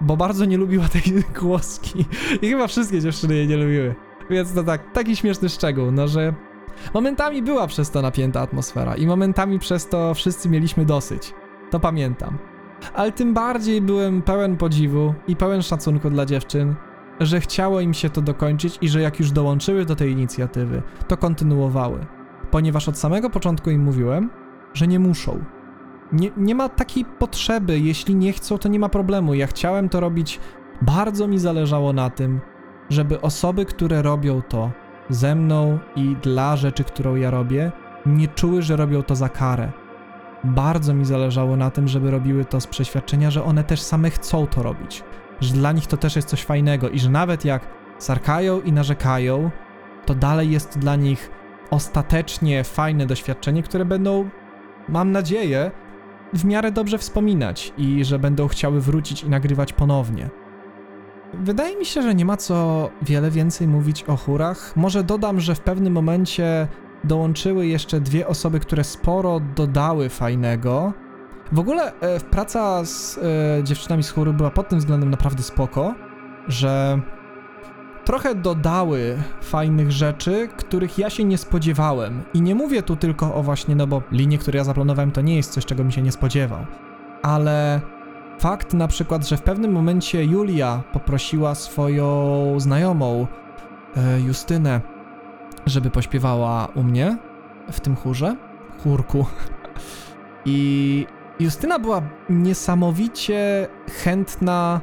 bo 0.00 0.16
bardzo 0.16 0.44
nie 0.44 0.56
lubiła 0.56 0.88
tej 0.88 1.02
głoski. 1.40 2.04
I 2.42 2.50
chyba 2.50 2.66
wszystkie 2.66 3.00
dziewczyny 3.00 3.34
jej 3.34 3.48
nie 3.48 3.56
lubiły. 3.56 3.94
Więc 4.30 4.54
to 4.54 4.64
tak, 4.64 4.92
taki 4.92 5.16
śmieszny 5.16 5.48
szczegół, 5.48 5.90
no 5.92 6.08
że 6.08 6.34
momentami 6.94 7.42
była 7.42 7.66
przez 7.66 7.90
to 7.90 8.02
napięta 8.02 8.40
atmosfera 8.40 8.94
i 8.94 9.06
momentami 9.06 9.58
przez 9.58 9.88
to 9.88 10.14
wszyscy 10.14 10.48
mieliśmy 10.48 10.84
dosyć. 10.84 11.34
To 11.70 11.80
pamiętam. 11.80 12.38
Ale 12.94 13.12
tym 13.12 13.34
bardziej 13.34 13.80
byłem 13.80 14.22
pełen 14.22 14.56
podziwu 14.56 15.14
i 15.28 15.36
pełen 15.36 15.62
szacunku 15.62 16.10
dla 16.10 16.26
dziewczyn, 16.26 16.74
że 17.20 17.40
chciało 17.40 17.80
im 17.80 17.94
się 17.94 18.10
to 18.10 18.22
dokończyć 18.22 18.78
i 18.80 18.88
że 18.88 19.00
jak 19.00 19.20
już 19.20 19.30
dołączyły 19.30 19.84
do 19.84 19.96
tej 19.96 20.12
inicjatywy, 20.12 20.82
to 21.08 21.16
kontynuowały. 21.16 22.06
Ponieważ 22.50 22.88
od 22.88 22.98
samego 22.98 23.30
początku 23.30 23.70
im 23.70 23.84
mówiłem, 23.84 24.30
że 24.74 24.86
nie 24.86 24.98
muszą. 24.98 25.44
Nie, 26.12 26.30
nie 26.36 26.54
ma 26.54 26.68
takiej 26.68 27.04
potrzeby, 27.04 27.80
jeśli 27.80 28.14
nie 28.14 28.32
chcą, 28.32 28.58
to 28.58 28.68
nie 28.68 28.78
ma 28.78 28.88
problemu. 28.88 29.34
Ja 29.34 29.46
chciałem 29.46 29.88
to 29.88 30.00
robić, 30.00 30.40
bardzo 30.82 31.28
mi 31.28 31.38
zależało 31.38 31.92
na 31.92 32.10
tym, 32.10 32.40
żeby 32.90 33.20
osoby, 33.20 33.64
które 33.64 34.02
robią 34.02 34.42
to 34.42 34.70
ze 35.08 35.34
mną 35.34 35.78
i 35.96 36.16
dla 36.22 36.56
rzeczy, 36.56 36.84
którą 36.84 37.14
ja 37.14 37.30
robię, 37.30 37.72
nie 38.06 38.28
czuły, 38.28 38.62
że 38.62 38.76
robią 38.76 39.02
to 39.02 39.16
za 39.16 39.28
karę. 39.28 39.72
Bardzo 40.44 40.94
mi 40.94 41.04
zależało 41.04 41.56
na 41.56 41.70
tym, 41.70 41.88
żeby 41.88 42.10
robiły 42.10 42.44
to 42.44 42.60
z 42.60 42.66
przeświadczenia, 42.66 43.30
że 43.30 43.44
one 43.44 43.64
też 43.64 43.80
same 43.80 44.10
chcą 44.10 44.46
to 44.46 44.62
robić, 44.62 45.04
że 45.40 45.54
dla 45.54 45.72
nich 45.72 45.86
to 45.86 45.96
też 45.96 46.16
jest 46.16 46.28
coś 46.28 46.42
fajnego 46.44 46.88
i 46.88 46.98
że 46.98 47.10
nawet 47.10 47.44
jak 47.44 47.68
sarkają 47.98 48.60
i 48.60 48.72
narzekają, 48.72 49.50
to 50.06 50.14
dalej 50.14 50.50
jest 50.50 50.78
dla 50.78 50.96
nich 50.96 51.30
ostatecznie 51.70 52.64
fajne 52.64 53.06
doświadczenie, 53.06 53.62
które 53.62 53.84
będą, 53.84 54.28
mam 54.88 55.12
nadzieję, 55.12 55.70
w 56.32 56.44
miarę 56.44 56.72
dobrze 56.72 56.98
wspominać 56.98 57.72
i 57.78 58.04
że 58.04 58.18
będą 58.18 58.48
chciały 58.48 58.80
wrócić 58.80 59.22
i 59.22 59.28
nagrywać 59.28 59.72
ponownie. 59.72 60.30
Wydaje 61.34 61.76
mi 61.76 61.86
się, 61.86 62.02
że 62.02 62.14
nie 62.14 62.24
ma 62.24 62.36
co 62.36 62.90
wiele 63.02 63.30
więcej 63.30 63.68
mówić 63.68 64.04
o 64.04 64.16
chórach. 64.16 64.76
Może 64.76 65.04
dodam, 65.04 65.40
że 65.40 65.54
w 65.54 65.60
pewnym 65.60 65.92
momencie 65.92 66.68
dołączyły 67.04 67.66
jeszcze 67.66 68.00
dwie 68.00 68.26
osoby, 68.26 68.60
które 68.60 68.84
sporo 68.84 69.40
dodały 69.40 70.08
fajnego. 70.08 70.92
W 71.52 71.58
ogóle 71.58 71.92
e, 72.00 72.20
praca 72.20 72.84
z 72.84 73.18
e, 73.18 73.64
dziewczynami 73.64 74.02
z 74.02 74.10
chóru 74.10 74.32
była 74.32 74.50
pod 74.50 74.68
tym 74.68 74.78
względem 74.78 75.10
naprawdę 75.10 75.42
spoko, 75.42 75.94
że 76.48 77.00
trochę 78.04 78.34
dodały 78.34 79.16
fajnych 79.40 79.92
rzeczy, 79.92 80.48
których 80.56 80.98
ja 80.98 81.10
się 81.10 81.24
nie 81.24 81.38
spodziewałem. 81.38 82.22
I 82.34 82.42
nie 82.42 82.54
mówię 82.54 82.82
tu 82.82 82.96
tylko 82.96 83.34
o 83.34 83.42
właśnie, 83.42 83.74
no 83.74 83.86
bo 83.86 84.02
linie, 84.12 84.38
które 84.38 84.58
ja 84.58 84.64
zaplanowałem, 84.64 85.10
to 85.10 85.20
nie 85.20 85.36
jest 85.36 85.52
coś, 85.52 85.64
czego 85.64 85.84
mi 85.84 85.92
się 85.92 86.02
nie 86.02 86.12
spodziewał. 86.12 86.66
Ale 87.22 87.80
fakt 88.38 88.74
na 88.74 88.88
przykład, 88.88 89.28
że 89.28 89.36
w 89.36 89.42
pewnym 89.42 89.72
momencie 89.72 90.24
Julia 90.24 90.82
poprosiła 90.92 91.54
swoją 91.54 92.54
znajomą, 92.60 93.26
e, 93.96 94.20
Justynę, 94.20 94.80
żeby 95.66 95.90
pośpiewała 95.90 96.68
u 96.74 96.82
mnie 96.82 97.18
w 97.72 97.80
tym 97.80 97.96
chórze, 97.96 98.36
chórku. 98.82 99.26
I 100.44 101.06
Justyna 101.40 101.78
była 101.78 102.02
niesamowicie 102.30 103.68
chętna 104.02 104.80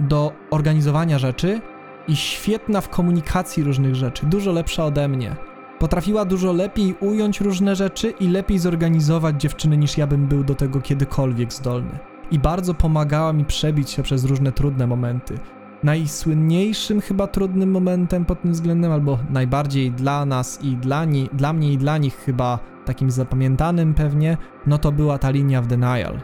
do 0.00 0.32
organizowania 0.50 1.18
rzeczy 1.18 1.60
i 2.08 2.16
świetna 2.16 2.80
w 2.80 2.88
komunikacji 2.88 3.64
różnych 3.64 3.94
rzeczy, 3.94 4.26
dużo 4.26 4.52
lepsza 4.52 4.84
ode 4.84 5.08
mnie. 5.08 5.36
Potrafiła 5.78 6.24
dużo 6.24 6.52
lepiej 6.52 6.94
ująć 7.00 7.40
różne 7.40 7.76
rzeczy 7.76 8.10
i 8.20 8.28
lepiej 8.28 8.58
zorganizować 8.58 9.40
dziewczyny 9.40 9.76
niż 9.76 9.98
ja 9.98 10.06
bym 10.06 10.26
był 10.26 10.44
do 10.44 10.54
tego 10.54 10.80
kiedykolwiek 10.80 11.52
zdolny. 11.52 11.98
I 12.30 12.38
bardzo 12.38 12.74
pomagała 12.74 13.32
mi 13.32 13.44
przebić 13.44 13.90
się 13.90 14.02
przez 14.02 14.24
różne 14.24 14.52
trudne 14.52 14.86
momenty. 14.86 15.38
Najsłynniejszym 15.82 17.00
chyba 17.00 17.26
trudnym 17.26 17.70
momentem 17.70 18.24
pod 18.24 18.42
tym 18.42 18.52
względem, 18.52 18.92
albo 18.92 19.18
najbardziej 19.30 19.90
dla 19.90 20.24
nas 20.24 20.58
i 20.62 20.76
dla, 20.76 21.04
ni- 21.04 21.28
dla 21.32 21.52
mnie 21.52 21.72
i 21.72 21.78
dla 21.78 21.98
nich 21.98 22.16
chyba 22.16 22.58
takim 22.84 23.10
zapamiętanym 23.10 23.94
pewnie, 23.94 24.36
no 24.66 24.78
to 24.78 24.92
była 24.92 25.18
ta 25.18 25.30
linia 25.30 25.62
w 25.62 25.66
Denial, 25.66 26.20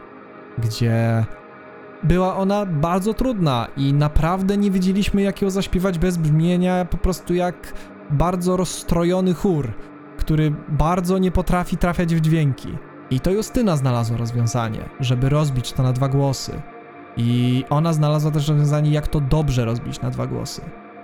gdzie 0.58 1.24
była 2.02 2.36
ona 2.36 2.66
bardzo 2.66 3.14
trudna 3.14 3.66
i 3.76 3.92
naprawdę 3.92 4.56
nie 4.56 4.70
wiedzieliśmy 4.70 5.22
jak 5.22 5.42
ją 5.42 5.50
zaśpiewać 5.50 5.98
bez 5.98 6.16
brzmienia, 6.16 6.84
po 6.84 6.96
prostu 6.96 7.34
jak 7.34 7.72
bardzo 8.10 8.56
rozstrojony 8.56 9.34
chór, 9.34 9.72
który 10.18 10.54
bardzo 10.68 11.18
nie 11.18 11.30
potrafi 11.30 11.76
trafiać 11.76 12.14
w 12.14 12.20
dźwięki. 12.20 12.68
I 13.10 13.20
to 13.20 13.30
Justyna 13.30 13.76
znalazła 13.76 14.16
rozwiązanie, 14.16 14.80
żeby 15.00 15.28
rozbić 15.28 15.72
to 15.72 15.82
na 15.82 15.92
dwa 15.92 16.08
głosy. 16.08 16.62
I 17.16 17.64
ona 17.70 17.92
znalazła 17.92 18.30
też 18.30 18.48
rozwiązanie, 18.48 18.90
jak 18.90 19.08
to 19.08 19.20
dobrze 19.20 19.64
rozbić 19.64 20.00
na 20.00 20.10
dwa 20.10 20.26
głosy. 20.26 20.62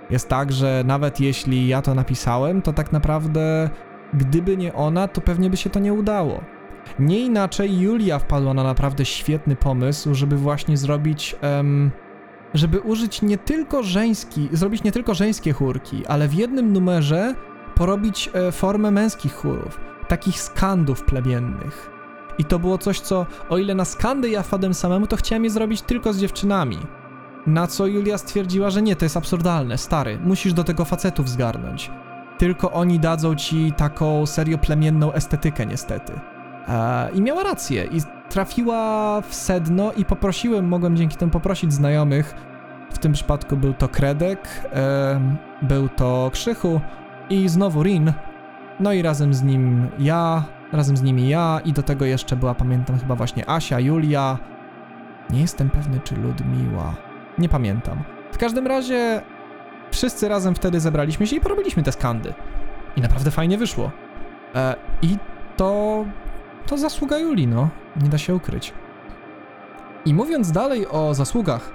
Jest 0.09 0.29
tak, 0.29 0.51
że 0.51 0.83
nawet 0.85 1.19
jeśli 1.19 1.67
ja 1.67 1.81
to 1.81 1.95
napisałem, 1.95 2.61
to 2.61 2.73
tak 2.73 2.91
naprawdę, 2.91 3.69
gdyby 4.13 4.57
nie 4.57 4.73
ona, 4.73 5.07
to 5.07 5.21
pewnie 5.21 5.49
by 5.49 5.57
się 5.57 5.69
to 5.69 5.79
nie 5.79 5.93
udało. 5.93 6.41
Nie 6.99 7.19
inaczej 7.19 7.79
Julia 7.79 8.19
wpadła 8.19 8.53
na 8.53 8.63
naprawdę 8.63 9.05
świetny 9.05 9.55
pomysł, 9.55 10.13
żeby 10.13 10.37
właśnie 10.37 10.77
zrobić. 10.77 11.35
żeby 12.53 12.79
użyć 12.79 13.21
nie 13.21 13.37
tylko 13.37 13.83
żeński, 13.83 14.49
zrobić 14.51 14.83
nie 14.83 14.91
tylko 14.91 15.13
żeńskie 15.13 15.53
chórki, 15.53 16.05
ale 16.05 16.27
w 16.27 16.33
jednym 16.33 16.73
numerze 16.73 17.35
porobić 17.75 18.29
e, 18.33 18.51
formę 18.51 18.91
męskich 18.91 19.33
chórów, 19.33 19.79
takich 20.07 20.41
skandów 20.41 21.03
plemiennych. 21.03 21.89
I 22.37 22.45
to 22.45 22.59
było 22.59 22.77
coś, 22.77 22.99
co 22.99 23.25
o 23.49 23.57
ile 23.57 23.75
na 23.75 23.85
skandy 23.85 24.29
ja 24.29 24.43
wpadłem 24.43 24.73
samemu, 24.73 25.07
to 25.07 25.15
chciałem 25.15 25.43
je 25.43 25.49
zrobić 25.49 25.81
tylko 25.81 26.13
z 26.13 26.19
dziewczynami. 26.19 26.77
Na 27.47 27.67
co 27.67 27.87
Julia 27.87 28.17
stwierdziła, 28.17 28.69
że 28.69 28.81
nie, 28.81 28.95
to 28.95 29.05
jest 29.05 29.17
absurdalne, 29.17 29.77
stary, 29.77 30.19
musisz 30.23 30.53
do 30.53 30.63
tego 30.63 30.85
facetów 30.85 31.29
zgarnąć. 31.29 31.91
Tylko 32.37 32.71
oni 32.71 32.99
dadzą 32.99 33.35
ci 33.35 33.71
taką 33.71 34.25
serio 34.25 34.57
plemienną 34.57 35.13
estetykę, 35.13 35.65
niestety. 35.65 36.13
E, 36.67 37.09
I 37.13 37.21
miała 37.21 37.43
rację, 37.43 37.85
i 37.85 38.01
trafiła 38.29 39.21
w 39.21 39.35
sedno, 39.35 39.91
i 39.93 40.05
poprosiłem, 40.05 40.67
mogłem 40.67 40.97
dzięki 40.97 41.17
temu 41.17 41.31
poprosić 41.31 41.73
znajomych. 41.73 42.35
W 42.91 42.97
tym 42.97 43.13
przypadku 43.13 43.57
był 43.57 43.73
to 43.73 43.87
Kredek, 43.87 44.69
em, 44.71 45.37
był 45.61 45.89
to 45.89 46.29
Krzychu 46.33 46.81
i 47.29 47.49
znowu 47.49 47.83
Rin. 47.83 48.13
No 48.79 48.93
i 48.93 49.01
razem 49.01 49.33
z 49.33 49.43
nim 49.43 49.87
ja, 49.99 50.43
razem 50.71 50.97
z 50.97 51.01
nimi 51.01 51.29
ja, 51.29 51.61
i 51.65 51.73
do 51.73 51.83
tego 51.83 52.05
jeszcze 52.05 52.35
była, 52.35 52.55
pamiętam, 52.55 52.99
chyba 52.99 53.15
właśnie 53.15 53.49
Asia, 53.49 53.79
Julia. 53.79 54.37
Nie 55.29 55.41
jestem 55.41 55.69
pewny, 55.69 55.99
czy 56.03 56.15
Ludmiła. 56.15 56.93
Nie 57.37 57.49
pamiętam. 57.49 58.03
W 58.31 58.37
każdym 58.37 58.67
razie 58.67 59.21
wszyscy 59.95 60.27
razem 60.27 60.55
wtedy 60.55 60.79
zebraliśmy 60.79 61.27
się 61.27 61.35
i 61.35 61.41
porobiliśmy 61.41 61.83
te 61.83 61.91
skandy. 61.91 62.33
I 62.95 63.01
naprawdę 63.01 63.31
fajnie 63.31 63.57
wyszło. 63.57 63.91
E, 64.55 64.75
I 65.01 65.17
to 65.57 66.05
to 66.65 66.77
zasługa 66.77 67.17
Julii, 67.17 67.47
no. 67.47 67.69
Nie 68.01 68.09
da 68.09 68.17
się 68.17 68.35
ukryć. 68.35 68.73
I 70.05 70.13
mówiąc 70.13 70.51
dalej 70.51 70.87
o 70.87 71.13
zasługach, 71.13 71.71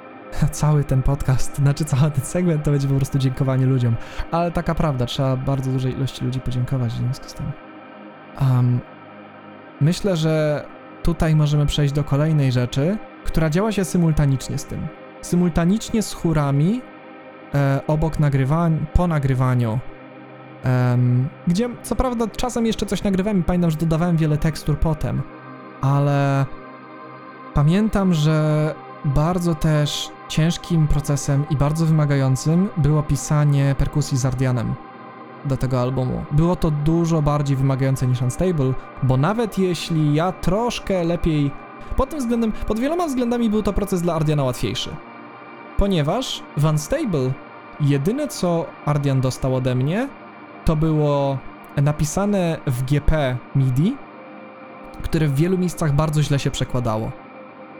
cały 0.50 0.84
ten 0.84 1.02
podcast, 1.02 1.56
znaczy 1.56 1.84
cały 1.84 2.10
ten 2.10 2.24
segment 2.24 2.64
to 2.64 2.70
będzie 2.70 2.88
po 2.88 2.94
prostu 2.94 3.18
dziękowanie 3.18 3.66
ludziom. 3.66 3.96
Ale 4.30 4.50
taka 4.50 4.74
prawda, 4.74 5.06
trzeba 5.06 5.36
bardzo 5.36 5.70
dużej 5.70 5.92
ilości 5.92 6.24
ludzi 6.24 6.40
podziękować 6.40 6.92
w 6.92 6.96
związku 6.96 7.28
z 7.28 7.34
tym. 7.34 7.52
Um, 8.40 8.80
myślę, 9.80 10.16
że 10.16 10.64
tutaj 11.02 11.36
możemy 11.36 11.66
przejść 11.66 11.94
do 11.94 12.04
kolejnej 12.04 12.52
rzeczy, 12.52 12.98
która 13.24 13.50
działa 13.50 13.72
się 13.72 13.84
symultanicznie 13.84 14.58
z 14.58 14.64
tym. 14.64 14.88
Symultanicznie 15.22 16.02
z 16.02 16.12
chórami, 16.12 16.82
e, 17.54 17.80
obok 17.86 18.20
nagrywań, 18.20 18.86
po 18.94 19.06
nagrywaniu 19.06 19.78
gdzie 21.46 21.68
co 21.82 21.96
prawda 21.96 22.26
czasem 22.36 22.66
jeszcze 22.66 22.86
coś 22.86 23.02
nagrywałem 23.02 23.40
i 23.40 23.42
pamiętam, 23.42 23.70
że 23.70 23.76
dodawałem 23.76 24.16
wiele 24.16 24.38
tekstur 24.38 24.78
potem, 24.78 25.22
ale 25.80 26.46
pamiętam, 27.54 28.14
że 28.14 28.74
bardzo 29.04 29.54
też 29.54 30.10
ciężkim 30.28 30.88
procesem 30.88 31.44
i 31.50 31.56
bardzo 31.56 31.86
wymagającym 31.86 32.68
było 32.76 33.02
pisanie 33.02 33.74
perkusji 33.78 34.18
z 34.18 34.26
Ardianem 34.26 34.74
do 35.44 35.56
tego 35.56 35.80
albumu. 35.80 36.24
Było 36.32 36.56
to 36.56 36.70
dużo 36.70 37.22
bardziej 37.22 37.56
wymagające 37.56 38.06
niż 38.06 38.22
Unstable, 38.22 38.72
bo 39.02 39.16
nawet 39.16 39.58
jeśli 39.58 40.14
ja 40.14 40.32
troszkę 40.32 41.04
lepiej 41.04 41.50
pod 41.96 42.10
tym 42.10 42.18
względem, 42.18 42.52
pod 42.52 42.78
wieloma 42.78 43.06
względami 43.06 43.50
był 43.50 43.62
to 43.62 43.72
proces 43.72 44.02
dla 44.02 44.14
Ardiana 44.14 44.42
łatwiejszy. 44.44 44.96
Ponieważ 45.82 46.42
w 46.56 46.64
Unstable 46.64 47.32
jedyne 47.80 48.28
co 48.28 48.66
Ardian 48.84 49.20
dostał 49.20 49.54
ode 49.54 49.74
mnie 49.74 50.08
to 50.64 50.76
było 50.76 51.38
napisane 51.76 52.58
w 52.66 52.82
GP 52.82 53.36
MIDI, 53.56 53.96
które 55.02 55.28
w 55.28 55.34
wielu 55.34 55.58
miejscach 55.58 55.94
bardzo 55.94 56.22
źle 56.22 56.38
się 56.38 56.50
przekładało. 56.50 57.12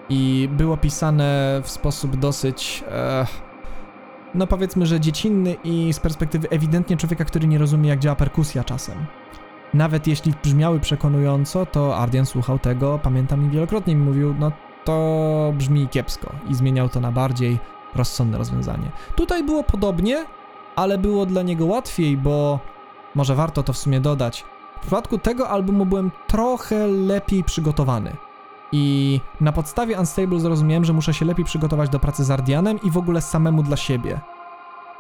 I 0.09 0.49
było 0.53 0.77
pisane 0.77 1.61
w 1.65 1.71
sposób 1.71 2.17
dosyć, 2.17 2.85
e, 2.91 3.27
no 4.35 4.47
powiedzmy, 4.47 4.87
że 4.87 5.01
dziecinny 5.01 5.57
i 5.65 5.93
z 5.93 6.01
perspektywy 6.01 6.49
ewidentnie 6.51 6.97
człowieka, 6.97 7.25
który 7.25 7.47
nie 7.47 7.59
rozumie, 7.59 7.89
jak 7.89 7.99
działa 7.99 8.17
perkusja 8.17 8.65
czasem. 8.65 9.07
Nawet 9.75 10.07
jeśli 10.07 10.33
brzmiały 10.43 10.81
przekonująco, 10.81 11.67
to 11.67 11.97
Ardian 11.97 12.27
słuchał 12.27 12.59
tego, 12.59 13.01
pamiętam 13.03 13.47
i 13.47 13.51
wielokrotnie 13.51 13.95
mi 13.97 14.05
mówił, 14.05 14.35
no 14.39 14.53
to 14.85 15.53
brzmi 15.57 15.89
kiepsko 15.89 16.33
i 16.51 16.55
zmieniał 16.55 16.89
to 16.89 17.01
na 17.01 17.13
bardziej 17.13 17.59
rozsądne 17.95 18.39
rozwiązanie. 18.39 18.91
Tutaj 19.15 19.45
było 19.45 19.63
podobnie, 19.63 20.25
ale 20.77 20.99
było 20.99 21.27
dla 21.27 21.43
niego 21.43 21.67
łatwiej, 21.67 22.17
bo 22.17 22.59
może 23.15 23.35
warto 23.35 23.63
to 23.63 23.73
w 23.73 23.79
sumie 23.79 24.01
dodać. 24.01 24.45
W 24.77 24.81
przypadku 24.81 25.19
tego 25.19 25.49
albumu 25.49 25.87
byłem 25.87 26.11
trochę 26.27 26.87
lepiej 26.87 27.45
przygotowany. 27.45 28.17
I 28.73 29.21
na 29.41 29.53
podstawie 29.53 29.99
Unstable 29.99 30.41
zrozumiałem, 30.41 30.85
że 30.85 30.93
muszę 30.93 31.15
się 31.15 31.25
lepiej 31.25 31.45
przygotować 31.45 31.91
do 31.91 31.99
pracy 31.99 32.25
z 32.25 32.31
Ardianem 32.31 32.79
i 32.83 32.91
w 32.91 32.97
ogóle 32.97 33.21
samemu 33.21 33.63
dla 33.63 33.77
siebie. 33.77 34.21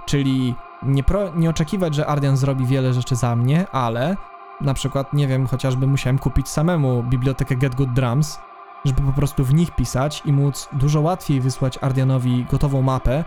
Czyli 0.06 0.54
nie, 0.82 1.02
pro, 1.02 1.34
nie 1.34 1.50
oczekiwać, 1.50 1.94
że 1.94 2.06
Ardian 2.06 2.36
zrobi 2.36 2.66
wiele 2.66 2.92
rzeczy 2.92 3.16
za 3.16 3.36
mnie, 3.36 3.66
ale 3.72 4.16
na 4.60 4.74
przykład, 4.74 5.12
nie 5.12 5.28
wiem, 5.28 5.46
chociażby 5.46 5.86
musiałem 5.86 6.18
kupić 6.18 6.48
samemu 6.48 7.02
bibliotekę 7.02 7.56
Get 7.56 7.74
Good 7.74 7.92
Drums, 7.92 8.38
żeby 8.84 9.02
po 9.02 9.12
prostu 9.12 9.44
w 9.44 9.54
nich 9.54 9.70
pisać 9.70 10.22
i 10.24 10.32
móc 10.32 10.68
dużo 10.72 11.00
łatwiej 11.00 11.40
wysłać 11.40 11.78
Ardianowi 11.80 12.46
gotową 12.50 12.82
mapę 12.82 13.24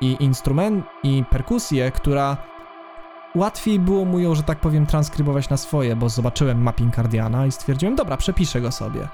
i 0.00 0.16
instrument 0.20 0.84
i 1.02 1.24
perkusję, 1.30 1.90
która 1.90 2.36
łatwiej 3.34 3.78
było 3.78 4.04
mu 4.04 4.18
ją, 4.18 4.34
że 4.34 4.42
tak 4.42 4.60
powiem, 4.60 4.86
transkrybować 4.86 5.48
na 5.48 5.56
swoje, 5.56 5.96
bo 5.96 6.08
zobaczyłem 6.08 6.62
mapping 6.62 6.98
Ardiana 6.98 7.46
i 7.46 7.52
stwierdziłem, 7.52 7.94
dobra, 7.94 8.16
przepiszę 8.16 8.60
go 8.60 8.72
sobie. 8.72 9.08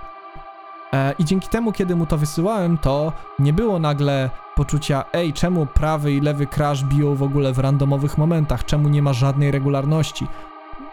E, 0.93 1.14
I 1.18 1.24
dzięki 1.24 1.49
temu, 1.49 1.72
kiedy 1.72 1.97
mu 1.97 2.07
to 2.07 2.18
wysyłałem, 2.18 2.78
to 2.78 3.12
nie 3.38 3.53
było 3.53 3.78
nagle 3.78 4.30
poczucia, 4.55 5.05
ej, 5.12 5.32
czemu 5.32 5.66
prawy 5.66 6.12
i 6.12 6.20
lewy 6.20 6.47
crash 6.47 6.84
biją 6.84 7.14
w 7.14 7.22
ogóle 7.22 7.53
w 7.53 7.59
randomowych 7.59 8.18
momentach, 8.18 8.64
czemu 8.64 8.88
nie 8.88 9.03
ma 9.03 9.12
żadnej 9.12 9.51
regularności. 9.51 10.26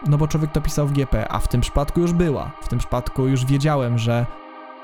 No 0.06 0.18
bo 0.18 0.28
człowiek 0.28 0.52
to 0.52 0.60
pisał 0.60 0.86
w 0.86 0.92
GP, 0.92 1.32
a 1.32 1.38
w 1.38 1.48
tym 1.48 1.60
przypadku 1.60 2.00
już 2.00 2.12
była. 2.12 2.50
W 2.62 2.68
tym 2.68 2.78
przypadku 2.78 3.26
już 3.26 3.44
wiedziałem, 3.44 3.98
że 3.98 4.26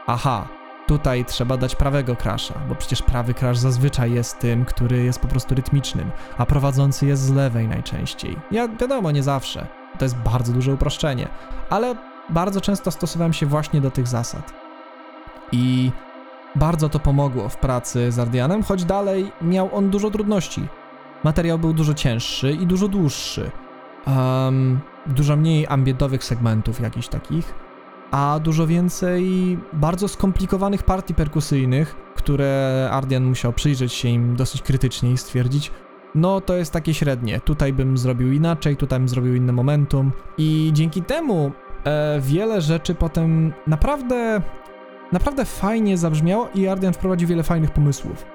aha, 0.07 0.49
tutaj 0.87 1.25
trzeba 1.25 1.57
dać 1.57 1.77
prawego 1.77 2.17
crasha, 2.17 2.55
bo 2.69 2.75
przecież 2.75 3.03
prawy 3.03 3.35
crash 3.35 3.59
zazwyczaj 3.59 4.13
jest 4.13 4.39
tym, 4.39 4.65
który 4.65 5.05
jest 5.05 5.21
po 5.21 5.29
prostu 5.29 5.55
rytmicznym, 5.55 6.11
a 6.39 6.47
prowadzący 6.47 7.07
jest 7.07 7.23
z 7.23 7.33
lewej 7.33 7.69
najczęściej. 7.69 8.37
Ja 8.51 8.69
wiadomo, 8.69 9.11
nie 9.11 9.23
zawsze. 9.23 9.67
To 9.99 10.05
jest 10.05 10.17
bardzo 10.17 10.53
duże 10.53 10.75
uproszczenie, 10.75 11.29
ale 11.71 11.95
bardzo 12.29 12.61
często 12.61 12.91
stosowałem 12.91 13.33
się 13.33 13.47
właśnie 13.47 13.81
do 13.81 13.91
tych 13.91 14.07
zasad. 14.07 14.53
I 15.53 15.91
bardzo 16.57 16.89
to 16.89 16.99
pomogło 16.99 17.49
w 17.49 17.57
pracy 17.57 18.13
z 18.13 18.19
Ardianem, 18.19 18.63
choć 18.63 18.85
dalej 18.85 19.33
miał 19.43 19.77
on 19.77 19.91
dużo 19.91 20.11
trudności. 20.11 20.69
Materiał 21.25 21.59
był 21.59 21.73
dużo 21.73 21.95
cięższy 21.95 22.53
i 22.53 22.67
dużo 22.67 22.89
dłuższy. 22.89 23.51
Um, 24.07 24.81
dużo 25.07 25.37
mniej 25.37 25.67
ambientowych 25.67 26.25
segmentów 26.25 26.81
jakichś 26.81 27.09
takich, 27.09 27.55
a 28.11 28.41
dużo 28.43 28.67
więcej 28.67 29.59
bardzo 29.73 30.09
skomplikowanych 30.09 30.83
partii 30.83 31.15
perkusyjnych, 31.15 31.97
które 32.15 32.89
Ardian 32.93 33.25
musiał 33.25 33.53
przyjrzeć 33.53 33.93
się 33.93 34.09
im 34.09 34.37
dosyć 34.37 34.63
krytycznie 34.63 35.13
i 35.13 35.19
stwierdzić, 35.19 35.73
no 36.15 36.41
to 36.41 36.57
jest 36.57 36.73
takie 36.73 36.95
średnie, 36.95 37.41
tutaj 37.41 37.73
bym 37.73 37.99
zrobił 37.99 38.33
inaczej, 38.33 38.77
tutaj 38.77 38.99
bym 38.99 39.09
zrobił 39.09 39.35
inne 39.35 39.53
momentum 39.53 40.13
i 40.39 40.71
dzięki 40.73 41.03
temu 41.03 41.53
e, 41.85 42.21
wiele 42.21 42.61
rzeczy 42.61 42.95
potem 42.95 43.53
naprawdę, 43.67 44.43
naprawdę 45.13 45.45
fajnie 45.45 45.99
zabrzmiało 45.99 46.49
i 46.55 46.69
Ardian 46.69 46.93
wprowadził 46.93 47.29
wiele 47.29 47.43
fajnych 47.43 47.71
pomysłów. 47.71 48.27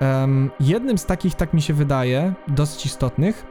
Em, 0.00 0.50
jednym 0.60 0.98
z 0.98 1.06
takich, 1.06 1.34
tak 1.34 1.54
mi 1.54 1.62
się 1.62 1.74
wydaje, 1.74 2.34
dosyć 2.48 2.86
istotnych, 2.86 3.46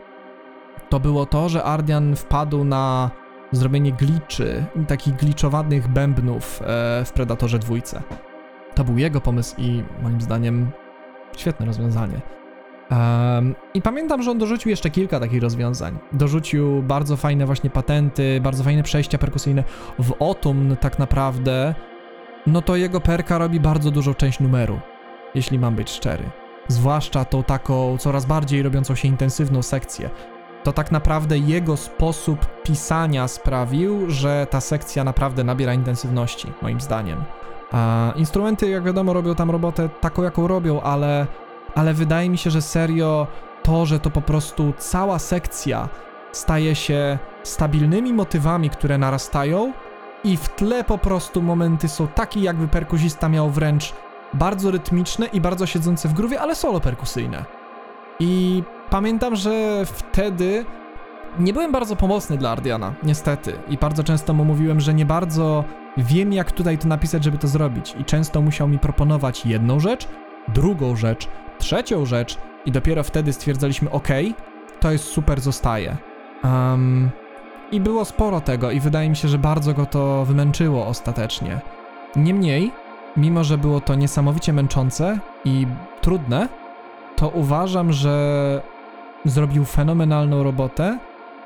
to 0.89 0.99
było 0.99 1.25
to, 1.25 1.49
że 1.49 1.63
Ardian 1.63 2.15
wpadł 2.15 2.63
na 2.63 3.11
zrobienie 3.51 3.91
gliczy, 3.91 4.65
takich 4.87 5.15
gliczowanych 5.15 5.87
bębnów 5.87 6.61
e, 6.61 6.65
w 7.05 7.11
Predatorze 7.13 7.59
dwójce. 7.59 8.01
To 8.75 8.83
był 8.83 8.97
jego 8.97 9.21
pomysł 9.21 9.55
i 9.57 9.83
moim 10.03 10.21
zdaniem 10.21 10.71
świetne 11.37 11.65
rozwiązanie. 11.65 12.21
Um, 12.91 13.55
I 13.73 13.81
pamiętam, 13.81 14.23
że 14.23 14.31
on 14.31 14.37
dorzucił 14.37 14.69
jeszcze 14.69 14.89
kilka 14.89 15.19
takich 15.19 15.41
rozwiązań. 15.41 15.99
Dorzucił 16.11 16.83
bardzo 16.83 17.17
fajne 17.17 17.45
właśnie 17.45 17.69
patenty, 17.69 18.39
bardzo 18.43 18.63
fajne 18.63 18.83
przejścia 18.83 19.17
perkusyjne. 19.17 19.63
W 19.99 20.13
Otum 20.19 20.75
tak 20.79 20.99
naprawdę, 20.99 21.75
no 22.47 22.61
to 22.61 22.75
jego 22.75 23.01
perka 23.01 23.37
robi 23.37 23.59
bardzo 23.59 23.91
dużą 23.91 24.13
część 24.13 24.39
numeru, 24.39 24.79
jeśli 25.35 25.59
mam 25.59 25.75
być 25.75 25.89
szczery. 25.89 26.23
Zwłaszcza 26.67 27.25
tą 27.25 27.43
taką 27.43 27.97
coraz 27.97 28.25
bardziej 28.25 28.63
robiącą 28.63 28.95
się 28.95 29.07
intensywną 29.07 29.61
sekcję. 29.61 30.09
To 30.63 30.73
tak 30.73 30.91
naprawdę 30.91 31.37
jego 31.37 31.77
sposób 31.77 32.45
pisania 32.63 33.27
sprawił, 33.27 34.09
że 34.09 34.47
ta 34.49 34.61
sekcja 34.61 35.03
naprawdę 35.03 35.43
nabiera 35.43 35.73
intensywności, 35.73 36.51
moim 36.61 36.81
zdaniem. 36.81 37.23
A 37.71 38.13
instrumenty, 38.15 38.69
jak 38.69 38.83
wiadomo, 38.83 39.13
robią 39.13 39.35
tam 39.35 39.51
robotę 39.51 39.89
taką, 39.89 40.23
jaką 40.23 40.47
robią, 40.47 40.81
ale 40.81 41.27
ale 41.75 41.93
wydaje 41.93 42.29
mi 42.29 42.37
się, 42.37 42.49
że 42.49 42.61
serio 42.61 43.27
to, 43.63 43.85
że 43.85 43.99
to 43.99 44.09
po 44.09 44.21
prostu 44.21 44.73
cała 44.77 45.19
sekcja 45.19 45.89
staje 46.31 46.75
się 46.75 47.19
stabilnymi 47.43 48.13
motywami, 48.13 48.69
które 48.69 48.97
narastają 48.97 49.73
i 50.23 50.37
w 50.37 50.49
tle 50.49 50.83
po 50.83 50.97
prostu 50.97 51.41
momenty 51.41 51.89
są 51.89 52.07
takie, 52.07 52.39
jakby 52.39 52.67
perkusista 52.67 53.29
miał 53.29 53.49
wręcz 53.49 53.93
bardzo 54.33 54.71
rytmiczne 54.71 55.25
i 55.25 55.41
bardzo 55.41 55.65
siedzące 55.65 56.09
w 56.09 56.13
gruwie, 56.13 56.41
ale 56.41 56.55
solo 56.55 56.79
perkusyjne. 56.79 57.45
I 58.19 58.63
pamiętam, 58.91 59.35
że 59.35 59.85
wtedy 59.85 60.65
nie 61.39 61.53
byłem 61.53 61.71
bardzo 61.71 61.95
pomocny 61.95 62.37
dla 62.37 62.49
Ardiana, 62.49 62.93
niestety. 63.03 63.53
I 63.69 63.77
bardzo 63.77 64.03
często 64.03 64.33
mu 64.33 64.45
mówiłem, 64.45 64.79
że 64.79 64.93
nie 64.93 65.05
bardzo 65.05 65.63
wiem, 65.97 66.33
jak 66.33 66.51
tutaj 66.51 66.77
to 66.77 66.87
napisać, 66.87 67.23
żeby 67.23 67.37
to 67.37 67.47
zrobić. 67.47 67.95
I 67.99 68.05
często 68.05 68.41
musiał 68.41 68.67
mi 68.67 68.79
proponować 68.79 69.45
jedną 69.45 69.79
rzecz, 69.79 70.07
drugą 70.47 70.95
rzecz, 70.95 71.27
trzecią 71.59 72.05
rzecz 72.05 72.37
i 72.65 72.71
dopiero 72.71 73.03
wtedy 73.03 73.33
stwierdzaliśmy, 73.33 73.91
ok, 73.91 74.07
to 74.79 74.91
jest 74.91 75.05
super, 75.05 75.41
zostaje. 75.41 75.97
Um, 76.43 77.09
I 77.71 77.79
było 77.79 78.05
sporo 78.05 78.41
tego 78.41 78.71
i 78.71 78.79
wydaje 78.79 79.09
mi 79.09 79.15
się, 79.15 79.27
że 79.27 79.37
bardzo 79.37 79.73
go 79.73 79.85
to 79.85 80.25
wymęczyło 80.25 80.87
ostatecznie. 80.87 81.61
Niemniej, 82.15 82.71
mimo 83.17 83.43
że 83.43 83.57
było 83.57 83.81
to 83.81 83.95
niesamowicie 83.95 84.53
męczące 84.53 85.19
i 85.45 85.67
trudne, 86.01 86.47
to 87.15 87.29
uważam, 87.29 87.93
że 87.93 88.61
zrobił 89.25 89.65
fenomenalną 89.65 90.43
robotę, 90.43 90.99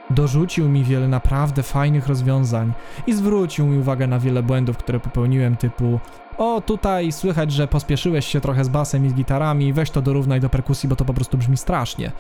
dorzucił 0.10 0.70
mi 0.70 0.84
wiele 0.84 1.08
naprawdę 1.08 1.64
fajnych 1.64 2.08
rozwiązań 2.08 2.74
i 3.08 3.14
zwrócił 3.14 3.66
mi 3.66 3.80
uwagę 3.80 4.08
na 4.08 4.20
wiele 4.20 4.44
błędów, 4.44 4.78
które 4.78 5.00
popełniłem, 5.00 5.58
typu 5.58 6.00
o, 6.38 6.62
tutaj 6.62 7.12
słychać, 7.12 7.52
że 7.52 7.68
pospieszyłeś 7.68 8.26
się 8.26 8.42
trochę 8.42 8.66
z 8.66 8.70
basem 8.70 9.06
i 9.06 9.10
z 9.10 9.14
gitarami, 9.14 9.74
weź 9.74 9.90
to 9.90 10.02
dorównaj 10.02 10.40
do 10.40 10.50
perkusji, 10.50 10.90
bo 10.90 10.96
to 10.96 11.06
po 11.06 11.14
prostu 11.14 11.38
brzmi 11.38 11.58
strasznie. 11.58 12.12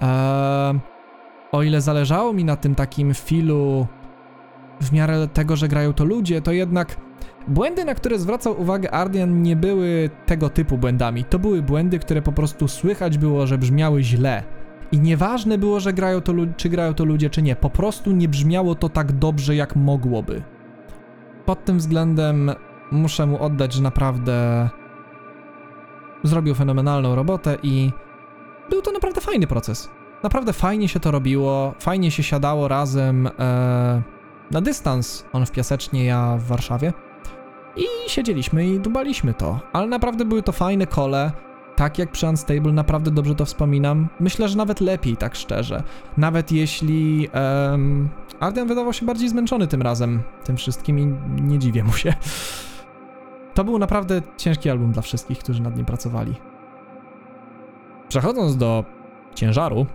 Eee, 0.00 0.78
o 1.52 1.62
ile 1.62 1.80
zależało 1.80 2.32
mi 2.32 2.44
na 2.44 2.56
tym 2.56 2.74
takim 2.74 3.14
filu 3.14 3.86
w 4.80 4.92
miarę 4.92 5.28
tego, 5.28 5.56
że 5.56 5.68
grają 5.68 5.92
to 5.92 6.04
ludzie, 6.04 6.42
to 6.42 6.52
jednak 6.52 6.96
błędy, 7.48 7.84
na 7.84 7.94
które 7.94 8.18
zwracał 8.18 8.60
uwagę 8.60 8.90
Ardian, 8.90 9.42
nie 9.42 9.56
były 9.56 10.10
tego 10.26 10.48
typu 10.48 10.78
błędami. 10.78 11.24
To 11.24 11.38
były 11.38 11.62
błędy, 11.62 11.98
które 11.98 12.22
po 12.22 12.32
prostu 12.32 12.68
słychać 12.68 13.18
było, 13.18 13.46
że 13.46 13.58
brzmiały 13.58 14.02
źle. 14.02 14.42
I 14.92 15.00
nieważne 15.00 15.58
było, 15.58 15.80
że 15.80 15.92
grają 15.92 16.20
to, 16.20 16.32
czy 16.56 16.68
grają 16.68 16.94
to 16.94 17.04
ludzie, 17.04 17.30
czy 17.30 17.42
nie, 17.42 17.56
po 17.56 17.70
prostu 17.70 18.12
nie 18.12 18.28
brzmiało 18.28 18.74
to 18.74 18.88
tak 18.88 19.12
dobrze, 19.12 19.56
jak 19.56 19.76
mogłoby. 19.76 20.42
Pod 21.46 21.64
tym 21.64 21.78
względem 21.78 22.50
muszę 22.90 23.26
mu 23.26 23.42
oddać, 23.42 23.72
że 23.72 23.82
naprawdę 23.82 24.68
zrobił 26.22 26.54
fenomenalną 26.54 27.14
robotę 27.14 27.56
i 27.62 27.92
był 28.70 28.82
to 28.82 28.92
naprawdę 28.92 29.20
fajny 29.20 29.46
proces. 29.46 29.90
Naprawdę 30.22 30.52
fajnie 30.52 30.88
się 30.88 31.00
to 31.00 31.10
robiło, 31.10 31.74
fajnie 31.78 32.10
się 32.10 32.22
siadało 32.22 32.68
razem 32.68 33.26
e, 33.26 34.02
na 34.50 34.60
dystans, 34.60 35.24
on 35.32 35.46
w 35.46 35.50
Piasecznie, 35.52 36.04
ja 36.04 36.36
w 36.36 36.44
Warszawie. 36.44 36.92
I 37.76 38.10
siedzieliśmy 38.10 38.66
i 38.66 38.80
dubaliśmy 38.80 39.34
to, 39.34 39.60
ale 39.72 39.86
naprawdę 39.86 40.24
były 40.24 40.42
to 40.42 40.52
fajne 40.52 40.86
kole, 40.86 41.32
tak 41.76 41.98
jak 41.98 42.10
przy 42.10 42.28
Unstable, 42.28 42.72
naprawdę 42.72 43.10
dobrze 43.10 43.34
to 43.34 43.44
wspominam. 43.44 44.08
Myślę, 44.20 44.48
że 44.48 44.56
nawet 44.56 44.80
lepiej, 44.80 45.16
tak 45.16 45.34
szczerze. 45.34 45.82
Nawet 46.16 46.52
jeśli 46.52 47.28
um, 47.28 48.08
Arden 48.40 48.68
wydawał 48.68 48.92
się 48.92 49.06
bardziej 49.06 49.28
zmęczony 49.28 49.66
tym 49.66 49.82
razem, 49.82 50.22
tym 50.44 50.56
wszystkim 50.56 50.98
i 50.98 51.06
nie 51.42 51.58
dziwię 51.58 51.84
mu 51.84 51.92
się. 51.92 52.14
To 53.54 53.64
był 53.64 53.78
naprawdę 53.78 54.22
ciężki 54.36 54.70
album 54.70 54.92
dla 54.92 55.02
wszystkich, 55.02 55.38
którzy 55.38 55.62
nad 55.62 55.76
nim 55.76 55.86
pracowali. 55.86 56.34
Przechodząc 58.08 58.56
do 58.56 58.84
ciężaru 59.34 59.86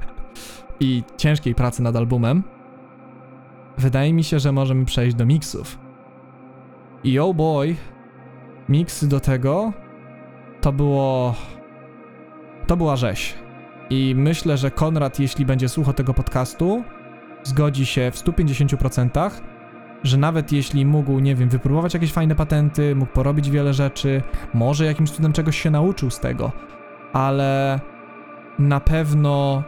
i 0.80 1.02
ciężkiej 1.16 1.54
pracy 1.54 1.82
nad 1.82 1.96
albumem, 1.96 2.42
wydaje 3.78 4.12
mi 4.12 4.24
się, 4.24 4.38
że 4.38 4.52
możemy 4.52 4.84
przejść 4.84 5.16
do 5.16 5.26
miksów. 5.26 5.78
I 7.04 7.18
oh 7.18 7.34
boy, 7.34 7.76
miks 8.68 9.04
do 9.04 9.20
tego 9.20 9.72
to 10.62 10.72
było. 10.72 11.34
To 12.66 12.76
była 12.76 12.96
rzeź. 12.96 13.34
I 13.90 14.14
myślę, 14.16 14.56
że 14.56 14.70
Konrad, 14.70 15.20
jeśli 15.20 15.46
będzie 15.46 15.68
słuchał 15.68 15.94
tego 15.94 16.14
podcastu, 16.14 16.84
zgodzi 17.42 17.86
się 17.86 18.10
w 18.10 18.16
150%, 18.16 19.30
że 20.02 20.16
nawet 20.16 20.52
jeśli 20.52 20.86
mógł, 20.86 21.18
nie 21.18 21.34
wiem, 21.34 21.48
wypróbować 21.48 21.94
jakieś 21.94 22.12
fajne 22.12 22.34
patenty, 22.34 22.94
mógł 22.94 23.12
porobić 23.12 23.50
wiele 23.50 23.74
rzeczy, 23.74 24.22
może 24.54 24.84
jakimś 24.84 25.10
cudem 25.10 25.32
czegoś 25.32 25.62
się 25.62 25.70
nauczył 25.70 26.10
z 26.10 26.20
tego, 26.20 26.52
ale 27.12 27.80
na 28.58 28.80
pewno 28.80 29.62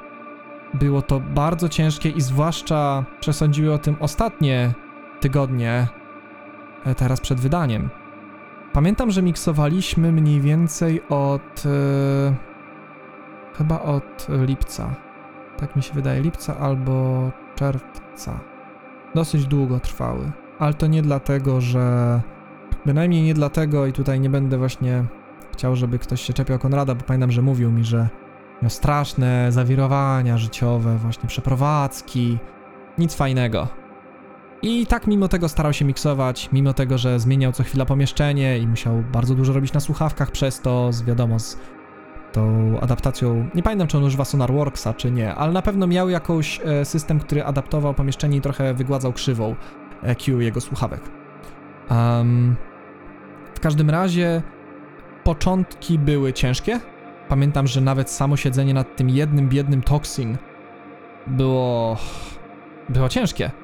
było 0.75 1.03
to 1.03 1.21
bardzo 1.21 1.69
ciężkie 1.69 2.09
i 2.09 2.21
zwłaszcza 2.21 3.05
przesądziły 3.21 3.73
o 3.73 3.79
tym 3.79 3.97
ostatnie 4.01 4.73
tygodnie, 5.21 5.87
e, 6.87 6.95
teraz 6.95 7.21
przed 7.21 7.41
wydaniem. 7.41 7.91
Pamiętam, 8.75 9.11
że 9.11 9.23
miksowaliśmy 9.23 10.13
mniej 10.13 10.41
więcej 10.41 11.03
od. 11.09 11.65
Yy, 11.65 12.35
chyba 13.59 13.81
od 13.81 14.27
lipca. 14.47 14.95
Tak 15.57 15.77
mi 15.77 15.83
się 15.83 15.95
wydaje, 15.95 16.23
lipca 16.23 16.59
albo 16.59 17.31
czerwca 17.57 18.41
dosyć 19.15 19.47
długo 19.47 19.81
trwały. 19.81 20.33
Ale 20.59 20.75
to 20.75 20.87
nie 20.87 21.03
dlatego, 21.03 21.61
że. 21.61 22.21
Bynajmniej 22.87 23.23
nie 23.23 23.35
dlatego, 23.35 23.87
i 23.87 23.93
tutaj 23.93 24.21
nie 24.21 24.31
będę 24.31 24.59
właśnie 24.59 25.05
chciał, 25.53 25.77
żeby 25.77 25.99
ktoś 25.99 26.21
się 26.21 26.33
czepiał 26.33 26.59
Konrada, 26.59 26.95
bo 26.95 27.05
pamiętam, 27.05 27.33
że 27.33 27.43
mówił 27.43 27.73
mi, 27.73 27.85
że 27.85 28.09
miał 28.63 28.71
straszne 28.71 29.53
zawirowania 29.53 30.39
życiowe, 30.39 30.97
właśnie 30.97 31.29
przeprowadzki. 31.29 32.39
Nic 32.99 33.15
fajnego. 33.15 33.84
I 34.67 34.87
tak 34.87 35.07
mimo 35.07 35.29
tego 35.29 35.49
starał 35.49 35.73
się 35.73 35.85
miksować, 35.85 36.49
mimo 36.53 36.75
tego, 36.75 36.99
że 36.99 37.21
zmieniał 37.21 37.53
co 37.53 37.63
chwila 37.63 37.85
pomieszczenie 37.85 38.59
i 38.59 38.67
musiał 38.67 39.05
bardzo 39.13 39.35
dużo 39.35 39.53
robić 39.53 39.73
na 39.73 39.81
słuchawkach 39.81 40.31
przez 40.31 40.61
to, 40.61 40.93
z 40.93 41.03
wiadomo, 41.03 41.39
z 41.39 41.59
tą 42.33 42.75
adaptacją. 42.81 43.49
Nie 43.55 43.63
pamiętam, 43.63 43.89
czy 43.89 43.99
on 43.99 44.05
używa 44.05 44.25
SonarWorksa, 44.25 44.95
czy 44.95 45.11
nie, 45.11 45.35
ale 45.35 45.53
na 45.53 45.63
pewno 45.63 45.87
miał 45.87 46.09
jakiś 46.09 46.61
e, 46.65 46.85
system, 46.85 47.21
który 47.21 47.45
adaptował 47.45 47.95
pomieszczenie 47.95 48.37
i 48.37 48.41
trochę 48.41 48.75
wygładzał 48.75 49.13
krzywą 49.13 49.55
EQ 50.03 50.41
jego 50.41 50.61
słuchawek. 50.61 51.01
Um, 51.91 52.57
w 53.55 53.61
każdym 53.61 53.91
razie 53.91 54.43
początki 55.25 55.99
były 55.99 56.33
ciężkie. 56.33 56.81
Pamiętam, 57.29 57.67
że 57.67 57.81
nawet 57.81 58.11
samo 58.11 58.37
siedzenie 58.37 58.75
nad 58.75 58.97
tym 58.97 59.11
jednym 59.11 59.49
biednym 59.49 59.83
Toxin 59.83 60.37
było. 61.27 61.97
było 62.89 63.09
ciężkie. 63.09 63.64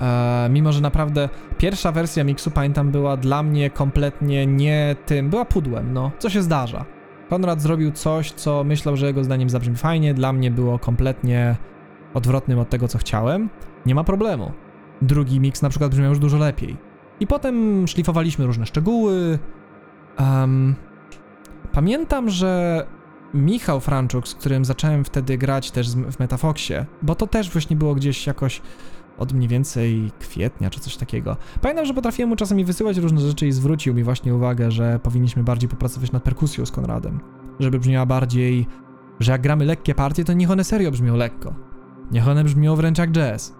E, 0.00 0.48
mimo, 0.50 0.72
że 0.72 0.80
naprawdę 0.80 1.28
pierwsza 1.58 1.92
wersja 1.92 2.24
miksu, 2.24 2.50
pamiętam, 2.50 2.90
była 2.90 3.16
dla 3.16 3.42
mnie 3.42 3.70
kompletnie 3.70 4.46
nie 4.46 4.96
tym, 5.06 5.30
była 5.30 5.44
pudłem, 5.44 5.92
no, 5.92 6.10
co 6.18 6.30
się 6.30 6.42
zdarza. 6.42 6.84
Konrad 7.30 7.62
zrobił 7.62 7.92
coś, 7.92 8.32
co 8.32 8.64
myślał, 8.64 8.96
że 8.96 9.06
jego 9.06 9.24
zdaniem 9.24 9.50
zabrzmi 9.50 9.76
fajnie, 9.76 10.14
dla 10.14 10.32
mnie 10.32 10.50
było 10.50 10.78
kompletnie 10.78 11.56
odwrotnym 12.14 12.58
od 12.58 12.68
tego, 12.68 12.88
co 12.88 12.98
chciałem. 12.98 13.50
Nie 13.86 13.94
ma 13.94 14.04
problemu. 14.04 14.52
Drugi 15.02 15.40
mix 15.40 15.62
na 15.62 15.68
przykład 15.68 15.90
brzmiał 15.90 16.08
już 16.08 16.18
dużo 16.18 16.38
lepiej. 16.38 16.76
I 17.20 17.26
potem 17.26 17.86
szlifowaliśmy 17.88 18.46
różne 18.46 18.66
szczegóły. 18.66 19.38
Um, 20.18 20.74
pamiętam, 21.72 22.30
że 22.30 22.86
Michał 23.34 23.80
Franczuk, 23.80 24.28
z 24.28 24.34
którym 24.34 24.64
zacząłem 24.64 25.04
wtedy 25.04 25.38
grać 25.38 25.70
też 25.70 25.90
w 25.90 26.18
Metafoxie, 26.18 26.86
bo 27.02 27.14
to 27.14 27.26
też 27.26 27.50
właśnie 27.50 27.76
było 27.76 27.94
gdzieś 27.94 28.26
jakoś 28.26 28.62
od 29.18 29.32
mniej 29.32 29.48
więcej 29.48 30.10
kwietnia 30.20 30.70
czy 30.70 30.80
coś 30.80 30.96
takiego. 30.96 31.36
Pamiętam, 31.60 31.86
że 31.86 31.94
potrafiłem 31.94 32.28
mu 32.28 32.36
czasami 32.36 32.64
wysyłać 32.64 32.96
różne 32.96 33.20
rzeczy 33.20 33.46
i 33.46 33.52
zwrócił 33.52 33.94
mi 33.94 34.02
właśnie 34.02 34.34
uwagę, 34.34 34.70
że 34.70 35.00
powinniśmy 35.02 35.42
bardziej 35.42 35.68
popracować 35.68 36.12
nad 36.12 36.22
perkusją 36.22 36.66
z 36.66 36.70
Konradem. 36.70 37.20
Żeby 37.60 37.78
brzmiała 37.78 38.06
bardziej, 38.06 38.66
że 39.20 39.32
jak 39.32 39.40
gramy 39.40 39.64
lekkie 39.64 39.94
partie, 39.94 40.24
to 40.24 40.32
niech 40.32 40.50
one 40.50 40.64
serio 40.64 40.90
brzmią 40.90 41.16
lekko. 41.16 41.54
Niech 42.10 42.28
one 42.28 42.44
brzmią 42.44 42.76
wręcz 42.76 42.98
jak 42.98 43.12
jazz. 43.12 43.56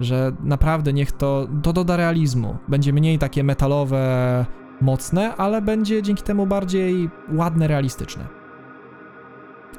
Że 0.00 0.32
naprawdę 0.40 0.92
niech 0.92 1.12
to, 1.12 1.48
to 1.62 1.72
doda 1.72 1.96
realizmu. 1.96 2.56
Będzie 2.68 2.92
mniej 2.92 3.18
takie 3.18 3.44
metalowe, 3.44 4.46
mocne, 4.80 5.36
ale 5.36 5.62
będzie 5.62 6.02
dzięki 6.02 6.22
temu 6.22 6.46
bardziej 6.46 7.10
ładne, 7.32 7.68
realistyczne. 7.68 8.26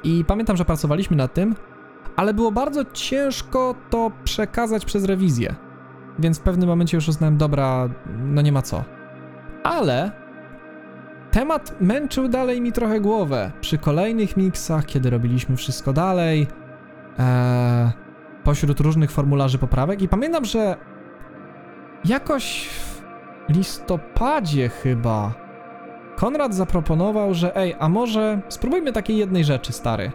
I 0.04 0.26
pamiętam, 0.28 0.58
że 0.58 0.66
pracowaliśmy 0.66 1.18
nad 1.18 1.34
tym, 1.34 1.56
ale 2.18 2.34
było 2.34 2.52
bardzo 2.52 2.86
ciężko 2.86 3.76
to 3.90 4.12
przekazać 4.24 4.86
przez 4.86 5.06
rewizję. 5.06 5.56
Więc 6.20 6.40
w 6.40 6.42
pewnym 6.42 6.70
momencie 6.70 6.98
już 6.98 7.08
uznałem, 7.08 7.38
dobra, 7.38 7.90
no 8.20 8.42
nie 8.42 8.52
ma 8.52 8.62
co. 8.62 8.84
Ale 9.64 10.12
temat 11.32 11.76
męczył 11.82 12.28
dalej 12.28 12.62
mi 12.62 12.72
trochę 12.72 13.02
głowę. 13.02 13.52
Przy 13.62 13.78
kolejnych 13.78 14.38
miksach, 14.38 14.86
kiedy 14.86 15.10
robiliśmy 15.10 15.56
wszystko 15.56 15.94
dalej, 15.94 16.48
e, 17.20 17.92
pośród 18.44 18.80
różnych 18.80 19.12
formularzy 19.12 19.58
poprawek. 19.58 20.02
I 20.02 20.08
pamiętam, 20.08 20.46
że 20.46 20.76
jakoś 22.06 22.70
w 22.70 23.02
listopadzie 23.50 24.70
chyba 24.70 25.34
Konrad 26.16 26.54
zaproponował, 26.54 27.34
że 27.34 27.56
ej, 27.56 27.76
a 27.80 27.90
może 27.90 28.42
spróbujmy 28.50 28.94
takiej 28.94 29.18
jednej 29.18 29.44
rzeczy, 29.44 29.74
stary. 29.74 30.12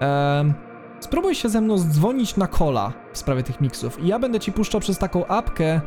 Ehm, 0.00 0.52
spróbuj 1.00 1.34
się 1.34 1.48
ze 1.48 1.60
mną 1.60 1.78
dzwonić 1.78 2.36
na 2.36 2.46
kola 2.46 2.92
w 3.12 3.18
sprawie 3.18 3.42
tych 3.42 3.60
miksów 3.60 4.00
i 4.00 4.06
ja 4.06 4.18
będę 4.18 4.40
ci 4.40 4.52
puszczał 4.52 4.80
przez 4.80 4.98
taką 4.98 5.26
apkę 5.26 5.80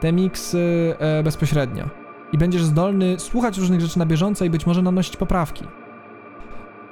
te 0.00 0.12
miksy 0.12 0.94
e, 0.98 1.22
bezpośrednio. 1.22 1.84
I 2.32 2.38
będziesz 2.38 2.64
zdolny 2.64 3.18
słuchać 3.18 3.58
różnych 3.58 3.80
rzeczy 3.80 3.98
na 3.98 4.06
bieżąco 4.06 4.44
i 4.44 4.50
być 4.50 4.66
może 4.66 4.82
nanosić 4.82 5.16
poprawki. 5.16 5.64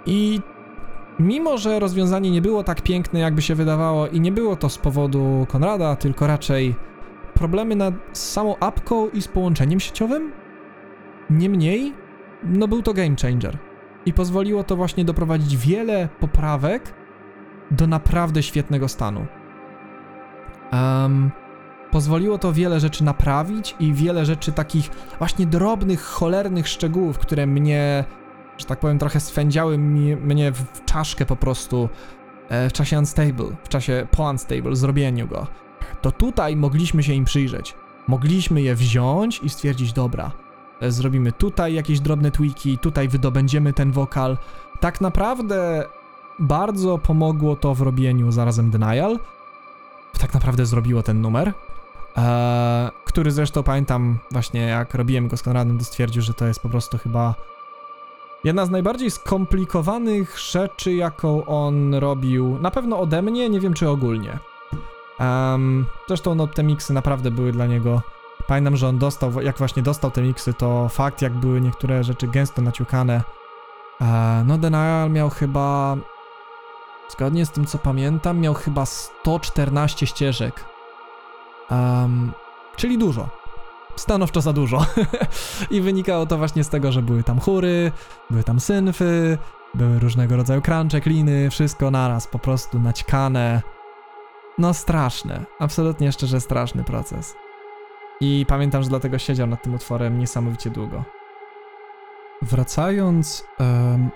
I 0.07 0.41
mimo, 1.19 1.59
że 1.59 1.79
rozwiązanie 1.79 2.31
nie 2.31 2.43
było 2.43 2.65
tak 2.65 2.83
piękne, 2.83 3.21
jakby 3.21 3.43
się 3.43 3.55
wydawało, 3.55 4.07
i 4.07 4.21
nie 4.21 4.33
było 4.33 4.57
to 4.57 4.69
z 4.69 4.79
powodu 4.79 5.47
Konrada, 5.49 5.97
tylko 5.97 6.27
raczej 6.27 6.75
problemy 7.35 7.77
nad 7.77 7.95
z 8.13 8.33
samą 8.33 8.59
apką 8.59 9.09
i 9.09 9.23
z 9.23 9.29
połączeniem 9.29 9.81
sieciowym, 9.81 10.33
niemniej, 11.31 11.93
no 12.45 12.69
był 12.69 12.83
to 12.83 12.95
game 12.95 13.17
changer. 13.23 13.59
I 14.07 14.13
pozwoliło 14.13 14.65
to 14.65 14.77
właśnie 14.77 15.05
doprowadzić 15.05 15.57
wiele 15.57 16.09
poprawek 16.21 16.95
do 17.71 17.87
naprawdę 17.87 18.43
świetnego 18.43 18.89
stanu. 18.89 19.27
Um, 20.73 21.31
pozwoliło 21.91 22.39
to 22.39 22.53
wiele 22.53 22.81
rzeczy 22.81 23.05
naprawić 23.05 23.75
i 23.81 23.93
wiele 23.93 24.27
rzeczy 24.27 24.53
takich 24.53 24.91
właśnie 25.19 25.47
drobnych, 25.47 26.03
cholernych 26.03 26.69
szczegółów, 26.69 27.19
które 27.19 27.47
mnie, 27.47 28.05
że 28.59 28.67
tak 28.67 28.81
powiem, 28.81 28.99
trochę 28.99 29.21
swędziały 29.21 29.79
mi, 29.79 30.17
mnie 30.17 30.53
w 30.53 30.85
czaszkę 30.85 31.27
po 31.27 31.37
prostu 31.37 31.89
e, 32.49 32.69
w 32.69 32.73
czasie 32.73 32.99
unstable, 32.99 33.57
w 33.65 33.69
czasie 33.69 34.07
po 34.11 34.31
unstable, 34.31 34.77
zrobieniu 34.77 35.29
go. 35.29 35.47
To 36.03 36.13
tutaj 36.13 36.57
mogliśmy 36.57 37.03
się 37.03 37.13
im 37.13 37.25
przyjrzeć. 37.25 37.75
Mogliśmy 38.07 38.63
je 38.63 38.75
wziąć 38.75 39.41
i 39.43 39.49
stwierdzić, 39.49 39.93
dobra, 39.93 40.31
e, 40.81 40.91
zrobimy 40.91 41.33
tutaj 41.33 41.75
jakieś 41.75 42.01
drobne 42.01 42.31
tweaki, 42.31 42.79
tutaj 42.79 43.09
wydobędziemy 43.09 43.73
ten 43.73 43.93
wokal. 43.93 44.39
Tak 44.81 45.01
naprawdę 45.01 45.87
bardzo 46.39 46.99
pomogło 46.99 47.57
to 47.57 47.75
w 47.75 47.81
robieniu 47.81 48.33
zarazem 48.33 48.71
Denial. 48.71 49.19
Tak 50.19 50.35
naprawdę 50.35 50.67
zrobiło 50.67 51.03
ten 51.03 51.21
numer. 51.21 51.53
Eee, 52.17 52.91
który 53.05 53.31
zresztą 53.31 53.63
pamiętam 53.63 54.19
właśnie 54.31 54.61
jak 54.61 54.95
robiłem 54.95 55.29
go 55.29 55.37
z 55.37 55.43
Konradem, 55.43 55.79
to 55.79 55.85
stwierdził, 55.85 56.23
że 56.23 56.35
to 56.35 56.47
jest 56.47 56.61
po 56.61 56.69
prostu 56.69 56.99
chyba 56.99 57.35
jedna 58.45 58.67
z 58.67 58.71
najbardziej 58.71 59.11
skomplikowanych 59.11 60.39
rzeczy, 60.39 60.93
jaką 60.93 61.47
on 61.47 61.95
robił. 61.95 62.59
Na 62.61 62.71
pewno 62.71 63.01
ode 63.01 63.23
mnie, 63.23 63.49
nie 63.49 63.61
wiem 63.61 63.75
czy 63.75 63.89
ogólnie. 63.89 64.39
Um, 65.21 65.87
zresztą 66.09 66.35
no, 66.35 66.47
te 66.47 66.63
miksy 66.63 66.93
naprawdę 66.93 67.31
były 67.31 67.53
dla 67.53 67.67
niego. 67.67 68.03
Pamiętam, 68.47 68.77
że 68.77 68.89
on 68.89 68.99
dostał, 68.99 69.41
jak 69.41 69.59
właśnie 69.59 69.83
dostał 69.83 70.11
te 70.11 70.23
miksy, 70.23 70.55
to 70.55 70.89
fakt, 70.89 71.23
jak 71.23 71.33
były 71.33 71.61
niektóre 71.61 72.05
rzeczy 72.05 72.29
gęsto 72.29 72.63
naciukane. 72.63 73.23
Eee, 74.01 74.45
no, 74.47 74.59
Denial 74.59 75.11
miał 75.11 75.31
chyba. 75.31 75.97
Zgodnie 77.09 77.47
z 77.47 77.51
tym, 77.51 77.67
co 77.67 77.79
pamiętam, 77.79 78.41
miał 78.41 78.55
chyba 78.55 78.87
114 78.87 80.07
ścieżek. 80.07 80.65
Um, 81.71 82.33
czyli 82.77 82.99
dużo. 82.99 83.29
Stanowczo 83.97 84.41
za 84.41 84.53
dużo. 84.53 84.87
I 85.71 85.81
wynikało 85.81 86.27
to 86.27 86.39
właśnie 86.39 86.65
z 86.65 86.69
tego, 86.69 86.93
że 86.93 87.03
były 87.03 87.23
tam 87.23 87.41
chóry, 87.41 87.93
były 88.31 88.45
tam 88.45 88.61
synfy, 88.61 89.39
były 89.75 89.99
różnego 89.99 90.37
rodzaju 90.37 90.63
crunche, 90.63 91.01
kliny, 91.01 91.51
wszystko 91.51 91.91
naraz, 91.91 92.27
po 92.27 92.39
prostu 92.39 92.81
naćkane. 92.81 93.63
No 94.59 94.75
straszne, 94.75 95.45
absolutnie 95.59 96.13
szczerze 96.13 96.41
straszny 96.41 96.85
proces. 96.85 97.35
I 98.21 98.47
pamiętam, 98.49 98.83
że 98.83 98.89
dlatego 98.89 99.19
siedział 99.19 99.47
nad 99.47 99.63
tym 99.63 99.75
utworem 99.75 100.19
niesamowicie 100.19 100.71
długo. 100.71 101.05
Wracając, 102.43 103.45
em, 103.59 104.11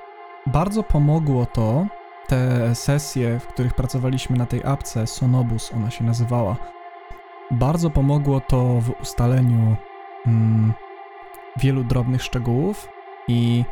bardzo 0.46 0.82
pomogło 0.82 1.46
to, 1.46 1.86
te 2.32 2.74
sesje, 2.74 3.38
w 3.38 3.46
których 3.46 3.74
pracowaliśmy 3.74 4.36
na 4.36 4.46
tej 4.46 4.64
apce, 4.64 5.06
Sonobus 5.06 5.72
ona 5.74 5.90
się 5.90 6.04
nazywała. 6.04 6.56
Bardzo 7.50 7.90
pomogło 7.90 8.40
to 8.40 8.80
w 8.80 9.00
ustaleniu 9.00 9.76
mm, 10.26 10.72
wielu 11.56 11.84
drobnych 11.84 12.22
szczegółów 12.22 12.88
i 13.28 13.64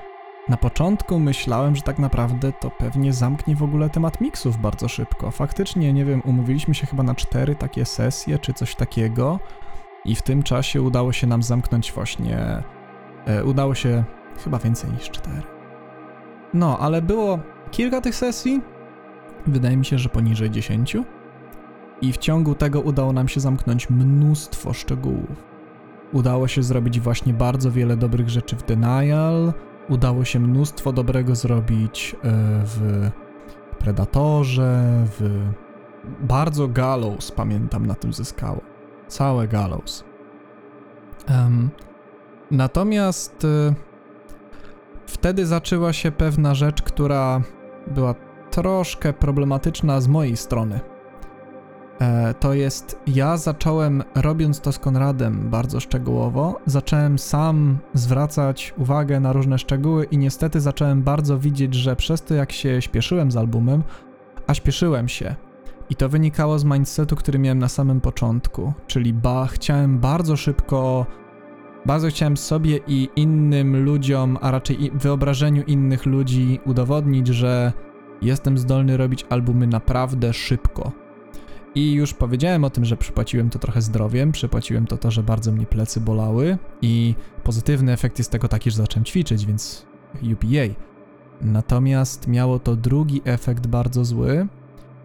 na 0.48 0.56
początku 0.56 1.18
myślałem, 1.18 1.76
że 1.76 1.82
tak 1.82 1.98
naprawdę 1.98 2.52
to 2.52 2.70
pewnie 2.70 3.12
zamknie 3.12 3.56
w 3.56 3.62
ogóle 3.62 3.90
temat 3.90 4.20
miksów 4.20 4.58
bardzo 4.58 4.88
szybko. 4.88 5.30
Faktycznie, 5.30 5.92
nie 5.92 6.04
wiem, 6.04 6.22
umówiliśmy 6.24 6.74
się 6.74 6.86
chyba 6.86 7.02
na 7.02 7.14
cztery 7.14 7.54
takie 7.54 7.84
sesje 7.84 8.38
czy 8.38 8.52
coś 8.54 8.74
takiego 8.74 9.38
i 10.04 10.14
w 10.14 10.22
tym 10.22 10.42
czasie 10.42 10.82
udało 10.82 11.12
się 11.12 11.26
nam 11.26 11.42
zamknąć 11.42 11.92
właśnie. 11.92 12.62
E, 13.26 13.44
udało 13.44 13.74
się 13.74 14.04
chyba 14.44 14.58
więcej 14.58 14.90
niż 14.90 15.10
cztery. 15.10 15.42
No, 16.54 16.78
ale 16.78 17.02
było 17.02 17.38
kilka 17.70 18.00
tych 18.00 18.14
sesji. 18.14 18.60
Wydaje 19.46 19.76
mi 19.76 19.84
się, 19.84 19.98
że 19.98 20.08
poniżej 20.08 20.50
dziesięciu. 20.50 21.04
I 22.02 22.12
w 22.12 22.18
ciągu 22.18 22.54
tego 22.54 22.80
udało 22.80 23.12
nam 23.12 23.28
się 23.28 23.40
zamknąć 23.40 23.90
mnóstwo 23.90 24.72
szczegółów. 24.72 25.44
Udało 26.12 26.48
się 26.48 26.62
zrobić 26.62 27.00
właśnie 27.00 27.34
bardzo 27.34 27.70
wiele 27.70 27.96
dobrych 27.96 28.28
rzeczy 28.28 28.56
w 28.56 28.62
Denial. 28.62 29.52
Udało 29.88 30.24
się 30.24 30.40
mnóstwo 30.40 30.92
dobrego 30.92 31.34
zrobić 31.34 32.16
e, 32.24 32.28
w 32.64 33.10
Predatorze, 33.78 35.04
w. 35.06 35.46
Bardzo 36.20 36.68
Gallows, 36.68 37.32
pamiętam, 37.32 37.86
na 37.86 37.94
tym 37.94 38.12
zyskało. 38.12 38.60
Całe 39.08 39.48
Gallows. 39.48 40.04
Em, 41.26 41.70
natomiast 42.50 43.44
e, 43.44 43.74
wtedy 45.06 45.46
zaczęła 45.46 45.92
się 45.92 46.12
pewna 46.12 46.54
rzecz, 46.54 46.82
która 46.82 47.42
była 47.90 48.14
troszkę 48.50 49.12
problematyczna 49.12 50.00
z 50.00 50.08
mojej 50.08 50.36
strony. 50.36 50.80
E, 52.00 52.34
to 52.34 52.54
jest, 52.54 52.98
ja 53.06 53.36
zacząłem, 53.36 54.02
robiąc 54.14 54.60
to 54.60 54.72
z 54.72 54.78
Konradem 54.78 55.50
bardzo 55.50 55.80
szczegółowo, 55.80 56.60
zacząłem 56.66 57.18
sam 57.18 57.78
zwracać 57.94 58.74
uwagę 58.78 59.20
na 59.20 59.32
różne 59.32 59.58
szczegóły 59.58 60.04
i 60.04 60.18
niestety 60.18 60.60
zacząłem 60.60 61.02
bardzo 61.02 61.38
widzieć, 61.38 61.74
że 61.74 61.96
przez 61.96 62.22
to 62.22 62.34
jak 62.34 62.52
się 62.52 62.82
śpieszyłem 62.82 63.30
z 63.30 63.36
albumem, 63.36 63.82
a 64.46 64.54
śpieszyłem 64.54 65.08
się, 65.08 65.34
i 65.90 65.96
to 65.96 66.08
wynikało 66.08 66.58
z 66.58 66.64
mindsetu, 66.64 67.16
który 67.16 67.38
miałem 67.38 67.58
na 67.58 67.68
samym 67.68 68.00
początku, 68.00 68.72
czyli 68.86 69.12
ba, 69.12 69.46
chciałem 69.46 69.98
bardzo 69.98 70.36
szybko, 70.36 71.06
bardzo 71.86 72.08
chciałem 72.08 72.36
sobie 72.36 72.80
i 72.86 73.08
innym 73.16 73.84
ludziom, 73.84 74.38
a 74.40 74.50
raczej 74.50 74.90
wyobrażeniu 74.94 75.62
innych 75.62 76.06
ludzi 76.06 76.60
udowodnić, 76.66 77.28
że 77.28 77.72
jestem 78.22 78.58
zdolny 78.58 78.96
robić 78.96 79.26
albumy 79.28 79.66
naprawdę 79.66 80.32
szybko. 80.32 80.92
I 81.74 81.92
już 81.92 82.14
powiedziałem 82.14 82.64
o 82.64 82.70
tym, 82.70 82.84
że 82.84 82.96
przypłaciłem 82.96 83.50
to 83.50 83.58
trochę 83.58 83.82
zdrowiem, 83.82 84.32
przypłaciłem 84.32 84.86
to 84.86 84.96
to, 84.96 85.10
że 85.10 85.22
bardzo 85.22 85.52
mnie 85.52 85.66
plecy 85.66 86.00
bolały 86.00 86.58
i 86.82 87.14
pozytywny 87.44 87.92
efekt 87.92 88.18
jest 88.18 88.30
tego 88.30 88.48
taki, 88.48 88.70
że 88.70 88.76
zacząłem 88.76 89.04
ćwiczyć, 89.04 89.46
więc 89.46 89.86
UPA. 90.32 90.74
Natomiast 91.40 92.28
miało 92.28 92.58
to 92.58 92.76
drugi 92.76 93.22
efekt 93.24 93.66
bardzo 93.66 94.04
zły 94.04 94.46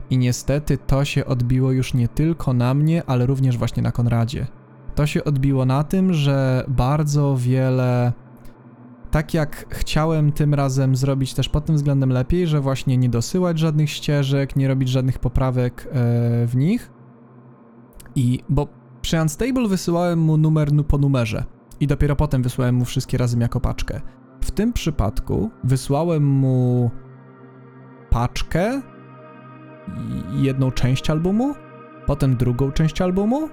i 0.09 0.17
niestety 0.17 0.77
to 0.77 1.05
się 1.05 1.25
odbiło 1.25 1.71
już 1.71 1.93
nie 1.93 2.07
tylko 2.07 2.53
na 2.53 2.73
mnie, 2.73 3.03
ale 3.07 3.25
również 3.25 3.57
właśnie 3.57 3.83
na 3.83 3.91
Konradzie. 3.91 4.47
To 4.95 5.05
się 5.05 5.23
odbiło 5.23 5.65
na 5.65 5.83
tym, 5.83 6.13
że 6.13 6.63
bardzo 6.67 7.35
wiele 7.37 8.13
tak 9.11 9.33
jak 9.33 9.65
chciałem 9.69 10.31
tym 10.31 10.53
razem 10.53 10.95
zrobić 10.95 11.33
też 11.33 11.49
pod 11.49 11.65
tym 11.65 11.75
względem 11.75 12.09
lepiej, 12.09 12.47
że 12.47 12.61
właśnie 12.61 12.97
nie 12.97 13.09
dosyłać 13.09 13.59
żadnych 13.59 13.89
ścieżek, 13.89 14.55
nie 14.55 14.67
robić 14.67 14.89
żadnych 14.89 15.19
poprawek 15.19 15.87
e, 15.87 15.91
w 16.47 16.55
nich. 16.55 16.91
I 18.15 18.39
bo 18.49 18.67
przy 19.01 19.21
Unstable 19.21 19.67
wysyłałem 19.67 20.19
mu 20.19 20.37
numer 20.37 20.73
nu- 20.73 20.83
po 20.83 20.97
numerze 20.97 21.43
i 21.79 21.87
dopiero 21.87 22.15
potem 22.15 22.43
wysłałem 22.43 22.75
mu 22.75 22.85
wszystkie 22.85 23.17
razem 23.17 23.41
jako 23.41 23.59
paczkę. 23.61 24.01
W 24.41 24.51
tym 24.51 24.73
przypadku 24.73 25.49
wysłałem 25.63 26.25
mu 26.25 26.91
paczkę 28.09 28.81
jedną 30.33 30.71
część 30.71 31.09
albumu, 31.09 31.53
potem 32.05 32.35
drugą 32.37 32.71
część 32.71 33.01
albumu 33.01 33.49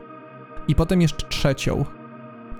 i 0.68 0.74
potem 0.74 1.00
jeszcze 1.00 1.28
trzecią. 1.28 1.84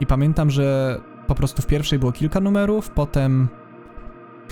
I 0.01 0.07
pamiętam, 0.07 0.51
że 0.51 1.01
po 1.27 1.35
prostu 1.35 1.63
w 1.63 1.67
pierwszej 1.67 1.99
było 1.99 2.13
kilka 2.13 2.41
numerów, 2.41 2.91
potem 2.91 3.49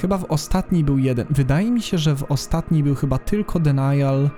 chyba 0.00 0.18
w 0.18 0.24
ostatniej 0.24 0.84
był 0.84 0.98
jeden. 0.98 1.26
Wydaje 1.30 1.70
mi 1.70 1.82
się, 1.82 1.98
że 1.98 2.14
w 2.14 2.32
ostatniej 2.32 2.82
był 2.82 2.94
chyba 2.94 3.18
tylko 3.18 3.60
Denial 3.60 4.30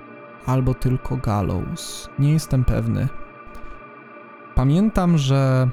albo 0.45 0.73
tylko 0.73 1.17
Gallows. 1.17 2.09
Nie 2.19 2.33
jestem 2.33 2.65
pewny. 2.65 3.07
Pamiętam, 4.55 5.17
że 5.17 5.69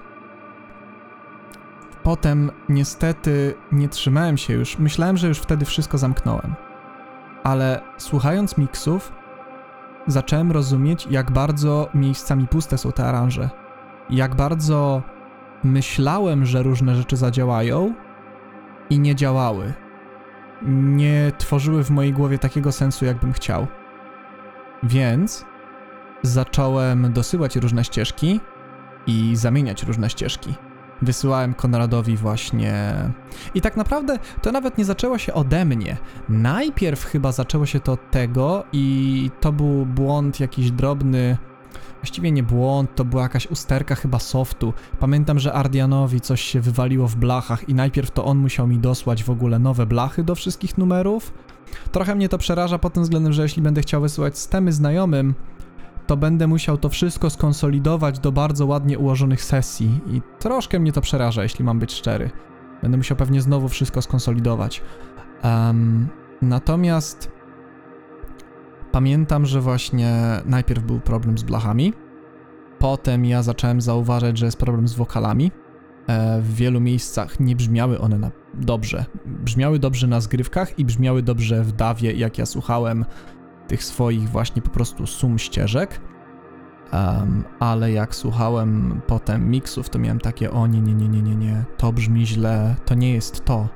potem 2.02 2.50
niestety 2.68 3.54
nie 3.72 3.88
trzymałem 3.88 4.36
się 4.36 4.54
już. 4.54 4.78
Myślałem, 4.78 5.16
że 5.16 5.28
już 5.28 5.38
wtedy 5.38 5.64
wszystko 5.64 5.98
zamknąłem. 5.98 6.54
Ale 7.44 7.80
słuchając 7.98 8.58
miksów, 8.58 9.12
zacząłem 10.10 10.52
rozumieć, 10.52 11.06
jak 11.10 11.30
bardzo 11.30 11.88
miejscami 11.94 12.46
puste 12.46 12.78
są 12.78 12.92
te 12.92 13.04
aranże. 13.06 13.50
Jak 14.10 14.34
bardzo 14.34 15.02
myślałem, 15.64 16.46
że 16.46 16.62
różne 16.62 16.96
rzeczy 16.96 17.16
zadziałają 17.16 17.94
i 18.90 18.98
nie 18.98 19.14
działały. 19.14 19.72
Nie 20.72 21.32
tworzyły 21.38 21.84
w 21.84 21.90
mojej 21.90 22.12
głowie 22.12 22.38
takiego 22.38 22.72
sensu, 22.72 23.04
jakbym 23.04 23.32
chciał. 23.32 23.66
Więc 24.82 25.44
zacząłem 26.22 27.12
dosyłać 27.12 27.56
różne 27.56 27.84
ścieżki 27.84 28.40
i 29.06 29.36
zamieniać 29.36 29.82
różne 29.82 30.10
ścieżki. 30.10 30.54
Wysyłałem 31.02 31.54
Konradowi 31.54 32.16
właśnie. 32.16 32.94
I 33.54 33.60
tak 33.60 33.76
naprawdę 33.76 34.18
to 34.42 34.52
nawet 34.52 34.78
nie 34.78 34.84
zaczęło 34.84 35.18
się 35.18 35.34
ode 35.34 35.64
mnie. 35.64 35.96
Najpierw 36.28 37.04
chyba 37.04 37.32
zaczęło 37.32 37.66
się 37.66 37.80
to 37.80 37.92
od 37.92 38.10
tego, 38.10 38.64
i 38.72 39.30
to 39.40 39.52
był 39.52 39.86
błąd 39.86 40.40
jakiś 40.40 40.70
drobny. 40.70 41.36
Właściwie 42.00 42.32
nie 42.32 42.42
błąd, 42.42 42.94
to 42.94 43.04
była 43.04 43.22
jakaś 43.22 43.46
usterka 43.46 43.94
chyba 43.94 44.18
softu. 44.18 44.72
Pamiętam, 44.98 45.38
że 45.38 45.52
Ardianowi 45.52 46.20
coś 46.20 46.42
się 46.42 46.60
wywaliło 46.60 47.08
w 47.08 47.16
blachach 47.16 47.68
i 47.68 47.74
najpierw 47.74 48.10
to 48.10 48.24
on 48.24 48.38
musiał 48.38 48.66
mi 48.66 48.78
dosłać 48.78 49.24
w 49.24 49.30
ogóle 49.30 49.58
nowe 49.58 49.86
blachy 49.86 50.24
do 50.24 50.34
wszystkich 50.34 50.78
numerów. 50.78 51.32
Trochę 51.92 52.14
mnie 52.14 52.28
to 52.28 52.38
przeraża 52.38 52.78
pod 52.78 52.92
tym 52.92 53.02
względem, 53.02 53.32
że 53.32 53.42
jeśli 53.42 53.62
będę 53.62 53.80
chciał 53.80 54.00
wysyłać 54.00 54.38
stemy 54.38 54.72
znajomym, 54.72 55.34
to 56.10 56.16
będę 56.16 56.46
musiał 56.46 56.78
to 56.78 56.88
wszystko 56.88 57.30
skonsolidować 57.30 58.18
do 58.18 58.32
bardzo 58.32 58.66
ładnie 58.66 58.98
ułożonych 58.98 59.44
sesji 59.44 60.00
i 60.06 60.22
troszkę 60.38 60.78
mnie 60.80 60.92
to 60.92 61.00
przeraża, 61.00 61.42
jeśli 61.42 61.64
mam 61.64 61.78
być 61.78 61.92
szczery. 61.92 62.30
Będę 62.82 62.96
musiał 62.96 63.16
pewnie 63.16 63.40
znowu 63.40 63.68
wszystko 63.68 64.02
skonsolidować. 64.02 64.82
Em, 65.42 66.08
natomiast 66.42 67.30
pamiętam, 68.92 69.46
że 69.46 69.60
właśnie 69.60 70.40
najpierw 70.46 70.82
był 70.82 71.00
problem 71.00 71.38
z 71.38 71.42
blachami, 71.42 71.92
potem 72.78 73.24
ja 73.24 73.42
zacząłem 73.42 73.80
zauważać, 73.80 74.38
że 74.38 74.46
jest 74.46 74.58
problem 74.58 74.88
z 74.88 74.94
wokalami. 74.94 75.52
E, 76.06 76.40
w 76.40 76.54
wielu 76.54 76.80
miejscach 76.80 77.40
nie 77.40 77.56
brzmiały 77.56 78.00
one 78.00 78.18
na 78.18 78.30
dobrze. 78.54 79.04
Brzmiały 79.26 79.78
dobrze 79.78 80.06
na 80.06 80.20
zgrywkach 80.20 80.78
i 80.78 80.84
brzmiały 80.84 81.22
dobrze 81.22 81.64
w 81.64 81.72
dawie, 81.72 82.12
jak 82.12 82.38
ja 82.38 82.46
słuchałem 82.46 83.04
tych 83.70 83.84
swoich 83.84 84.28
właśnie 84.28 84.62
po 84.62 84.70
prostu 84.70 85.06
sum 85.06 85.38
ścieżek. 85.38 86.00
Em, 86.92 87.44
ale 87.60 87.92
jak 87.92 88.14
słuchałem 88.14 89.00
potem 89.06 89.50
miksów, 89.50 89.90
to 89.90 89.98
miałem 89.98 90.20
takie, 90.20 90.50
o 90.50 90.66
nie, 90.66 90.80
nie, 90.80 90.94
nie, 90.94 91.08
nie, 91.08 91.22
nie, 91.22 91.36
nie, 91.36 91.64
to 91.76 91.92
brzmi 91.92 92.26
źle, 92.26 92.76
to 92.84 92.94
nie 92.94 93.12
jest 93.12 93.44
to. 93.44 93.68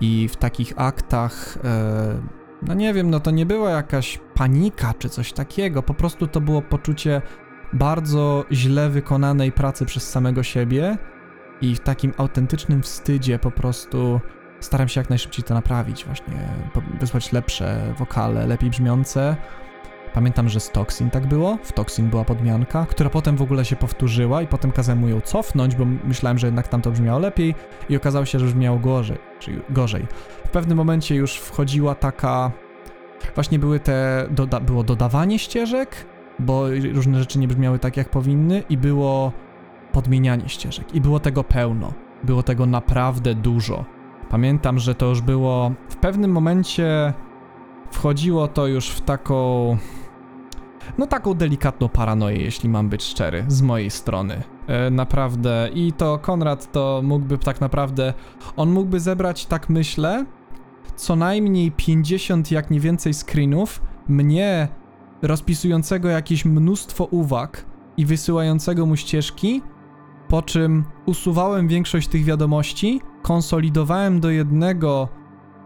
I 0.00 0.28
w 0.28 0.36
takich 0.36 0.72
aktach, 0.76 1.58
e, 1.64 2.20
no 2.62 2.74
nie 2.74 2.94
wiem, 2.94 3.10
no 3.10 3.20
to 3.20 3.30
nie 3.30 3.46
była 3.46 3.70
jakaś 3.70 4.20
panika 4.34 4.94
czy 4.98 5.08
coś 5.08 5.32
takiego, 5.32 5.82
po 5.82 5.94
prostu 5.94 6.26
to 6.26 6.40
było 6.40 6.62
poczucie 6.62 7.22
bardzo 7.72 8.44
źle 8.52 8.90
wykonanej 8.90 9.52
pracy 9.52 9.86
przez 9.86 10.10
samego 10.10 10.42
siebie 10.42 10.98
i 11.60 11.74
w 11.74 11.80
takim 11.80 12.12
autentycznym 12.16 12.82
wstydzie 12.82 13.38
po 13.38 13.50
prostu 13.50 14.20
staram 14.60 14.88
się 14.88 15.00
jak 15.00 15.10
najszybciej 15.10 15.44
to 15.44 15.54
naprawić, 15.54 16.04
właśnie 16.04 16.34
wysłać 17.00 17.32
lepsze 17.32 17.94
wokale, 17.98 18.46
lepiej 18.46 18.70
brzmiące. 18.70 19.36
Pamiętam, 20.14 20.48
że 20.48 20.60
z 20.60 20.70
Toxin 20.70 21.10
tak 21.10 21.26
było, 21.26 21.58
w 21.62 21.72
Toxin 21.72 22.10
była 22.10 22.24
podmianka, 22.24 22.86
która 22.86 23.10
potem 23.10 23.36
w 23.36 23.42
ogóle 23.42 23.64
się 23.64 23.76
powtórzyła 23.76 24.42
i 24.42 24.46
potem 24.46 24.72
kazałem 24.72 24.98
mu 24.98 25.08
ją 25.08 25.20
cofnąć, 25.20 25.76
bo 25.76 25.84
myślałem, 25.84 26.38
że 26.38 26.46
jednak 26.46 26.68
tam 26.68 26.82
to 26.82 26.90
brzmiało 26.90 27.18
lepiej 27.18 27.54
i 27.88 27.96
okazało 27.96 28.24
się, 28.24 28.38
że 28.38 28.46
brzmiało 28.46 28.78
gorzej, 28.78 29.18
czyli 29.38 29.60
gorzej. 29.70 30.06
W 30.46 30.50
pewnym 30.50 30.78
momencie 30.78 31.14
już 31.14 31.34
wchodziła 31.34 31.94
taka... 31.94 32.52
Właśnie 33.34 33.58
były 33.58 33.80
te... 33.80 34.26
Doda 34.30 34.60
było 34.60 34.82
dodawanie 34.82 35.38
ścieżek, 35.38 36.06
bo 36.38 36.64
różne 36.92 37.18
rzeczy 37.18 37.38
nie 37.38 37.48
brzmiały 37.48 37.78
tak, 37.78 37.96
jak 37.96 38.08
powinny 38.08 38.62
i 38.68 38.76
było 38.76 39.32
podmienianie 39.92 40.48
ścieżek 40.48 40.94
i 40.94 41.00
było 41.00 41.20
tego 41.20 41.44
pełno. 41.44 41.92
Było 42.24 42.42
tego 42.42 42.66
naprawdę 42.66 43.34
dużo. 43.34 43.97
Pamiętam, 44.30 44.78
że 44.78 44.94
to 44.94 45.06
już 45.06 45.20
było 45.20 45.72
w 45.88 45.96
pewnym 45.96 46.30
momencie 46.30 47.12
wchodziło 47.90 48.48
to 48.48 48.66
już 48.66 48.88
w 48.88 49.00
taką 49.00 49.76
no 50.98 51.06
taką 51.06 51.34
delikatną 51.34 51.88
paranoję, 51.88 52.36
jeśli 52.36 52.68
mam 52.68 52.88
być 52.88 53.02
szczery, 53.02 53.44
z 53.48 53.62
mojej 53.62 53.90
strony. 53.90 54.42
E, 54.66 54.90
naprawdę 54.90 55.70
i 55.74 55.92
to 55.92 56.18
Konrad 56.18 56.72
to 56.72 57.00
mógłby 57.04 57.38
tak 57.38 57.60
naprawdę 57.60 58.14
on 58.56 58.70
mógłby 58.70 59.00
zebrać 59.00 59.46
tak 59.46 59.68
myślę 59.68 60.24
co 60.96 61.16
najmniej 61.16 61.72
50 61.72 62.50
jak 62.50 62.70
nie 62.70 62.80
więcej 62.80 63.14
screenów 63.14 63.82
mnie 64.08 64.68
rozpisującego 65.22 66.08
jakieś 66.08 66.44
mnóstwo 66.44 67.04
uwag 67.04 67.64
i 67.96 68.06
wysyłającego 68.06 68.86
mu 68.86 68.96
ścieżki, 68.96 69.62
po 70.28 70.42
czym 70.42 70.84
usuwałem 71.06 71.68
większość 71.68 72.08
tych 72.08 72.24
wiadomości, 72.24 73.00
konsolidowałem 73.22 74.20
do 74.20 74.30
jednego 74.30 75.08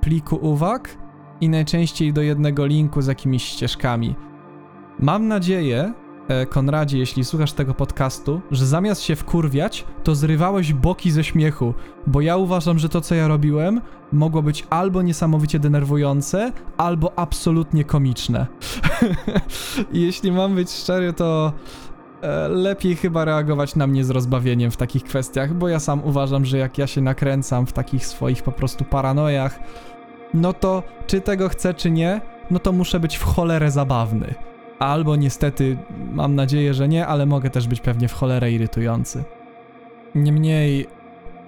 pliku 0.00 0.36
uwag 0.36 0.96
i 1.40 1.48
najczęściej 1.48 2.12
do 2.12 2.22
jednego 2.22 2.66
linku 2.66 3.02
z 3.02 3.06
jakimiś 3.06 3.44
ścieżkami. 3.44 4.14
Mam 4.98 5.28
nadzieję, 5.28 5.92
e, 6.28 6.46
Konradzie, 6.46 6.98
jeśli 6.98 7.24
słuchasz 7.24 7.52
tego 7.52 7.74
podcastu, 7.74 8.40
że 8.50 8.66
zamiast 8.66 9.02
się 9.02 9.16
wkurwiać, 9.16 9.84
to 10.04 10.14
zrywałeś 10.14 10.72
boki 10.72 11.10
ze 11.10 11.24
śmiechu, 11.24 11.74
bo 12.06 12.20
ja 12.20 12.36
uważam, 12.36 12.78
że 12.78 12.88
to, 12.88 13.00
co 13.00 13.14
ja 13.14 13.28
robiłem, 13.28 13.80
mogło 14.12 14.42
być 14.42 14.66
albo 14.70 15.02
niesamowicie 15.02 15.58
denerwujące, 15.58 16.52
albo 16.76 17.18
absolutnie 17.18 17.84
komiczne. 17.84 18.46
Jeśli 19.92 20.32
mam 20.32 20.54
być 20.54 20.70
szczery, 20.70 21.12
to 21.12 21.52
lepiej 22.48 22.96
chyba 22.96 23.24
reagować 23.24 23.76
na 23.76 23.86
mnie 23.86 24.04
z 24.04 24.10
rozbawieniem 24.10 24.70
w 24.70 24.76
takich 24.76 25.04
kwestiach, 25.04 25.54
bo 25.54 25.68
ja 25.68 25.80
sam 25.80 26.04
uważam, 26.04 26.44
że 26.44 26.58
jak 26.58 26.78
ja 26.78 26.86
się 26.86 27.00
nakręcam 27.00 27.66
w 27.66 27.72
takich 27.72 28.06
swoich 28.06 28.42
po 28.42 28.52
prostu 28.52 28.84
paranojach, 28.84 29.60
no 30.34 30.52
to 30.52 30.82
czy 31.06 31.20
tego 31.20 31.48
chcę, 31.48 31.74
czy 31.74 31.90
nie, 31.90 32.20
no 32.50 32.58
to 32.58 32.72
muszę 32.72 33.00
być 33.00 33.16
w 33.16 33.22
cholerę 33.22 33.70
zabawny. 33.70 34.34
Albo 34.78 35.16
niestety, 35.16 35.78
mam 36.12 36.34
nadzieję, 36.34 36.74
że 36.74 36.88
nie, 36.88 37.06
ale 37.06 37.26
mogę 37.26 37.50
też 37.50 37.68
być 37.68 37.80
pewnie 37.80 38.08
w 38.08 38.12
cholerę 38.12 38.52
irytujący. 38.52 39.24
Niemniej, 40.14 40.86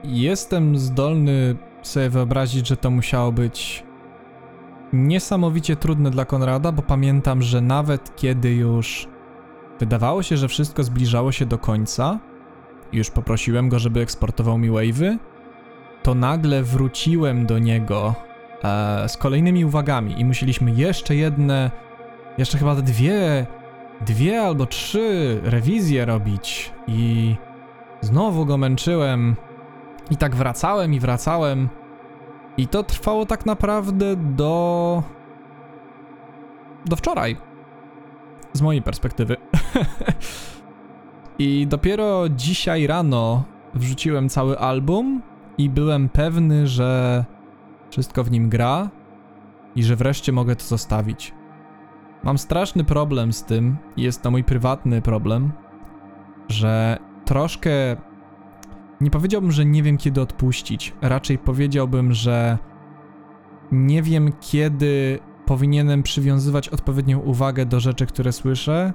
jestem 0.05 0.79
zdolny 0.79 1.57
sobie 1.83 2.11
wyobrazić, 2.11 2.69
że 2.69 2.77
to 2.77 2.91
musiało 2.91 3.33
być 3.33 3.85
niesamowicie 4.93 5.77
trudne 5.77 6.11
dla 6.11 6.25
Konrada, 6.25 6.73
bo 6.73 6.83
pamiętam, 6.83 7.43
że 7.43 7.61
nawet 7.61 8.17
kiedy 8.17 8.55
już 8.55 9.09
wydawało 9.81 10.23
się, 10.23 10.37
że 10.37 10.49
wszystko 10.49 10.85
zbliżało 10.85 11.33
się 11.33 11.47
do 11.47 11.59
końca, 11.59 12.19
już 12.93 13.11
poprosiłem 13.11 13.69
go, 13.69 13.79
żeby 13.79 14.01
eksportował 14.01 14.59
mi 14.59 14.71
wave'y, 14.71 15.19
to 16.03 16.15
nagle 16.15 16.63
wróciłem 16.63 17.47
do 17.47 17.59
niego 17.59 18.15
e, 18.65 19.09
z 19.09 19.17
kolejnymi 19.17 19.65
uwagami 19.65 20.21
i 20.21 20.25
musieliśmy 20.25 20.71
jeszcze 20.71 21.17
jedne, 21.17 21.71
jeszcze 22.39 22.59
chyba 22.59 22.75
dwie, 22.75 23.47
dwie 24.01 24.43
albo 24.43 24.67
trzy 24.67 25.41
rewizje 25.45 26.05
robić. 26.05 26.73
I 26.87 27.37
znowu 28.01 28.47
go 28.47 28.59
męczyłem. 28.59 29.37
I 30.11 30.17
tak 30.17 30.37
wracałem 30.37 30.95
i 30.95 31.01
wracałem. 31.01 31.69
I 32.57 32.69
to 32.69 32.83
trwało 32.83 33.27
tak 33.27 33.47
naprawdę 33.47 34.17
do 34.17 35.03
do 36.87 36.97
wczoraj 36.97 37.37
z 38.55 38.63
mojej 38.63 38.83
perspektywy. 38.83 39.37
I 41.39 41.67
dopiero 41.67 42.29
dzisiaj 42.29 42.87
rano 42.87 43.45
wrzuciłem 43.75 44.29
cały 44.29 44.59
album 44.59 45.23
i 45.59 45.71
byłem 45.71 46.09
pewny, 46.09 46.67
że 46.67 47.25
wszystko 47.91 48.25
w 48.25 48.31
nim 48.31 48.49
gra 48.49 48.91
i 49.77 49.83
że 49.83 49.97
wreszcie 49.97 50.33
mogę 50.33 50.57
to 50.57 50.65
zostawić. 50.65 51.35
Mam 52.25 52.39
straszny 52.39 52.85
problem 52.85 53.33
z 53.33 53.45
tym, 53.45 53.77
jest 53.97 54.23
to 54.23 54.31
mój 54.31 54.45
prywatny 54.45 55.03
problem, 55.03 55.53
że 56.49 56.99
troszkę 57.25 57.97
nie 59.01 59.11
powiedziałbym, 59.11 59.53
że 59.53 59.65
nie 59.65 59.83
wiem 59.83 59.97
kiedy 59.97 60.21
odpuścić. 60.21 60.95
Raczej 61.03 61.39
powiedziałbym, 61.39 62.13
że 62.13 62.59
nie 63.73 64.03
wiem 64.03 64.33
kiedy 64.41 65.19
powinienem 65.47 66.03
przywiązywać 66.03 66.69
odpowiednią 66.69 67.19
uwagę 67.19 67.67
do 67.67 67.81
rzeczy, 67.81 68.07
które 68.07 68.33
słyszę, 68.33 68.93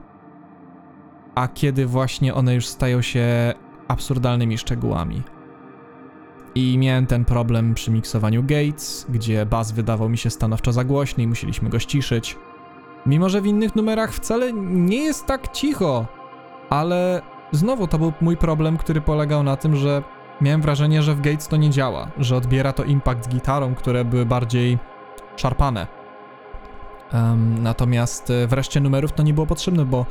a 1.36 1.48
kiedy 1.48 1.86
właśnie 1.86 2.34
one 2.34 2.56
już 2.56 2.68
stają 2.68 3.02
się 3.02 3.54
absurdalnymi 3.88 4.58
szczegółami. 4.58 5.24
I 6.56 6.78
miałem 6.78 7.06
ten 7.06 7.26
problem 7.26 7.74
przy 7.74 7.92
miksowaniu 7.92 8.44
Gates, 8.44 9.06
gdzie 9.10 9.46
bas 9.46 9.72
wydawał 9.72 10.10
mi 10.10 10.18
się 10.18 10.30
stanowczo 10.30 10.72
za 10.72 10.84
głośny 10.84 11.24
i 11.24 11.28
musieliśmy 11.28 11.70
go 11.70 11.80
ściszyć. 11.80 12.38
Mimo, 13.06 13.30
że 13.30 13.42
w 13.42 13.46
innych 13.46 13.76
numerach 13.76 14.14
wcale 14.14 14.54
nie 14.54 15.04
jest 15.04 15.26
tak 15.26 15.52
cicho, 15.52 16.06
ale 16.70 17.22
znowu 17.52 17.88
to 17.88 18.00
był 18.00 18.14
mój 18.22 18.38
problem, 18.38 18.78
który 18.78 19.02
polegał 19.02 19.44
na 19.44 19.58
tym, 19.58 19.76
że 19.76 20.04
miałem 20.42 20.62
wrażenie, 20.62 21.02
że 21.02 21.16
w 21.16 21.22
Gates 21.22 21.48
to 21.48 21.58
nie 21.58 21.70
działa, 21.70 22.12
że 22.18 22.36
odbiera 22.36 22.74
to 22.74 22.84
impact 22.84 23.26
z 23.26 23.30
gitarą, 23.30 23.76
które 23.76 24.06
były 24.06 24.26
bardziej 24.26 24.78
szarpane. 25.36 25.99
Em, 27.14 27.64
natomiast 27.64 28.30
e, 28.30 28.48
w 28.48 28.54
reszcie 28.54 28.80
numerów 28.80 29.12
to 29.12 29.24
nie 29.24 29.34
było 29.34 29.48
potrzebne, 29.48 29.86
bo 29.86 30.06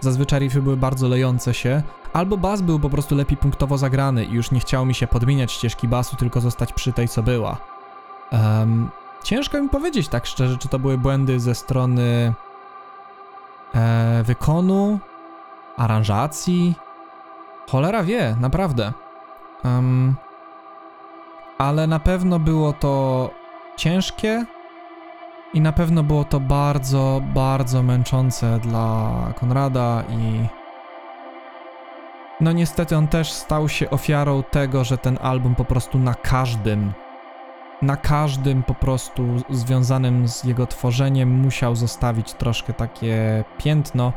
zazwyczaj 0.00 0.40
riffy 0.40 0.62
były 0.62 0.76
bardzo 0.76 1.08
lejące 1.08 1.54
się, 1.54 1.82
albo 2.12 2.36
bas 2.36 2.62
był 2.62 2.80
po 2.80 2.90
prostu 2.90 3.14
lepiej 3.14 3.36
punktowo 3.36 3.78
zagrany 3.78 4.24
i 4.24 4.32
już 4.32 4.50
nie 4.50 4.60
chciało 4.60 4.86
mi 4.86 4.94
się 4.94 5.06
podmieniać 5.06 5.52
ścieżki 5.52 5.88
basu, 5.88 6.16
tylko 6.16 6.40
zostać 6.40 6.72
przy 6.72 6.92
tej, 6.92 7.08
co 7.08 7.22
była. 7.22 7.56
Em, 8.30 8.90
ciężko 9.24 9.62
mi 9.62 9.68
powiedzieć 9.68 10.08
tak 10.08 10.26
szczerze, 10.26 10.58
czy 10.58 10.68
to 10.68 10.78
były 10.78 10.98
błędy 10.98 11.40
ze 11.40 11.54
strony 11.54 12.32
e, 13.74 14.22
wykonu, 14.26 14.98
aranżacji. 15.76 16.74
Cholera 17.70 18.02
wie, 18.02 18.36
naprawdę. 18.40 18.92
Em, 19.64 20.14
ale 21.58 21.86
na 21.86 21.98
pewno 21.98 22.38
było 22.38 22.72
to 22.72 23.30
ciężkie 23.76 24.46
i 25.54 25.60
na 25.60 25.72
pewno 25.72 26.02
było 26.02 26.24
to 26.24 26.40
bardzo, 26.40 27.22
bardzo 27.34 27.82
męczące 27.82 28.58
dla 28.58 29.12
Konrada 29.36 30.04
i 30.08 30.46
no 32.40 32.52
niestety 32.52 32.96
on 32.96 33.08
też 33.08 33.32
stał 33.32 33.68
się 33.68 33.90
ofiarą 33.90 34.42
tego, 34.42 34.84
że 34.84 34.98
ten 34.98 35.18
album 35.22 35.54
po 35.54 35.64
prostu 35.64 35.98
na 35.98 36.14
każdym 36.14 36.92
na 37.82 37.96
każdym 37.96 38.62
po 38.62 38.74
prostu 38.74 39.26
związanym 39.50 40.28
z 40.28 40.44
jego 40.44 40.66
tworzeniem 40.66 41.30
musiał 41.30 41.76
zostawić 41.76 42.32
troszkę 42.32 42.72
takie 42.72 43.44
piętno. 43.58 44.12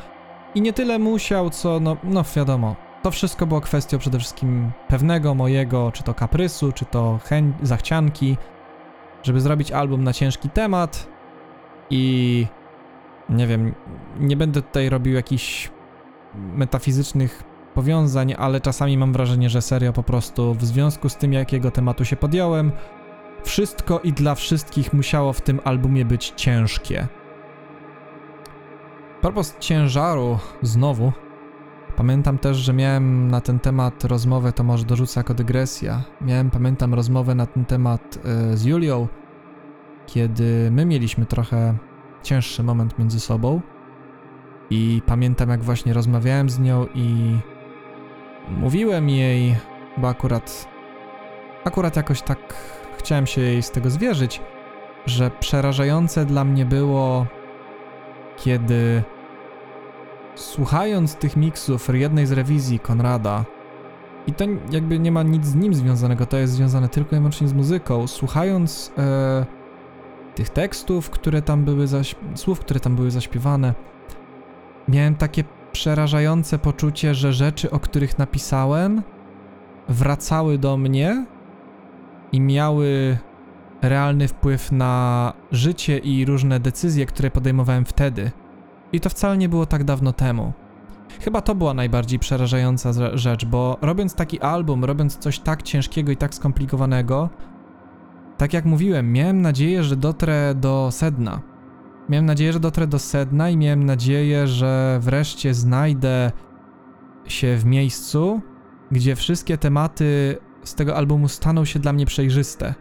I 0.55 0.61
nie 0.61 0.73
tyle 0.73 0.99
musiał, 0.99 1.49
co 1.49 1.80
no, 1.80 1.97
no 2.03 2.23
wiadomo, 2.35 2.76
to 3.01 3.11
wszystko 3.11 3.45
było 3.45 3.61
kwestią 3.61 3.97
przede 3.97 4.19
wszystkim 4.19 4.72
pewnego 4.88 5.35
mojego, 5.35 5.91
czy 5.91 6.03
to 6.03 6.14
kaprysu, 6.14 6.72
czy 6.72 6.85
to 6.85 7.19
chęć, 7.23 7.55
zachcianki, 7.61 8.38
żeby 9.23 9.41
zrobić 9.41 9.72
album 9.72 10.03
na 10.03 10.14
ciężki 10.14 10.49
temat 10.49 11.12
i 11.89 12.45
nie 13.30 13.47
wiem, 13.47 13.73
nie 14.19 14.38
będę 14.38 14.61
tutaj 14.61 14.89
robił 14.89 15.14
jakichś 15.14 15.72
metafizycznych 16.35 17.43
powiązań, 17.73 18.35
ale 18.38 18.61
czasami 18.61 18.97
mam 18.97 19.14
wrażenie, 19.14 19.49
że 19.49 19.61
serio 19.61 19.93
po 19.93 20.03
prostu 20.03 20.53
w 20.53 20.65
związku 20.65 21.10
z 21.10 21.15
tym, 21.15 21.34
jakiego 21.34 21.72
tematu 21.72 22.05
się 22.05 22.15
podjąłem, 22.15 22.72
wszystko 23.43 23.99
i 23.99 24.14
dla 24.14 24.35
wszystkich 24.35 24.93
musiało 24.93 25.34
w 25.34 25.41
tym 25.41 25.60
albumie 25.64 26.05
być 26.05 26.34
ciężkie. 26.35 27.07
Propos 29.22 29.55
ciężaru, 29.60 30.39
znowu, 30.61 31.11
Pamiętam 31.95 32.38
też, 32.38 32.57
że 32.57 32.73
miałem 32.73 33.31
na 33.31 33.41
ten 33.41 33.60
temat 33.60 34.03
rozmowę, 34.03 34.53
to 34.53 34.64
może 34.64 34.85
dorzucę 34.85 35.19
jako 35.19 35.34
dygresja. 35.34 36.03
Miałem, 36.22 36.49
pamiętam, 36.49 36.93
rozmowę 36.93 37.35
na 37.35 37.45
ten 37.45 37.65
temat 37.65 38.19
y, 38.53 38.57
z 38.57 38.65
Julią, 38.65 39.07
kiedy 40.07 40.69
my 40.71 40.85
mieliśmy 40.85 41.25
trochę 41.25 41.77
cięższy 42.23 42.63
moment 42.63 42.99
między 42.99 43.19
sobą. 43.19 43.61
I 44.69 45.01
pamiętam, 45.05 45.49
jak 45.49 45.63
właśnie 45.63 45.93
rozmawiałem 45.93 46.49
z 46.49 46.59
nią 46.59 46.85
i 46.95 47.38
mówiłem 48.49 49.09
jej, 49.09 49.55
bo 49.97 50.09
akurat, 50.09 50.67
akurat 51.63 51.95
jakoś 51.95 52.21
tak 52.21 52.53
chciałem 52.97 53.27
się 53.27 53.41
jej 53.41 53.63
z 53.63 53.71
tego 53.71 53.89
zwierzyć, 53.89 54.41
że 55.05 55.31
przerażające 55.39 56.25
dla 56.25 56.43
mnie 56.43 56.65
było, 56.65 57.25
kiedy 58.38 59.03
Słuchając 60.35 61.15
tych 61.15 61.38
miksów 61.38 61.89
jednej 61.93 62.25
z 62.25 62.31
rewizji 62.31 62.80
Konrada, 62.80 63.45
i 64.27 64.34
to 64.34 64.45
jakby 64.71 64.99
nie 64.99 65.11
ma 65.11 65.23
nic 65.23 65.45
z 65.45 65.55
nim 65.55 65.73
związanego, 65.73 66.25
to 66.25 66.38
jest 66.38 66.53
związane 66.53 66.89
tylko 66.89 67.15
i 67.15 67.19
wyłącznie 67.19 67.47
z 67.47 67.53
muzyką. 67.53 68.07
Słuchając 68.07 68.91
e, 68.97 69.45
tych 70.35 70.49
tekstów, 70.49 71.10
które 71.10 71.41
tam 71.41 71.65
były, 71.65 71.88
słów, 72.35 72.60
które 72.60 72.80
tam 72.80 72.95
były 72.95 73.11
zaśpiewane, 73.11 73.73
miałem 74.88 75.15
takie 75.15 75.43
przerażające 75.72 76.60
poczucie, 76.60 77.15
że 77.15 77.34
rzeczy, 77.34 77.72
o 77.72 77.80
których 77.80 78.18
napisałem, 78.18 79.03
wracały 79.89 80.57
do 80.57 80.77
mnie 80.77 81.26
i 82.31 82.41
miały 82.41 83.18
realny 83.81 84.27
wpływ 84.27 84.72
na 84.72 85.34
życie 85.51 85.97
i 85.97 86.26
różne 86.26 86.60
decyzje, 86.60 87.05
które 87.05 87.31
podejmowałem 87.31 87.85
wtedy. 87.85 88.31
I 88.91 88.99
to 88.99 89.10
wcale 89.10 89.38
nie 89.38 89.49
było 89.49 89.65
tak 89.65 89.84
dawno 89.84 90.14
temu. 90.14 90.53
Chyba 91.22 91.41
to 91.41 91.55
była 91.55 91.73
najbardziej 91.73 92.19
przerażająca 92.19 93.18
rzecz, 93.18 93.45
bo 93.45 93.77
robiąc 93.81 94.15
taki 94.15 94.41
album, 94.41 94.85
robiąc 94.85 95.18
coś 95.18 95.39
tak 95.39 95.64
ciężkiego 95.64 96.11
i 96.11 96.18
tak 96.18 96.35
skomplikowanego, 96.35 97.30
tak 98.38 98.53
jak 98.53 98.65
mówiłem, 98.65 99.14
miałem 99.14 99.41
nadzieję, 99.41 99.84
że 99.84 99.95
dotrę 99.95 100.55
do 100.55 100.89
sedna. 100.91 101.41
Miałem 102.10 102.26
nadzieję, 102.26 102.53
że 102.53 102.60
dotrę 102.60 102.88
do 102.88 102.99
sedna 102.99 103.49
i 103.49 103.57
miałem 103.57 103.85
nadzieję, 103.85 104.47
że 104.47 104.99
wreszcie 105.01 105.53
znajdę 105.53 106.31
się 107.26 107.57
w 107.57 107.65
miejscu, 107.65 108.41
gdzie 108.91 109.15
wszystkie 109.15 109.57
tematy 109.57 110.38
z 110.64 110.76
tego 110.76 110.95
albumu 110.95 111.27
staną 111.27 111.65
się 111.65 111.80
dla 111.80 111.93
mnie 111.93 112.05
przejrzyste. 112.05 112.73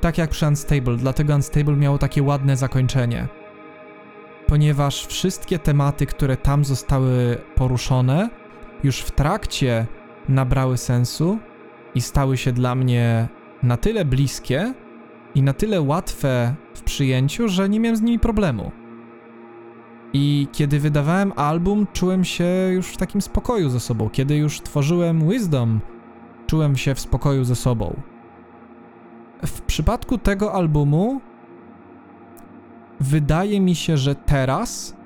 Tak 0.00 0.18
jak 0.18 0.30
przy 0.30 0.46
Unstable, 0.46 0.96
dlatego 0.96 1.34
Unstable 1.34 1.76
miało 1.76 1.98
takie 1.98 2.22
ładne 2.22 2.56
zakończenie 2.56 3.28
ponieważ 4.50 5.06
wszystkie 5.06 5.58
tematy, 5.58 6.06
które 6.06 6.36
tam 6.36 6.64
zostały 6.64 7.38
poruszone, 7.54 8.30
już 8.84 9.00
w 9.00 9.10
trakcie 9.10 9.86
nabrały 10.28 10.76
sensu 10.76 11.38
i 11.94 12.00
stały 12.00 12.36
się 12.36 12.52
dla 12.52 12.74
mnie 12.74 13.28
na 13.62 13.76
tyle 13.76 14.04
bliskie 14.04 14.74
i 15.34 15.42
na 15.42 15.52
tyle 15.52 15.80
łatwe 15.80 16.54
w 16.74 16.82
przyjęciu, 16.82 17.48
że 17.48 17.68
nie 17.68 17.80
miałem 17.80 17.96
z 17.96 18.02
nimi 18.02 18.18
problemu. 18.18 18.70
I 20.12 20.48
kiedy 20.52 20.80
wydawałem 20.80 21.32
album, 21.36 21.86
czułem 21.92 22.24
się 22.24 22.44
już 22.70 22.86
w 22.86 22.96
takim 22.96 23.20
spokoju 23.20 23.68
ze 23.68 23.80
sobą. 23.80 24.10
Kiedy 24.10 24.36
już 24.36 24.60
tworzyłem 24.60 25.28
Wisdom, 25.28 25.80
czułem 26.46 26.76
się 26.76 26.94
w 26.94 27.00
spokoju 27.00 27.44
ze 27.44 27.56
sobą. 27.56 28.00
W 29.46 29.60
przypadku 29.60 30.18
tego 30.18 30.52
albumu 30.52 31.20
wydaje 33.00 33.60
mi 33.60 33.74
się, 33.74 33.96
że 33.96 34.14
teraz 34.14 34.96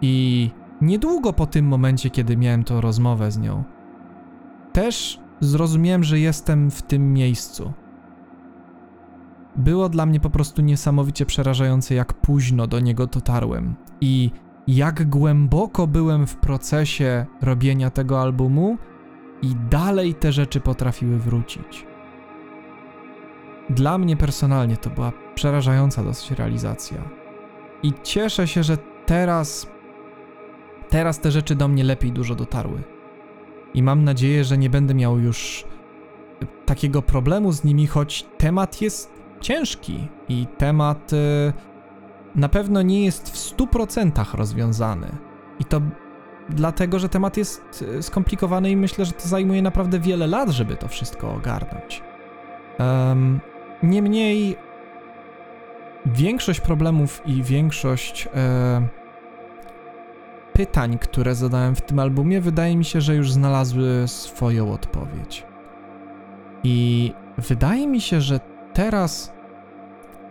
i 0.00 0.50
niedługo 0.80 1.32
po 1.32 1.46
tym 1.46 1.66
momencie, 1.66 2.10
kiedy 2.10 2.36
miałem 2.36 2.64
tą 2.64 2.80
rozmowę 2.80 3.30
z 3.30 3.38
nią, 3.38 3.64
też 4.72 5.21
zrozumiałem, 5.44 6.04
że 6.04 6.18
jestem 6.18 6.70
w 6.70 6.82
tym 6.82 7.12
miejscu. 7.12 7.72
Było 9.56 9.88
dla 9.88 10.06
mnie 10.06 10.20
po 10.20 10.30
prostu 10.30 10.62
niesamowicie 10.62 11.26
przerażające, 11.26 11.94
jak 11.94 12.12
późno 12.12 12.66
do 12.66 12.80
niego 12.80 13.06
dotarłem 13.06 13.74
i 14.00 14.30
jak 14.66 15.08
głęboko 15.08 15.86
byłem 15.86 16.26
w 16.26 16.36
procesie 16.36 17.26
robienia 17.40 17.90
tego 17.90 18.20
albumu 18.20 18.78
i 19.42 19.56
dalej 19.70 20.14
te 20.14 20.32
rzeczy 20.32 20.60
potrafiły 20.60 21.18
wrócić. 21.18 21.86
Dla 23.70 23.98
mnie 23.98 24.16
personalnie 24.16 24.76
to 24.76 24.90
była 24.90 25.12
przerażająca 25.34 26.04
dosyć 26.04 26.30
realizacja. 26.30 26.98
I 27.82 27.92
cieszę 28.02 28.48
się, 28.48 28.62
że 28.62 28.76
teraz 29.06 29.66
teraz 30.88 31.20
te 31.20 31.30
rzeczy 31.30 31.54
do 31.54 31.68
mnie 31.68 31.84
lepiej 31.84 32.12
dużo 32.12 32.34
dotarły. 32.34 32.91
I 33.74 33.82
mam 33.82 34.04
nadzieję, 34.04 34.44
że 34.44 34.58
nie 34.58 34.70
będę 34.70 34.94
miał 34.94 35.18
już 35.18 35.64
takiego 36.66 37.02
problemu 37.02 37.52
z 37.52 37.64
nimi, 37.64 37.86
choć 37.86 38.26
temat 38.38 38.82
jest 38.82 39.12
ciężki 39.40 40.08
i 40.28 40.46
temat 40.58 41.12
y, 41.12 41.52
na 42.34 42.48
pewno 42.48 42.82
nie 42.82 43.04
jest 43.04 43.30
w 43.30 43.56
100% 43.56 44.34
rozwiązany. 44.34 45.08
I 45.60 45.64
to 45.64 45.80
dlatego, 46.48 46.98
że 46.98 47.08
temat 47.08 47.36
jest 47.36 47.84
y, 47.98 48.02
skomplikowany 48.02 48.70
i 48.70 48.76
myślę, 48.76 49.04
że 49.04 49.12
to 49.12 49.28
zajmuje 49.28 49.62
naprawdę 49.62 49.98
wiele 49.98 50.26
lat, 50.26 50.48
żeby 50.48 50.76
to 50.76 50.88
wszystko 50.88 51.32
ogarnąć. 51.32 52.02
Um, 52.78 53.40
Niemniej 53.82 54.56
większość 56.06 56.60
problemów 56.60 57.22
i 57.26 57.42
większość 57.42 58.28
e, 58.34 58.88
pytań, 60.52 60.98
które 60.98 61.34
zadałem 61.34 61.74
w 61.74 61.82
tym 61.82 61.98
albumie, 61.98 62.40
wydaje 62.40 62.76
mi 62.76 62.84
się, 62.84 63.00
że 63.00 63.14
już 63.14 63.32
znalazły 63.32 64.04
swoją 64.06 64.72
odpowiedź. 64.72 65.46
I 66.64 67.12
wydaje 67.38 67.86
mi 67.86 68.00
się, 68.00 68.20
że 68.20 68.40
teraz 68.72 69.32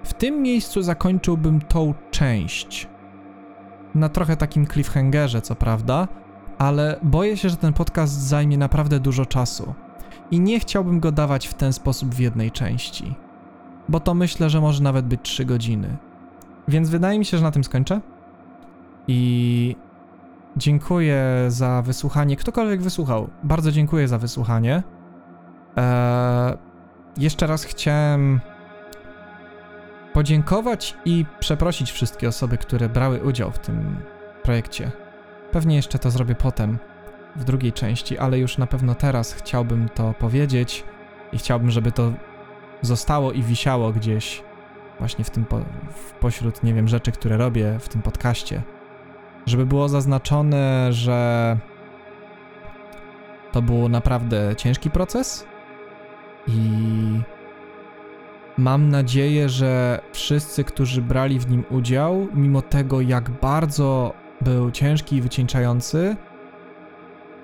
w 0.03 0.14
tym 0.14 0.41
miejscu 0.41 0.81
zakończyłbym 0.81 1.61
tą 1.61 1.93
część. 2.11 2.88
Na 3.95 4.10
trochę 4.10 4.38
takim 4.38 4.68
cliffhangerze, 4.68 5.41
co 5.41 5.56
prawda, 5.56 6.07
ale 6.57 6.99
boję 7.03 7.38
się, 7.38 7.49
że 7.49 7.57
ten 7.57 7.73
podcast 7.73 8.14
zajmie 8.14 8.57
naprawdę 8.57 8.99
dużo 8.99 9.26
czasu. 9.26 9.73
I 10.31 10.39
nie 10.39 10.60
chciałbym 10.60 10.99
go 10.99 11.11
dawać 11.11 11.48
w 11.48 11.53
ten 11.53 11.73
sposób 11.73 12.15
w 12.15 12.19
jednej 12.19 12.52
części. 12.52 13.15
Bo 13.89 13.99
to 13.99 14.14
myślę, 14.14 14.49
że 14.49 14.61
może 14.61 14.84
nawet 14.84 15.06
być 15.06 15.19
3 15.23 15.45
godziny. 15.45 15.98
Więc 16.68 16.89
wydaje 16.89 17.19
mi 17.19 17.26
się, 17.26 17.38
że 17.38 17.43
na 17.43 17.52
tym 17.52 17.64
skończę. 17.64 18.02
I 19.07 19.76
dziękuję 20.57 21.26
za 21.48 21.82
wysłuchanie. 21.82 22.36
Ktokolwiek 22.36 22.82
wysłuchał, 22.82 23.30
bardzo 23.44 23.72
dziękuję 23.72 24.07
za 24.07 24.18
wysłuchanie. 24.18 24.84
Eee, 25.76 26.57
jeszcze 27.18 27.48
raz 27.48 27.64
chciałem 27.64 28.40
podziękować 30.14 30.98
i 31.06 31.26
przeprosić 31.40 31.91
wszystkie 31.91 32.28
osoby, 32.28 32.57
które 32.57 32.90
brały 32.90 33.23
udział 33.23 33.52
w 33.52 33.60
tym 33.60 33.98
projekcie. 34.44 34.91
Pewnie 35.52 35.76
jeszcze 35.76 35.99
to 35.99 36.11
zrobię 36.11 36.36
potem, 36.36 36.78
w 37.36 37.44
drugiej 37.44 37.73
części, 37.73 38.18
ale 38.18 38.40
już 38.40 38.57
na 38.57 38.68
pewno 38.68 38.95
teraz 38.95 39.34
chciałbym 39.34 39.90
to 39.90 40.14
powiedzieć 40.14 40.84
i 41.34 41.38
chciałbym, 41.38 41.72
żeby 41.72 41.91
to 41.91 42.14
zostało 42.82 43.32
i 43.32 43.44
wisiało 43.44 43.91
gdzieś 43.91 44.44
właśnie 44.99 45.26
w 45.26 45.30
tym 45.30 45.45
po, 45.45 45.60
w 45.94 46.11
pośród, 46.11 46.64
nie 46.64 46.73
wiem, 46.73 46.88
rzeczy, 46.88 47.11
które 47.11 47.38
robię 47.38 47.80
w 47.80 47.90
tym 47.90 48.02
podcaście. 48.02 48.61
Żeby 49.45 49.65
było 49.65 49.89
zaznaczone, 49.89 50.93
że 50.93 51.57
to 53.51 53.61
był 53.61 53.89
naprawdę 53.89 54.55
ciężki 54.55 54.89
proces 54.89 55.45
i 56.47 56.61
mam 58.57 58.89
nadzieję, 58.89 59.49
że 59.49 60.01
wszyscy, 60.13 60.63
którzy 60.63 61.01
brali 61.01 61.39
w 61.39 61.49
nim 61.49 61.63
udział, 61.69 62.27
mimo 62.34 62.61
tego, 62.61 63.01
jak 63.01 63.30
bardzo 63.30 64.13
był 64.41 64.72
ciężki 64.72 65.15
i 65.15 65.22
wycieńczający, 65.22 66.15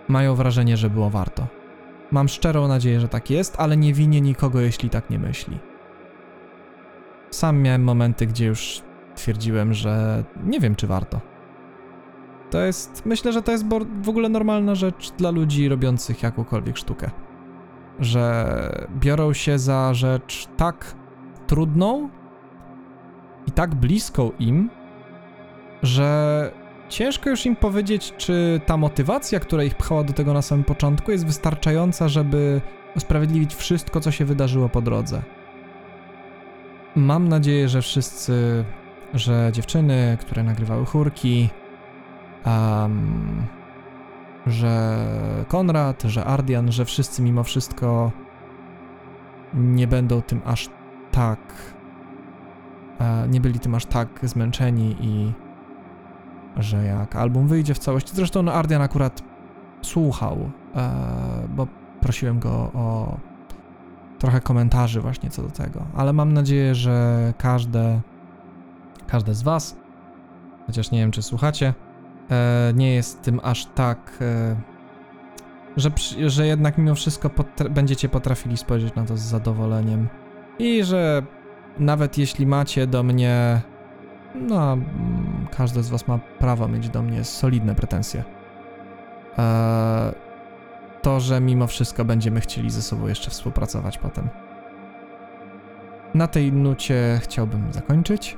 mają 0.08 0.36
wrażenie, 0.36 0.78
że 0.78 0.90
było 0.90 1.10
warto. 1.10 1.48
Mam 2.12 2.28
szczerą 2.28 2.68
nadzieję, 2.68 3.00
że 3.00 3.08
tak 3.08 3.30
jest, 3.30 3.56
ale 3.60 3.78
nie 3.78 3.94
winię 3.94 4.22
nikogo, 4.22 4.62
jeśli 4.62 4.90
tak 4.90 5.10
nie 5.10 5.20
myśli. 5.20 5.60
Sam 7.30 7.62
miałem 7.62 7.84
momenty, 7.84 8.28
gdzie 8.28 8.46
już 8.46 8.82
twierdziłem, 9.16 9.74
że 9.74 10.24
nie 10.44 10.60
wiem, 10.60 10.76
czy 10.76 10.88
warto. 10.88 11.20
To 12.52 12.62
jest, 12.62 13.06
myślę, 13.06 13.34
że 13.34 13.42
to 13.42 13.52
jest 13.52 13.66
w 14.02 14.10
ogóle 14.10 14.30
normalna 14.30 14.76
rzecz 14.76 15.12
dla 15.12 15.30
ludzi 15.30 15.70
robiących 15.70 16.24
jakąkolwiek 16.24 16.78
sztukę. 16.78 17.10
Że 18.00 18.88
biorą 19.00 19.34
się 19.34 19.60
za 19.60 19.94
rzecz 19.94 20.48
tak 20.58 20.96
trudną 21.48 22.10
i 23.48 23.52
tak 23.52 23.76
bliską 23.76 24.32
im, 24.40 24.70
że 25.84 26.52
ciężko 26.90 27.30
już 27.30 27.46
im 27.46 27.56
powiedzieć, 27.56 28.14
czy 28.18 28.62
ta 28.66 28.78
motywacja, 28.78 29.40
która 29.40 29.64
ich 29.64 29.76
pchała 29.76 30.04
do 30.04 30.14
tego 30.14 30.34
na 30.34 30.42
samym 30.42 30.64
początku, 30.64 31.12
jest 31.12 31.26
wystarczająca, 31.26 32.08
żeby 32.08 32.62
usprawiedliwić 32.96 33.56
wszystko, 33.56 34.00
co 34.00 34.12
się 34.12 34.26
wydarzyło 34.26 34.70
po 34.70 34.82
drodze. 34.82 35.22
Mam 36.96 37.28
nadzieję, 37.28 37.70
że 37.70 37.82
wszyscy, 37.82 38.66
że 39.14 39.50
dziewczyny, 39.54 40.18
które 40.22 40.44
nagrywały 40.44 40.86
chórki, 40.86 41.50
um, 42.48 43.46
że 44.48 44.98
Konrad, 45.48 46.04
że 46.04 46.26
Ardian, 46.26 46.72
że 46.72 46.86
wszyscy 46.86 47.22
mimo 47.22 47.44
wszystko 47.44 48.12
nie 49.54 49.88
będą 49.88 50.22
tym 50.22 50.42
aż 50.46 50.70
tak, 51.12 51.40
e, 53.00 53.28
nie 53.28 53.42
byli 53.42 53.60
tym 53.60 53.76
aż 53.76 53.86
tak 53.86 54.10
zmęczeni 54.24 54.96
i 55.00 55.34
że 56.58 56.84
jak 56.84 57.16
album 57.16 57.48
wyjdzie 57.48 57.74
w 57.74 57.80
całości, 57.80 58.12
zresztą 58.16 58.44
no 58.44 58.54
Ardian 58.54 58.82
akurat 58.82 59.24
słuchał, 59.82 60.52
e, 60.76 60.90
bo 61.56 61.68
prosiłem 62.02 62.40
go 62.40 62.52
o 62.74 63.18
trochę 64.20 64.42
komentarzy 64.42 65.02
właśnie 65.02 65.30
co 65.30 65.42
do 65.42 65.50
tego, 65.50 65.86
ale 65.96 66.14
mam 66.14 66.34
nadzieję, 66.34 66.76
że 66.76 67.34
każde, 67.38 68.02
każde 69.08 69.34
z 69.34 69.44
was, 69.44 69.78
chociaż 70.68 70.92
nie 70.92 71.00
wiem 71.00 71.12
czy 71.12 71.22
słuchacie, 71.22 71.74
e, 72.32 72.74
nie 72.76 72.96
jest 72.96 73.22
tym 73.22 73.40
aż 73.44 73.66
tak, 73.66 74.18
e, 74.22 74.56
że, 75.78 75.92
że 76.28 76.48
jednak 76.48 76.78
mimo 76.78 76.96
wszystko 76.96 77.30
potra- 77.30 77.70
będziecie 77.70 78.10
potrafili 78.10 78.58
spojrzeć 78.58 78.96
na 78.96 79.06
to 79.06 79.18
z 79.18 79.22
zadowoleniem 79.22 80.08
i 80.60 80.84
że 80.84 81.24
nawet 81.80 82.18
jeśli 82.18 82.48
macie 82.48 82.88
do 82.88 83.04
mnie, 83.04 83.62
no 84.36 84.74
mm, 84.74 85.48
każdy 85.58 85.84
z 85.84 85.90
was 85.90 86.08
ma 86.08 86.18
prawo 86.40 86.68
mieć 86.68 86.90
do 86.90 87.02
mnie 87.02 87.24
solidne 87.24 87.76
pretensje, 87.76 88.24
e, 89.38 90.14
to, 91.02 91.20
że 91.20 91.42
mimo 91.42 91.68
wszystko 91.68 92.06
będziemy 92.06 92.40
chcieli 92.40 92.70
ze 92.70 92.82
sobą 92.82 93.08
jeszcze 93.08 93.32
współpracować 93.32 93.98
potem. 93.98 94.30
Na 96.14 96.28
tej 96.28 96.54
nucie 96.54 97.20
chciałbym 97.24 97.74
zakończyć 97.74 98.38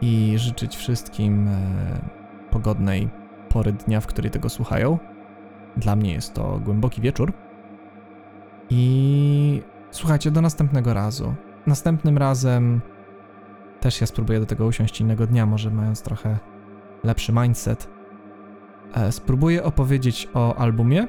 i 0.00 0.34
życzyć 0.38 0.76
wszystkim 0.76 1.48
e, 1.48 2.17
pogodnej 2.50 3.08
pory 3.48 3.72
dnia, 3.72 4.00
w 4.00 4.06
której 4.06 4.30
tego 4.30 4.48
słuchają. 4.48 4.98
Dla 5.76 5.96
mnie 5.96 6.12
jest 6.12 6.34
to 6.34 6.60
głęboki 6.64 7.00
wieczór. 7.00 7.32
I 8.70 9.62
słuchajcie, 9.90 10.30
do 10.30 10.40
następnego 10.40 10.94
razu. 10.94 11.34
Następnym 11.66 12.18
razem 12.18 12.80
też 13.80 14.00
ja 14.00 14.06
spróbuję 14.06 14.40
do 14.40 14.46
tego 14.46 14.66
usiąść 14.66 15.00
innego 15.00 15.26
dnia, 15.26 15.46
może 15.46 15.70
mając 15.70 16.02
trochę 16.02 16.38
lepszy 17.04 17.32
mindset. 17.32 17.88
E, 18.94 19.12
spróbuję 19.12 19.64
opowiedzieć 19.64 20.28
o 20.34 20.56
albumie, 20.56 21.08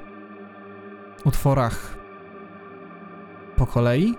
utworach 1.26 1.98
po 3.56 3.66
kolei 3.66 4.16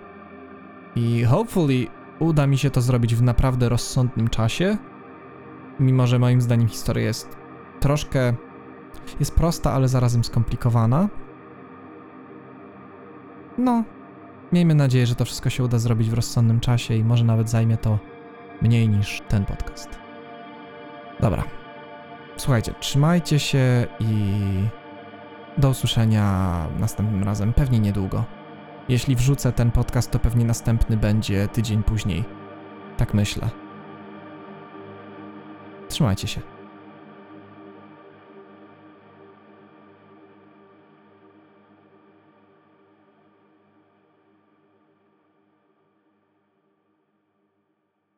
i 0.97 1.25
hopefully 1.25 1.87
uda 2.19 2.47
mi 2.47 2.59
się 2.59 2.71
to 2.71 2.81
zrobić 2.81 3.15
w 3.15 3.23
naprawdę 3.23 3.69
rozsądnym 3.69 4.29
czasie, 4.29 4.79
mimo 5.81 6.07
że 6.07 6.19
moim 6.19 6.41
zdaniem 6.41 6.69
historia 6.69 7.05
jest 7.05 7.37
troszkę 7.81 8.35
jest 9.21 9.35
prosta, 9.35 9.73
ale 9.73 9.89
zarazem 9.89 10.25
skomplikowana. 10.25 11.09
No, 13.59 13.85
miejmy 14.53 14.75
nadzieję, 14.75 15.07
że 15.07 15.15
to 15.15 15.25
wszystko 15.25 15.51
się 15.51 15.65
uda 15.65 15.79
zrobić 15.79 16.11
w 16.11 16.15
rozsądnym 16.15 16.61
czasie 16.61 16.95
i 16.95 17.05
może 17.05 17.25
nawet 17.25 17.51
zajmie 17.51 17.77
to 17.77 17.99
mniej 18.63 18.89
niż 18.89 19.23
ten 19.29 19.45
podcast. 19.45 19.99
Dobra. 21.21 21.45
Słuchajcie, 22.37 22.75
trzymajcie 22.81 23.39
się 23.39 23.87
i 24.01 24.15
do 25.59 25.69
usłyszenia 25.69 26.67
następnym 26.79 27.23
razem, 27.23 27.53
pewnie 27.53 27.81
niedługo. 27.81 28.25
Jeśli 28.89 29.17
wrzucę 29.17 29.53
ten 29.53 29.71
podcast, 29.71 30.11
to 30.11 30.19
pewnie 30.19 30.45
następny 30.45 30.97
będzie 30.97 31.49
tydzień 31.49 31.83
później. 31.83 32.25
Tak 32.97 33.15
myślę. 33.15 33.60
Trzymajcie 35.91 36.29
się. 36.29 36.60